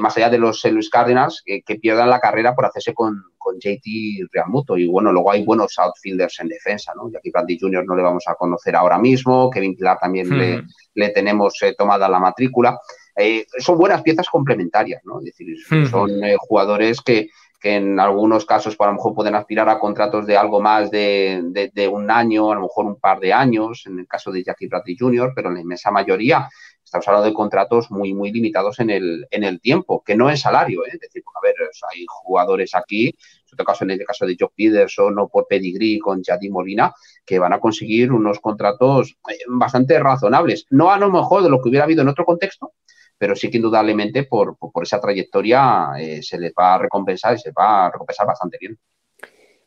más 0.00 0.16
allá 0.16 0.28
de 0.28 0.38
los 0.38 0.56
St. 0.56 0.72
Louis 0.72 0.90
Cardinals, 0.90 1.42
que 1.44 1.74
pierdan 1.76 2.10
la 2.10 2.18
carrera 2.18 2.54
por 2.54 2.66
hacerse 2.66 2.92
con, 2.94 3.22
con 3.48 3.58
JT 3.58 4.28
Realmuto. 4.32 4.76
Y 4.76 4.86
bueno, 4.86 5.12
luego 5.12 5.30
hay 5.32 5.44
buenos 5.44 5.78
outfielders 5.78 6.40
en 6.40 6.48
defensa, 6.48 6.92
¿no? 6.94 7.10
Jackie 7.10 7.30
Brandy 7.30 7.58
Jr. 7.58 7.84
no 7.86 7.96
le 7.96 8.02
vamos 8.02 8.24
a 8.26 8.34
conocer 8.34 8.76
ahora 8.76 8.98
mismo, 8.98 9.48
Kevin 9.50 9.76
Pilar 9.76 9.98
también 9.98 10.36
le, 10.36 10.64
le, 10.94 11.08
tenemos 11.10 11.54
tomada 11.76 12.08
la 12.08 12.18
matrícula. 12.18 12.78
Eh, 13.16 13.46
son 13.58 13.78
buenas 13.78 14.02
piezas 14.02 14.28
complementarias, 14.28 15.02
¿no? 15.04 15.18
Es 15.18 15.24
decir, 15.26 15.56
son 15.88 16.22
eh, 16.22 16.36
jugadores 16.38 17.00
que, 17.00 17.28
en 17.60 17.98
algunos 17.98 18.44
casos, 18.44 18.76
pues, 18.76 18.86
a 18.86 18.90
lo 18.92 18.96
mejor 18.96 19.14
pueden 19.14 19.34
aspirar 19.34 19.68
a 19.68 19.80
contratos 19.80 20.24
de 20.26 20.36
algo 20.36 20.60
más 20.60 20.92
de, 20.92 21.90
un 21.90 22.10
año, 22.10 22.52
a 22.52 22.54
lo 22.54 22.62
mejor 22.62 22.86
un 22.86 23.00
par 23.00 23.18
de 23.18 23.32
años, 23.32 23.82
en 23.86 23.98
el 23.98 24.06
caso 24.06 24.30
de 24.30 24.44
Jackie 24.44 24.68
Bradley 24.68 24.96
Jr., 24.96 25.32
pero 25.34 25.48
en 25.48 25.54
la 25.54 25.60
inmensa 25.62 25.90
mayoría 25.90 26.48
estamos 26.88 27.06
hablando 27.06 27.28
de 27.28 27.34
contratos 27.34 27.90
muy, 27.90 28.14
muy 28.14 28.32
limitados 28.32 28.80
en 28.80 28.88
el, 28.88 29.26
en 29.30 29.44
el 29.44 29.60
tiempo, 29.60 30.02
que 30.02 30.16
no 30.16 30.30
es 30.30 30.40
salario, 30.40 30.86
¿eh? 30.86 30.90
es 30.94 31.00
decir, 31.00 31.22
a 31.26 31.40
ver, 31.42 31.54
hay 31.92 32.06
jugadores 32.08 32.74
aquí, 32.74 33.08
en 33.08 33.14
este 33.44 33.64
caso, 33.64 33.84
en 33.84 33.90
el 33.90 34.04
caso 34.04 34.26
de 34.26 34.36
Joe 34.38 34.48
Peterson 34.56 35.18
o 35.18 35.28
por 35.28 35.46
Pedigree 35.46 35.98
con 35.98 36.22
Jadi 36.22 36.48
Molina, 36.48 36.94
que 37.26 37.38
van 37.38 37.52
a 37.52 37.60
conseguir 37.60 38.10
unos 38.10 38.40
contratos 38.40 39.18
bastante 39.48 39.98
razonables, 39.98 40.64
no 40.70 40.90
a 40.90 40.98
lo 40.98 41.10
mejor 41.10 41.42
de 41.42 41.50
lo 41.50 41.60
que 41.60 41.68
hubiera 41.68 41.84
habido 41.84 42.00
en 42.00 42.08
otro 42.08 42.24
contexto, 42.24 42.72
pero 43.18 43.36
sí 43.36 43.50
que 43.50 43.58
indudablemente 43.58 44.24
por, 44.24 44.56
esa 44.82 44.98
trayectoria 44.98 45.90
eh, 45.98 46.22
se 46.22 46.38
les 46.38 46.52
va 46.58 46.74
a 46.74 46.78
recompensar 46.78 47.34
y 47.34 47.38
se 47.38 47.52
va 47.52 47.86
a 47.86 47.90
recompensar 47.90 48.26
bastante 48.26 48.56
bien. 48.58 48.78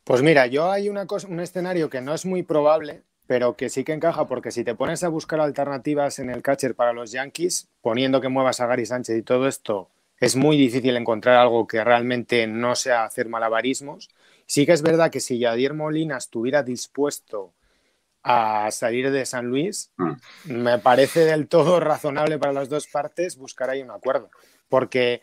Pues 0.03 0.23
mira, 0.23 0.47
yo 0.47 0.71
hay 0.71 0.89
una 0.89 1.05
cosa, 1.05 1.27
un 1.27 1.39
escenario 1.39 1.87
que 1.87 2.01
no 2.01 2.15
es 2.15 2.25
muy 2.25 2.41
probable, 2.41 3.03
pero 3.27 3.55
que 3.55 3.69
sí 3.69 3.83
que 3.83 3.93
encaja, 3.93 4.27
porque 4.27 4.51
si 4.51 4.63
te 4.63 4.75
pones 4.75 5.03
a 5.03 5.09
buscar 5.09 5.39
alternativas 5.39 6.19
en 6.19 6.29
el 6.29 6.41
catcher 6.41 6.75
para 6.75 6.93
los 6.93 7.11
Yankees, 7.11 7.69
poniendo 7.81 8.21
que 8.21 8.29
muevas 8.29 8.59
a 8.59 8.67
Gary 8.67 8.85
Sánchez 8.85 9.17
y 9.17 9.21
todo 9.21 9.47
esto, 9.47 9.89
es 10.19 10.35
muy 10.35 10.57
difícil 10.57 10.95
encontrar 10.97 11.37
algo 11.37 11.67
que 11.67 11.83
realmente 11.83 12.45
no 12.45 12.75
sea 12.75 13.05
hacer 13.05 13.27
malabarismos. 13.27 14.09
Sí 14.45 14.65
que 14.65 14.73
es 14.73 14.81
verdad 14.81 15.09
que 15.09 15.19
si 15.19 15.39
Yadier 15.39 15.73
Molina 15.73 16.17
estuviera 16.17 16.61
dispuesto 16.61 17.53
a 18.23 18.69
salir 18.71 19.11
de 19.11 19.25
San 19.25 19.47
Luis, 19.47 19.91
mm. 19.97 20.13
me 20.45 20.77
parece 20.77 21.21
del 21.25 21.47
todo 21.47 21.79
razonable 21.79 22.37
para 22.37 22.53
las 22.53 22.69
dos 22.69 22.87
partes 22.87 23.37
buscar 23.37 23.69
ahí 23.69 23.81
un 23.81 23.91
acuerdo, 23.91 24.29
porque 24.69 25.21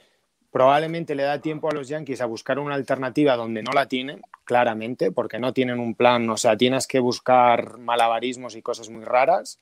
probablemente 0.50 1.14
le 1.14 1.22
da 1.22 1.40
tiempo 1.40 1.70
a 1.70 1.74
los 1.74 1.88
Yankees 1.88 2.20
a 2.20 2.26
buscar 2.26 2.58
una 2.58 2.74
alternativa 2.74 3.36
donde 3.36 3.62
no 3.62 3.72
la 3.72 3.86
tienen, 3.86 4.22
claramente, 4.44 5.12
porque 5.12 5.38
no 5.38 5.52
tienen 5.52 5.78
un 5.78 5.94
plan, 5.94 6.28
o 6.30 6.36
sea, 6.36 6.56
tienes 6.56 6.86
que 6.86 7.00
buscar 7.00 7.78
malabarismos 7.78 8.56
y 8.56 8.62
cosas 8.62 8.88
muy 8.90 9.04
raras. 9.04 9.58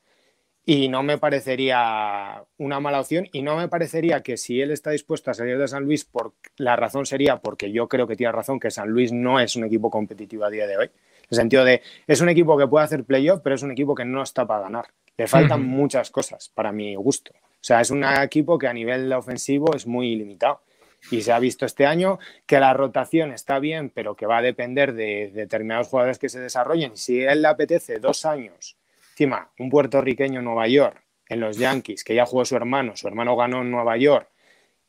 Y 0.69 0.89
no 0.89 1.05
me 1.05 1.17
parecería 1.17 2.43
una 2.59 2.81
mala 2.81 3.01
opción 3.01 3.29
y 3.33 3.43
no 3.43 3.57
me 3.57 3.69
parecería 3.69 4.25
que 4.25 4.37
si 4.37 4.61
él 4.61 4.73
está 4.73 4.91
dispuesto 4.91 5.31
a 5.31 5.35
salir 5.35 5.59
de 5.59 5.69
San 5.69 5.85
Luis, 5.85 6.05
por, 6.05 6.35
la 6.57 6.75
razón 6.75 7.07
sería 7.07 7.37
porque 7.37 7.71
yo 7.71 7.89
creo 7.89 8.09
que 8.09 8.17
tiene 8.17 8.33
razón 8.33 8.59
que 8.59 8.73
San 8.73 8.89
Luis 8.89 9.13
no 9.13 9.39
es 9.39 9.55
un 9.55 9.63
equipo 9.63 9.91
competitivo 9.91 10.45
a 10.45 10.51
día 10.51 10.67
de 10.67 10.77
hoy 10.77 10.91
el 11.31 11.37
sentido 11.37 11.65
de, 11.65 11.83
es 12.07 12.21
un 12.21 12.29
equipo 12.29 12.57
que 12.57 12.67
puede 12.67 12.85
hacer 12.85 13.05
playoff, 13.05 13.41
pero 13.43 13.55
es 13.55 13.63
un 13.63 13.73
equipo 13.73 13.95
que 13.95 14.05
no 14.05 14.23
está 14.23 14.47
para 14.47 14.63
ganar. 14.63 14.87
Le 15.17 15.27
faltan 15.27 15.67
muchas 15.67 16.11
cosas 16.11 16.51
para 16.55 16.73
mi 16.73 16.95
gusto. 16.95 17.33
O 17.35 17.67
sea, 17.67 17.81
es 17.81 17.91
un 17.91 18.05
equipo 18.05 18.59
que 18.59 18.69
a 18.69 18.73
nivel 18.73 19.13
ofensivo 19.13 19.75
es 19.75 19.87
muy 19.87 20.15
limitado. 20.15 20.61
Y 21.11 21.23
se 21.23 21.33
ha 21.33 21.39
visto 21.39 21.67
este 21.67 21.87
año 21.87 22.19
que 22.47 22.59
la 22.59 22.75
rotación 22.75 23.33
está 23.33 23.59
bien, 23.59 23.91
pero 23.91 24.17
que 24.17 24.27
va 24.27 24.39
a 24.39 24.43
depender 24.43 24.93
de, 24.95 25.31
determinados 25.33 25.89
jugadores 25.89 26.19
que 26.19 26.29
se 26.29 26.41
desarrollen. 26.41 26.97
Si 26.97 27.23
él 27.23 27.43
le 27.43 27.49
apetece 27.49 27.99
dos 27.99 28.25
años, 28.25 28.77
encima, 29.13 29.51
un 29.59 29.71
puertorriqueño 29.71 30.41
en 30.41 30.45
Nueva 30.45 30.67
York, 30.69 31.03
en 31.29 31.41
los 31.41 31.59
Yankees, 31.59 32.05
que 32.05 32.15
ya 32.15 32.27
jugó 32.27 32.45
su 32.45 32.57
hermano, 32.57 32.97
su 32.97 33.09
hermano 33.09 33.37
ganó 33.37 33.63
en 33.63 33.71
Nueva 33.71 33.97
York, 33.97 34.29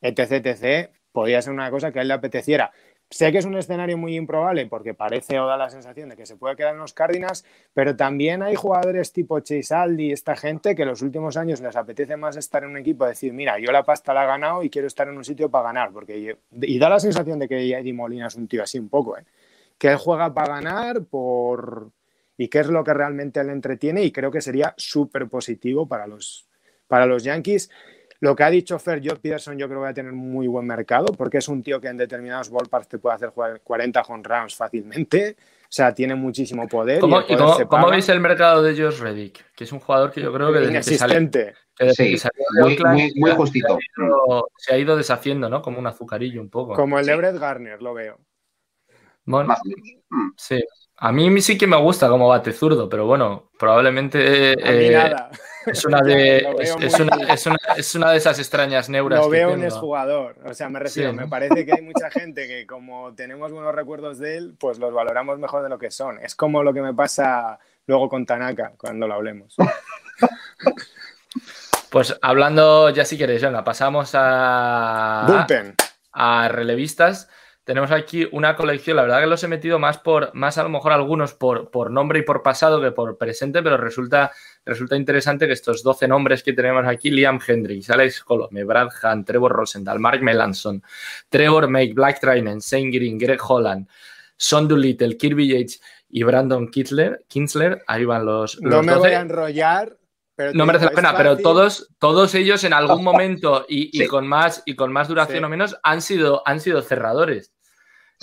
etc., 0.00 0.46
etc., 0.46 0.90
podría 1.12 1.42
ser 1.42 1.52
una 1.52 1.70
cosa 1.70 1.92
que 1.92 1.98
a 1.98 2.02
él 2.02 2.08
le 2.08 2.14
apeteciera. 2.14 2.70
Sé 3.10 3.32
que 3.32 3.38
es 3.38 3.46
un 3.46 3.56
escenario 3.56 3.96
muy 3.96 4.16
improbable 4.16 4.66
porque 4.66 4.92
parece 4.92 5.40
o 5.40 5.46
da 5.46 5.56
la 5.56 5.70
sensación 5.70 6.10
de 6.10 6.16
que 6.16 6.26
se 6.26 6.36
puede 6.36 6.56
quedar 6.56 6.74
en 6.74 6.80
los 6.80 6.92
Cardinals, 6.92 7.42
pero 7.72 7.96
también 7.96 8.42
hay 8.42 8.54
jugadores 8.54 9.12
tipo 9.12 9.40
Chase 9.40 9.74
Aldi, 9.74 10.12
esta 10.12 10.36
gente 10.36 10.74
que 10.74 10.84
los 10.84 11.00
últimos 11.00 11.38
años 11.38 11.62
les 11.62 11.74
apetece 11.74 12.18
más 12.18 12.36
estar 12.36 12.64
en 12.64 12.70
un 12.70 12.76
equipo, 12.76 13.06
decir, 13.06 13.32
mira, 13.32 13.58
yo 13.58 13.72
la 13.72 13.82
pasta 13.82 14.12
la 14.12 14.24
he 14.24 14.26
ganado 14.26 14.62
y 14.62 14.68
quiero 14.68 14.86
estar 14.86 15.08
en 15.08 15.16
un 15.16 15.24
sitio 15.24 15.50
para 15.50 15.68
ganar, 15.68 15.90
porque 15.90 16.36
y 16.60 16.78
da 16.78 16.90
la 16.90 17.00
sensación 17.00 17.38
de 17.38 17.48
que 17.48 17.72
Eddie 17.72 17.94
Molina 17.94 18.26
es 18.26 18.34
un 18.34 18.46
tío 18.46 18.62
así 18.62 18.78
un 18.78 18.90
poco, 18.90 19.16
¿eh? 19.16 19.24
que 19.78 19.88
él 19.88 19.96
juega 19.96 20.34
para 20.34 20.56
ganar 20.56 21.04
por 21.04 21.90
y 22.36 22.48
qué 22.48 22.60
es 22.60 22.68
lo 22.68 22.84
que 22.84 22.94
realmente 22.94 23.42
le 23.42 23.52
entretiene 23.52 24.04
y 24.04 24.12
creo 24.12 24.30
que 24.30 24.40
sería 24.40 24.74
súper 24.76 25.28
positivo 25.28 25.88
para 25.88 26.06
los, 26.06 26.46
para 26.86 27.06
los 27.06 27.24
Yankees. 27.24 27.70
Lo 28.20 28.34
que 28.34 28.42
ha 28.42 28.50
dicho 28.50 28.78
Fer, 28.78 29.00
Joe 29.02 29.16
Peterson 29.16 29.56
yo 29.56 29.66
creo 29.66 29.78
que 29.78 29.84
va 29.84 29.88
a 29.90 29.94
tener 29.94 30.12
muy 30.12 30.48
buen 30.48 30.66
mercado 30.66 31.06
porque 31.16 31.38
es 31.38 31.48
un 31.48 31.62
tío 31.62 31.80
que 31.80 31.88
en 31.88 31.96
determinados 31.96 32.50
ballparks 32.50 32.88
te 32.88 32.98
puede 32.98 33.14
hacer 33.14 33.28
jugar 33.28 33.60
40 33.62 34.02
home 34.02 34.22
runs 34.24 34.56
fácilmente. 34.56 35.36
O 35.38 35.70
sea, 35.70 35.94
tiene 35.94 36.14
muchísimo 36.14 36.66
poder. 36.66 36.98
¿Cómo, 36.98 37.90
veis 37.90 38.08
el 38.08 38.20
mercado 38.20 38.62
de 38.62 38.72
Josh 38.74 39.00
Reddick? 39.00 39.52
Que 39.54 39.64
es 39.64 39.72
un 39.72 39.80
jugador 39.80 40.10
que 40.10 40.22
yo 40.22 40.32
creo 40.32 40.50
que 40.50 40.60
desde 40.60 40.72
Inexistente. 40.72 41.54
sí, 41.94 42.16
muy, 43.16 43.30
justito. 43.32 43.78
Se 44.56 44.74
ha, 44.74 44.78
ido, 44.78 44.96
deshaciendo, 44.96 45.50
¿no? 45.50 45.60
Como 45.60 45.78
un 45.78 45.86
azucarillo 45.86 46.40
un 46.40 46.48
poco. 46.48 46.72
Como 46.72 46.98
el 46.98 47.04
de 47.04 47.14
Brett 47.14 47.38
Garner, 47.38 47.82
lo 47.82 47.92
veo. 47.92 48.18
Bueno, 49.26 49.54
sí. 50.38 50.64
A 50.96 51.12
mí 51.12 51.40
sí 51.42 51.58
que 51.58 51.66
me 51.66 51.76
gusta 51.76 52.08
como 52.08 52.28
bate 52.28 52.52
zurdo, 52.52 52.88
pero 52.88 53.06
bueno, 53.06 53.50
probablemente. 53.58 54.52
Eh, 54.52 55.12
es 55.72 55.84
una 55.84 56.00
de, 56.02 56.38
es, 57.76 57.94
una, 57.94 58.10
de 58.10 58.16
esas 58.16 58.38
extrañas 58.38 58.88
neuras. 58.88 59.20
Lo 59.20 59.28
veo 59.28 59.52
un 59.52 59.64
exjugador. 59.64 60.36
O 60.44 60.54
sea, 60.54 60.68
me 60.68 60.78
refiero, 60.78 61.12
me 61.12 61.28
parece 61.28 61.64
que 61.64 61.72
hay 61.72 61.82
mucha 61.82 62.10
gente 62.10 62.46
que, 62.46 62.66
como 62.66 63.14
tenemos 63.14 63.52
buenos 63.52 63.74
recuerdos 63.74 64.18
de 64.18 64.36
él, 64.36 64.54
pues 64.58 64.78
los 64.78 64.92
valoramos 64.92 65.38
mejor 65.38 65.62
de 65.62 65.68
lo 65.68 65.78
que 65.78 65.90
son. 65.90 66.18
Es 66.20 66.34
como 66.34 66.62
lo 66.62 66.72
que 66.72 66.82
me 66.82 66.94
pasa 66.94 67.58
luego 67.86 68.08
con 68.08 68.26
Tanaka 68.26 68.72
cuando 68.76 69.06
lo 69.06 69.14
hablemos. 69.14 69.54
Pues 71.90 72.18
hablando, 72.20 72.90
ya 72.90 73.06
si 73.06 73.16
queréis, 73.16 73.42
Jonah, 73.42 73.64
pasamos 73.64 74.10
a. 74.12 75.46
A 76.12 76.48
relevistas 76.48 77.30
tenemos 77.68 77.92
aquí 77.92 78.26
una 78.32 78.56
colección, 78.56 78.96
la 78.96 79.02
verdad 79.02 79.20
que 79.20 79.26
los 79.26 79.44
he 79.44 79.46
metido 79.46 79.78
más 79.78 79.98
por, 79.98 80.34
más 80.34 80.56
a 80.56 80.62
lo 80.62 80.70
mejor 80.70 80.92
algunos 80.92 81.34
por, 81.34 81.70
por 81.70 81.90
nombre 81.90 82.20
y 82.20 82.22
por 82.22 82.42
pasado 82.42 82.80
que 82.80 82.92
por 82.92 83.18
presente, 83.18 83.62
pero 83.62 83.76
resulta, 83.76 84.32
resulta 84.68 84.96
interesante 84.96 85.46
que 85.46 85.54
estos 85.54 85.82
12 85.82 86.06
nombres 86.06 86.42
que 86.42 86.52
tenemos 86.52 86.86
aquí, 86.86 87.10
Liam 87.10 87.40
Hendricks, 87.44 87.88
Alex 87.88 88.22
Colome, 88.22 88.64
Brad 88.64 88.90
Hunt, 89.02 89.26
Trevor 89.26 89.52
Rosenthal, 89.52 89.98
Mark 89.98 90.22
Melanson, 90.22 90.82
Trevor 91.30 91.68
Make, 91.68 91.94
Black 91.94 92.20
Trinan, 92.20 92.58
Shane 92.58 92.90
Green, 92.90 93.18
Greg 93.18 93.40
Holland, 93.42 93.88
Son 94.36 94.68
Doolittle, 94.68 95.16
Kirby 95.16 95.48
Yates 95.48 95.80
y 96.10 96.22
Brandon 96.22 96.68
Kinsler, 96.68 97.24
Kinsler, 97.28 97.82
ahí 97.86 98.04
van 98.04 98.26
los, 98.26 98.60
No 98.60 98.82
me 98.82 98.94
voy 98.94 99.12
a 99.12 99.20
enrollar, 99.20 99.96
no 100.52 100.66
merece 100.66 100.84
la 100.84 100.90
pena, 100.90 101.16
pero 101.16 101.38
todos, 101.38 101.88
todos 101.98 102.34
ellos 102.34 102.62
en 102.64 102.74
algún 102.74 103.02
momento 103.04 103.64
y, 103.68 104.06
con, 104.06 104.26
más, 104.26 104.62
y 104.66 104.76
con 104.76 104.92
más 104.92 105.08
duración 105.08 105.44
o 105.44 105.48
menos 105.48 105.78
han 105.82 106.02
sido, 106.02 106.42
han 106.44 106.60
sido 106.60 106.82
cerradores. 106.82 107.52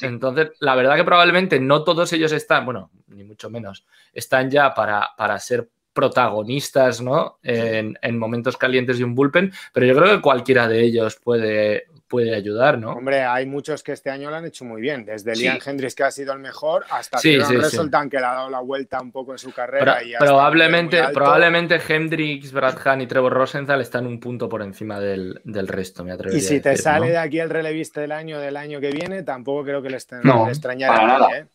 Entonces, 0.01 0.51
la 0.59 0.75
verdad 0.75 0.95
que 0.95 1.05
probablemente 1.05 1.59
no 1.59 1.83
todos 1.83 2.11
ellos 2.13 2.33
están, 2.33 2.65
bueno, 2.65 2.91
ni 3.07 3.23
mucho 3.23 3.49
menos, 3.49 3.85
están 4.13 4.51
ya 4.51 4.73
para, 4.73 5.09
para 5.17 5.39
ser 5.39 5.69
protagonistas, 5.95 7.01
¿no? 7.01 7.39
En, 7.41 7.97
en, 8.01 8.19
momentos 8.19 8.57
calientes 8.57 8.97
de 8.97 9.05
un 9.05 9.15
bullpen, 9.15 9.53
pero 9.73 9.85
yo 9.85 9.95
creo 9.95 10.15
que 10.15 10.21
cualquiera 10.21 10.67
de 10.67 10.83
ellos 10.83 11.15
puede, 11.15 11.85
puede 12.07 12.35
ayudar, 12.35 12.77
¿no? 12.77 12.91
Hombre, 12.91 13.23
hay 13.23 13.45
muchos 13.45 13.81
que 13.81 13.93
este 13.93 14.09
año 14.09 14.29
lo 14.29 14.35
han 14.35 14.45
hecho 14.45 14.65
muy 14.65 14.81
bien, 14.81 15.05
desde 15.05 15.35
Liam 15.35 15.57
Hendricks 15.65 15.95
que 15.95 16.03
ha 16.03 16.11
sido 16.11 16.33
el 16.33 16.39
mejor 16.39 16.85
hasta 16.91 17.17
sí, 17.17 17.37
que 17.37 17.57
resultan 17.57 18.09
que 18.09 18.19
le 18.19 18.25
ha 18.25 18.33
dado 18.33 18.49
la 18.49 18.59
vuelta 18.59 19.01
un 19.01 19.13
poco 19.13 19.31
en 19.31 19.37
su 19.37 19.53
carrera. 19.53 20.03
y 20.03 20.13
probablemente, 20.19 21.01
probablemente 21.13 21.79
Hendricks, 21.87 22.51
Brad 22.51 22.77
Hahn 22.85 23.01
y 23.01 23.07
Trevor 23.07 23.31
Rosenthal 23.31 23.79
están 23.79 24.05
un 24.05 24.19
punto 24.19 24.49
por 24.49 24.61
encima 24.61 24.99
del, 24.99 25.41
resto, 25.45 26.03
me 26.03 26.11
atrevería 26.11 26.37
Y 26.37 26.41
si 26.41 26.59
te 26.59 26.75
sale 26.75 27.07
de 27.07 27.17
aquí 27.17 27.39
el 27.39 27.49
relevista 27.49 28.01
del 28.01 28.11
año 28.11 28.37
del 28.39 28.57
año 28.57 28.81
que 28.81 28.91
viene, 28.91 29.23
tampoco 29.23 29.63
creo 29.63 29.81
que 29.81 29.89
le 29.89 29.97
estén 29.97 30.19
no, 30.23 30.47
Para 30.61 31.07
nada. 31.07 31.37
¿eh? 31.37 31.45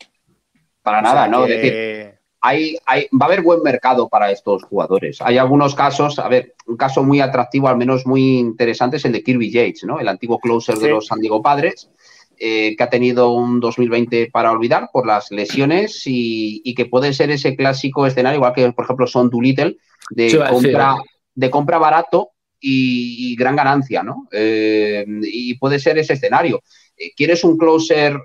Para 0.83 1.03
nada, 1.03 1.29
¿no? 1.29 1.47
Hay, 2.41 2.77
va 2.87 3.27
a 3.27 3.29
haber 3.29 3.43
buen 3.43 3.63
mercado 3.63 4.09
para 4.09 4.31
estos 4.31 4.63
jugadores. 4.63 5.21
Hay 5.21 5.37
algunos 5.37 5.75
casos, 5.75 6.19
a 6.19 6.29
ver, 6.29 6.55
un 6.67 6.77
caso 6.77 7.03
muy 7.03 7.21
atractivo, 7.21 7.69
al 7.69 7.77
menos 7.77 8.07
muy 8.07 8.39
interesante, 8.39 8.97
es 8.97 9.05
el 9.05 9.13
de 9.13 9.23
Kirby 9.23 9.51
Yates, 9.51 9.85
¿no? 9.85 10.01
El 10.01 10.09
antiguo 10.09 10.39
closer 10.39 10.77
de 10.77 10.91
los 10.91 11.07
San 11.07 11.21
Diego 11.21 11.43
Padres, 11.43 11.91
eh, 12.39 12.75
que 12.77 12.83
ha 12.83 12.89
tenido 12.89 13.33
un 13.33 13.61
2020 13.61 14.31
para 14.33 14.53
olvidar 14.53 14.89
por 14.91 15.07
las 15.07 15.31
lesiones 15.31 16.03
y, 16.07 16.75
que 16.75 16.87
puede 16.87 17.13
ser 17.13 17.31
ese 17.31 17.55
clásico 17.57 18.07
escenario, 18.07 18.39
igual 18.39 18.55
que, 18.55 18.73
por 18.73 18.85
ejemplo, 18.87 19.07
Son 19.07 19.29
Doolittle, 19.29 19.77
de, 20.09 20.43
compra, 20.49 20.97
de 21.35 21.51
compra 21.51 21.79
barato 21.79 22.31
y, 22.59 23.37
gran 23.37 23.55
ganancia, 23.55 24.03
¿no? 24.03 24.29
Eh, 24.33 25.05
y 25.25 25.55
puede 25.59 25.79
ser 25.79 25.99
ese 25.99 26.15
escenario. 26.15 26.63
Eh, 26.97 27.13
¿Quieres 27.15 27.45
un 27.45 27.59
closer 27.59 28.17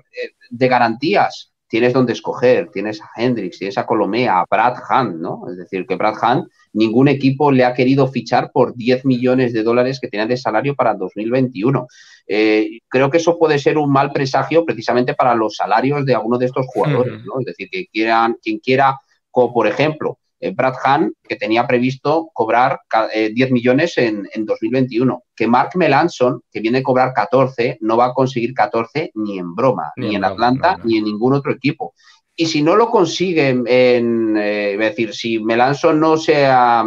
de 0.48 0.68
garantías? 0.68 1.52
Tienes 1.68 1.92
donde 1.92 2.12
escoger, 2.12 2.70
tienes 2.70 3.00
a 3.00 3.10
Hendrix, 3.16 3.58
tienes 3.58 3.78
a 3.78 3.86
Colomea, 3.86 4.40
a 4.40 4.46
Brad 4.48 4.76
Hunt, 4.88 5.16
¿no? 5.16 5.44
Es 5.50 5.56
decir, 5.56 5.86
que 5.86 5.96
Brad 5.96 6.14
Hunt, 6.22 6.48
ningún 6.72 7.08
equipo 7.08 7.50
le 7.50 7.64
ha 7.64 7.74
querido 7.74 8.06
fichar 8.08 8.50
por 8.52 8.74
10 8.74 9.04
millones 9.04 9.52
de 9.52 9.62
dólares 9.62 9.98
que 10.00 10.08
tenía 10.08 10.26
de 10.26 10.36
salario 10.36 10.74
para 10.74 10.94
2021. 10.94 11.86
Eh, 12.28 12.80
creo 12.88 13.10
que 13.10 13.18
eso 13.18 13.38
puede 13.38 13.58
ser 13.58 13.78
un 13.78 13.90
mal 13.90 14.12
presagio 14.12 14.64
precisamente 14.64 15.14
para 15.14 15.34
los 15.34 15.56
salarios 15.56 16.04
de 16.04 16.14
algunos 16.14 16.38
de 16.38 16.46
estos 16.46 16.66
jugadores, 16.66 17.24
¿no? 17.24 17.40
Es 17.40 17.46
decir, 17.46 17.68
que 17.70 17.86
quieran, 17.86 18.36
quien 18.42 18.58
quiera, 18.58 19.00
como 19.30 19.52
por 19.52 19.66
ejemplo, 19.66 20.18
eh, 20.38 20.52
Brad 20.54 20.74
Hahn, 20.84 21.14
que 21.22 21.36
tenía 21.36 21.66
previsto 21.66 22.28
cobrar 22.32 22.80
10 23.12 23.48
eh, 23.48 23.52
millones 23.52 23.96
en, 23.98 24.26
2021. 24.34 25.22
Que 25.34 25.46
Mark 25.46 25.70
Melanson, 25.74 26.42
que 26.50 26.60
viene 26.60 26.78
a 26.78 26.82
cobrar 26.82 27.12
14, 27.14 27.78
no 27.80 27.96
va 27.96 28.06
a 28.06 28.14
conseguir 28.14 28.52
14 28.54 29.12
ni 29.14 29.38
en 29.38 29.54
broma, 29.54 29.92
ni, 29.96 30.14
en 30.14 30.24
Atlanta, 30.24 30.78
ni 30.84 30.98
en 30.98 31.04
ningún 31.04 31.34
otro 31.34 31.52
equipo. 31.52 31.94
Y 32.34 32.46
si 32.46 32.62
no 32.62 32.76
lo 32.76 32.90
consiguen, 32.90 33.64
en, 33.66 34.36
eh, 34.36 34.74
es 34.74 34.78
decir, 34.78 35.14
si 35.14 35.38
Melanson 35.38 35.98
no 35.98 36.18
sea, 36.18 36.84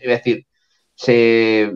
es 0.00 0.08
decir, 0.08 0.46
se 0.94 1.70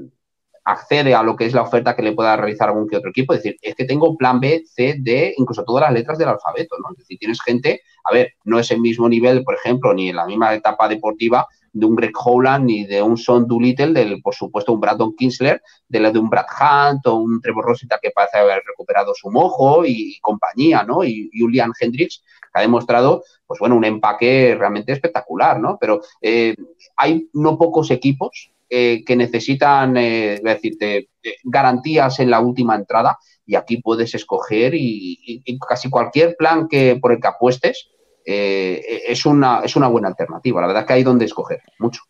accede 0.70 1.14
a 1.14 1.22
lo 1.22 1.36
que 1.36 1.46
es 1.46 1.52
la 1.52 1.62
oferta 1.62 1.94
que 1.94 2.02
le 2.02 2.12
pueda 2.12 2.36
realizar 2.36 2.68
algún 2.68 2.88
que 2.88 2.96
otro 2.96 3.10
equipo. 3.10 3.32
Es 3.32 3.42
decir, 3.42 3.58
es 3.60 3.74
que 3.74 3.84
tengo 3.84 4.16
plan 4.16 4.40
B, 4.40 4.62
C, 4.66 4.96
D, 4.98 5.34
incluso 5.36 5.64
todas 5.64 5.82
las 5.82 5.92
letras 5.92 6.18
del 6.18 6.28
alfabeto, 6.28 6.76
¿no? 6.78 6.90
Es 6.92 6.98
decir, 6.98 7.18
tienes 7.18 7.40
gente, 7.42 7.82
a 8.04 8.12
ver, 8.12 8.34
no 8.44 8.58
es 8.58 8.70
el 8.70 8.80
mismo 8.80 9.08
nivel, 9.08 9.42
por 9.44 9.54
ejemplo, 9.54 9.92
ni 9.92 10.10
en 10.10 10.16
la 10.16 10.26
misma 10.26 10.54
etapa 10.54 10.88
deportiva 10.88 11.46
de 11.72 11.86
un 11.86 11.94
Greg 11.94 12.12
Howland 12.14 12.64
ni 12.64 12.84
de 12.84 13.02
un 13.02 13.16
Son 13.16 13.46
Doolittle, 13.46 13.92
del, 13.92 14.20
por 14.22 14.34
supuesto, 14.34 14.72
un 14.72 14.80
Brandon 14.80 15.14
Kinsler, 15.16 15.62
de 15.88 16.00
la 16.00 16.10
de 16.10 16.18
un 16.18 16.28
Brad 16.28 16.46
Hunt 16.60 17.06
o 17.06 17.14
un 17.14 17.40
Trevor 17.40 17.64
Rosita 17.64 17.98
que 18.02 18.10
parece 18.10 18.38
haber 18.38 18.62
recuperado 18.66 19.12
su 19.14 19.30
mojo 19.30 19.84
y, 19.84 20.18
compañía, 20.20 20.82
¿no? 20.82 21.04
Y 21.04 21.30
Julian 21.32 21.72
Hendricks, 21.78 22.22
que 22.52 22.58
ha 22.58 22.62
demostrado, 22.62 23.22
pues 23.46 23.60
bueno, 23.60 23.76
un 23.76 23.84
empaque 23.84 24.56
realmente 24.58 24.92
espectacular, 24.92 25.60
¿no? 25.60 25.78
Pero 25.80 26.00
eh, 26.20 26.56
hay 26.96 27.28
no 27.32 27.56
pocos 27.56 27.90
equipos 27.90 28.52
eh, 28.72 29.02
que 29.04 29.16
necesitan 29.16 29.96
eh, 29.96 30.40
decirte, 30.44 31.08
garantías 31.42 32.20
en 32.20 32.30
la 32.30 32.38
última 32.38 32.76
entrada 32.76 33.18
y 33.44 33.56
aquí 33.56 33.78
puedes 33.78 34.14
escoger 34.14 34.74
y, 34.76 35.44
casi 35.68 35.90
cualquier 35.90 36.36
plan 36.36 36.68
que 36.68 36.96
por 37.02 37.10
el 37.10 37.20
que 37.20 37.26
apuestes 37.26 37.90
eh, 38.24 39.02
es, 39.08 39.26
una, 39.26 39.62
es 39.64 39.74
una 39.74 39.88
buena 39.88 40.06
alternativa. 40.06 40.60
La 40.60 40.68
verdad 40.68 40.84
es 40.84 40.86
que 40.86 40.92
hay 40.92 41.02
donde 41.02 41.24
escoger, 41.24 41.60
mucho. 41.80 42.02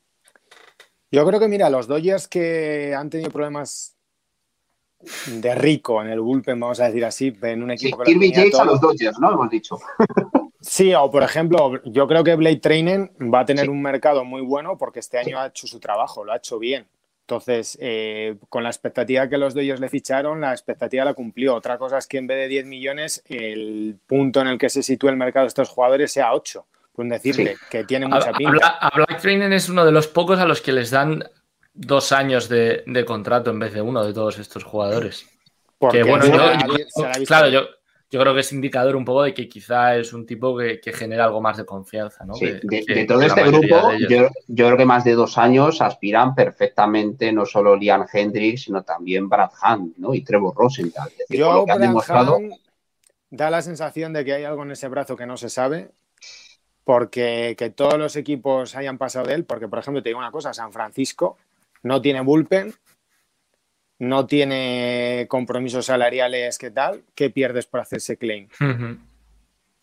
Yo 1.11 1.26
creo 1.26 1.40
que, 1.40 1.48
mira, 1.48 1.70
los 1.70 1.86
Dodgers 1.86 2.28
que 2.28 2.94
han 2.94 3.08
tenido 3.08 3.30
problemas 3.30 3.96
de 5.28 5.54
rico 5.54 6.02
en 6.02 6.11
el 6.11 6.20
bullpen, 6.20 6.61
vamos 6.61 6.78
a 6.80 6.88
decir 6.88 7.06
así, 7.06 7.34
en 7.40 7.62
un 7.62 7.70
equipo 7.70 7.96
que 7.98 8.12
Kirby 8.12 8.32
Yates 8.32 8.61
a 8.61 8.66
los 8.66 8.82
Dodgers, 8.82 9.18
¿no? 9.18 9.32
Hemos 9.32 9.48
dicho. 9.48 9.78
Sí, 10.61 10.94
o 10.94 11.11
por 11.11 11.22
ejemplo, 11.22 11.80
yo 11.84 12.06
creo 12.06 12.22
que 12.22 12.34
Blade 12.34 12.56
Training 12.56 13.08
va 13.32 13.40
a 13.40 13.44
tener 13.44 13.70
un 13.70 13.80
mercado 13.80 14.24
muy 14.24 14.42
bueno 14.42 14.76
porque 14.76 15.00
este 15.00 15.18
año 15.18 15.38
ha 15.38 15.46
hecho 15.46 15.66
su 15.66 15.80
trabajo, 15.80 16.24
lo 16.24 16.32
ha 16.32 16.36
hecho 16.36 16.58
bien. 16.58 16.86
Entonces, 17.22 17.78
eh, 17.80 18.36
con 18.48 18.64
la 18.64 18.70
expectativa 18.70 19.28
que 19.28 19.38
los 19.38 19.54
ellos 19.54 19.78
le 19.78 19.88
ficharon, 19.88 20.40
la 20.40 20.50
expectativa 20.50 21.04
la 21.04 21.14
cumplió. 21.14 21.54
Otra 21.54 21.78
cosa 21.78 21.98
es 21.98 22.08
que 22.08 22.18
en 22.18 22.26
vez 22.26 22.38
de 22.38 22.48
10 22.48 22.66
millones, 22.66 23.22
el 23.26 23.96
punto 24.04 24.40
en 24.40 24.48
el 24.48 24.58
que 24.58 24.68
se 24.68 24.82
sitúe 24.82 25.11
el 25.11 25.16
mercado 25.16 25.44
de 25.44 25.48
estos 25.48 25.68
jugadores 25.68 26.12
sea 26.12 26.34
8. 26.34 26.66
Pueden 26.92 27.11
decirle 27.11 27.56
que 27.70 27.84
tiene 27.84 28.08
mucha 28.08 28.32
pinta. 28.32 28.70
A, 28.80 28.90
Black 28.96 29.20
Training 29.20 29.52
es 29.52 29.68
uno 29.68 29.84
de 29.84 29.92
los 29.92 30.08
pocos 30.08 30.40
a 30.40 30.44
los 30.44 30.61
que 30.61 30.72
les 30.72 30.90
dan 30.90 31.24
dos 31.72 32.11
años 32.11 32.48
de, 32.48 33.04
contrato 33.06 33.50
en 33.50 33.61
vez 33.61 33.72
de 33.72 33.80
uno 33.80 34.04
de 34.04 34.12
todos 34.12 34.40
estos 34.40 34.64
jugadores. 34.64 35.30
Porque 35.78 36.02
bueno, 36.02 36.24
claro, 37.26 37.48
yo, 37.48 37.61
yo 38.11 38.18
creo 38.18 38.34
que 38.34 38.40
es 38.40 38.52
indicador 38.52 38.96
un 38.96 39.04
poco 39.04 39.22
de 39.22 39.32
que 39.32 39.48
quizá 39.48 39.94
es 39.94 40.12
un 40.12 40.26
tipo 40.26 40.56
que, 40.56 40.80
genera 40.92 41.24
algo 41.26 41.40
más 41.40 41.56
de 41.56 41.64
confianza. 41.64 42.24
¿no? 42.24 42.34
Sí, 42.34 42.58
de, 42.62 43.04
todo 43.06 43.22
este 43.22 43.44
grupo, 43.44 43.92
yo, 44.08 44.28
creo 44.48 44.76
que 44.76 44.84
más 44.84 45.04
de 45.04 45.12
dos 45.12 45.38
años 45.38 45.80
aspiran 45.80 46.34
perfectamente 46.34 47.32
no 47.32 47.46
solo 47.46 47.76
Liam 47.76 48.06
Hendricks, 48.12 48.62
sino 48.62 48.82
también 48.82 49.28
Brad 49.28 49.50
Hunt 49.62 49.96
¿no? 49.98 50.12
y 50.12 50.22
Trevor 50.22 50.56
Rosenthal. 50.56 51.08
yo, 51.28 51.64
que 51.64 51.78
demostrado... 51.78 52.38
da 53.30 53.48
la 53.48 53.62
sensación 53.62 54.12
de 54.12 54.24
que 54.24 54.32
hay 54.32 54.44
algo 54.44 54.64
en 54.64 54.72
ese 54.72 54.88
brazo 54.88 55.14
que 55.14 55.26
no 55.26 55.36
se 55.36 55.48
sabe, 55.48 55.92
porque 56.82 57.54
que 57.56 57.70
todos 57.70 57.96
los 57.96 58.16
equipos 58.16 58.74
hayan 58.74 58.98
pasado 58.98 59.28
de 59.28 59.34
él, 59.34 59.44
porque 59.44 59.68
por 59.68 59.78
ejemplo 59.78 60.02
te 60.02 60.08
digo 60.08 60.18
una 60.18 60.32
cosa, 60.32 60.52
San 60.52 60.72
Francisco 60.72 61.36
no 61.84 62.02
tiene 62.02 62.22
bullpen, 62.22 62.74
no 64.01 64.26
tiene 64.26 65.26
compromisos 65.28 65.86
salariales, 65.86 66.57
¿qué 66.57 66.70
tal? 66.70 67.03
¿Qué 67.14 67.28
pierdes 67.28 67.66
por 67.66 67.80
hacer 67.80 67.98
ese 67.98 68.16
claim? 68.16 68.48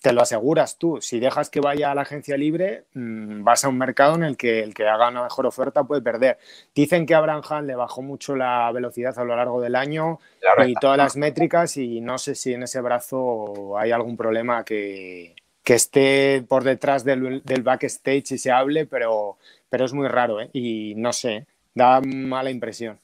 Te 0.02 0.12
lo 0.12 0.22
aseguras 0.22 0.80
tú. 0.80 0.98
Si 1.02 1.20
dejas 1.20 1.52
que 1.52 1.60
vaya 1.60 1.92
a 1.92 1.96
la 1.96 2.02
agencia 2.02 2.36
libre, 2.36 2.86
mm, 2.96 3.44
vas 3.44 3.64
a 3.64 3.70
un 3.70 3.78
mercado 3.78 4.16
en 4.16 4.24
el 4.24 4.36
que 4.36 4.64
el 4.64 4.74
que 4.74 4.88
haga 4.88 5.10
una 5.10 5.24
mejor 5.24 5.46
oferta 5.46 5.84
puede 5.84 6.02
perder. 6.02 6.40
Dicen 6.74 7.06
que 7.06 7.14
a 7.14 7.20
Abraham 7.20 7.66
le 7.66 7.76
bajó 7.76 8.02
mucho 8.02 8.36
la 8.36 8.72
velocidad 8.72 9.18
a 9.20 9.24
lo 9.24 9.36
largo 9.36 9.62
del 9.62 9.76
año 9.76 10.20
y 10.66 10.74
todas 10.74 10.98
las 10.98 11.16
métricas 11.16 11.78
y 11.78 12.02
no 12.02 12.18
sé 12.18 12.34
si 12.34 12.54
en 12.54 12.64
ese 12.64 12.82
brazo 12.82 13.78
hay 13.78 13.92
algún 13.92 14.18
problema 14.18 14.66
que, 14.66 15.36
esté 15.64 16.44
por 16.48 16.64
detrás 16.64 17.04
del, 17.04 17.44
backstage 17.62 18.32
y 18.32 18.38
se 18.40 18.52
hable, 18.52 18.88
pero, 18.88 19.38
pero 19.70 19.86
es 19.86 19.94
muy 19.94 20.08
raro 20.08 20.42
¿eh? 20.42 20.50
y 20.54 20.96
no 20.96 21.14
sé, 21.14 21.46
da 21.76 22.02
mala 22.02 22.50
impresión. 22.50 23.00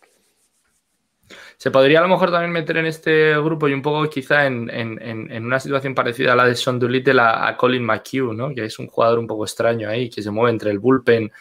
Se 1.57 1.71
podría 1.71 1.99
a 1.99 2.01
lo 2.01 2.09
mejor 2.09 2.31
también 2.31 2.51
meter 2.51 2.77
en 2.77 2.85
este 2.85 3.37
grupo 3.39 3.67
y 3.67 3.73
un 3.73 3.81
poco 3.81 4.09
quizá 4.09 4.45
en, 4.45 5.45
una 5.45 5.59
situación 5.59 5.95
parecida 5.95 6.33
a 6.33 6.35
la 6.35 6.45
de 6.45 6.55
Son 6.55 6.79
Doolittle 6.79 7.21
a, 7.21 7.47
a, 7.47 7.57
Colin 7.57 7.83
McHugh, 7.83 8.33
¿no? 8.33 8.53
que 8.53 8.65
es 8.65 8.79
un 8.79 8.87
jugador 8.87 9.19
un 9.19 9.27
poco 9.27 9.45
extraño 9.45 9.89
ahí, 9.89 10.09
que 10.09 10.21
se 10.21 10.31
mueve 10.31 10.51
entre 10.51 10.71
el 10.71 10.79
bullpen 10.79 11.31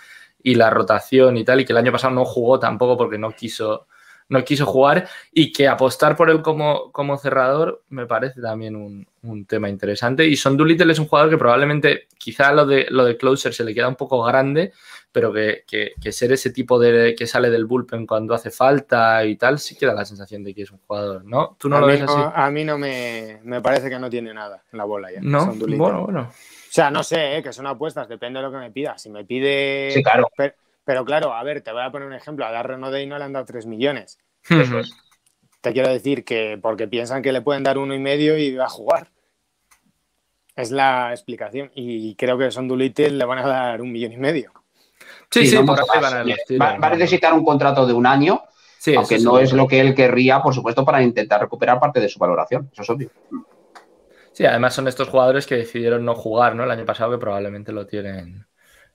y 0.43 0.55
la 0.55 0.70
rotación 0.70 1.37
y 1.37 1.45
tal, 1.45 1.61
y 1.61 1.64
que 1.64 1.72
el 1.72 1.78
año 1.78 1.93
pasado 1.93 2.14
no 2.14 2.24
jugó 2.24 2.59
tampoco 2.59 2.97
porque 2.97 3.18
no 3.18 3.33
quiso, 3.33 3.87
no 4.28 4.45
quiso 4.45 4.66
jugar 4.66 5.09
y 5.33 5.53
que 5.53 5.68
apostar 5.68 6.16
por 6.16 6.30
él 6.30 6.43
como, 6.43 6.91
como 6.91 7.18
cerrador 7.18 7.83
me 7.91 8.07
parece 8.07 8.41
también 8.41 8.76
un, 8.76 9.07
tema 9.47 9.68
interesante. 9.68 10.26
Y 10.26 10.37
Son 10.37 10.59
es 10.68 10.99
un 10.99 11.07
jugador 11.07 11.30
que 11.30 11.39
probablemente 11.39 12.09
quizá 12.18 12.53
lo 12.53 12.66
de, 12.66 12.87
lo 12.91 13.05
de 13.05 13.16
closer 13.16 13.55
se 13.55 13.64
le 13.64 13.74
queda 13.74 13.89
un 13.89 13.97
poco 13.97 14.22
grande, 14.22 14.72
pero 15.13 15.33
que, 15.33 15.93
ser 16.11 16.33
ese 16.33 16.51
tipo 16.51 16.79
de 16.79 17.15
que 17.15 17.27
sale 17.27 17.51
del 17.51 17.67
bullpen 17.67 18.07
cuando 18.07 18.35
hace 18.35 18.51
falta 18.51 19.25
y 19.25 19.37
tal, 19.37 19.59
sí 19.59 19.77
queda 19.77 19.95
la 19.95 20.07
sensación 20.07 20.43
de 20.43 20.55
que 20.55 20.63
es 20.63 20.71
un 20.71 20.79
jugador, 20.79 21.25
¿no? 21.25 21.57
¿Tú 21.59 21.69
no 21.69 21.79
lo 21.79 21.87
ves 21.87 22.03
así? 22.03 22.15
a 22.35 22.51
mí 22.51 22.65
no 22.65 22.79
me, 22.79 23.41
parece 23.63 23.91
que 23.91 23.99
no 23.99 24.09
tiene 24.09 24.33
nada 24.33 24.65
en 24.73 24.79
la 24.79 24.85
bola 24.85 25.13
ya. 25.13 25.21
No, 25.21 25.53
bueno, 25.55 26.05
bueno. 26.05 26.23
O 26.23 26.75
sea, 26.75 26.91
no 26.91 27.03
sé, 27.03 27.37
¿eh? 27.37 27.43
que 27.43 27.53
son 27.53 27.67
apuestas, 27.67 28.09
depende 28.09 28.41
de 28.41 28.47
lo 28.47 28.51
que 28.51 28.59
me 28.59 28.71
pida. 28.71 28.97
Si 28.97 29.11
me 29.11 29.27
pide... 29.27 29.91
Sí, 29.91 30.03
claro. 30.03 30.27
Pero 30.85 31.05
claro, 31.05 31.35
a 31.35 31.43
ver, 31.45 31.61
te 31.61 31.71
voy 31.71 31.83
a 31.83 31.93
poner 31.93 32.09
un 32.09 32.15
ejemplo. 32.15 32.47
A 32.47 32.51
Darren 32.51 32.83
O'Day 32.83 33.07
no 33.07 33.19
le 33.19 33.25
han 33.25 33.33
dado 33.35 33.45
3 33.45 33.67
millones. 33.67 34.19
Te 35.61 35.73
quiero 35.73 35.91
decir 35.91 36.25
que 36.25 36.59
porque 36.61 36.89
piensan 36.89 37.23
que 37.23 37.33
le 37.33 37.43
pueden 37.43 37.63
dar 37.63 37.79
uno 37.79 37.95
y 37.95 37.99
medio 37.99 38.37
y 38.37 38.57
va 38.57 38.65
a 38.65 38.71
jugar. 38.71 39.11
Es 40.57 40.71
la 40.71 41.13
explicación. 41.13 41.71
Y 41.75 42.15
creo 42.17 42.37
que 42.37 42.51
Son 42.51 42.67
Dulite 42.67 43.11
le 43.11 43.25
van 43.25 43.39
a 43.39 43.47
dar 43.47 43.83
un 43.83 43.93
millón 43.93 44.13
y 44.13 44.17
medio. 44.17 44.53
Sí, 45.33 45.47
sí, 45.47 45.57
va, 45.57 46.74
a 46.80 46.91
necesitar 46.91 47.33
un 47.33 47.45
contrato 47.45 47.87
de 47.87 47.93
un 47.93 48.07
año, 48.07 48.43
aunque 48.97 49.18
no 49.18 49.39
es 49.39 49.53
lo 49.53 49.66
que 49.66 49.80
él 49.80 49.95
querría, 49.95 50.43
por 50.43 50.55
supuesto, 50.55 50.85
para 50.85 51.03
intentar 51.03 51.41
recuperar 51.41 51.80
parte 51.80 52.01
de 52.01 52.09
su 52.09 52.18
valoración. 52.18 52.68
Eso 52.72 52.83
es 52.83 52.91
obvio. 52.91 53.11
Sí, 54.33 54.45
además 54.45 54.74
son 54.74 54.89
estos 54.89 55.09
jugadores 55.09 55.47
que 55.47 55.57
decidieron 55.57 56.05
no 56.05 56.14
jugar, 56.14 56.55
¿no? 56.55 56.64
El 56.64 56.70
año 56.70 56.85
pasado 56.85 57.11
que 57.11 57.18
probablemente 57.18 57.72
lo 57.72 57.87
tienen 57.87 58.47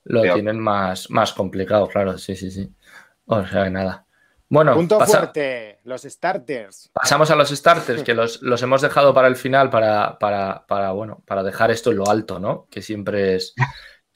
lo 0.07 0.21
tienen 0.21 0.59
más, 0.59 1.09
más 1.09 1.33
complicado, 1.33 1.87
claro, 1.87 2.17
sí, 2.17 2.35
sí, 2.35 2.49
sí. 2.49 2.71
O 3.25 3.45
sea, 3.45 3.69
nada. 3.69 4.05
Bueno, 4.49 4.73
punto 4.75 4.99
fuerte, 5.01 5.79
los 5.83 6.03
starters. 6.03 6.89
Pasamos 6.93 7.29
a 7.29 7.35
los 7.35 7.49
starters, 7.49 8.03
que 8.03 8.13
los, 8.13 8.41
hemos 8.61 8.81
dejado 8.81 9.13
para 9.13 9.27
el 9.27 9.35
final 9.35 9.69
para, 9.69 10.17
para, 10.17 10.65
para, 10.65 10.91
bueno, 10.91 11.21
para 11.25 11.43
dejar 11.43 11.71
esto 11.71 11.91
en 11.91 11.97
lo 11.97 12.09
alto, 12.09 12.39
¿no? 12.39 12.67
Que 12.71 12.81
siempre 12.81 13.35
es, 13.35 13.53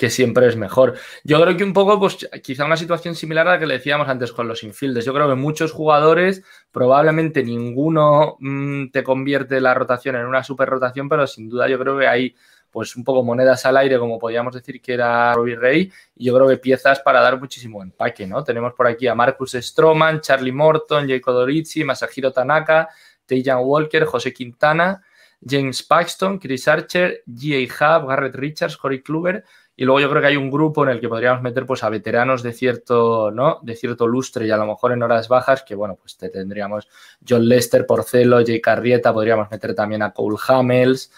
que 0.02 0.10
siempre 0.10 0.48
es 0.48 0.56
mejor. 0.58 0.96
Yo 1.24 1.40
creo 1.40 1.56
que 1.56 1.64
un 1.64 1.74
poco, 1.74 2.00
pues 2.00 2.28
quizá 2.42 2.66
una 2.66 2.76
situación 2.76 3.14
similar 3.14 3.48
a 3.48 3.52
la 3.52 3.60
que 3.60 3.68
le 3.68 3.76
decíamos 3.76 4.10
antes 4.10 4.32
con 4.32 4.48
los 4.48 4.64
infielders. 4.64 5.06
Yo 5.06 5.14
creo 5.14 5.30
que 5.30 5.36
muchos 5.36 5.72
jugadores, 5.72 6.44
probablemente 6.72 7.44
ninguno 7.44 8.36
mm, 8.40 8.88
te 8.88 9.04
convierte 9.04 9.62
la 9.62 9.76
rotación 9.76 10.16
en 10.16 10.26
una 10.26 10.44
super 10.44 10.68
rotación, 10.68 11.08
pero 11.08 11.28
sin 11.28 11.48
duda 11.48 11.70
yo 11.70 11.78
creo 11.78 12.00
que 12.00 12.08
hay 12.08 12.36
pues 12.72 12.96
un 12.96 13.04
poco 13.04 13.22
monedas 13.22 13.64
al 13.68 13.78
aire, 13.78 14.00
como 14.00 14.18
podríamos 14.18 14.56
decir 14.56 14.82
que 14.82 14.94
era 14.94 15.36
Robbie 15.36 15.56
Ray, 15.56 15.92
y 16.16 16.26
yo 16.26 16.34
creo 16.34 16.48
que 16.48 16.58
piezas 16.58 17.00
para 17.02 17.22
dar 17.22 17.40
muchísimo 17.40 17.84
empaque, 17.84 18.26
¿no? 18.26 18.44
Tenemos 18.44 18.74
por 18.74 18.88
aquí 18.88 19.06
a 19.06 19.14
Marcus 19.14 19.52
Stroman, 19.52 20.20
Charlie 20.22 20.52
Morton, 20.52 21.08
Jacob 21.08 21.36
Dorici, 21.36 21.84
Masahiro 21.84 22.32
Tanaka, 22.32 22.90
Tejan 23.28 23.60
Walker, 23.60 24.06
José 24.06 24.34
Quintana, 24.34 25.04
James 25.48 25.84
Paxton, 25.84 26.40
Chris 26.40 26.68
Archer, 26.68 27.24
G.A. 27.28 28.00
Hub, 28.00 28.08
Garrett 28.08 28.36
Richards, 28.36 28.78
Corey 28.78 29.02
Kluber, 29.02 29.44
y 29.82 29.84
luego 29.84 30.00
yo 30.00 30.12
creo 30.12 30.22
que 30.22 30.28
hay 30.28 30.38
un 30.38 30.52
grupo 30.52 30.84
en 30.84 30.92
el 30.92 31.02
que 31.02 31.10
podríamos 31.10 31.42
meter 31.42 31.66
pues 31.66 31.84
a 31.84 31.90
veteranos 31.90 32.44
de 32.44 32.54
cierto, 32.54 33.32
¿no? 33.32 33.58
De 33.64 33.76
cierto 33.76 34.06
lustre 34.06 34.46
y 34.46 34.52
a 34.52 34.58
lo 34.58 34.68
mejor 34.68 34.92
en 34.92 35.02
horas 35.02 35.28
bajas, 35.28 35.64
que 35.64 35.74
bueno, 35.74 35.96
pues 35.96 36.18
te 36.18 36.30
tendríamos 36.30 36.88
John 37.28 37.50
Lester, 37.50 37.88
Porcelo, 37.88 38.46
Jay 38.46 38.62
Carrieta, 38.62 39.12
podríamos 39.12 39.50
meter 39.50 39.74
también 39.74 40.04
a 40.04 40.14
Cole 40.14 40.38
Hamels, 40.48 41.12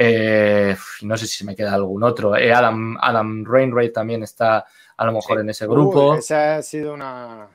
eh, 0.00 0.74
no 1.02 1.16
sé 1.16 1.28
si 1.28 1.36
se 1.36 1.44
me 1.44 1.54
queda 1.54 1.74
algún 1.74 2.02
otro, 2.02 2.36
eh, 2.36 2.52
Adam, 2.52 2.98
Adam 3.00 3.44
Rainwright 3.44 3.92
también 3.92 4.24
está 4.24 4.66
a 4.96 5.06
lo 5.06 5.12
mejor 5.12 5.38
en 5.38 5.50
ese 5.50 5.68
grupo. 5.68 6.16
esa 6.16 6.56
ha 6.56 6.62
sido 6.62 6.94
una, 6.94 7.48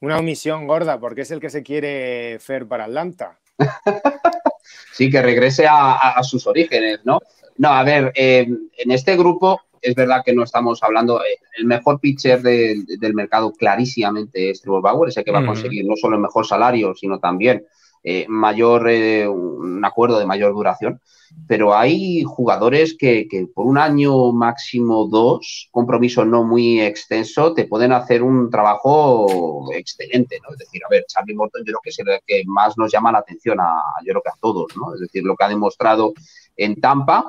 una 0.00 0.18
omisión 0.18 0.66
gorda, 0.66 1.00
porque 1.00 1.22
es 1.22 1.30
el 1.30 1.40
que 1.40 1.48
se 1.48 1.62
quiere 1.62 2.38
fer 2.40 2.68
para 2.68 2.84
Atlanta. 2.84 3.38
sí, 4.92 5.10
que 5.10 5.22
regrese 5.22 5.66
a, 5.66 6.22
sus 6.22 6.46
orígenes, 6.46 7.00
¿no? 7.04 7.20
No, 7.56 7.68
a 7.68 7.82
ver, 7.84 8.12
eh, 8.14 8.46
en 8.76 8.90
este 8.90 9.16
grupo 9.16 9.62
es 9.84 9.94
verdad 9.94 10.22
que 10.24 10.34
no 10.34 10.42
estamos 10.42 10.82
hablando, 10.82 11.20
eh, 11.20 11.38
el 11.58 11.66
mejor 11.66 12.00
pitcher 12.00 12.40
del 12.40 13.14
mercado 13.14 13.52
clarísimamente 13.52 14.50
es 14.50 14.62
Trevor 14.62 14.82
Bauer, 14.82 15.10
ese 15.10 15.22
que 15.22 15.30
va 15.30 15.40
a 15.40 15.46
conseguir 15.46 15.84
no 15.84 15.94
solo 15.94 16.16
el 16.16 16.22
mejor 16.22 16.46
salario, 16.46 16.94
sino 16.94 17.18
también 17.18 17.66
eh, 18.02 18.24
mayor, 18.28 18.88
eh, 18.88 19.28
un 19.28 19.84
acuerdo 19.84 20.18
de 20.18 20.26
mayor 20.26 20.54
duración. 20.54 21.00
Pero 21.46 21.74
hay 21.74 22.22
jugadores 22.22 22.96
que, 22.98 23.26
por 23.54 23.66
un 23.66 23.76
año 23.76 24.32
máximo 24.32 25.06
dos, 25.06 25.68
compromiso 25.70 26.24
no 26.24 26.44
muy 26.44 26.80
extenso, 26.80 27.52
te 27.52 27.66
pueden 27.66 27.92
hacer 27.92 28.22
un 28.22 28.50
trabajo 28.50 29.66
excelente, 29.74 30.38
¿no? 30.42 30.52
Es 30.52 30.58
decir, 30.58 30.80
a 30.84 30.88
ver, 30.88 31.04
Charlie 31.08 31.34
Morton 31.34 31.62
yo 31.62 31.72
creo 31.72 31.80
que 31.82 31.90
es 31.90 31.98
el 31.98 32.06
que 32.26 32.42
más 32.46 32.78
nos 32.78 32.92
llama 32.92 33.12
la 33.12 33.18
atención 33.18 33.58
a, 33.60 33.82
yo 34.04 34.12
creo 34.12 34.22
que 34.22 34.30
a 34.30 34.38
todos, 34.40 34.66
¿no? 34.76 34.94
Es 34.94 35.00
decir, 35.00 35.24
lo 35.24 35.34
que 35.34 35.44
ha 35.44 35.48
demostrado 35.48 36.14
en 36.56 36.80
Tampa, 36.80 37.24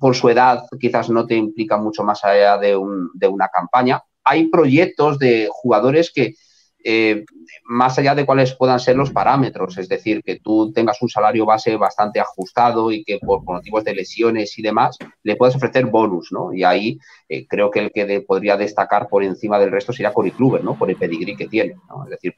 por 0.00 0.16
su 0.16 0.28
edad 0.30 0.64
quizás 0.80 1.10
no 1.10 1.26
te 1.26 1.36
implica 1.36 1.76
mucho 1.76 2.02
más 2.02 2.24
allá 2.24 2.58
de, 2.58 2.74
una 2.76 3.48
campaña. 3.48 4.02
Hay 4.24 4.48
proyectos 4.48 5.18
de 5.18 5.48
jugadores 5.50 6.10
que, 6.12 6.34
eh, 6.82 7.24
más 7.64 7.98
allá 7.98 8.14
de 8.14 8.24
cuáles 8.24 8.54
puedan 8.54 8.80
ser 8.80 8.96
los 8.96 9.10
parámetros, 9.10 9.76
es 9.76 9.88
decir, 9.88 10.22
que 10.22 10.40
tú 10.40 10.72
tengas 10.72 11.02
un 11.02 11.10
salario 11.10 11.44
base 11.44 11.76
bastante 11.76 12.18
ajustado 12.18 12.90
y 12.90 13.04
que 13.04 13.18
por, 13.18 13.44
motivos 13.44 13.84
de 13.84 13.94
lesiones 13.94 14.58
y 14.58 14.62
demás 14.62 14.96
le 15.22 15.36
puedas 15.36 15.56
ofrecer 15.56 15.84
bonus, 15.86 16.32
¿no? 16.32 16.54
Y 16.54 16.64
ahí 16.64 16.98
eh, 17.28 17.46
creo 17.46 17.70
que 17.70 17.80
el 17.80 17.92
que 17.92 18.22
podría 18.22 18.56
destacar 18.56 19.06
por 19.08 19.22
encima 19.22 19.58
del 19.58 19.70
resto 19.70 19.92
sería 19.92 20.14
Cory 20.14 20.30
Kluber, 20.30 20.64
¿no? 20.64 20.78
Por 20.78 20.88
el 20.88 20.96
pedigrí 20.96 21.36
que 21.36 21.48
tiene, 21.48 21.74
¿no? 21.90 22.04
Es 22.04 22.10
decir, 22.10 22.32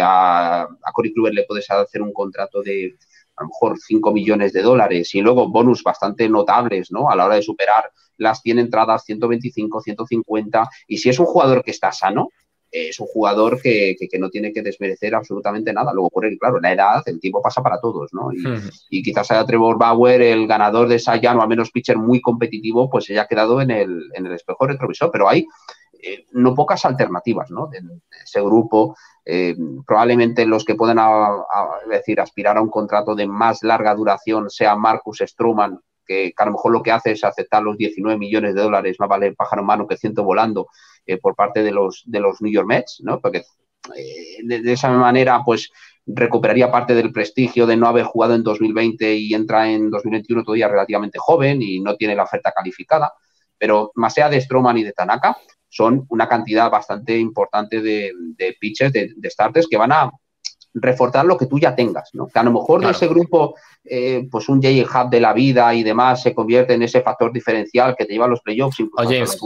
a, 0.00 0.62
a 0.62 0.92
Cory 0.92 1.12
Kluber 1.12 1.34
le 1.34 1.44
puedes 1.44 1.68
hacer 1.70 2.02
un 2.02 2.12
contrato 2.12 2.62
de 2.62 2.94
a 3.40 3.44
lo 3.44 3.48
mejor 3.48 3.78
5 3.78 4.12
millones 4.12 4.52
de 4.52 4.62
dólares 4.62 5.14
y 5.14 5.20
luego 5.22 5.48
bonus 5.48 5.82
bastante 5.82 6.28
notables, 6.28 6.92
¿no? 6.92 7.10
A 7.10 7.16
la 7.16 7.24
hora 7.24 7.36
de 7.36 7.42
superar 7.42 7.90
las 8.18 8.42
100 8.42 8.58
entradas, 8.58 9.04
125, 9.04 9.80
150. 9.80 10.68
Y 10.86 10.98
si 10.98 11.08
es 11.08 11.18
un 11.18 11.26
jugador 11.26 11.64
que 11.64 11.70
está 11.70 11.90
sano, 11.90 12.28
es 12.70 13.00
un 13.00 13.06
jugador 13.06 13.60
que, 13.60 13.96
no 14.18 14.28
tiene 14.28 14.52
que 14.52 14.62
desmerecer 14.62 15.14
absolutamente 15.14 15.72
nada. 15.72 15.92
Luego, 15.92 16.10
por 16.10 16.26
él, 16.26 16.36
claro, 16.38 16.60
la 16.60 16.72
edad, 16.72 17.02
el 17.06 17.18
tiempo 17.18 17.42
pasa 17.42 17.62
para 17.62 17.80
todos, 17.80 18.10
¿no? 18.12 18.28
Y, 18.90 19.02
quizás 19.02 19.30
haya 19.30 19.44
Trevor 19.46 19.78
Bauer, 19.78 20.20
el 20.20 20.46
ganador 20.46 20.86
de 20.86 20.98
Saiyan, 20.98 21.38
o 21.38 21.42
al 21.42 21.48
menos 21.48 21.70
pitcher 21.70 21.96
muy 21.96 22.20
competitivo, 22.20 22.88
pues 22.90 23.06
se 23.06 23.14
haya 23.14 23.26
quedado 23.26 23.60
en 23.60 23.70
el, 23.70 24.10
en 24.14 24.26
el 24.26 24.32
espejo 24.34 24.66
retrovisor. 24.66 25.10
Pero 25.10 25.28
hay 25.28 25.46
eh, 26.02 26.26
no 26.32 26.54
pocas 26.54 26.84
alternativas, 26.84 27.50
¿no? 27.50 27.66
De, 27.66 27.80
ese 28.22 28.40
grupo, 28.40 28.96
eh, 29.24 29.54
probablemente 29.86 30.46
los 30.46 30.64
que 30.64 30.74
puedan 30.74 30.98
decir, 31.88 32.20
aspirar 32.20 32.56
a 32.56 32.62
un 32.62 32.70
contrato 32.70 33.14
de 33.14 33.26
más 33.26 33.62
larga 33.62 33.94
duración 33.94 34.50
sea 34.50 34.76
Marcus 34.76 35.22
Stroman, 35.24 35.78
que, 36.06 36.32
a 36.36 36.44
lo 36.46 36.52
mejor 36.52 36.72
lo 36.72 36.82
que 36.82 36.92
hace 36.92 37.12
es 37.12 37.24
aceptar 37.24 37.62
los 37.62 37.76
19 37.76 38.18
millones 38.18 38.54
de 38.54 38.62
dólares, 38.62 38.96
más 38.98 39.08
vale 39.08 39.34
pájaro 39.34 39.62
en 39.62 39.66
mano 39.66 39.86
que 39.86 39.96
ciento 39.96 40.24
volando, 40.24 40.68
eh, 41.06 41.18
por 41.18 41.34
parte 41.34 41.62
de 41.62 41.70
los, 41.70 42.02
de 42.06 42.20
los 42.20 42.40
New 42.40 42.52
York 42.52 42.66
Mets, 42.66 43.00
¿no? 43.04 43.20
Porque 43.20 43.44
de, 44.42 44.72
esa 44.72 44.90
manera, 44.90 45.42
pues 45.44 45.70
recuperaría 46.06 46.70
parte 46.70 46.94
del 46.94 47.12
prestigio 47.12 47.66
de 47.66 47.76
no 47.76 47.86
haber 47.86 48.04
jugado 48.04 48.34
en 48.34 48.42
2020 48.42 49.14
y 49.14 49.34
entra 49.34 49.70
en 49.70 49.90
2021 49.90 50.44
todavía 50.44 50.68
relativamente 50.68 51.18
joven 51.18 51.62
y 51.62 51.80
no 51.80 51.96
tiene 51.96 52.14
la 52.14 52.24
oferta 52.24 52.52
calificada. 52.52 53.12
Pero 53.58 53.92
más 53.94 54.16
allá 54.16 54.30
de 54.30 54.40
Stroman 54.40 54.78
y 54.78 54.84
de 54.84 54.92
Tanaka, 54.92 55.36
son 55.70 56.04
una 56.10 56.28
cantidad 56.28 56.70
bastante 56.70 57.16
importante 57.16 57.80
de, 57.80 58.12
pitches, 58.60 58.92
de, 58.92 59.14
starters 59.30 59.66
que 59.68 59.76
van 59.76 59.92
a 59.92 60.10
reforzar 60.74 61.24
lo 61.24 61.36
que 61.36 61.46
tú 61.46 61.58
ya 61.58 61.74
tengas, 61.74 62.10
¿no? 62.12 62.26
Que 62.26 62.38
a 62.38 62.42
lo 62.42 62.52
mejor 62.52 62.84
de 62.84 62.90
ese 62.90 63.08
grupo, 63.08 63.54
eh, 63.84 64.26
pues 64.30 64.48
un 64.48 64.62
J 64.62 64.68
Hub 64.82 65.10
de 65.10 65.20
la 65.20 65.32
vida 65.32 65.74
y 65.74 65.82
demás 65.82 66.22
se 66.22 66.34
convierte 66.34 66.74
en 66.74 66.82
ese 66.82 67.00
factor 67.02 67.32
diferencial 67.32 67.96
que 67.96 68.04
te 68.04 68.12
lleva 68.12 68.26
a 68.26 68.28
los 68.28 68.40
playoffs. 68.40 68.78
Oye, 68.96 69.24
James 69.24 69.38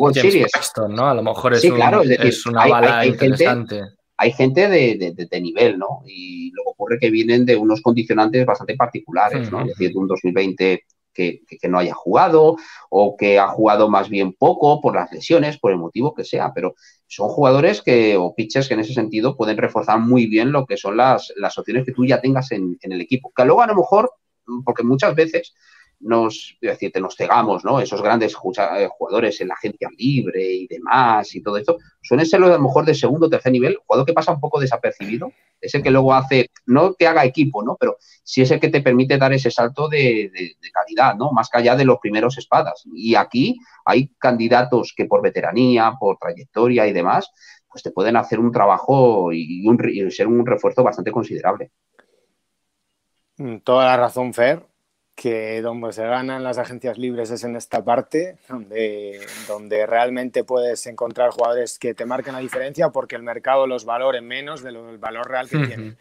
¿no? 0.90 1.06
A 1.06 1.14
lo 1.14 1.22
mejor 1.22 1.54
es, 1.54 1.62
claro, 1.62 2.02
es, 2.02 2.44
una 2.46 2.66
bala 2.66 3.06
interesante. 3.06 3.80
hay 4.16 4.32
gente 4.32 4.68
de, 4.68 5.40
nivel, 5.40 5.78
¿no? 5.78 6.02
Y 6.06 6.50
luego 6.52 6.72
ocurre 6.72 6.98
que 6.98 7.10
vienen 7.10 7.46
de 7.46 7.56
unos 7.56 7.80
condicionantes 7.80 8.44
bastante 8.44 8.76
particulares, 8.76 9.50
¿no? 9.50 9.60
Es 9.60 9.68
decir, 9.68 9.92
de 9.92 9.98
un 9.98 10.08
2020 10.08 10.84
que, 11.14 11.42
no 11.68 11.78
haya 11.78 11.94
jugado 11.94 12.56
o 12.90 13.16
que 13.16 13.38
ha 13.38 13.48
jugado 13.48 13.88
más 13.88 14.08
bien 14.08 14.32
poco 14.32 14.80
por 14.80 14.96
las 14.96 15.10
lesiones, 15.12 15.58
por 15.58 15.70
el 15.70 15.78
motivo 15.78 16.14
que 16.14 16.24
sea, 16.24 16.52
pero 16.52 16.74
son 17.06 17.28
jugadores 17.28 17.80
que, 17.80 18.16
o 18.16 18.34
pitchers 18.34 18.68
que 18.68 18.74
en 18.74 18.80
ese 18.80 18.92
sentido 18.92 19.36
pueden 19.36 19.56
reforzar 19.56 19.98
muy 20.00 20.26
bien 20.26 20.52
lo 20.52 20.66
que 20.66 20.76
son 20.76 20.96
las, 20.96 21.32
las 21.36 21.56
opciones 21.56 21.84
que 21.86 21.92
tú 21.92 22.04
ya 22.04 22.20
tengas 22.20 22.52
en, 22.52 22.76
en 22.82 22.92
el 22.92 23.00
equipo. 23.00 23.32
Que 23.34 23.44
luego 23.44 23.62
a 23.62 23.66
lo 23.66 23.76
mejor, 23.76 24.12
porque 24.64 24.82
muchas 24.82 25.14
veces 25.14 25.54
nos, 26.04 26.56
decirte, 26.60 27.00
nos 27.00 27.16
cegamos, 27.16 27.64
¿no? 27.64 27.80
Esos 27.80 28.02
grandes 28.02 28.34
eh, 28.34 28.88
jugadores 28.90 29.40
en 29.40 29.48
la 29.48 29.54
agencia 29.54 29.88
libre 29.96 30.42
y 30.44 30.66
demás 30.66 31.34
y 31.34 31.42
todo 31.42 31.56
esto, 31.56 31.78
suelen 32.02 32.26
ser 32.26 32.42
a 32.42 32.46
lo 32.46 32.58
mejor 32.58 32.84
de 32.84 32.94
segundo 32.94 33.26
o 33.26 33.30
tercer 33.30 33.52
nivel, 33.52 33.78
jugador 33.86 34.06
que 34.06 34.12
pasa 34.12 34.32
un 34.32 34.40
poco 34.40 34.60
desapercibido, 34.60 35.32
es 35.60 35.74
el 35.74 35.82
que 35.82 35.90
luego 35.90 36.12
hace, 36.12 36.50
no 36.66 36.94
que 36.94 37.06
haga 37.06 37.24
equipo, 37.24 37.62
¿no? 37.62 37.76
Pero 37.80 37.96
sí 38.22 38.42
es 38.42 38.50
el 38.50 38.60
que 38.60 38.68
te 38.68 38.82
permite 38.82 39.16
dar 39.16 39.32
ese 39.32 39.50
salto 39.50 39.88
de, 39.88 40.30
calidad, 40.72 41.16
¿no? 41.16 41.32
Más 41.32 41.48
que 41.48 41.58
allá 41.58 41.74
de 41.74 41.86
los 41.86 41.98
primeros 41.98 42.36
espadas. 42.36 42.84
Y 42.94 43.14
aquí 43.14 43.58
hay 43.86 44.08
candidatos 44.18 44.92
que 44.94 45.06
por 45.06 45.22
veteranía, 45.22 45.94
por 45.98 46.18
trayectoria 46.18 46.86
y 46.86 46.92
demás, 46.92 47.30
pues 47.66 47.82
te 47.82 47.92
pueden 47.92 48.16
hacer 48.16 48.38
un 48.38 48.52
trabajo 48.52 49.32
y, 49.32 49.64
y 49.66 50.10
ser 50.10 50.26
un 50.26 50.44
refuerzo 50.44 50.82
bastante 50.82 51.10
considerable. 51.10 51.70
Mm, 53.38 53.58
toda 53.58 53.86
la 53.86 53.96
razón, 53.96 54.34
Fer 54.34 54.73
que 55.14 55.62
donde 55.62 55.92
se 55.92 56.04
ganan 56.04 56.42
las 56.42 56.58
agencias 56.58 56.98
libres 56.98 57.30
es 57.30 57.44
en 57.44 57.56
esta 57.56 57.84
parte, 57.84 58.36
donde, 58.48 59.20
donde 59.46 59.86
realmente 59.86 60.44
puedes 60.44 60.86
encontrar 60.86 61.30
jugadores 61.30 61.78
que 61.78 61.94
te 61.94 62.04
marquen 62.04 62.34
la 62.34 62.40
diferencia 62.40 62.90
porque 62.90 63.14
el 63.16 63.22
mercado 63.22 63.66
los 63.66 63.84
valore 63.84 64.20
menos 64.20 64.62
del 64.62 64.98
valor 64.98 65.28
real 65.28 65.48
que 65.48 65.58
tienen. 65.58 65.96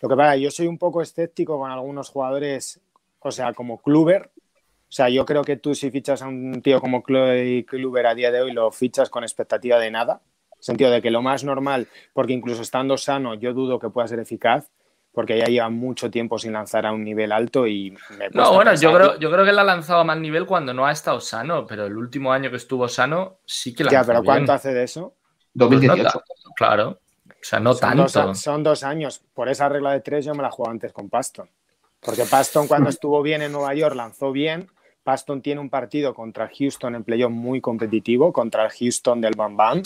Lo 0.00 0.08
que 0.08 0.16
pasa, 0.16 0.36
yo 0.36 0.50
soy 0.50 0.66
un 0.66 0.78
poco 0.78 1.02
escéptico 1.02 1.58
con 1.58 1.70
algunos 1.70 2.10
jugadores, 2.10 2.80
o 3.20 3.30
sea, 3.30 3.52
como 3.52 3.80
Kluber. 3.80 4.30
O 4.36 4.92
sea, 4.92 5.08
yo 5.08 5.26
creo 5.26 5.42
que 5.44 5.56
tú 5.56 5.74
si 5.74 5.90
fichas 5.90 6.22
a 6.22 6.28
un 6.28 6.62
tío 6.62 6.80
como 6.80 7.02
Kluber 7.02 8.06
a 8.06 8.14
día 8.14 8.30
de 8.30 8.40
hoy 8.40 8.52
lo 8.52 8.70
fichas 8.70 9.10
con 9.10 9.24
expectativa 9.24 9.78
de 9.78 9.90
nada. 9.90 10.20
Sentido 10.60 10.90
de 10.90 11.00
que 11.00 11.10
lo 11.10 11.22
más 11.22 11.44
normal, 11.44 11.88
porque 12.12 12.32
incluso 12.32 12.62
estando 12.62 12.96
sano, 12.96 13.34
yo 13.34 13.54
dudo 13.54 13.78
que 13.78 13.90
pueda 13.90 14.08
ser 14.08 14.18
eficaz 14.18 14.70
porque 15.18 15.36
ya 15.36 15.46
lleva 15.46 15.68
mucho 15.68 16.12
tiempo 16.12 16.38
sin 16.38 16.52
lanzar 16.52 16.86
a 16.86 16.92
un 16.92 17.02
nivel 17.02 17.32
alto 17.32 17.66
y 17.66 17.90
me 18.16 18.30
No, 18.30 18.54
bueno, 18.54 18.72
yo 18.76 18.94
creo, 18.94 19.18
yo 19.18 19.32
creo 19.32 19.42
que 19.42 19.50
él 19.50 19.58
ha 19.58 19.64
lanzado 19.64 19.98
a 19.98 20.04
más 20.04 20.16
nivel 20.16 20.46
cuando 20.46 20.72
no 20.72 20.86
ha 20.86 20.92
estado 20.92 21.20
sano, 21.20 21.66
pero 21.66 21.86
el 21.86 21.96
último 21.96 22.32
año 22.32 22.50
que 22.50 22.56
estuvo 22.56 22.86
sano 22.86 23.40
sí 23.44 23.74
que 23.74 23.82
la 23.82 23.90
Ya, 23.90 24.04
pero 24.04 24.22
¿cuánto 24.22 24.52
hace 24.52 24.72
de 24.72 24.84
eso? 24.84 25.16
2018. 25.54 26.22
Pues 26.24 26.24
claro. 26.54 27.00
O 27.30 27.32
sea, 27.42 27.58
no 27.58 27.74
tanto. 27.74 28.32
son 28.32 28.62
dos 28.62 28.84
años. 28.84 29.20
Por 29.34 29.48
esa 29.48 29.68
regla 29.68 29.90
de 29.90 30.02
tres 30.02 30.24
yo 30.24 30.36
me 30.36 30.42
la 30.44 30.52
jugado 30.52 30.70
antes 30.70 30.92
con 30.92 31.10
Paston. 31.10 31.50
Porque 31.98 32.22
Paston 32.22 32.68
cuando 32.68 32.88
estuvo 32.88 33.20
bien 33.20 33.42
en 33.42 33.50
Nueva 33.50 33.74
York 33.74 33.96
lanzó 33.96 34.30
bien, 34.30 34.70
Paston 35.02 35.42
tiene 35.42 35.60
un 35.60 35.68
partido 35.68 36.14
contra 36.14 36.48
Houston 36.56 36.94
en 36.94 37.02
playoff 37.02 37.32
muy 37.32 37.60
competitivo, 37.60 38.32
contra 38.32 38.66
el 38.66 38.70
Houston 38.70 39.20
del 39.20 39.34
Bam 39.34 39.56
Bam. 39.56 39.82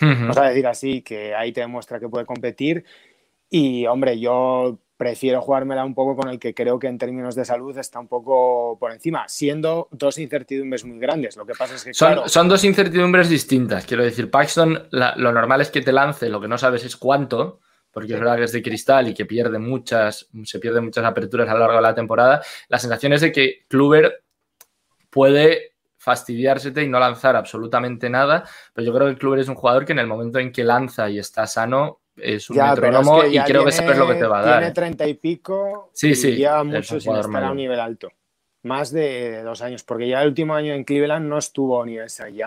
Vamos 0.00 0.38
a 0.38 0.44
decir 0.44 0.68
así, 0.68 1.02
que 1.02 1.34
ahí 1.34 1.50
te 1.52 1.62
demuestra 1.62 1.98
que 1.98 2.08
puede 2.08 2.24
competir. 2.24 2.84
Y, 3.50 3.86
hombre, 3.86 4.18
yo 4.18 4.78
prefiero 4.98 5.40
jugármela 5.40 5.84
un 5.84 5.94
poco 5.94 6.16
con 6.16 6.28
el 6.28 6.38
que 6.40 6.52
creo 6.52 6.78
que 6.78 6.88
en 6.88 6.98
términos 6.98 7.36
de 7.36 7.44
salud 7.44 7.76
está 7.78 8.00
un 8.00 8.08
poco 8.08 8.76
por 8.78 8.92
encima, 8.92 9.28
siendo 9.28 9.88
dos 9.92 10.18
incertidumbres 10.18 10.84
muy 10.84 10.98
grandes. 10.98 11.36
Lo 11.36 11.46
que 11.46 11.54
pasa 11.54 11.76
es 11.76 11.84
que. 11.84 11.94
Son, 11.94 12.28
son 12.28 12.48
dos 12.48 12.64
incertidumbres 12.64 13.28
distintas. 13.28 13.86
Quiero 13.86 14.02
decir, 14.02 14.30
Paxton, 14.30 14.88
lo 14.90 15.32
normal 15.32 15.60
es 15.60 15.70
que 15.70 15.82
te 15.82 15.92
lance, 15.92 16.28
lo 16.28 16.40
que 16.40 16.48
no 16.48 16.58
sabes 16.58 16.84
es 16.84 16.96
cuánto, 16.96 17.60
porque 17.92 18.14
es 18.14 18.18
verdad 18.18 18.36
que 18.36 18.44
es 18.44 18.52
de 18.52 18.62
cristal 18.62 19.08
y 19.08 19.14
que 19.14 19.24
pierde 19.24 19.58
muchas, 19.58 20.28
se 20.44 20.58
pierden 20.58 20.84
muchas 20.84 21.04
aperturas 21.04 21.48
a 21.48 21.54
lo 21.54 21.60
largo 21.60 21.76
de 21.76 21.82
la 21.82 21.94
temporada. 21.94 22.42
La 22.68 22.78
sensación 22.78 23.12
es 23.12 23.20
de 23.20 23.32
que 23.32 23.64
Kluber 23.68 24.24
puede 25.10 25.76
fastidiársete 25.96 26.82
y 26.82 26.88
no 26.88 26.98
lanzar 26.98 27.36
absolutamente 27.36 28.08
nada, 28.08 28.44
pero 28.72 28.86
yo 28.86 28.94
creo 28.94 29.08
que 29.08 29.16
Kluber 29.16 29.40
es 29.40 29.48
un 29.48 29.56
jugador 29.56 29.84
que 29.84 29.92
en 29.92 29.98
el 29.98 30.06
momento 30.06 30.38
en 30.38 30.52
que 30.52 30.64
lanza 30.64 31.08
y 31.10 31.18
está 31.18 31.46
sano, 31.46 32.00
es 32.22 32.50
un 32.50 32.56
ya, 32.56 32.74
y 32.74 33.38
creo 33.40 33.64
que 33.64 33.72
sabes 33.72 33.98
lo 33.98 34.06
que 34.06 34.14
te 34.14 34.26
va 34.26 34.40
a 34.40 34.42
dar. 34.42 34.58
Tiene 34.58 34.74
treinta 34.74 35.06
y 35.06 35.14
pico 35.14 35.90
sí, 35.92 36.14
sí, 36.14 36.36
ya 36.36 36.62
mucho 36.64 37.00
sin 37.00 37.16
estar 37.16 37.44
a 37.44 37.50
un 37.50 37.56
nivel 37.56 37.80
alto. 37.80 38.10
Más 38.62 38.90
de 38.90 39.42
dos 39.42 39.62
años, 39.62 39.82
porque 39.84 40.08
ya 40.08 40.22
el 40.22 40.28
último 40.28 40.54
año 40.54 40.74
en 40.74 40.84
Cleveland 40.84 41.26
no 41.28 41.38
estuvo 41.38 41.82
a 41.82 41.86
nivel 41.86 42.10
Cy 42.10 42.42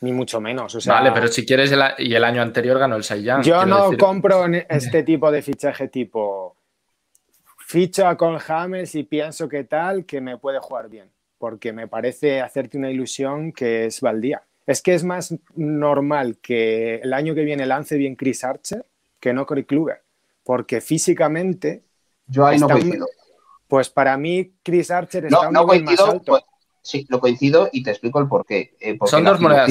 Ni 0.00 0.12
mucho 0.12 0.40
menos. 0.40 0.86
vale, 0.86 1.12
pero 1.12 1.28
si 1.28 1.44
quieres, 1.44 1.72
y 1.98 2.14
el 2.14 2.24
año 2.24 2.42
anterior 2.42 2.78
ganó 2.78 2.96
el 2.96 3.04
Cy 3.04 3.22
Yo 3.22 3.66
no 3.66 3.96
compro 3.98 4.46
este 4.68 5.02
tipo 5.02 5.30
de 5.30 5.42
fichaje 5.42 5.88
tipo 5.88 6.56
ficho 7.66 8.06
a 8.06 8.16
Cole 8.16 8.38
Hamels 8.46 8.94
y 8.94 9.04
pienso 9.04 9.48
que 9.48 9.64
tal, 9.64 10.04
que 10.04 10.20
me 10.20 10.38
puede 10.38 10.60
jugar 10.60 10.88
bien. 10.88 11.10
Porque 11.38 11.72
me 11.72 11.88
parece 11.88 12.40
hacerte 12.40 12.78
una 12.78 12.90
ilusión 12.90 13.52
que 13.52 13.86
es 13.86 14.00
baldía. 14.00 14.42
Es 14.66 14.82
que 14.82 14.94
es 14.94 15.04
más 15.04 15.34
normal 15.54 16.38
que 16.40 16.96
el 16.96 17.12
año 17.12 17.34
que 17.34 17.44
viene 17.44 17.66
lance 17.66 17.96
bien 17.96 18.16
Chris 18.16 18.44
Archer 18.44 18.86
que 19.20 19.32
no 19.32 19.46
Corey 19.46 19.64
Kluber, 19.64 20.02
porque 20.42 20.80
físicamente... 20.80 21.82
Yo 22.26 22.46
ahí 22.46 22.58
no 22.58 22.68
coincido. 22.68 23.06
Pues 23.68 23.90
para 23.90 24.16
mí 24.16 24.52
Chris 24.62 24.90
Archer 24.90 25.26
está 25.26 25.50
no, 25.50 25.64
un 25.64 25.84
más 25.84 26.00
alto. 26.00 26.32
Pues, 26.32 26.42
sí, 26.82 27.06
lo 27.08 27.20
coincido 27.20 27.68
y 27.72 27.82
te 27.82 27.90
explico 27.90 28.20
el 28.20 28.28
porqué. 28.28 28.74
Eh, 28.80 28.98
Son 29.06 29.24
dos 29.24 29.40
monedas. 29.40 29.70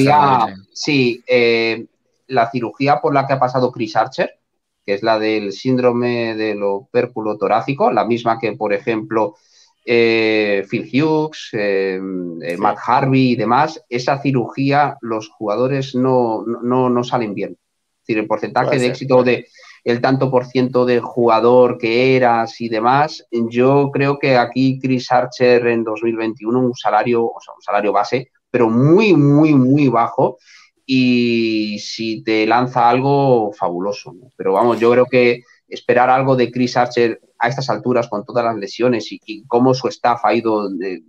Sí, 0.72 1.22
eh, 1.26 1.86
la 2.26 2.50
cirugía 2.50 3.00
por 3.00 3.14
la 3.14 3.26
que 3.26 3.34
ha 3.34 3.38
pasado 3.38 3.70
Chris 3.70 3.96
Archer, 3.96 4.38
que 4.84 4.94
es 4.94 5.02
la 5.02 5.18
del 5.18 5.52
síndrome 5.52 6.34
del 6.34 6.62
opérculo 6.62 7.38
torácico, 7.38 7.90
la 7.90 8.04
misma 8.04 8.38
que, 8.38 8.52
por 8.52 8.72
ejemplo, 8.72 9.36
eh, 9.84 10.64
Phil 10.68 10.88
Hughes, 10.90 11.50
eh, 11.52 12.00
eh, 12.42 12.56
Matt 12.56 12.78
Harvey 12.86 13.32
y 13.32 13.36
demás, 13.36 13.84
esa 13.88 14.20
cirugía 14.20 14.96
los 15.00 15.28
jugadores 15.28 15.94
no, 15.94 16.44
no, 16.44 17.04
salen 17.04 17.34
bien. 17.34 17.52
Es 17.52 18.06
decir, 18.06 18.18
el 18.18 18.26
porcentaje 18.26 18.78
de 18.78 18.86
éxito 18.86 19.22
de 19.22 19.46
el 19.84 20.00
tanto 20.00 20.30
por 20.30 20.46
ciento 20.46 20.86
de 20.86 21.00
jugador 21.00 21.76
que 21.76 22.16
eras 22.16 22.58
y 22.60 22.70
demás, 22.70 23.26
yo 23.30 23.90
creo 23.92 24.18
que 24.18 24.36
aquí 24.38 24.78
Chris 24.80 25.12
Archer 25.12 25.66
en 25.66 25.84
2021 25.84 26.58
un 26.58 26.74
salario, 26.74 27.22
o 27.24 27.38
sea, 27.44 27.54
un 27.54 27.60
salario 27.60 27.92
base, 27.92 28.30
pero 28.50 28.70
muy, 28.70 29.14
muy, 29.14 29.54
muy 29.54 29.88
bajo 29.88 30.38
y 30.86 31.78
si 31.80 32.22
te 32.22 32.46
lanza 32.46 32.88
algo 32.88 33.52
fabuloso. 33.52 34.14
Pero 34.36 34.54
vamos, 34.54 34.80
yo 34.80 34.90
creo 34.90 35.06
que 35.06 35.42
esperar 35.68 36.10
algo 36.10 36.36
de 36.36 36.50
Chris 36.50 36.76
Archer 36.76 37.20
a 37.38 37.48
estas 37.48 37.70
alturas 37.70 38.08
con 38.08 38.24
todas 38.24 38.44
las 38.44 38.56
lesiones 38.56 39.06
y, 39.10 39.44
cómo 39.46 39.74
su 39.74 39.88
staff 39.88 40.24
ha 40.24 40.34
ido 40.34 40.68
de, 40.68 41.02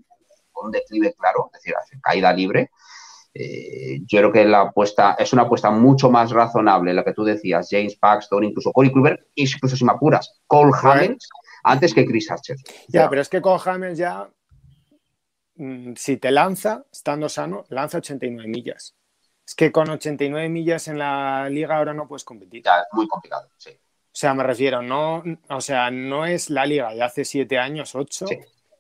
con 0.52 0.72
declive 0.72 1.14
claro, 1.14 1.50
es 1.54 1.62
decir, 1.62 1.76
caída 2.02 2.34
libre, 2.34 2.72
eh, 3.38 4.00
yo 4.06 4.20
creo 4.20 4.32
que 4.32 4.46
la 4.46 4.62
apuesta 4.62 5.18
es 5.20 5.34
una 5.34 5.42
apuesta 5.42 5.70
mucho 5.70 6.10
más 6.10 6.32
razonable, 6.32 6.94
la 6.94 7.04
que 7.04 7.12
tú 7.12 7.26
decías, 7.26 7.68
James 7.70 7.98
Paxton, 7.98 8.46
incluso 8.46 8.72
Corey 8.72 8.94
Kluber, 8.94 9.28
incluso 9.36 9.76
si 9.76 9.84
me 9.84 9.92
apuras, 9.92 10.40
Cole 10.48 10.72
Hamels, 10.82 11.28
antes 11.64 11.94
que 11.94 12.06
Chris 12.06 12.32
Archer. 12.32 12.56
Ya, 12.88 13.10
pero 13.10 13.22
es 13.22 13.28
que 13.28 13.42
Cole 13.42 13.62
Hamels 13.66 13.98
ya, 13.98 14.30
mm, 15.56 15.96
si 15.98 16.16
te 16.16 16.32
lanza, 16.32 16.86
estando 16.90 17.28
sano, 17.28 17.66
lanza 17.68 17.98
89 17.98 18.48
millas. 18.50 18.96
Es 19.46 19.54
que 19.54 19.70
con 19.70 19.90
89 19.90 20.48
millas 20.48 20.88
en 20.88 20.98
la 20.98 21.50
liga 21.50 21.76
ahora 21.76 21.94
no 21.94 22.08
puedes 22.08 22.24
competir. 22.24 22.64
Ya, 22.64 22.80
es 22.80 22.88
muy 22.94 23.08
complicado, 23.08 23.50
sí. 23.58 23.72
O 24.16 24.18
sea, 24.18 24.34
me 24.34 24.44
refiero, 24.44 24.82
no, 24.82 25.22
o 25.50 25.60
sea, 25.60 25.92
no 25.92 26.26
es 26.26 26.50
la 26.50 26.66
liga 26.66 26.94
de 26.94 27.04
hace 27.04 27.26
siete 27.26 27.58
años, 27.58 27.96
ocho, 27.96 28.26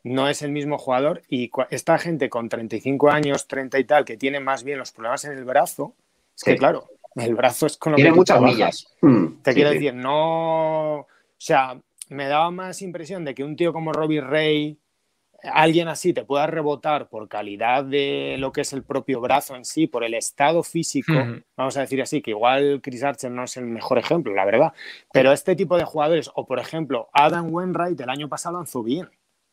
no 0.02 0.30
es 0.30 0.41
el 0.41 0.53
mismo 0.53 0.78
jugador 0.78 1.24
y 1.28 1.52
esta 1.72 1.98
gente 1.98 2.30
con 2.30 2.48
35 2.48 3.10
años, 3.10 3.45
30 3.45 3.78
y 3.80 3.84
tal, 3.84 4.06
que 4.06 4.16
tiene 4.16 4.40
más 4.40 4.64
bien 4.64 4.80
los 4.80 4.94
problemas 4.94 5.26
en 5.26 5.34
el 5.34 5.44
brazo, 5.44 5.94
es 6.38 6.41
que 6.41 6.56
claro, 6.56 6.86
el 7.18 7.36
brazo 7.36 7.66
es 7.66 7.76
con 7.76 7.91
lo 7.91 7.95
tiene 7.98 8.12
que 8.12 8.16
muchas 8.16 8.40
millas. 8.40 8.88
Hmm, 9.02 9.41
Te 9.41 9.53
quiero 9.53 9.72
decir, 9.72 9.94
no, 9.94 10.99
o 10.99 11.07
sea, 11.38 11.82
me 12.07 12.28
daba 12.30 12.49
más 12.49 12.82
impresión 12.82 13.26
de 13.26 13.36
que 13.36 13.44
un 13.44 13.57
tío 13.57 13.74
como 13.74 13.91
Robbie 13.91 14.22
Ray 14.22 14.80
alguien 15.54 15.88
así 15.88 16.14
te 16.14 16.24
pueda 16.24 16.48
rebotar 16.48 17.10
por 17.10 17.28
calidad 17.28 17.84
de 17.84 18.36
lo 18.40 18.52
que 18.52 18.62
es 18.62 18.74
el 18.74 18.84
propio 18.84 19.22
brazo 19.22 19.56
en 19.56 19.66
sí, 19.66 19.88
por 19.88 20.04
el 20.04 20.14
estado 20.14 20.64
físico, 20.64 21.14
vamos 21.56 21.78
a 21.78 21.82
decir 21.82 22.02
así, 22.02 22.22
que 22.22 22.32
igual 22.32 22.82
Chris 22.82 23.04
Archer 23.04 23.32
no 23.32 23.44
es 23.44 23.58
el 23.58 23.66
mejor 23.66 23.98
ejemplo, 23.98 24.34
la 24.34 24.46
verdad, 24.46 24.74
pero 25.12 25.32
este 25.32 25.56
tipo 25.56 25.78
de 25.78 25.86
jugadores, 25.86 26.30
o 26.36 26.46
por 26.46 26.60
ejemplo, 26.60 27.10
Adam 27.14 27.54
Wainwright 27.54 28.00
el 28.00 28.10
año 28.10 28.30
pasado 28.30 28.58
lanzó 28.58 28.84
bien. 28.84 29.10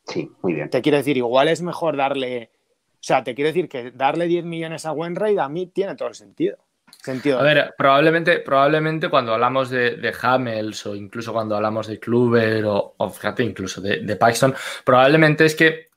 Sí, 0.06 0.31
muy 0.43 0.55
bien. 0.55 0.69
Te 0.70 0.82
quiero 0.82 0.98
decir, 0.98 1.16
igual 1.16 1.48
es 1.48 1.62
mejor 1.62 1.97
darle, 1.97 2.51
o 2.90 2.98
sea, 3.01 3.23
te 3.23 3.35
quiero 3.35 3.48
decir 3.48 3.69
que 3.69 3.90
darle 3.93 4.27
10 4.27 4.44
millones 4.44 4.85
a 4.86 4.93
Wainwright 4.93 5.39
a 5.39 5.48
mí 5.48 5.66
tiene 5.66 5.94
todo 5.94 6.09
el 6.09 6.14
sentido. 6.14 6.59
Sentido. 7.02 7.40
A 7.40 7.42
ver, 7.42 7.74
probablemente, 7.76 8.38
probablemente 8.38 9.08
cuando 9.08 9.34
hablamos 9.34 9.70
de, 9.70 9.96
de 9.96 10.14
Hamels 10.22 10.86
o 10.86 10.94
incluso 10.94 11.32
cuando 11.32 11.56
hablamos 11.56 11.88
de 11.88 11.98
Kluber 11.98 12.64
o, 12.64 12.94
fíjate, 13.10 13.42
incluso 13.42 13.80
de, 13.80 14.00
de, 14.00 14.14
Paxton, 14.14 14.54
probablemente 14.84 15.44
es 15.44 15.56
que 15.56 15.90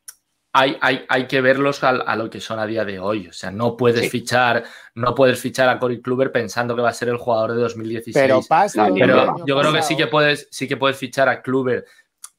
hay, 0.52 0.76
hay, 0.82 1.06
hay 1.08 1.28
que 1.28 1.42
verlos 1.42 1.84
a, 1.84 2.16
lo 2.16 2.28
que 2.28 2.42
son 2.42 2.58
a 2.58 2.66
día 2.66 2.84
de 2.84 2.98
hoy. 2.98 3.28
O 3.28 3.34
sea, 3.34 3.52
no 3.52 3.78
puedes 3.78 4.10
fichar, 4.10 4.64
no 4.96 5.14
puedes 5.14 5.40
fichar 5.40 5.70
a 5.70 5.78
Corey 5.78 6.02
Kluber 6.02 6.32
pensando 6.32 6.76
que 6.76 6.82
va 6.82 6.90
a 6.90 6.94
ser 6.94 7.10
el 7.10 7.18
jugador 7.18 7.54
de 7.54 7.62
2016. 7.62 8.16
Pero, 8.16 8.42
Pero 8.96 9.46
yo 9.46 9.60
creo 9.60 9.74
que 9.74 9.84
sí 9.84 9.96
que 9.96 10.08
puedes, 10.08 10.48
sí 10.50 10.68
que 10.68 10.78
puedes 10.78 10.98
fichar 10.98 11.30
a 11.30 11.44
Kluber 11.44 11.86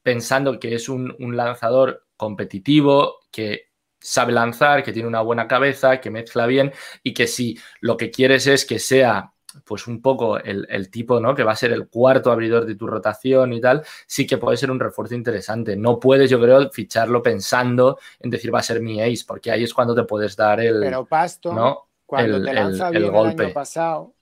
pensando 0.03 0.59
que 0.59 0.75
es 0.75 0.89
un, 0.89 1.15
un 1.19 1.37
lanzador 1.37 2.05
competitivo, 2.17 3.19
que 3.31 3.67
sabe 3.99 4.33
lanzar, 4.33 4.83
que 4.83 4.93
tiene 4.93 5.07
una 5.07 5.21
buena 5.21 5.47
cabeza, 5.47 5.99
que 5.99 6.09
mezcla 6.09 6.45
bien 6.45 6.71
y 7.03 7.13
que 7.13 7.27
si 7.27 7.59
lo 7.81 7.97
que 7.97 8.11
quieres 8.11 8.47
es 8.47 8.65
que 8.65 8.79
sea 8.79 9.33
pues 9.65 9.87
un 9.87 10.01
poco 10.01 10.37
el, 10.37 10.91
tipo, 10.91 11.19
¿no? 11.19 11.33
Que 11.33 11.43
va 11.43 11.53
a 11.53 11.55
ser 11.55 11.71
el 11.71 11.87
cuarto 11.87 12.31
abridor 12.31 12.65
de 12.65 12.75
tu 12.75 12.85
rotación 12.85 13.53
y 13.53 13.61
tal, 13.61 13.83
sí 14.05 14.27
que 14.27 14.37
puede 14.37 14.57
ser 14.57 14.69
un 14.69 14.79
refuerzo 14.79 15.15
interesante. 15.15 15.75
No 15.75 15.99
puedes, 15.99 16.29
yo 16.29 16.39
creo, 16.39 16.69
ficharlo 16.69 17.23
pensando 17.23 17.97
en 18.19 18.29
decir 18.29 18.53
va 18.53 18.59
a 18.59 18.63
ser 18.63 18.81
mi 18.81 19.01
ace, 19.01 19.23
porque 19.27 19.51
ahí 19.51 19.63
es 19.63 19.73
cuando 19.73 19.95
te 19.95 20.03
puedes 20.03 20.35
dar 20.35 20.59
el. 20.59 20.79
Pero 20.79 21.05
Pasto, 21.05 21.53
¿no? 21.53 21.87
cuando 22.07 22.41
te 22.41 22.53
lanza 22.53 22.89
bien 22.89 23.03
el, 23.03 23.11
golpe. 23.11 23.45
año 23.45 23.53
pasado, 23.53 24.13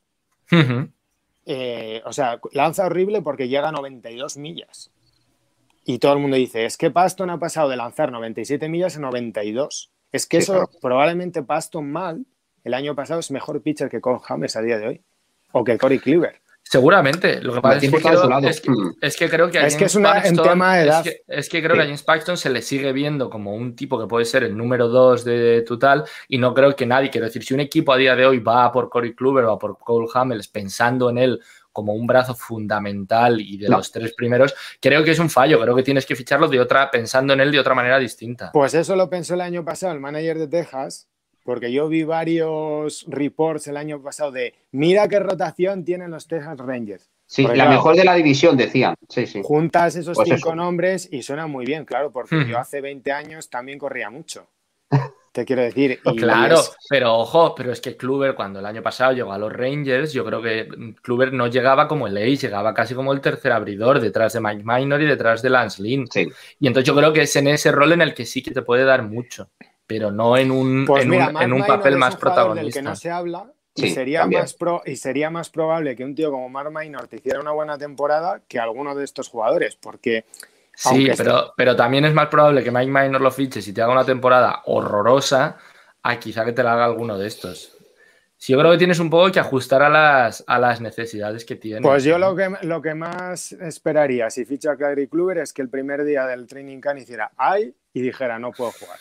eh, 1.45 2.01
o 2.03 2.11
sea, 2.11 2.39
lanza 2.51 2.87
horrible 2.87 3.21
porque 3.21 3.47
llega 3.47 3.69
a 3.69 3.71
92 3.71 4.37
millas. 4.37 4.91
Y 5.85 5.99
todo 5.99 6.13
el 6.13 6.19
mundo 6.19 6.35
dice, 6.35 6.65
es 6.65 6.77
que 6.77 6.89
Paston 6.89 7.29
ha 7.29 7.39
pasado 7.39 7.69
de 7.69 7.77
lanzar 7.77 8.11
97 8.11 8.67
millas 8.67 8.97
a 8.97 8.99
92. 8.99 9.91
Es 10.11 10.25
que 10.25 10.37
eso 10.37 10.69
probablemente 10.81 11.43
Paston 11.43 11.91
mal 11.91 12.25
el 12.65 12.73
año 12.73 12.95
pasado 12.95 13.19
es 13.19 13.29
mejor 13.29 13.61
pitcher 13.61 13.89
que 13.89 14.01
Cole 14.01 14.19
Hamels 14.27 14.55
a 14.55 14.61
día 14.61 14.79
de 14.79 14.87
hoy. 14.87 15.01
O 15.51 15.63
que 15.63 15.77
Corey 15.77 15.99
Kluber. 15.99 16.41
Seguramente. 16.63 17.39
Lo 17.41 17.53
que 17.53 17.61
pasa 17.61 17.77
es 17.77 17.91
que, 17.91 18.01
creo, 18.01 18.39
es, 18.99 19.15
que, 19.15 19.29
creo 19.29 19.51
que 19.51 19.59
a 19.59 19.67
es 19.67 19.75
que 19.75 19.85
es 19.85 19.95
un 19.95 20.03
tema 20.03 20.77
de 20.77 20.83
edad. 20.83 21.05
Es 21.27 21.47
que, 21.47 21.61
creo 21.61 21.75
que 21.75 21.83
a 21.83 21.85
James 21.85 22.01
Paxton 22.01 22.37
se 22.37 22.49
le 22.49 22.63
sigue 22.63 22.91
viendo 22.91 23.29
como 23.29 23.53
un 23.53 23.75
tipo 23.75 23.99
que 23.99 24.07
puede 24.07 24.25
ser 24.25 24.43
el 24.43 24.57
número 24.57 24.87
dos 24.87 25.23
de 25.23 25.61
total 25.61 26.05
y 26.27 26.39
no 26.39 26.55
creo 26.55 26.75
que 26.75 26.87
nadie, 26.87 27.11
quiero 27.11 27.27
decir, 27.27 27.43
si 27.43 27.53
un 27.53 27.59
equipo 27.59 27.93
a 27.93 27.97
día 27.97 28.15
de 28.15 28.25
hoy 28.25 28.39
va 28.39 28.71
por 28.71 28.89
Corey 28.89 29.13
Kluber 29.13 29.45
o 29.45 29.59
por 29.59 29.77
Cole 29.77 30.07
Hamels 30.15 30.47
pensando 30.47 31.11
en 31.11 31.19
él 31.19 31.41
como 31.75 31.93
un 31.93 32.07
brazo 32.07 32.33
fundamental 32.33 33.41
y 33.41 33.57
de 33.57 33.67
los 33.67 33.91
tres 33.91 34.13
primeros, 34.13 34.55
creo 34.79 35.03
que 35.03 35.11
es 35.11 35.19
un 35.19 35.29
fallo. 35.29 35.59
Creo 35.59 35.75
que 35.75 35.83
tienes 35.83 36.05
que 36.05 36.15
ficharlo 36.15 36.47
de 36.47 36.61
otra, 36.61 36.89
pensando 36.89 37.33
en 37.33 37.41
él 37.41 37.51
de 37.51 37.59
otra 37.59 37.75
manera 37.75 37.99
distinta. 37.99 38.51
Pues 38.53 38.73
eso 38.73 38.95
lo 38.95 39.09
pensó 39.09 39.33
el 39.33 39.41
año 39.41 39.65
pasado 39.65 39.91
el 39.91 39.99
manager 39.99 40.39
de 40.39 40.47
Texas, 40.47 41.09
porque 41.43 41.73
yo 41.73 41.89
vi 41.89 42.03
varios 42.03 43.05
reports 43.09 43.67
el 43.67 43.75
año 43.75 44.01
pasado 44.01 44.31
de 44.31 44.53
mira 44.71 45.09
qué 45.09 45.19
rotación 45.19 45.83
tienen 45.83 46.11
los 46.11 46.29
Texas 46.29 46.57
Rangers. 46.59 47.11
Sí, 47.25 47.45
la 47.45 47.67
mejor 47.67 47.97
de 47.97 48.05
la 48.05 48.15
división, 48.15 48.55
decían. 48.55 48.95
Sí, 49.09 49.27
sí. 49.27 49.41
Juntas 49.43 49.97
esos 49.97 50.15
pues 50.15 50.29
cinco 50.29 50.55
nombres 50.55 51.09
y 51.11 51.23
suena 51.23 51.45
muy 51.45 51.65
bien, 51.65 51.83
claro, 51.83 52.13
porque 52.13 52.47
yo 52.47 52.57
hace 52.57 52.79
20 52.79 53.11
años 53.11 53.49
también 53.49 53.77
corría 53.79 54.09
mucho. 54.09 54.47
Te 55.35 55.43
quiero 55.43 55.63
decir. 55.63 55.99
Y 56.01 56.15
claro, 56.15 56.61
pero 56.87 57.13
ojo, 57.13 57.53
pero 57.55 57.73
es 57.73 57.81
que 57.81 57.97
Kluber, 57.97 58.35
cuando 58.35 58.59
el 58.59 58.65
año 58.65 58.81
pasado 58.81 59.11
llegó 59.11 59.33
a 59.33 59.37
los 59.37 59.51
Rangers, 59.51 60.13
yo 60.13 60.23
creo 60.23 60.41
que 60.41 60.69
Kluber 61.01 61.33
no 61.33 61.47
llegaba 61.47 61.89
como 61.89 62.07
el 62.07 62.15
Ace, 62.15 62.37
llegaba 62.37 62.73
casi 62.73 62.95
como 62.95 63.11
el 63.11 63.19
tercer 63.19 63.51
abridor, 63.51 63.99
detrás 63.99 64.31
de 64.31 64.39
Mike 64.39 64.63
Minor 64.63 65.01
y 65.01 65.05
detrás 65.05 65.41
de 65.41 65.49
Lance 65.49 65.83
Lynn. 65.83 66.07
Y 66.57 66.67
entonces 66.67 66.87
yo 66.87 66.95
creo 66.95 67.11
que 67.11 67.23
es 67.23 67.35
en 67.35 67.49
ese 67.49 67.73
rol 67.73 67.91
en 67.91 68.01
el 68.01 68.13
que 68.13 68.25
sí 68.25 68.41
que 68.41 68.51
te 68.51 68.61
puede 68.61 68.85
dar 68.85 69.03
mucho, 69.03 69.49
pero 69.85 70.09
no 70.09 70.37
en 70.37 70.51
un, 70.51 70.85
pues 70.85 71.03
en, 71.03 71.51
un 71.51 71.65
papel 71.65 71.97
más 71.97 72.15
protagonista. 72.15 72.63
Del 72.63 72.73
que 72.73 72.81
no 72.81 72.95
se 72.95 73.11
habla, 73.11 73.51
y, 73.75 73.89
sería 73.89 74.25
más 74.27 74.53
pro, 74.53 74.83
y 74.85 74.95
sería 74.95 75.29
más 75.29 75.49
probable 75.49 75.97
que 75.97 76.05
un 76.05 76.15
tío 76.15 76.31
como 76.31 76.47
Mark 76.47 76.71
Minor 76.71 77.09
te 77.09 77.17
hiciera 77.17 77.41
una 77.41 77.51
buena 77.51 77.77
temporada 77.77 78.41
que 78.47 78.57
alguno 78.57 78.95
de 78.95 79.03
estos 79.03 79.27
jugadores, 79.27 79.75
porque 79.75 80.23
Sí, 80.75 81.09
pero, 81.17 81.53
pero 81.55 81.75
también 81.75 82.05
es 82.05 82.13
más 82.13 82.27
probable 82.27 82.63
que 82.63 82.71
Mike 82.71 82.91
Minor 82.91 83.21
lo 83.21 83.31
fiches 83.31 83.67
y 83.67 83.73
te 83.73 83.81
haga 83.81 83.93
una 83.93 84.05
temporada 84.05 84.61
horrorosa 84.65 85.57
a 86.03 86.19
quizá 86.19 86.45
que 86.45 86.51
te 86.51 86.63
la 86.63 86.73
haga 86.73 86.85
alguno 86.85 87.17
de 87.17 87.27
estos. 87.27 87.75
Sí, 88.37 88.51
yo 88.51 88.59
creo 88.59 88.71
que 88.71 88.77
tienes 88.77 88.99
un 88.99 89.09
poco 89.09 89.31
que 89.31 89.39
ajustar 89.39 89.81
a 89.81 89.89
las, 89.89 90.43
a 90.45 90.59
las 90.59 90.81
necesidades 90.81 91.45
que 91.45 91.55
tienes. 91.55 91.81
Pues 91.81 92.03
yo 92.03 92.19
lo 92.19 92.35
que, 92.35 92.51
lo 92.63 92.81
que 92.81 92.93
más 92.93 93.53
esperaría 93.53 94.29
si 94.29 94.45
ficha 94.45 94.71
a 94.71 94.77
Kyrie 94.77 95.07
Kluber 95.07 95.37
es 95.37 95.53
que 95.53 95.61
el 95.61 95.69
primer 95.69 96.03
día 96.03 96.25
del 96.27 96.45
training 96.45 96.79
camp 96.79 96.99
hiciera 96.99 97.31
ay 97.37 97.73
y 97.93 98.01
dijera 98.01 98.37
no 98.37 98.51
puedo 98.51 98.71
jugar. 98.71 98.99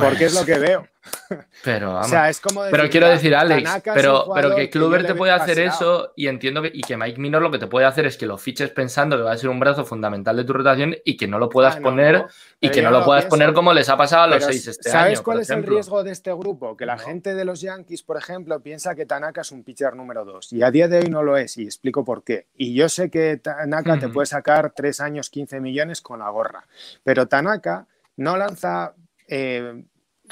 Porque 0.00 0.24
es 0.26 0.34
lo 0.34 0.44
que 0.44 0.58
veo. 0.58 0.88
Pero, 1.64 2.00
es 2.28 2.40
como 2.40 2.62
pero 2.70 2.88
quiero 2.88 3.08
decir, 3.08 3.34
Alex, 3.34 3.82
pero, 3.94 4.26
pero 4.34 4.54
que 4.54 4.70
Kluber 4.70 5.06
te 5.06 5.14
puede 5.14 5.32
hacer 5.32 5.58
eso 5.58 6.12
y 6.16 6.28
entiendo 6.28 6.62
que, 6.62 6.70
y 6.72 6.82
que 6.82 6.96
Mike 6.96 7.20
Minor 7.20 7.42
lo 7.42 7.50
que 7.50 7.58
te 7.58 7.66
puede 7.66 7.86
hacer 7.86 8.06
es 8.06 8.16
que 8.16 8.26
lo 8.26 8.38
fiches 8.38 8.70
pensando 8.70 9.16
que 9.16 9.22
va 9.22 9.32
a 9.32 9.36
ser 9.36 9.50
un 9.50 9.60
brazo 9.60 9.84
fundamental 9.84 10.36
de 10.36 10.44
tu 10.44 10.52
rotación 10.52 10.96
y 11.04 11.16
que 11.16 11.26
no 11.26 11.38
lo 11.38 11.48
puedas 11.48 11.76
ah, 11.76 11.80
poner 11.80 12.26
y 12.60 12.70
que 12.70 12.82
no 12.82 12.90
lo 12.90 13.04
puedas 13.04 13.26
poner 13.26 13.52
como 13.52 13.72
les 13.72 13.88
ha 13.88 13.96
pasado 13.96 14.24
a 14.24 14.26
los 14.28 14.44
seis 14.44 14.66
este 14.66 14.90
año. 14.90 14.98
¿Sabes 14.98 15.20
cuál 15.22 15.40
es 15.40 15.50
el 15.50 15.62
riesgo 15.62 16.04
de 16.04 16.12
este 16.12 16.32
grupo? 16.32 16.76
Que 16.76 16.86
la 16.86 16.98
gente 16.98 17.34
de 17.34 17.44
los 17.44 17.60
Yankees, 17.60 18.02
por 18.02 18.16
ejemplo, 18.16 18.60
piensa 18.60 18.94
que 18.94 19.06
Tanaka 19.06 19.42
es 19.42 19.52
un 19.52 19.62
pitcher 19.62 19.96
número 19.96 20.24
dos 20.24 20.52
y 20.52 20.62
a 20.62 20.70
día 20.70 20.88
de 20.88 20.98
hoy 20.98 21.08
no 21.08 21.22
lo 21.22 21.36
es 21.36 21.56
y 21.56 21.64
explico 21.64 22.04
por 22.04 22.24
qué. 22.24 22.46
Y 22.56 22.74
yo 22.74 22.88
sé 22.88 23.10
que 23.10 23.36
Tanaka 23.36 23.98
te 23.98 24.08
puede 24.08 24.26
sacar 24.26 24.72
tres 24.74 25.00
años, 25.00 25.30
15 25.30 25.60
millones 25.60 26.00
con 26.00 26.20
la 26.20 26.30
gorra, 26.30 26.66
pero 27.02 27.26
Tanaka 27.26 27.86
no 28.16 28.36
lanza 28.36 28.94
eh, 29.28 29.84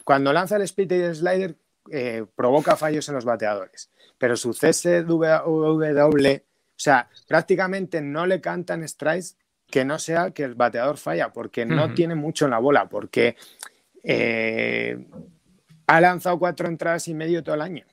cuando 0.04 0.32
lanza 0.32 0.56
el 0.56 0.62
split 0.62 0.92
y 0.92 0.94
el 0.96 1.14
slider, 1.14 1.56
eh, 1.90 2.24
provoca 2.34 2.76
fallos 2.76 3.08
en 3.08 3.14
los 3.16 3.24
bateadores. 3.24 3.90
Pero 4.18 4.36
su 4.36 4.52
CSW, 4.52 5.24
o 5.64 6.76
sea, 6.76 7.08
prácticamente 7.26 8.00
no 8.00 8.26
le 8.26 8.40
cantan 8.40 8.86
strikes 8.86 9.36
que 9.68 9.84
no 9.84 9.98
sea 9.98 10.30
que 10.30 10.44
el 10.44 10.54
bateador 10.54 10.98
falla, 10.98 11.32
porque 11.32 11.64
no 11.64 11.94
tiene 11.94 12.14
mucho 12.14 12.44
en 12.44 12.50
la 12.50 12.58
bola, 12.58 12.88
porque 12.88 13.36
eh, 14.04 15.08
ha 15.86 16.00
lanzado 16.00 16.38
cuatro 16.38 16.68
entradas 16.68 17.08
y 17.08 17.14
medio 17.14 17.42
todo 17.42 17.54
el 17.54 17.62
año. 17.62 17.86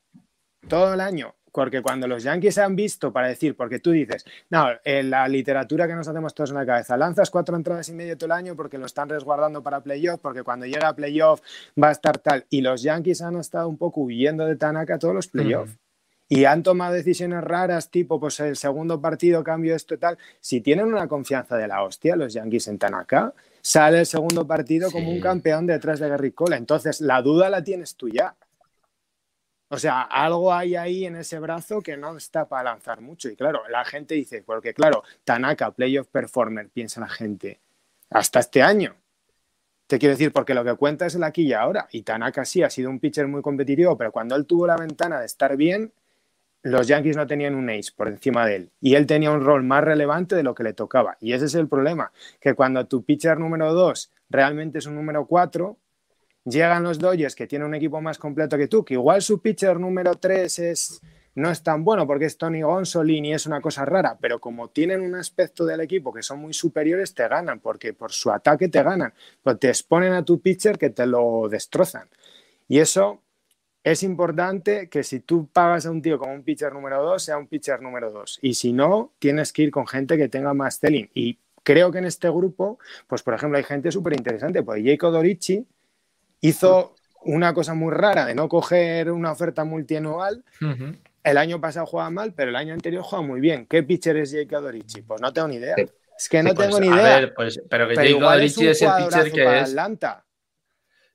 Todo 0.68 0.94
el 0.94 1.00
año. 1.00 1.36
Porque 1.52 1.82
cuando 1.82 2.08
los 2.08 2.24
Yankees 2.24 2.58
han 2.58 2.76
visto 2.76 3.12
para 3.12 3.28
decir, 3.28 3.56
porque 3.56 3.80
tú 3.80 3.92
dices, 3.92 4.26
no, 4.50 4.68
en 4.84 5.10
la 5.10 5.28
literatura 5.28 5.88
que 5.88 5.96
nos 5.96 6.08
hacemos 6.08 6.34
todos 6.34 6.52
en 6.52 6.58
la 6.58 6.66
cabeza, 6.66 6.98
lanzas 6.98 7.30
cuatro 7.30 7.56
entradas 7.56 7.90
y 7.90 7.94
medio 7.94 8.18
todo 8.18 8.28
el 8.28 8.32
año 8.34 8.56
porque 8.56 8.78
lo 8.78 8.86
están 8.86 9.10
resguardando 9.10 9.64
para 9.64 9.82
playoff, 9.82 10.20
porque 10.22 10.44
cuando 10.44 10.66
llega 10.66 10.90
a 10.90 10.96
playoff 10.96 11.42
va 11.82 11.90
a 11.90 11.92
estar 11.92 12.18
tal. 12.18 12.46
Y 12.50 12.62
los 12.62 12.82
Yankees 12.82 13.22
han 13.22 13.38
estado 13.38 13.68
un 13.68 13.78
poco 13.78 14.02
huyendo 14.02 14.46
de 14.46 14.56
Tanaka 14.56 15.00
todos 15.00 15.14
los 15.16 15.28
playoffs. 15.28 15.78
Y 16.32 16.46
han 16.46 16.62
tomado 16.62 16.94
decisiones 16.94 17.44
raras, 17.44 17.90
tipo, 17.90 18.20
pues 18.20 18.40
el 18.40 18.56
segundo 18.56 19.02
partido 19.02 19.44
cambio 19.44 19.76
esto 19.76 19.96
y 19.96 19.98
tal. 19.98 20.20
Si 20.40 20.62
tienen 20.62 20.86
una 20.86 21.08
confianza 21.08 21.58
de 21.58 21.68
la 21.68 21.82
hostia, 21.82 22.16
los 22.16 22.34
Yankees 22.34 22.68
en 22.68 22.78
Tanaka, 22.78 23.34
sale 23.62 24.02
el 24.02 24.06
segundo 24.06 24.46
partido 24.46 24.92
como 24.92 25.10
un 25.10 25.20
campeón 25.20 25.66
detrás 25.66 26.00
de 26.00 26.08
Gary 26.08 26.32
Cole. 26.32 26.56
Entonces, 26.56 27.02
la 27.02 27.24
duda 27.24 27.50
la 27.50 27.64
tienes 27.64 27.96
tú 27.96 28.10
ya. 28.10 28.36
O 29.70 29.78
sea, 29.78 30.02
algo 30.02 30.52
hay 30.52 30.76
ahí 30.76 31.06
en 31.06 31.16
ese 31.16 31.40
brazo 31.40 31.82
que 31.82 31.96
no 31.96 32.18
está 32.18 32.48
para 32.48 32.72
lanzar 32.72 33.02
mucho. 33.02 33.30
Y 33.30 33.36
claro, 33.36 33.62
la 33.70 33.86
gente 33.86 34.16
dice, 34.16 34.42
porque 34.44 34.74
claro, 34.74 35.04
Tanaka, 35.24 35.72
playoff 35.72 36.08
performer, 36.08 36.70
piensa 36.70 37.00
la 37.00 37.10
gente, 37.10 37.60
hasta 38.10 38.40
este 38.40 38.64
año. 38.64 38.96
Te 39.86 40.00
quiero 40.00 40.14
decir, 40.14 40.32
porque 40.32 40.54
lo 40.54 40.64
que 40.64 40.76
cuenta 40.76 41.06
es 41.06 41.16
el 41.16 41.24
aquí 41.24 41.44
y 41.44 41.54
ahora. 41.54 41.88
Y 41.92 42.02
Tanaka 42.02 42.46
sí 42.46 42.64
ha 42.64 42.70
sido 42.70 42.90
un 42.90 43.00
pitcher 43.00 43.28
muy 43.28 43.42
competitivo, 43.42 43.98
pero 43.98 44.12
cuando 44.12 44.36
él 44.36 44.46
tuvo 44.46 44.68
la 44.68 44.76
ventana 44.76 45.20
de 45.20 45.26
estar 45.26 45.56
bien, 45.56 45.94
los 46.62 46.88
Yankees 46.88 47.16
no 47.16 47.26
tenían 47.26 47.56
un 47.56 47.70
ace 47.70 47.92
por 47.96 48.08
encima 48.08 48.46
de 48.46 48.56
él. 48.56 48.72
Y 48.82 48.96
él 48.96 49.06
tenía 49.06 49.32
un 49.32 49.44
rol 49.44 49.64
más 49.64 49.84
relevante 49.84 50.36
de 50.36 50.44
lo 50.44 50.54
que 50.54 50.64
le 50.64 50.74
tocaba. 50.74 51.18
Y 51.20 51.34
ese 51.34 51.46
es 51.46 51.56
el 51.56 51.68
problema, 51.68 52.12
que 52.40 52.54
cuando 52.54 52.86
tu 52.86 53.04
pitcher 53.04 53.40
número 53.40 53.74
2 53.74 54.12
realmente 54.30 54.80
es 54.80 54.86
un 54.86 54.96
número 54.96 55.26
4, 55.26 55.78
Llegan 56.46 56.84
los 56.84 57.00
Dodgers 57.00 57.36
que 57.36 57.48
tienen 57.48 57.68
un 57.68 57.76
equipo 57.76 58.02
más 58.02 58.18
completo 58.18 58.58
que 58.58 58.68
tú, 58.68 58.84
que 58.84 58.94
igual 58.94 59.22
su 59.22 59.42
pitcher 59.42 59.80
número 59.80 60.16
3 60.16 60.60
es, 60.60 61.02
no 61.36 61.52
es 61.52 61.62
tan 61.64 61.84
bueno 61.84 62.08
porque 62.08 62.26
es 62.26 62.38
Tony 62.38 62.62
Gonsolin 62.62 63.26
y 63.26 63.34
es 63.34 63.46
una 63.46 63.62
cosa 63.62 63.86
rara, 63.86 64.18
pero 64.20 64.40
como 64.40 64.70
tienen 64.70 65.02
un 65.02 65.16
aspecto 65.16 65.66
del 65.66 65.82
equipo 65.82 66.14
que 66.14 66.24
son 66.24 66.40
muy 66.40 66.54
superiores, 66.54 67.14
te 67.14 67.28
ganan, 67.28 67.60
porque 67.60 67.94
por 67.94 68.12
su 68.12 68.32
ataque 68.32 68.70
te 68.70 68.82
ganan, 68.82 69.14
pues 69.44 69.60
te 69.60 69.68
exponen 69.68 70.14
a 70.14 70.24
tu 70.24 70.40
pitcher 70.42 70.78
que 70.78 70.90
te 70.90 71.06
lo 71.06 71.48
destrozan. 71.50 72.10
Y 72.68 72.80
eso 72.80 73.22
es 73.84 74.04
importante 74.04 74.90
que 74.90 75.04
si 75.04 75.20
tú 75.20 75.48
pagas 75.48 75.86
a 75.86 75.92
un 75.92 76.02
tío 76.02 76.20
como 76.20 76.34
un 76.34 76.44
pitcher 76.44 76.74
número 76.74 77.02
2, 77.04 77.22
sea 77.24 77.38
un 77.38 77.48
pitcher 77.48 77.82
número 77.82 78.12
2. 78.12 78.40
Y 78.42 78.54
si 78.54 78.74
no, 78.74 79.14
tienes 79.20 79.54
que 79.54 79.64
ir 79.64 79.72
con 79.72 79.88
gente 79.88 80.18
que 80.18 80.30
tenga 80.30 80.54
más 80.54 80.80
telling. 80.80 81.10
Y 81.14 81.40
creo 81.64 81.92
que 81.92 82.00
en 82.00 82.06
este 82.06 82.30
grupo, 82.30 82.80
pues 83.08 83.24
por 83.24 83.34
ejemplo, 83.34 83.58
hay 83.58 83.64
gente 83.64 83.92
súper 83.92 84.14
interesante, 84.14 84.64
pues 84.64 84.84
Jacob 84.84 85.12
Dorici 85.12 85.66
hizo 86.42 86.96
una 87.22 87.54
cosa 87.54 87.74
muy 87.74 87.94
rara 87.94 88.26
de 88.26 88.36
no 88.36 88.48
coger 88.48 89.12
una 89.12 89.32
oferta 89.32 89.64
multianual. 89.64 90.44
El 91.24 91.38
año 91.38 91.60
pasado 91.60 91.86
jugaba 91.86 92.10
mal, 92.10 92.34
pero 92.34 92.50
el 92.50 92.56
año 92.56 92.74
anterior 92.74 93.04
jugaba 93.04 93.28
muy 93.28 93.42
bien. 93.42 93.66
¿Qué 93.66 93.84
pitcher 93.84 94.18
es 94.18 94.32
Jake 94.32 94.56
Adorici? 94.56 95.02
Pues 95.02 95.22
no 95.22 95.34
tengo 95.34 95.48
ni 95.50 95.56
idea. 95.56 95.76
Es 96.18 96.30
que 96.30 96.42
no 96.42 96.54
tengo 96.54 96.78
pues, 96.78 96.82
ni 96.82 96.88
idea. 96.88 97.18
A 97.18 97.20
ver, 97.20 97.34
pues, 97.34 97.62
pero 97.70 97.88
que 97.88 97.96
Jake 97.96 98.18
Adorici 98.18 98.68
es, 98.68 98.82
el 98.82 98.90
pitcher 98.98 99.32
que 99.32 99.60
es. 99.60 99.70
Atlanta. 99.70 100.26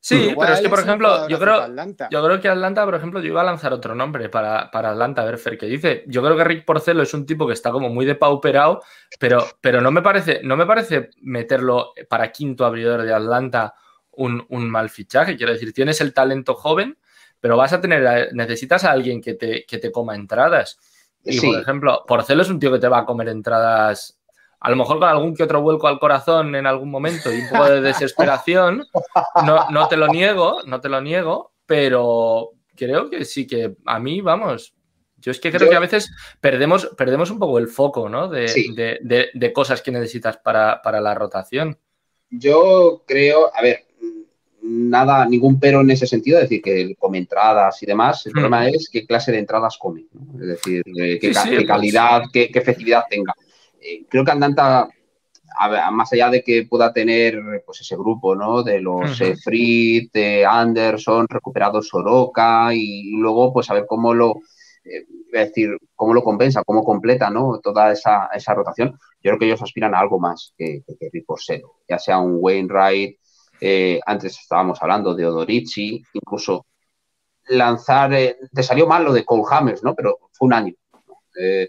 Sí, 0.05 0.35
pero 0.39 0.53
es 0.53 0.61
que, 0.61 0.69
por 0.69 0.81
ejemplo, 0.81 1.27
yo 1.29 1.39
creo, 1.39 1.67
yo 2.11 2.23
creo 2.23 2.39
que 2.39 2.51
Atlanta, 2.51 2.85
por 2.85 2.95
ejemplo, 2.95 3.21
yo 3.21 3.29
iba 3.29 3.41
a 3.41 3.45
lanzar 3.45 3.73
otro 3.73 3.95
nombre 3.95 4.29
para, 4.29 4.71
para 4.71 4.91
Atlanta, 4.91 5.23
a 5.23 5.25
ver, 5.25 5.39
Fer, 5.39 5.57
¿qué 5.57 5.65
dice. 5.65 6.05
Yo 6.07 6.23
creo 6.23 6.37
que 6.37 6.45
Rick 6.45 6.67
Porcelo 6.67 7.03
es 7.03 7.15
un 7.15 7.25
tipo 7.25 7.47
que 7.47 7.55
está 7.55 7.71
como 7.73 7.89
muy 7.89 8.05
depauperado, 8.05 8.83
pero, 9.19 9.43
pero 9.63 9.81
no, 9.81 9.91
me 9.91 10.03
parece, 10.03 10.43
no 10.45 10.59
me 10.59 10.67
parece 10.67 11.09
meterlo 11.23 11.95
para 12.11 12.31
quinto 12.33 12.67
abridor 12.67 13.01
de 13.01 13.15
Atlanta 13.15 13.75
un, 14.17 14.47
mal 14.71 14.91
fichaje. 14.91 15.37
Quiero 15.37 15.53
decir, 15.53 15.73
tienes 15.73 16.01
el 16.01 16.15
talento 16.15 16.55
joven, 16.55 16.99
pero 17.41 17.57
vas 17.57 17.73
a 17.73 17.81
tener, 17.81 18.33
necesitas 18.33 18.85
a 18.85 18.93
alguien 18.93 19.21
que 19.21 19.35
te, 19.35 19.65
que 19.67 19.79
te 19.79 19.93
coma 19.93 20.15
entradas. 20.15 20.79
Y 21.25 21.41
por 21.41 21.59
ejemplo, 21.59 22.05
Porcelo 22.07 22.43
es 22.43 22.51
un 22.51 22.59
tío 22.59 22.73
que 22.73 22.79
te 22.79 22.89
va 22.89 22.99
a 22.99 23.07
comer 23.07 23.29
entradas, 23.29 24.19
a 24.61 24.71
lo 24.71 24.77
mejor 24.77 24.99
con 24.99 25.09
algún 25.09 25.35
que 25.35 25.43
otro 25.43 25.63
vuelco 25.63 25.89
al 25.89 25.99
corazón 25.99 26.55
en 26.55 26.67
algún 26.67 26.91
momento 26.91 27.33
y 27.33 27.41
un 27.41 27.49
poco 27.49 27.65
de 27.67 27.81
desesperación. 27.81 28.85
No, 29.45 29.71
no 29.71 29.89
te 29.89 29.97
lo 29.97 30.09
niego, 30.09 30.63
no 30.67 30.81
te 30.81 30.89
lo 30.89 31.01
niego, 31.01 31.53
pero 31.67 32.53
creo 32.75 33.11
que 33.11 33.25
sí 33.25 33.47
que 33.47 33.77
a 33.87 33.99
mí, 33.99 34.21
vamos, 34.21 34.75
yo 35.25 35.31
es 35.31 35.41
que 35.41 35.51
creo 35.51 35.71
que 35.71 35.77
a 35.77 35.81
veces 35.81 36.11
perdemos, 36.39 36.91
perdemos 36.99 37.31
un 37.31 37.39
poco 37.39 37.59
el 37.59 37.69
foco, 37.69 38.11
¿no? 38.11 38.29
De, 38.29 39.31
de, 39.33 39.53
cosas 39.55 39.81
que 39.81 39.91
necesitas 39.91 40.37
para, 40.37 40.83
para, 40.83 41.01
la 41.01 41.15
rotación. 41.15 41.79
Yo 42.29 43.05
creo, 43.07 43.51
a 43.55 43.63
ver, 43.63 43.84
nada, 44.65 45.27
ningún 45.27 45.61
pero 45.61 45.83
en 45.83 45.91
ese 45.91 46.07
sentido, 46.07 46.39
es 46.39 46.45
decir, 46.49 46.63
que 46.63 46.95
come 46.99 47.19
entradas 47.19 47.83
y 47.83 47.87
demás. 47.87 48.25
El 48.27 48.33
hmm. 48.33 48.35
problema 48.35 48.69
es 48.69 48.89
qué 48.91 49.07
clase 49.07 49.31
de 49.31 49.39
entradas 49.39 49.77
come, 49.79 50.07
es 50.41 50.47
decir, 50.47 50.83
qué, 50.85 51.19
pues 51.21 51.67
calidad, 51.67 52.23
qué, 52.33 52.51
efectividad 52.53 53.05
tenga. 53.09 53.35
Eh, 53.81 54.05
creo 54.09 54.25
que 54.25 54.31
Andanta, 54.31 54.89
más 55.93 56.13
allá 56.13 56.31
de 56.31 56.43
que 56.43 56.67
pueda 56.67 56.93
tener 56.93 57.63
pues 57.67 57.83
ese 57.83 57.95
grupo, 57.95 58.35
¿no? 58.35 58.63
De 58.63 58.81
los 58.81 59.21
uh 59.21 59.25
de 60.13 60.47
Anderson, 60.49 61.27
recuperado 61.29 61.83
Soroka 61.83 62.75
y 62.75 63.13
luego 63.17 63.53
pues 63.53 63.71
a 63.71 63.75
ver 63.75 63.85
cómo 63.87 64.15
lo, 64.15 64.37
eh, 64.85 65.05
es 65.33 65.49
decir, 65.49 65.77
cómo 65.95 66.15
lo 66.15 66.23
compensa, 66.23 66.65
cómo 66.65 66.83
completa, 66.83 67.29
¿no? 67.29 67.61
Toda 67.63 67.93
esa, 67.93 68.31
esa 68.35 68.55
rotación. 68.55 68.99
Yo 69.23 69.31
creo 69.31 69.39
que 69.39 69.47
ellos 69.47 69.63
aspiran 69.63 69.95
a 69.95 70.01
algo 70.01 70.19
más 70.19 70.55
que, 70.57 70.83
que, 70.87 71.11
que 71.11 71.63
ya 71.89 71.99
sea 71.99 72.19
un 72.19 72.39
Wainwright, 72.41 73.19
eh, 73.61 74.01
antes 74.05 74.39
estábamos 74.39 74.81
hablando 74.83 75.15
de 75.15 75.27
Odorici, 75.27 76.03
incluso 76.13 76.67
lanzar, 77.49 78.13
eh, 78.15 78.37
te 78.53 78.63
salió 78.63 78.87
mal 78.87 79.05
lo 79.05 79.13
de 79.13 79.25
Cole 79.25 79.45
Hammers, 79.51 79.83
¿no? 79.83 79.95
Pero 79.95 80.19
fue 80.33 80.47
un 80.47 80.55
año. 80.55 80.75
Eh, 81.41 81.69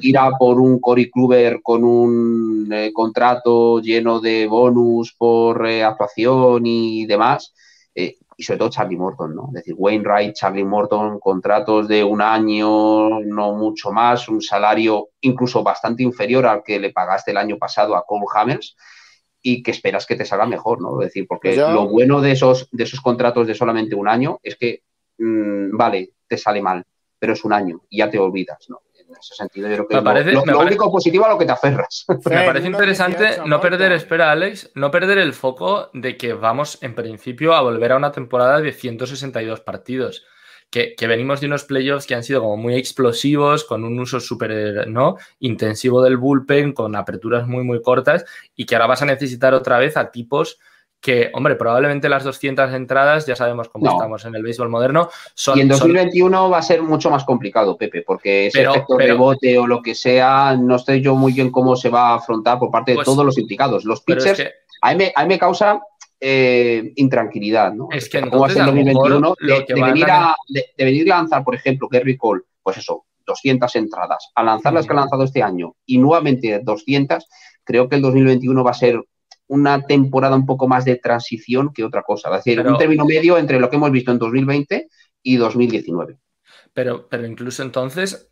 ir 0.00 0.16
a 0.16 0.30
por 0.30 0.58
un 0.58 0.80
Cory 0.80 1.10
Kluber 1.10 1.60
con 1.62 1.84
un 1.84 2.72
contrato 2.94 3.80
lleno 3.80 4.18
de 4.18 4.46
bonus 4.46 5.14
por 5.14 5.66
actuación 5.66 6.64
y 6.64 7.04
demás, 7.04 7.52
y 7.94 8.42
sobre 8.42 8.58
todo 8.58 8.70
Charlie 8.70 8.96
Morton, 8.96 9.34
¿no? 9.34 9.48
Es 9.48 9.54
decir, 9.54 9.74
Wainwright, 9.76 10.34
Charlie 10.34 10.64
Morton, 10.64 11.20
contratos 11.20 11.86
de 11.86 12.02
un 12.02 12.22
año, 12.22 13.20
no 13.20 13.52
mucho 13.52 13.92
más, 13.92 14.28
un 14.28 14.40
salario 14.40 15.10
incluso 15.20 15.62
bastante 15.62 16.02
inferior 16.02 16.46
al 16.46 16.62
que 16.62 16.80
le 16.80 16.90
pagaste 16.90 17.30
el 17.30 17.36
año 17.36 17.58
pasado 17.58 17.94
a 17.94 18.04
Cole 18.04 18.24
Hammers 18.34 18.74
y 19.46 19.62
que 19.62 19.72
esperas 19.72 20.06
que 20.06 20.16
te 20.16 20.24
salga 20.24 20.46
mejor, 20.46 20.80
¿no? 20.80 21.02
Es 21.02 21.08
decir, 21.08 21.26
porque 21.28 21.54
lo 21.54 21.86
bueno 21.86 22.22
de 22.22 22.32
esos, 22.32 22.66
de 22.72 22.84
esos 22.84 23.02
contratos 23.02 23.46
de 23.46 23.54
solamente 23.54 23.94
un 23.94 24.08
año 24.08 24.40
es 24.42 24.56
que, 24.56 24.82
mm, 25.18 25.76
vale, 25.76 26.12
te 26.26 26.38
sale 26.38 26.62
mal, 26.62 26.82
pero 27.18 27.34
es 27.34 27.44
un 27.44 27.52
año 27.52 27.82
y 27.90 27.98
ya 27.98 28.08
te 28.08 28.18
olvidas, 28.18 28.64
¿no? 28.70 28.80
En 28.98 29.14
ese 29.14 29.34
sentido, 29.34 29.68
yo 29.68 29.86
creo 29.86 30.00
que 30.00 30.02
parece, 30.02 30.32
lo, 30.32 30.60
único 30.60 30.90
positivo 30.90 31.26
a 31.26 31.28
lo 31.28 31.36
que 31.36 31.44
te 31.44 31.52
aferras. 31.52 32.06
me 32.08 32.46
parece 32.46 32.68
interesante 32.68 33.36
no 33.44 33.60
perder, 33.60 33.92
espera, 33.92 34.32
Alex, 34.32 34.70
no 34.74 34.90
perder 34.90 35.18
el 35.18 35.34
foco 35.34 35.90
de 35.92 36.16
que 36.16 36.32
vamos, 36.32 36.82
en 36.82 36.94
principio, 36.94 37.52
a 37.52 37.60
volver 37.60 37.92
a 37.92 37.96
una 37.98 38.12
temporada 38.12 38.62
de 38.62 38.72
162 38.72 39.60
partidos 39.60 40.24
que, 40.96 41.06
venimos 41.06 41.40
de 41.40 41.46
unos 41.46 41.64
playoffs 41.64 42.06
que 42.06 42.16
han 42.16 42.24
sido 42.24 42.40
como 42.40 42.56
muy 42.56 42.74
explosivos, 42.74 43.64
con 43.64 43.84
un 43.84 43.98
uso 44.00 44.18
súper 44.18 44.88
¿no? 44.88 45.16
intensivo 45.38 46.02
del 46.02 46.16
bullpen, 46.16 46.72
con 46.72 46.96
aperturas 46.96 47.46
muy, 47.46 47.62
muy 47.62 47.80
cortas, 47.80 48.24
y 48.56 48.66
que 48.66 48.74
ahora 48.74 48.88
vas 48.88 49.02
a 49.02 49.06
necesitar 49.06 49.54
otra 49.54 49.78
vez 49.78 49.96
a 49.96 50.10
tipos 50.10 50.58
que, 51.00 51.30
hombre, 51.34 51.54
probablemente 51.54 52.08
las 52.08 52.24
200 52.24 52.72
entradas, 52.72 53.26
ya 53.26 53.36
sabemos 53.36 53.68
cómo 53.68 53.90
estamos 53.90 54.24
en 54.24 54.34
el 54.34 54.42
béisbol 54.42 54.70
moderno, 54.70 55.10
son... 55.34 55.58
Y 55.58 55.60
en 55.60 55.68
2021 55.68 56.50
va 56.50 56.58
a 56.58 56.62
ser 56.62 56.82
mucho 56.82 57.10
más 57.10 57.24
complicado, 57.24 57.76
Pepe, 57.76 58.02
porque 58.02 58.46
ese 58.46 58.62
efecto 58.62 58.98
rebote 58.98 59.58
o 59.58 59.66
lo 59.66 59.82
que 59.82 59.94
sea, 59.94 60.56
no 60.58 60.78
sé 60.78 61.02
yo 61.02 61.14
muy 61.14 61.34
bien 61.34 61.50
cómo 61.50 61.76
se 61.76 61.90
va 61.90 62.08
a 62.08 62.14
afrontar 62.14 62.58
por 62.58 62.70
parte 62.70 62.92
de 62.92 62.96
pues 62.96 63.04
todos 63.04 63.24
los 63.24 63.36
implicados. 63.36 63.84
Los 63.84 64.00
pitchers, 64.00 64.42
a, 64.80 64.94
mí 64.94 65.28
me, 65.28 65.38
causa 65.38 65.80
eh, 66.26 66.94
intranquilidad, 66.96 67.74
¿no? 67.74 67.88
Es 67.92 68.08
que 68.08 68.16
entonces, 68.16 68.56
en 68.56 68.64
2021 68.64 69.34
de, 69.38 69.74
venir 69.74 70.06
a, 70.08 70.34
de, 70.48 70.64
venir 70.78 71.12
a 71.12 71.16
lanzar, 71.18 71.44
por 71.44 71.54
ejemplo, 71.54 71.86
Kerry 71.86 72.16
Cole, 72.16 72.44
pues 72.62 72.78
eso, 72.78 73.04
200 73.26 73.76
entradas, 73.76 74.30
a 74.34 74.42
lanzar 74.42 74.72
las 74.72 74.86
que 74.86 74.94
ha 74.94 74.96
lanzado 74.96 75.24
este 75.24 75.42
año 75.42 75.74
y 75.84 75.98
nuevamente 75.98 76.60
200, 76.64 77.28
creo 77.62 77.90
que 77.90 77.96
el 77.96 78.00
2021 78.00 78.64
va 78.64 78.70
a 78.70 78.74
ser 78.74 79.04
una 79.48 79.84
temporada 79.84 80.34
un 80.34 80.46
poco 80.46 80.66
más 80.66 80.86
de 80.86 80.96
transición 80.96 81.74
que 81.74 81.84
otra 81.84 82.00
cosa. 82.00 82.30
Es 82.30 82.42
decir, 82.42 82.66
un 82.66 82.78
término 82.78 83.04
medio 83.04 83.36
entre 83.36 83.60
lo 83.60 83.68
que 83.68 83.76
hemos 83.76 83.90
visto 83.90 84.10
en 84.10 84.18
2020 84.18 84.88
y 85.22 85.36
2019. 85.36 86.16
Pero, 86.74 87.06
pero 87.08 87.24
incluso 87.24 87.62
entonces, 87.62 88.28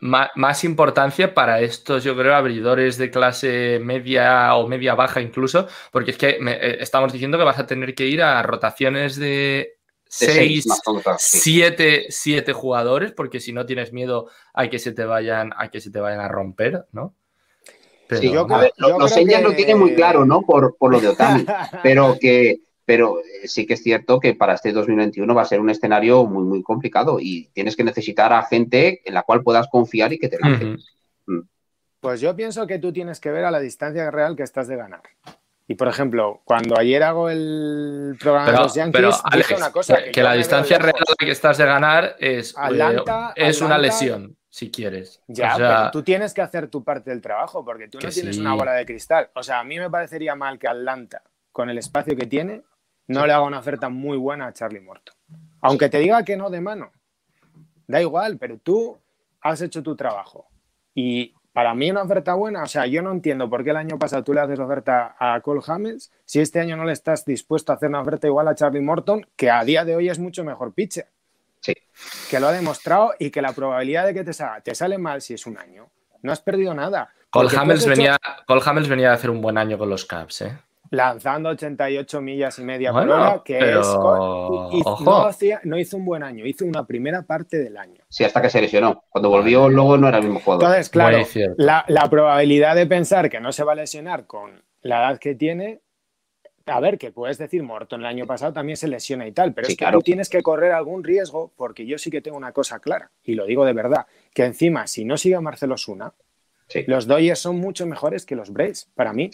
Más, 0.00 0.64
importancia 0.64 1.32
para 1.32 1.60
estos, 1.60 2.04
yo 2.04 2.14
creo, 2.14 2.34
abridores 2.34 2.98
de 2.98 3.10
clase 3.10 3.80
media 3.82 4.54
o 4.54 4.68
media 4.68 4.94
baja 4.94 5.22
incluso, 5.22 5.66
porque 5.90 6.10
es 6.10 6.18
que 6.18 6.38
eh, 6.38 6.76
estamos 6.80 7.10
diciendo 7.10 7.38
que 7.38 7.44
vas 7.44 7.58
a 7.58 7.66
tener 7.66 7.94
que 7.94 8.06
ir 8.06 8.22
a 8.22 8.42
rotaciones 8.42 9.16
de 9.16 9.78
6, 10.08 10.66
7 12.10 12.52
jugadores, 12.52 13.12
porque 13.12 13.40
si 13.40 13.54
no 13.54 13.64
tienes 13.64 13.94
miedo 13.94 14.28
a 14.52 14.68
que 14.68 14.78
se 14.78 14.92
te 14.92 15.06
vayan, 15.06 15.52
a 15.56 15.70
que 15.70 15.80
se 15.80 15.90
te 15.90 15.98
vayan 15.98 16.20
a 16.20 16.28
romper, 16.28 16.84
¿no? 16.92 17.14
sí, 18.10 18.30
yo, 18.30 18.46
los 18.76 19.16
lo 19.42 19.54
tiene 19.54 19.74
muy 19.74 19.94
claro, 19.94 20.24
¿no? 20.24 20.42
Por, 20.42 20.76
por 20.76 20.92
lo 20.92 21.00
de 21.00 21.08
Otani, 21.08 21.44
pero 21.82 22.16
que 22.20 22.60
pero 22.86 23.18
eh, 23.20 23.48
sí 23.48 23.66
que 23.66 23.74
es 23.74 23.82
cierto 23.82 24.18
que 24.20 24.34
para 24.34 24.54
este 24.54 24.72
2021 24.72 25.34
va 25.34 25.42
a 25.42 25.46
ser 25.46 25.60
un 25.60 25.68
escenario 25.68 26.24
muy, 26.24 26.44
muy 26.44 26.62
complicado 26.62 27.18
y 27.20 27.50
tienes 27.52 27.76
que 27.76 27.84
necesitar 27.84 28.32
a 28.32 28.44
gente 28.44 29.02
en 29.04 29.12
la 29.12 29.24
cual 29.24 29.42
puedas 29.42 29.68
confiar 29.68 30.12
y 30.12 30.18
que 30.18 30.28
te 30.28 30.38
lance. 30.38 30.76
Mm. 31.26 31.40
Pues 32.00 32.20
yo 32.20 32.34
pienso 32.36 32.66
que 32.66 32.78
tú 32.78 32.92
tienes 32.92 33.20
que 33.20 33.32
ver 33.32 33.44
a 33.44 33.50
la 33.50 33.58
distancia 33.58 34.10
real 34.10 34.36
que 34.36 34.44
estás 34.44 34.68
de 34.68 34.76
ganar. 34.76 35.02
Y 35.68 35.74
por 35.74 35.88
ejemplo, 35.88 36.42
cuando 36.44 36.78
ayer 36.78 37.02
hago 37.02 37.28
el 37.28 38.16
programa 38.20 38.52
de 38.52 38.58
los 38.58 38.74
Yankees, 38.74 39.20
pero, 39.24 39.56
una 39.56 39.72
cosa. 39.72 39.98
Que, 40.12 40.22
la 40.22 40.34
distancia 40.34 40.78
real 40.78 40.94
a 40.94 41.10
la 41.10 41.26
que 41.26 41.32
estás 41.32 41.58
de 41.58 41.66
ganar 41.66 42.14
es, 42.20 42.54
eh, 42.70 43.02
es 43.34 43.60
una 43.60 43.76
lesión, 43.76 44.36
si 44.48 44.70
quieres. 44.70 45.20
Ya, 45.26 45.56
pero 45.56 45.90
tú 45.90 46.04
tienes 46.04 46.32
que 46.32 46.42
hacer 46.42 46.68
tu 46.68 46.84
parte 46.84 47.10
del 47.10 47.20
trabajo, 47.20 47.64
porque 47.64 47.88
tú 47.88 47.98
no 48.00 48.08
tienes 48.08 48.38
una 48.38 48.54
bola 48.54 48.74
de 48.74 48.86
cristal. 48.86 49.30
O 49.34 49.42
sea, 49.42 49.58
a 49.58 49.64
mí 49.64 49.76
me 49.76 49.90
parecería 49.90 50.36
mal 50.36 50.60
que 50.60 50.68
Atlanta, 50.68 51.22
con 51.50 51.68
el 51.68 51.78
espacio 51.78 52.16
que 52.16 52.26
tiene, 52.26 52.62
no 53.08 53.26
le 53.26 53.32
haga 53.32 53.44
una 53.44 53.58
oferta 53.58 53.88
muy 53.88 54.16
buena 54.16 54.48
a 54.48 54.52
Charlie 54.52 54.80
Morton. 54.80 55.14
Aunque 55.60 55.88
te 55.88 55.98
diga 55.98 56.24
que 56.24 56.36
no 56.36 56.50
de 56.50 56.60
mano, 56.60 56.92
da 57.86 58.00
igual, 58.00 58.38
pero 58.38 58.58
tú 58.58 58.98
has 59.40 59.60
hecho 59.62 59.82
tu 59.82 59.96
trabajo. 59.96 60.48
Y 60.94 61.34
para 61.52 61.74
mí 61.74 61.90
una 61.90 62.02
oferta 62.02 62.34
buena, 62.34 62.62
o 62.62 62.66
sea, 62.66 62.86
yo 62.86 63.02
no 63.02 63.12
entiendo 63.12 63.48
por 63.48 63.64
qué 63.64 63.70
el 63.70 63.76
año 63.76 63.98
pasado 63.98 64.24
tú 64.24 64.34
le 64.34 64.40
haces 64.40 64.58
oferta 64.58 65.16
a 65.18 65.40
Cole 65.40 65.62
Hamels 65.66 66.12
si 66.24 66.40
este 66.40 66.60
año 66.60 66.76
no 66.76 66.84
le 66.84 66.92
estás 66.92 67.24
dispuesto 67.24 67.72
a 67.72 67.76
hacer 67.76 67.88
una 67.88 68.00
oferta 68.00 68.26
igual 68.26 68.48
a 68.48 68.54
Charlie 68.54 68.80
Morton, 68.80 69.26
que 69.36 69.50
a 69.50 69.64
día 69.64 69.84
de 69.84 69.96
hoy 69.96 70.08
es 70.08 70.18
mucho 70.18 70.44
mejor 70.44 70.74
pitcher. 70.74 71.08
Sí. 71.60 71.74
Que 72.30 72.40
lo 72.40 72.48
ha 72.48 72.52
demostrado 72.52 73.14
y 73.18 73.30
que 73.30 73.40
la 73.40 73.52
probabilidad 73.52 74.06
de 74.06 74.14
que 74.14 74.22
te 74.22 74.32
salga, 74.32 74.60
te 74.60 74.74
sale 74.74 74.98
mal 74.98 75.22
si 75.22 75.34
es 75.34 75.46
un 75.46 75.58
año. 75.58 75.88
No 76.22 76.32
has 76.32 76.40
perdido 76.40 76.74
nada. 76.74 77.10
Cole 77.30 77.50
Hamels, 77.56 77.86
venía, 77.86 78.18
Cole 78.46 78.62
Hamels 78.64 78.88
venía 78.88 79.10
a 79.10 79.14
hacer 79.14 79.30
un 79.30 79.40
buen 79.40 79.58
año 79.58 79.78
con 79.78 79.88
los 79.88 80.04
Caps, 80.04 80.42
¿eh? 80.42 80.58
Lanzando 80.90 81.50
88 81.50 82.20
millas 82.20 82.58
y 82.58 82.62
media 82.62 82.92
por 82.92 83.08
hora, 83.08 83.42
que 83.44 83.58
es. 83.58 83.86
no, 83.86 84.70
no, 85.64 85.78
hizo 85.78 85.96
un 85.96 86.04
buen 86.04 86.22
año, 86.22 86.46
hizo 86.46 86.64
una 86.64 86.86
primera 86.86 87.22
parte 87.22 87.58
del 87.58 87.76
año. 87.76 88.02
Sí, 88.08 88.24
hasta 88.24 88.40
que 88.42 88.50
se 88.50 88.60
lesionó. 88.60 89.04
Cuando 89.08 89.30
volvió, 89.30 89.68
luego 89.68 89.96
no 89.96 90.08
era 90.08 90.18
el 90.18 90.24
mismo 90.24 90.40
jugador. 90.40 90.64
Entonces, 90.64 90.88
claro, 90.90 91.18
la, 91.56 92.10
probabilidad 92.10 92.76
de 92.76 92.86
pensar 92.86 93.28
que 93.28 93.40
no 93.40 93.52
se 93.52 93.64
va 93.64 93.72
a 93.72 93.76
lesionar 93.76 94.26
con 94.26 94.62
la 94.82 94.98
edad 94.98 95.18
que 95.18 95.34
tiene. 95.34 95.80
A 96.68 96.80
ver, 96.80 96.98
que 96.98 97.12
puedes 97.12 97.38
decir, 97.38 97.62
Morton 97.62 98.00
el 98.00 98.06
año 98.06 98.26
pasado 98.26 98.52
también 98.52 98.76
se 98.76 98.88
lesiona 98.88 99.24
y 99.26 99.30
tal, 99.30 99.54
pero 99.54 99.68
es 99.68 99.76
que 99.76 99.86
tú 99.86 100.00
tienes 100.00 100.28
que 100.28 100.42
correr 100.42 100.72
algún 100.72 101.04
riesgo 101.04 101.52
porque 101.54 101.86
yo 101.86 101.96
sí 101.96 102.10
que 102.10 102.20
tengo 102.20 102.36
una 102.36 102.50
cosa 102.50 102.80
clara, 102.80 103.12
y 103.22 103.36
lo 103.36 103.46
digo 103.46 103.64
de 103.64 103.72
verdad, 103.72 104.06
que 104.34 104.44
encima, 104.44 104.88
si 104.88 105.04
no 105.04 105.16
sigue 105.16 105.38
Marcelo 105.38 105.76
Suna, 105.78 106.12
los 106.86 107.06
Dodgers 107.06 107.38
son 107.38 107.58
mucho 107.58 107.86
mejores 107.86 108.26
que 108.26 108.34
los 108.34 108.52
Braves, 108.52 108.90
para 108.94 109.12
mí. 109.12 109.30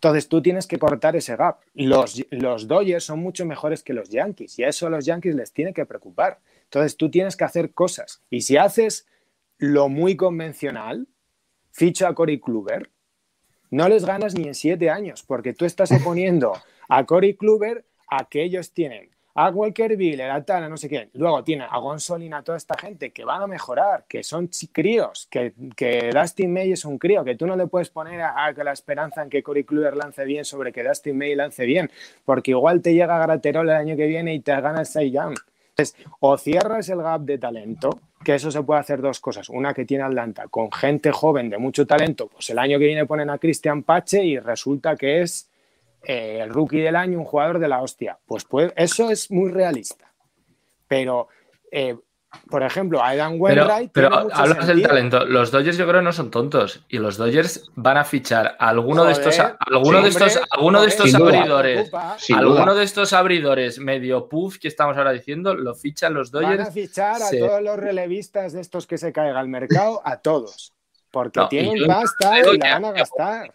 Entonces 0.00 0.30
tú 0.30 0.40
tienes 0.40 0.66
que 0.66 0.78
cortar 0.78 1.14
ese 1.14 1.36
gap. 1.36 1.58
Los, 1.74 2.24
los 2.30 2.66
Dodgers 2.66 3.04
son 3.04 3.18
mucho 3.18 3.44
mejores 3.44 3.82
que 3.82 3.92
los 3.92 4.08
Yankees 4.08 4.58
y 4.58 4.64
a 4.64 4.68
eso 4.68 4.86
a 4.86 4.90
los 4.90 5.04
Yankees 5.04 5.34
les 5.34 5.52
tiene 5.52 5.74
que 5.74 5.84
preocupar. 5.84 6.40
Entonces 6.64 6.96
tú 6.96 7.10
tienes 7.10 7.36
que 7.36 7.44
hacer 7.44 7.74
cosas. 7.74 8.22
Y 8.30 8.40
si 8.40 8.56
haces 8.56 9.06
lo 9.58 9.90
muy 9.90 10.16
convencional, 10.16 11.06
ficha 11.70 12.08
a 12.08 12.14
Corey 12.14 12.40
Kluber, 12.40 12.88
no 13.70 13.90
les 13.90 14.06
ganas 14.06 14.34
ni 14.34 14.44
en 14.48 14.54
siete 14.54 14.88
años, 14.88 15.22
porque 15.22 15.52
tú 15.52 15.66
estás 15.66 15.92
oponiendo 15.92 16.54
a 16.88 17.04
Corey 17.04 17.34
Kluber 17.34 17.84
a 18.08 18.26
que 18.26 18.42
ellos 18.42 18.72
tienen 18.72 19.10
a 19.34 19.50
Walker 19.50 19.96
Bill, 19.96 20.20
a 20.22 20.42
tal, 20.44 20.68
no 20.68 20.76
sé 20.76 20.88
qué. 20.88 21.08
Luego 21.14 21.44
tiene 21.44 21.64
a 21.68 21.78
Gonzolin, 21.78 22.34
a 22.34 22.42
toda 22.42 22.58
esta 22.58 22.76
gente 22.76 23.10
que 23.10 23.24
van 23.24 23.42
a 23.42 23.46
mejorar, 23.46 24.04
que 24.08 24.22
son 24.22 24.50
críos, 24.72 25.28
que, 25.30 25.54
que 25.76 26.10
Dustin 26.12 26.52
May 26.52 26.72
es 26.72 26.84
un 26.84 26.98
crío, 26.98 27.24
que 27.24 27.36
tú 27.36 27.46
no 27.46 27.56
le 27.56 27.66
puedes 27.66 27.90
poner 27.90 28.20
a, 28.20 28.52
la 28.52 28.72
esperanza 28.72 29.22
en 29.22 29.30
que 29.30 29.42
Corey 29.42 29.64
Kluber 29.64 29.96
lance 29.96 30.24
bien 30.24 30.44
sobre 30.44 30.72
que 30.72 30.82
Dustin 30.82 31.16
May 31.16 31.34
lance 31.34 31.64
bien, 31.64 31.90
porque 32.24 32.50
igual 32.52 32.82
te 32.82 32.94
llega 32.94 33.18
Graterol 33.18 33.68
el 33.68 33.76
año 33.76 33.96
que 33.96 34.06
viene 34.06 34.34
y 34.34 34.40
te 34.40 34.58
gana 34.60 34.82
el 34.82 35.12
Young. 35.12 35.36
Entonces, 35.70 35.96
o 36.18 36.36
cierras 36.36 36.88
el 36.88 37.02
gap 37.02 37.22
de 37.22 37.38
talento, 37.38 38.00
que 38.22 38.34
eso 38.34 38.50
se 38.50 38.62
puede 38.62 38.80
hacer 38.80 39.00
dos 39.00 39.20
cosas. 39.20 39.48
Una 39.48 39.72
que 39.72 39.84
tiene 39.84 40.04
Atlanta 40.04 40.48
con 40.48 40.70
gente 40.70 41.10
joven 41.10 41.48
de 41.48 41.58
mucho 41.58 41.86
talento, 41.86 42.28
pues 42.28 42.50
el 42.50 42.58
año 42.58 42.78
que 42.78 42.86
viene 42.86 43.06
ponen 43.06 43.30
a 43.30 43.38
Christian 43.38 43.82
Pache 43.82 44.24
y 44.24 44.38
resulta 44.38 44.96
que 44.96 45.22
es 45.22 45.49
eh, 46.02 46.40
el 46.42 46.50
rookie 46.50 46.80
del 46.80 46.96
año, 46.96 47.18
un 47.18 47.24
jugador 47.24 47.58
de 47.58 47.68
la 47.68 47.82
hostia. 47.82 48.18
Pues, 48.26 48.44
pues 48.44 48.72
eso 48.76 49.10
es 49.10 49.30
muy 49.30 49.50
realista. 49.50 50.12
Pero, 50.88 51.28
eh, 51.70 51.96
por 52.48 52.62
ejemplo, 52.62 53.02
Adam 53.02 53.40
Wainwright. 53.40 53.90
Pero, 53.92 54.10
pero 54.10 54.28
hablas 54.32 54.66
del 54.66 54.82
talento. 54.82 55.24
Los 55.24 55.50
Dodgers, 55.50 55.76
yo 55.76 55.86
creo, 55.86 56.00
no 56.00 56.12
son 56.12 56.30
tontos. 56.30 56.84
Y 56.88 56.98
los 56.98 57.16
Dodgers 57.16 57.70
van 57.74 57.96
a 57.96 58.04
fichar 58.04 58.56
a 58.58 58.68
alguno 58.68 59.04
de 59.04 59.12
estos, 59.12 59.38
alguno 59.38 60.00
de 60.02 60.08
estos, 60.08 60.40
alguno 60.50 60.80
de 60.80 60.88
estos 60.88 61.14
abridores. 61.14 61.90
Alguno 62.34 62.74
de 62.74 62.84
estos 62.84 63.12
abridores 63.12 63.78
medio 63.78 64.28
puff 64.28 64.58
que 64.58 64.68
estamos 64.68 64.96
ahora 64.96 65.12
diciendo, 65.12 65.54
lo 65.54 65.74
fichan 65.74 66.14
los 66.14 66.30
Dodgers. 66.30 66.58
Van 66.58 66.66
a 66.68 66.72
fichar 66.72 67.22
a 67.22 67.30
todos 67.30 67.62
los 67.62 67.76
relevistas 67.78 68.52
de 68.52 68.60
estos 68.60 68.86
que 68.86 68.96
se 68.96 69.12
caiga 69.12 69.38
al 69.38 69.48
mercado, 69.48 70.00
a 70.04 70.18
todos. 70.18 70.72
Porque 71.10 71.40
tienen 71.50 71.86
pasta 71.86 72.38
y 72.38 72.58
la 72.58 72.74
van 72.74 72.84
a 72.84 72.92
gastar. 72.92 73.52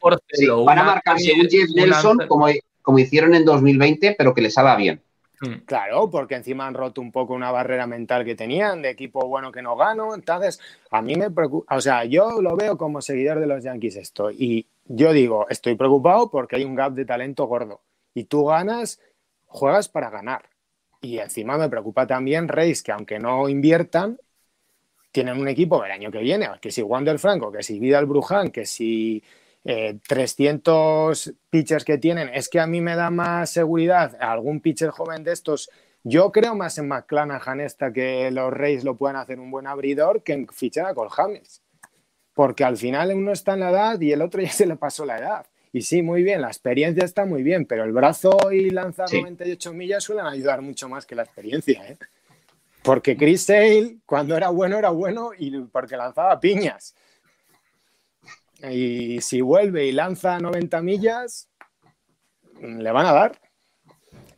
van 0.65 0.79
a 0.79 0.83
marcarse 0.83 1.31
un 1.33 1.47
Jeff 1.47 1.69
Nelson 1.73 2.19
como, 2.27 2.47
como 2.81 2.99
hicieron 2.99 3.33
en 3.33 3.45
2020, 3.45 4.15
pero 4.17 4.33
que 4.33 4.41
les 4.41 4.57
haga 4.57 4.75
bien. 4.75 5.01
Hmm. 5.39 5.65
Claro, 5.65 6.09
porque 6.09 6.35
encima 6.35 6.65
han 6.65 6.73
roto 6.73 7.01
un 7.01 7.11
poco 7.11 7.33
una 7.33 7.51
barrera 7.51 7.87
mental 7.87 8.23
que 8.23 8.35
tenían 8.35 8.81
de 8.81 8.89
equipo 8.89 9.27
bueno 9.27 9.51
que 9.51 9.61
no 9.61 9.75
gano. 9.75 10.15
Entonces, 10.15 10.59
a 10.91 11.01
mí 11.01 11.15
me 11.15 11.29
preocupa, 11.31 11.75
o 11.75 11.81
sea, 11.81 12.05
yo 12.05 12.41
lo 12.41 12.55
veo 12.55 12.77
como 12.77 13.01
seguidor 13.01 13.39
de 13.39 13.47
los 13.47 13.63
Yankees 13.63 13.97
esto. 13.97 14.31
Y 14.31 14.67
yo 14.85 15.11
digo, 15.13 15.47
estoy 15.49 15.75
preocupado 15.75 16.29
porque 16.29 16.57
hay 16.57 16.63
un 16.63 16.75
gap 16.75 16.93
de 16.93 17.05
talento 17.05 17.45
gordo. 17.45 17.81
Y 18.13 18.25
tú 18.25 18.45
ganas, 18.45 19.01
juegas 19.45 19.89
para 19.89 20.09
ganar. 20.09 20.49
Y 21.01 21.19
encima 21.19 21.57
me 21.57 21.69
preocupa 21.69 22.07
también 22.07 22.47
Reis, 22.47 22.81
que 22.81 22.91
aunque 22.91 23.19
no 23.19 23.49
inviertan, 23.49 24.17
tienen 25.15 25.39
un 25.39 25.47
equipo 25.47 25.81
el 25.85 25.93
año 25.93 26.11
que 26.11 26.19
viene, 26.19 26.49
que 26.59 26.71
si 26.71 26.81
Wander 26.81 27.17
Franco, 27.19 27.49
que 27.49 27.63
si 27.63 27.79
Vidal 27.79 28.05
Bruján, 28.05 28.49
que 28.49 28.65
si 28.65 29.23
300 29.63 31.27
eh, 31.27 31.33
pitchers 31.49 31.85
que 31.85 31.97
tienen, 31.97 32.27
es 32.33 32.49
que 32.49 32.59
a 32.59 32.67
mí 32.67 32.81
me 32.81 32.97
da 32.97 33.09
más 33.11 33.49
seguridad 33.49 34.17
algún 34.19 34.59
pitcher 34.59 34.89
joven 34.89 35.23
de 35.23 35.31
estos. 35.31 35.69
Yo 36.03 36.33
creo 36.33 36.53
más 36.53 36.77
en 36.79 36.89
McClanahan 36.89 37.61
esta 37.61 37.93
que 37.93 38.29
los 38.29 38.51
Reyes 38.51 38.83
lo 38.83 38.97
puedan 38.97 39.15
hacer 39.15 39.39
un 39.39 39.51
buen 39.51 39.67
abridor 39.67 40.21
que 40.21 40.33
en 40.33 40.49
fichar 40.49 40.87
a 40.87 40.93
Cole 40.93 41.09
Porque 42.33 42.65
al 42.65 42.75
final 42.75 43.13
uno 43.15 43.31
está 43.31 43.53
en 43.53 43.61
la 43.61 43.69
edad 43.69 44.01
y 44.01 44.11
el 44.11 44.21
otro 44.21 44.41
ya 44.43 44.51
se 44.51 44.65
le 44.65 44.75
pasó 44.75 45.05
la 45.05 45.17
edad. 45.17 45.45
Y 45.71 45.83
sí, 45.83 46.01
muy 46.01 46.23
bien, 46.23 46.41
la 46.41 46.47
experiencia 46.47 47.05
está 47.05 47.25
muy 47.25 47.41
bien, 47.41 47.65
pero 47.65 47.85
el 47.85 47.93
brazo 47.93 48.51
y 48.51 48.69
lanzar 48.69 49.07
98 49.13 49.71
millas 49.71 50.03
suelen 50.03 50.25
ayudar 50.25 50.61
mucho 50.61 50.89
más 50.89 51.05
que 51.05 51.15
la 51.15 51.23
experiencia, 51.23 51.87
¿eh? 51.87 51.97
Porque 52.85 53.17
Chris 53.17 53.43
Sale, 53.43 53.97
cuando 54.05 54.37
era 54.37 54.49
bueno, 54.49 54.77
era 54.77 54.91
bueno 54.91 55.31
y 55.35 55.59
porque 55.61 55.97
lanzaba 55.97 56.39
piñas. 56.39 56.95
Y 58.61 59.19
si 59.21 59.41
vuelve 59.41 59.87
y 59.87 59.91
lanza 59.91 60.39
90 60.39 60.81
millas, 60.83 61.49
le 62.61 62.91
van 62.91 63.07
a 63.07 63.11
dar. 63.11 63.41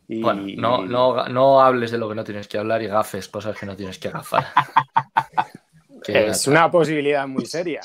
Bueno, 0.08 0.46
no, 0.56 0.86
no, 0.86 1.28
no, 1.28 1.60
hables 1.60 1.90
de 1.90 1.98
lo 1.98 2.08
que 2.08 2.14
no 2.14 2.24
tienes 2.24 2.48
que 2.48 2.56
hablar 2.56 2.80
y 2.82 2.86
gafes 2.86 3.28
cosas 3.28 3.56
que 3.58 3.66
no 3.66 3.76
tienes 3.76 3.98
que 3.98 4.08
agafar. 4.08 4.46
es 6.06 6.46
una 6.46 6.70
posibilidad 6.70 7.28
muy 7.28 7.44
seria. 7.44 7.82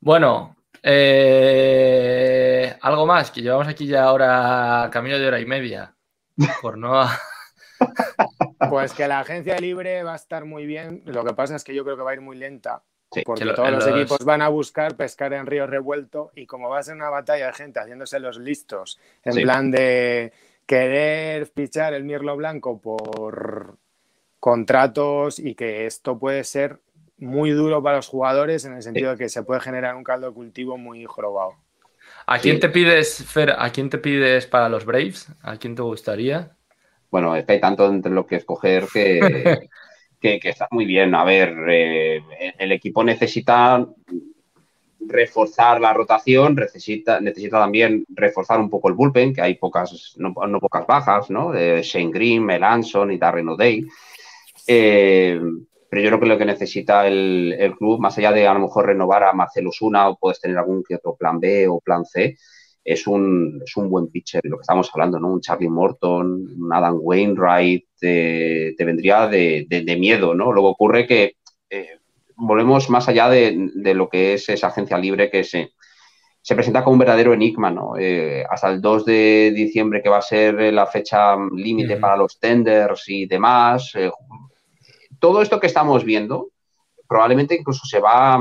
Bueno, 0.00 0.56
eh, 0.82 2.74
algo 2.80 3.04
más, 3.04 3.30
que 3.30 3.42
llevamos 3.42 3.68
aquí 3.68 3.86
ya 3.86 4.04
ahora 4.04 4.88
camino 4.90 5.18
de 5.18 5.26
hora 5.26 5.40
y 5.40 5.44
media. 5.44 5.94
Por 6.62 6.78
no. 6.78 7.06
pues 8.70 8.92
que 8.92 9.08
la 9.08 9.20
agencia 9.20 9.58
libre 9.58 10.02
va 10.02 10.14
a 10.14 10.16
estar 10.16 10.44
muy 10.44 10.66
bien. 10.66 11.02
Lo 11.06 11.24
que 11.24 11.34
pasa 11.34 11.56
es 11.56 11.64
que 11.64 11.74
yo 11.74 11.84
creo 11.84 11.96
que 11.96 12.02
va 12.02 12.10
a 12.10 12.14
ir 12.14 12.20
muy 12.20 12.36
lenta. 12.36 12.82
porque 13.24 13.44
todos 13.46 13.70
los, 13.70 13.86
equipos 13.86 14.24
van 14.24 14.42
a 14.42 14.48
buscar 14.48 14.96
pescar 14.96 15.32
en 15.32 15.46
río 15.46 15.66
revuelto 15.66 16.32
y 16.34 16.46
como 16.46 16.68
va 16.68 16.78
a 16.78 16.82
ser 16.82 16.96
una 16.96 17.10
batalla 17.10 17.46
de 17.46 17.52
gente 17.52 17.80
haciéndose 17.80 18.20
los 18.20 18.38
listos, 18.38 18.98
en 19.24 19.34
plan 19.42 19.70
de 19.70 20.32
querer 20.66 21.46
fichar 21.46 21.94
el 21.94 22.04
Mirlo 22.04 22.36
Blanco 22.36 22.80
por 22.80 23.76
contratos 24.40 25.38
y 25.38 25.54
que 25.54 25.86
esto 25.86 26.18
puede 26.18 26.44
ser 26.44 26.80
muy 27.18 27.50
duro 27.50 27.82
para 27.82 27.96
los 27.96 28.08
jugadores 28.08 28.64
en 28.64 28.74
el 28.74 28.82
sentido 28.82 29.12
de 29.12 29.16
que 29.16 29.28
se 29.28 29.42
puede 29.42 29.60
generar 29.60 29.94
un 29.94 30.04
caldo 30.04 30.28
de 30.28 30.34
cultivo 30.34 30.76
muy 30.76 31.04
jorobado. 31.04 31.54
¿A 32.26 32.38
quién 32.38 32.60
te 32.60 32.68
pides, 32.68 33.24
Fer, 33.24 33.54
a 33.56 33.70
quién 33.70 33.88
te 33.88 33.98
pides 33.98 34.46
para 34.46 34.68
los 34.68 34.84
Braves? 34.84 35.28
¿A 35.42 35.56
quién 35.56 35.74
te 35.74 35.82
gustaría? 35.82 36.55
Bueno, 37.10 37.34
es 37.36 37.44
que 37.44 37.52
hay 37.52 37.60
tanto 37.60 37.86
entre 37.86 38.12
lo 38.12 38.26
que 38.26 38.36
escoger 38.36 38.86
que, 38.92 39.68
que, 40.20 40.48
está 40.48 40.68
muy 40.70 40.84
bien. 40.84 41.14
A 41.14 41.24
ver, 41.24 41.54
eh, 41.68 42.22
el 42.58 42.72
equipo 42.72 43.04
necesita 43.04 43.86
reforzar 45.08 45.80
la 45.80 45.92
rotación, 45.92 46.54
necesita, 46.54 47.20
necesita 47.20 47.60
también 47.60 48.04
reforzar 48.08 48.58
un 48.58 48.70
poco 48.70 48.88
el 48.88 48.94
bullpen, 48.94 49.32
que 49.32 49.42
hay 49.42 49.54
pocas, 49.54 50.14
no, 50.18 50.34
pocas 50.34 50.86
bajas, 50.86 51.30
¿no? 51.30 51.52
De 51.52 51.82
Shane 51.82 52.10
Green, 52.10 52.44
Melanson 52.44 53.12
y 53.12 53.18
Darren 53.18 53.48
O'Day. 53.48 53.86
Eh, 54.66 55.40
pero 55.88 56.02
yo 56.02 56.08
creo 56.10 56.20
que 56.20 56.26
lo 56.26 56.38
que 56.38 56.44
necesita 56.44 57.06
el, 57.06 57.74
club, 57.78 58.00
más 58.00 58.18
allá 58.18 58.32
de 58.32 58.46
a 58.46 58.54
lo 58.54 58.60
mejor 58.60 58.86
renovar 58.86 59.24
a 59.24 59.32
Marcelo 59.32 59.70
Suna 59.70 60.08
o 60.08 60.16
puedes 60.16 60.40
tener 60.40 60.58
algún 60.58 60.82
que 60.82 60.96
otro 60.96 61.14
plan 61.14 61.38
B 61.38 61.68
o 61.68 61.80
plan 61.80 62.04
C, 62.04 62.36
es 62.86 63.08
un, 63.08 63.60
es 63.64 63.76
un 63.76 63.90
buen 63.90 64.06
pitcher, 64.06 64.40
lo 64.44 64.58
que 64.58 64.62
estamos 64.62 64.88
hablando, 64.94 65.18
¿no? 65.18 65.32
Un 65.32 65.40
Charlie 65.40 65.68
Morton, 65.68 66.46
un 66.56 66.72
Adam 66.72 66.98
Wainwright, 67.00 67.84
te, 67.98 68.76
vendría 68.78 69.26
de, 69.26 69.96
miedo, 69.98 70.34
¿no? 70.34 70.52
Luego 70.52 70.70
ocurre 70.70 71.04
que 71.04 71.34
eh, 71.68 71.98
volvemos 72.36 72.88
más 72.88 73.08
allá 73.08 73.28
de, 73.28 73.92
lo 73.92 74.08
que 74.08 74.34
es 74.34 74.48
esa 74.48 74.68
agencia 74.68 74.96
libre 74.98 75.28
que 75.28 75.42
se, 75.42 75.72
se 76.40 76.54
presenta 76.54 76.84
como 76.84 76.92
un 76.92 77.00
verdadero 77.00 77.34
enigma, 77.34 77.72
¿no? 77.72 77.94
Eh, 77.98 78.44
hasta 78.48 78.70
el 78.70 78.80
2 78.80 79.04
de 79.04 79.52
diciembre, 79.52 80.00
que 80.00 80.08
va 80.08 80.18
a 80.18 80.22
ser 80.22 80.72
la 80.72 80.86
fecha 80.86 81.34
límite 81.56 81.96
para 81.96 82.16
los 82.16 82.38
tenders 82.38 83.08
y 83.08 83.26
demás. 83.26 83.90
Eh, 83.96 84.12
todo 85.18 85.42
esto 85.42 85.58
que 85.58 85.66
estamos 85.66 86.04
viendo 86.04 86.50
probablemente 87.08 87.56
incluso 87.56 87.84
se 87.84 87.98
va, 87.98 88.40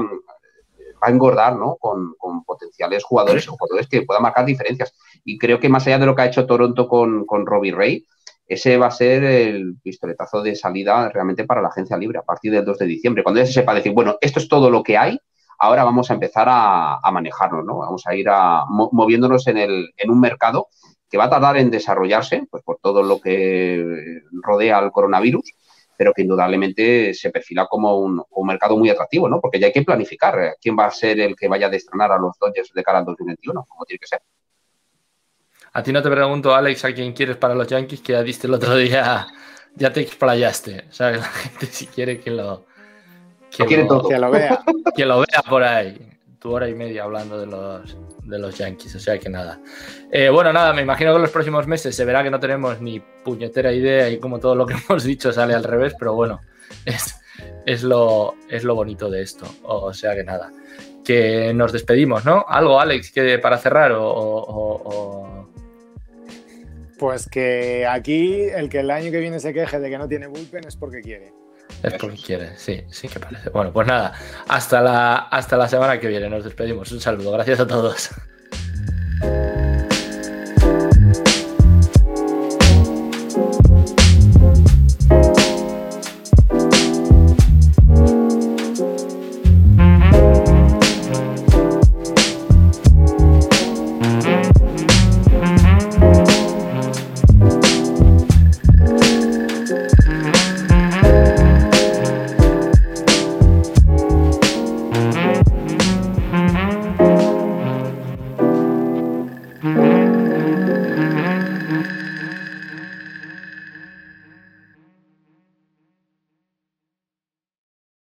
a 1.06 1.11
engordar, 1.11 1.56
¿no? 1.56 1.77
Con, 1.77 2.15
potenciales 2.45 3.03
jugadores 3.03 3.48
o 3.48 3.53
jugadores 3.53 3.88
que 3.88 4.03
puedan 4.03 4.23
marcar 4.23 4.45
diferencias. 4.45 4.94
Y 5.23 5.38
creo 5.38 5.60
que 5.60 5.68
más 5.68 5.86
allá 5.88 5.98
de 5.98 6.06
lo 6.06 6.15
que 6.15 6.22
ha 6.22 6.27
hecho 6.27 6.45
Toronto 6.45 6.88
con, 6.88 7.26
con 7.26 7.45
Robbie 7.45 7.73
Ray, 7.73 8.06
ese 8.48 8.77
va 8.77 8.88
a 8.88 8.91
ser 8.91 9.23
el 9.23 9.77
pistoletazo 9.82 10.41
de 10.44 10.56
salida 10.56 11.10
realmente 11.10 11.45
para 11.45 11.61
la 11.61 11.69
agencia 11.69 11.98
libre 11.98 12.19
a 12.19 12.23
partir 12.23 12.52
del 12.52 12.64
2 12.64 12.77
de 12.77 12.86
diciembre, 12.86 13.23
cuando 13.23 13.41
ya 13.41 13.48
se 13.48 13.53
sepa 13.53 13.73
decir, 13.73 13.94
bueno, 13.94 14.18
esto 14.22 14.40
es 14.40 14.48
todo 14.48 14.69
lo 14.69 14.84
que 14.84 14.98
hay, 14.98 15.19
ahora 15.60 15.84
vamos 15.84 16.11
a 16.11 16.14
empezar 16.14 16.48
a, 16.49 16.99
manejarlo, 17.11 17.64
¿no? 17.64 17.80
Vamos 17.80 18.03
a 18.06 18.15
ir 18.15 18.27
a, 18.30 18.65
moviéndonos 18.68 19.48
en, 19.48 19.57
el, 19.57 19.90
en 19.98 20.11
un 20.11 20.19
mercado 20.19 20.68
que 21.10 21.18
va 21.18 21.26
a 21.26 21.30
tardar 21.30 21.57
en 21.57 21.72
desarrollarse, 21.72 22.45
pues 22.49 22.64
por 22.64 22.77
todo 22.82 23.03
lo 23.03 23.19
que 23.19 24.22
rodea 24.41 24.77
al 24.77 24.91
coronavirus, 24.91 25.52
pero 25.98 26.14
que 26.14 26.22
indudablemente 26.22 27.14
se 27.14 27.30
perfila 27.30 27.68
como 27.68 27.98
un, 27.98 28.24
mercado 28.44 28.78
muy 28.78 28.90
atractivo, 28.90 29.28
¿no? 29.28 29.40
Porque 29.40 29.60
ya 29.60 29.68
hay 29.68 29.74
que 29.74 29.82
planificar 29.82 30.56
quién 30.62 30.78
va 30.78 30.86
a 30.86 30.92
ser 30.92 31.20
el 31.20 31.36
que 31.36 31.48
vaya 31.48 31.68
a 31.68 31.70
destrenar 31.70 32.12
a 32.12 32.18
los 32.18 32.38
Dodgers 32.40 32.72
de 32.74 32.84
cara 32.84 33.00
al 33.00 33.06
2021, 33.06 33.66
como 33.68 33.86
tiene 33.86 34.00
que 34.00 34.08
ser. 34.08 34.22
A 35.74 35.84
ti 35.84 35.92
no 35.92 36.02
te 36.02 36.10
pregunto, 36.10 36.56
Alex, 36.56 36.86
a 36.86 36.94
quién 36.94 37.14
quieres 37.14 37.38
para 37.38 37.56
los 37.56 37.68
Yankees, 37.68 38.02
que 38.02 38.14
ya 38.14 38.24
diste 38.24 38.48
el 38.48 38.54
otro 38.54 38.76
día, 38.78 39.28
ya 39.76 39.92
te 39.92 40.02
explayaste. 40.02 40.86
¿Sabes? 40.90 41.20
La 41.22 41.26
gente 41.26 41.66
si 41.66 41.88
quiere 41.88 42.20
que 42.20 42.32
lo. 42.32 42.66
Que, 43.50 43.64
lo, 43.84 44.08
que 44.08 44.18
lo 44.18 44.32
vea. 44.32 44.64
Que 44.96 45.06
lo 45.06 45.20
vea 45.20 45.42
por 45.48 45.64
ahí. 45.64 46.15
Tu 46.46 46.52
hora 46.52 46.70
y 46.70 46.76
media 46.76 47.06
hablando 47.06 47.40
de 47.40 47.48
los, 47.48 47.98
de 48.24 48.38
los 48.38 48.56
Yankees, 48.56 48.94
o 48.94 49.00
sea 49.00 49.18
que 49.18 49.30
nada. 49.30 49.60
Eh, 50.12 50.30
bueno, 50.30 50.54
nada, 50.54 50.74
me 50.74 50.84
imagino 50.84 51.10
que 51.10 51.16
en 51.16 51.22
los 51.24 51.32
próximos 51.32 51.66
meses 51.66 51.96
se 51.96 52.06
verá 52.06 52.22
que 52.22 52.30
no 52.30 52.40
tenemos 52.40 52.80
ni 52.82 53.00
puñetera 53.00 53.74
idea 53.74 54.12
y 54.12 54.20
como 54.20 54.40
todo 54.40 54.54
lo 54.54 54.68
que 54.68 54.76
hemos 54.88 55.04
dicho 55.04 55.34
sale 55.34 55.56
al 55.56 55.64
revés, 55.64 55.96
pero 55.98 56.14
bueno, 56.14 56.42
es, 56.86 57.20
es, 57.66 57.82
lo, 57.82 58.36
es 58.48 58.64
lo 58.64 58.76
bonito 58.76 59.10
de 59.10 59.24
esto. 59.24 59.48
O, 59.64 59.92
sea 59.92 60.14
que 60.14 60.24
nada. 60.24 60.52
Que 61.04 61.52
nos 61.52 61.72
despedimos, 61.72 62.26
¿no? 62.26 62.46
Algo, 62.48 62.80
Alex, 62.80 63.10
que 63.10 63.40
para 63.40 63.58
cerrar 63.58 63.94
o 63.96 65.50
pues 67.00 67.28
que 67.28 67.88
aquí 67.88 68.44
el 68.44 68.70
que 68.70 68.82
el 68.82 68.92
año 68.92 69.12
que 69.12 69.20
viene 69.20 69.40
se 69.40 69.52
queje 69.52 69.80
de 69.80 69.90
que 69.90 69.98
no 69.98 70.08
tiene 70.08 70.28
bullpen 70.28 70.68
es 70.68 70.76
porque 70.76 71.02
quiere. 71.02 71.34
Es 71.86 71.94
porque 71.99 72.18
quiere, 72.18 72.57
sí, 72.57 72.84
sí 72.90 73.07
que 73.07 73.20
parece. 73.20 73.49
Bueno, 73.49 73.72
pues 73.72 73.88
nada, 73.88 74.14
hasta 74.48 74.82
la, 74.82 75.16
hasta 75.16 75.56
la 75.57 75.68
semana 75.68 75.99
que 75.99 76.07
viene 76.07 76.30
nos 76.30 76.44
despedimos. 76.44 76.91
Un 76.91 76.99
saludo, 76.99 77.32
gracias 77.32 77.60
a 77.60 77.68
todos. 77.68 78.10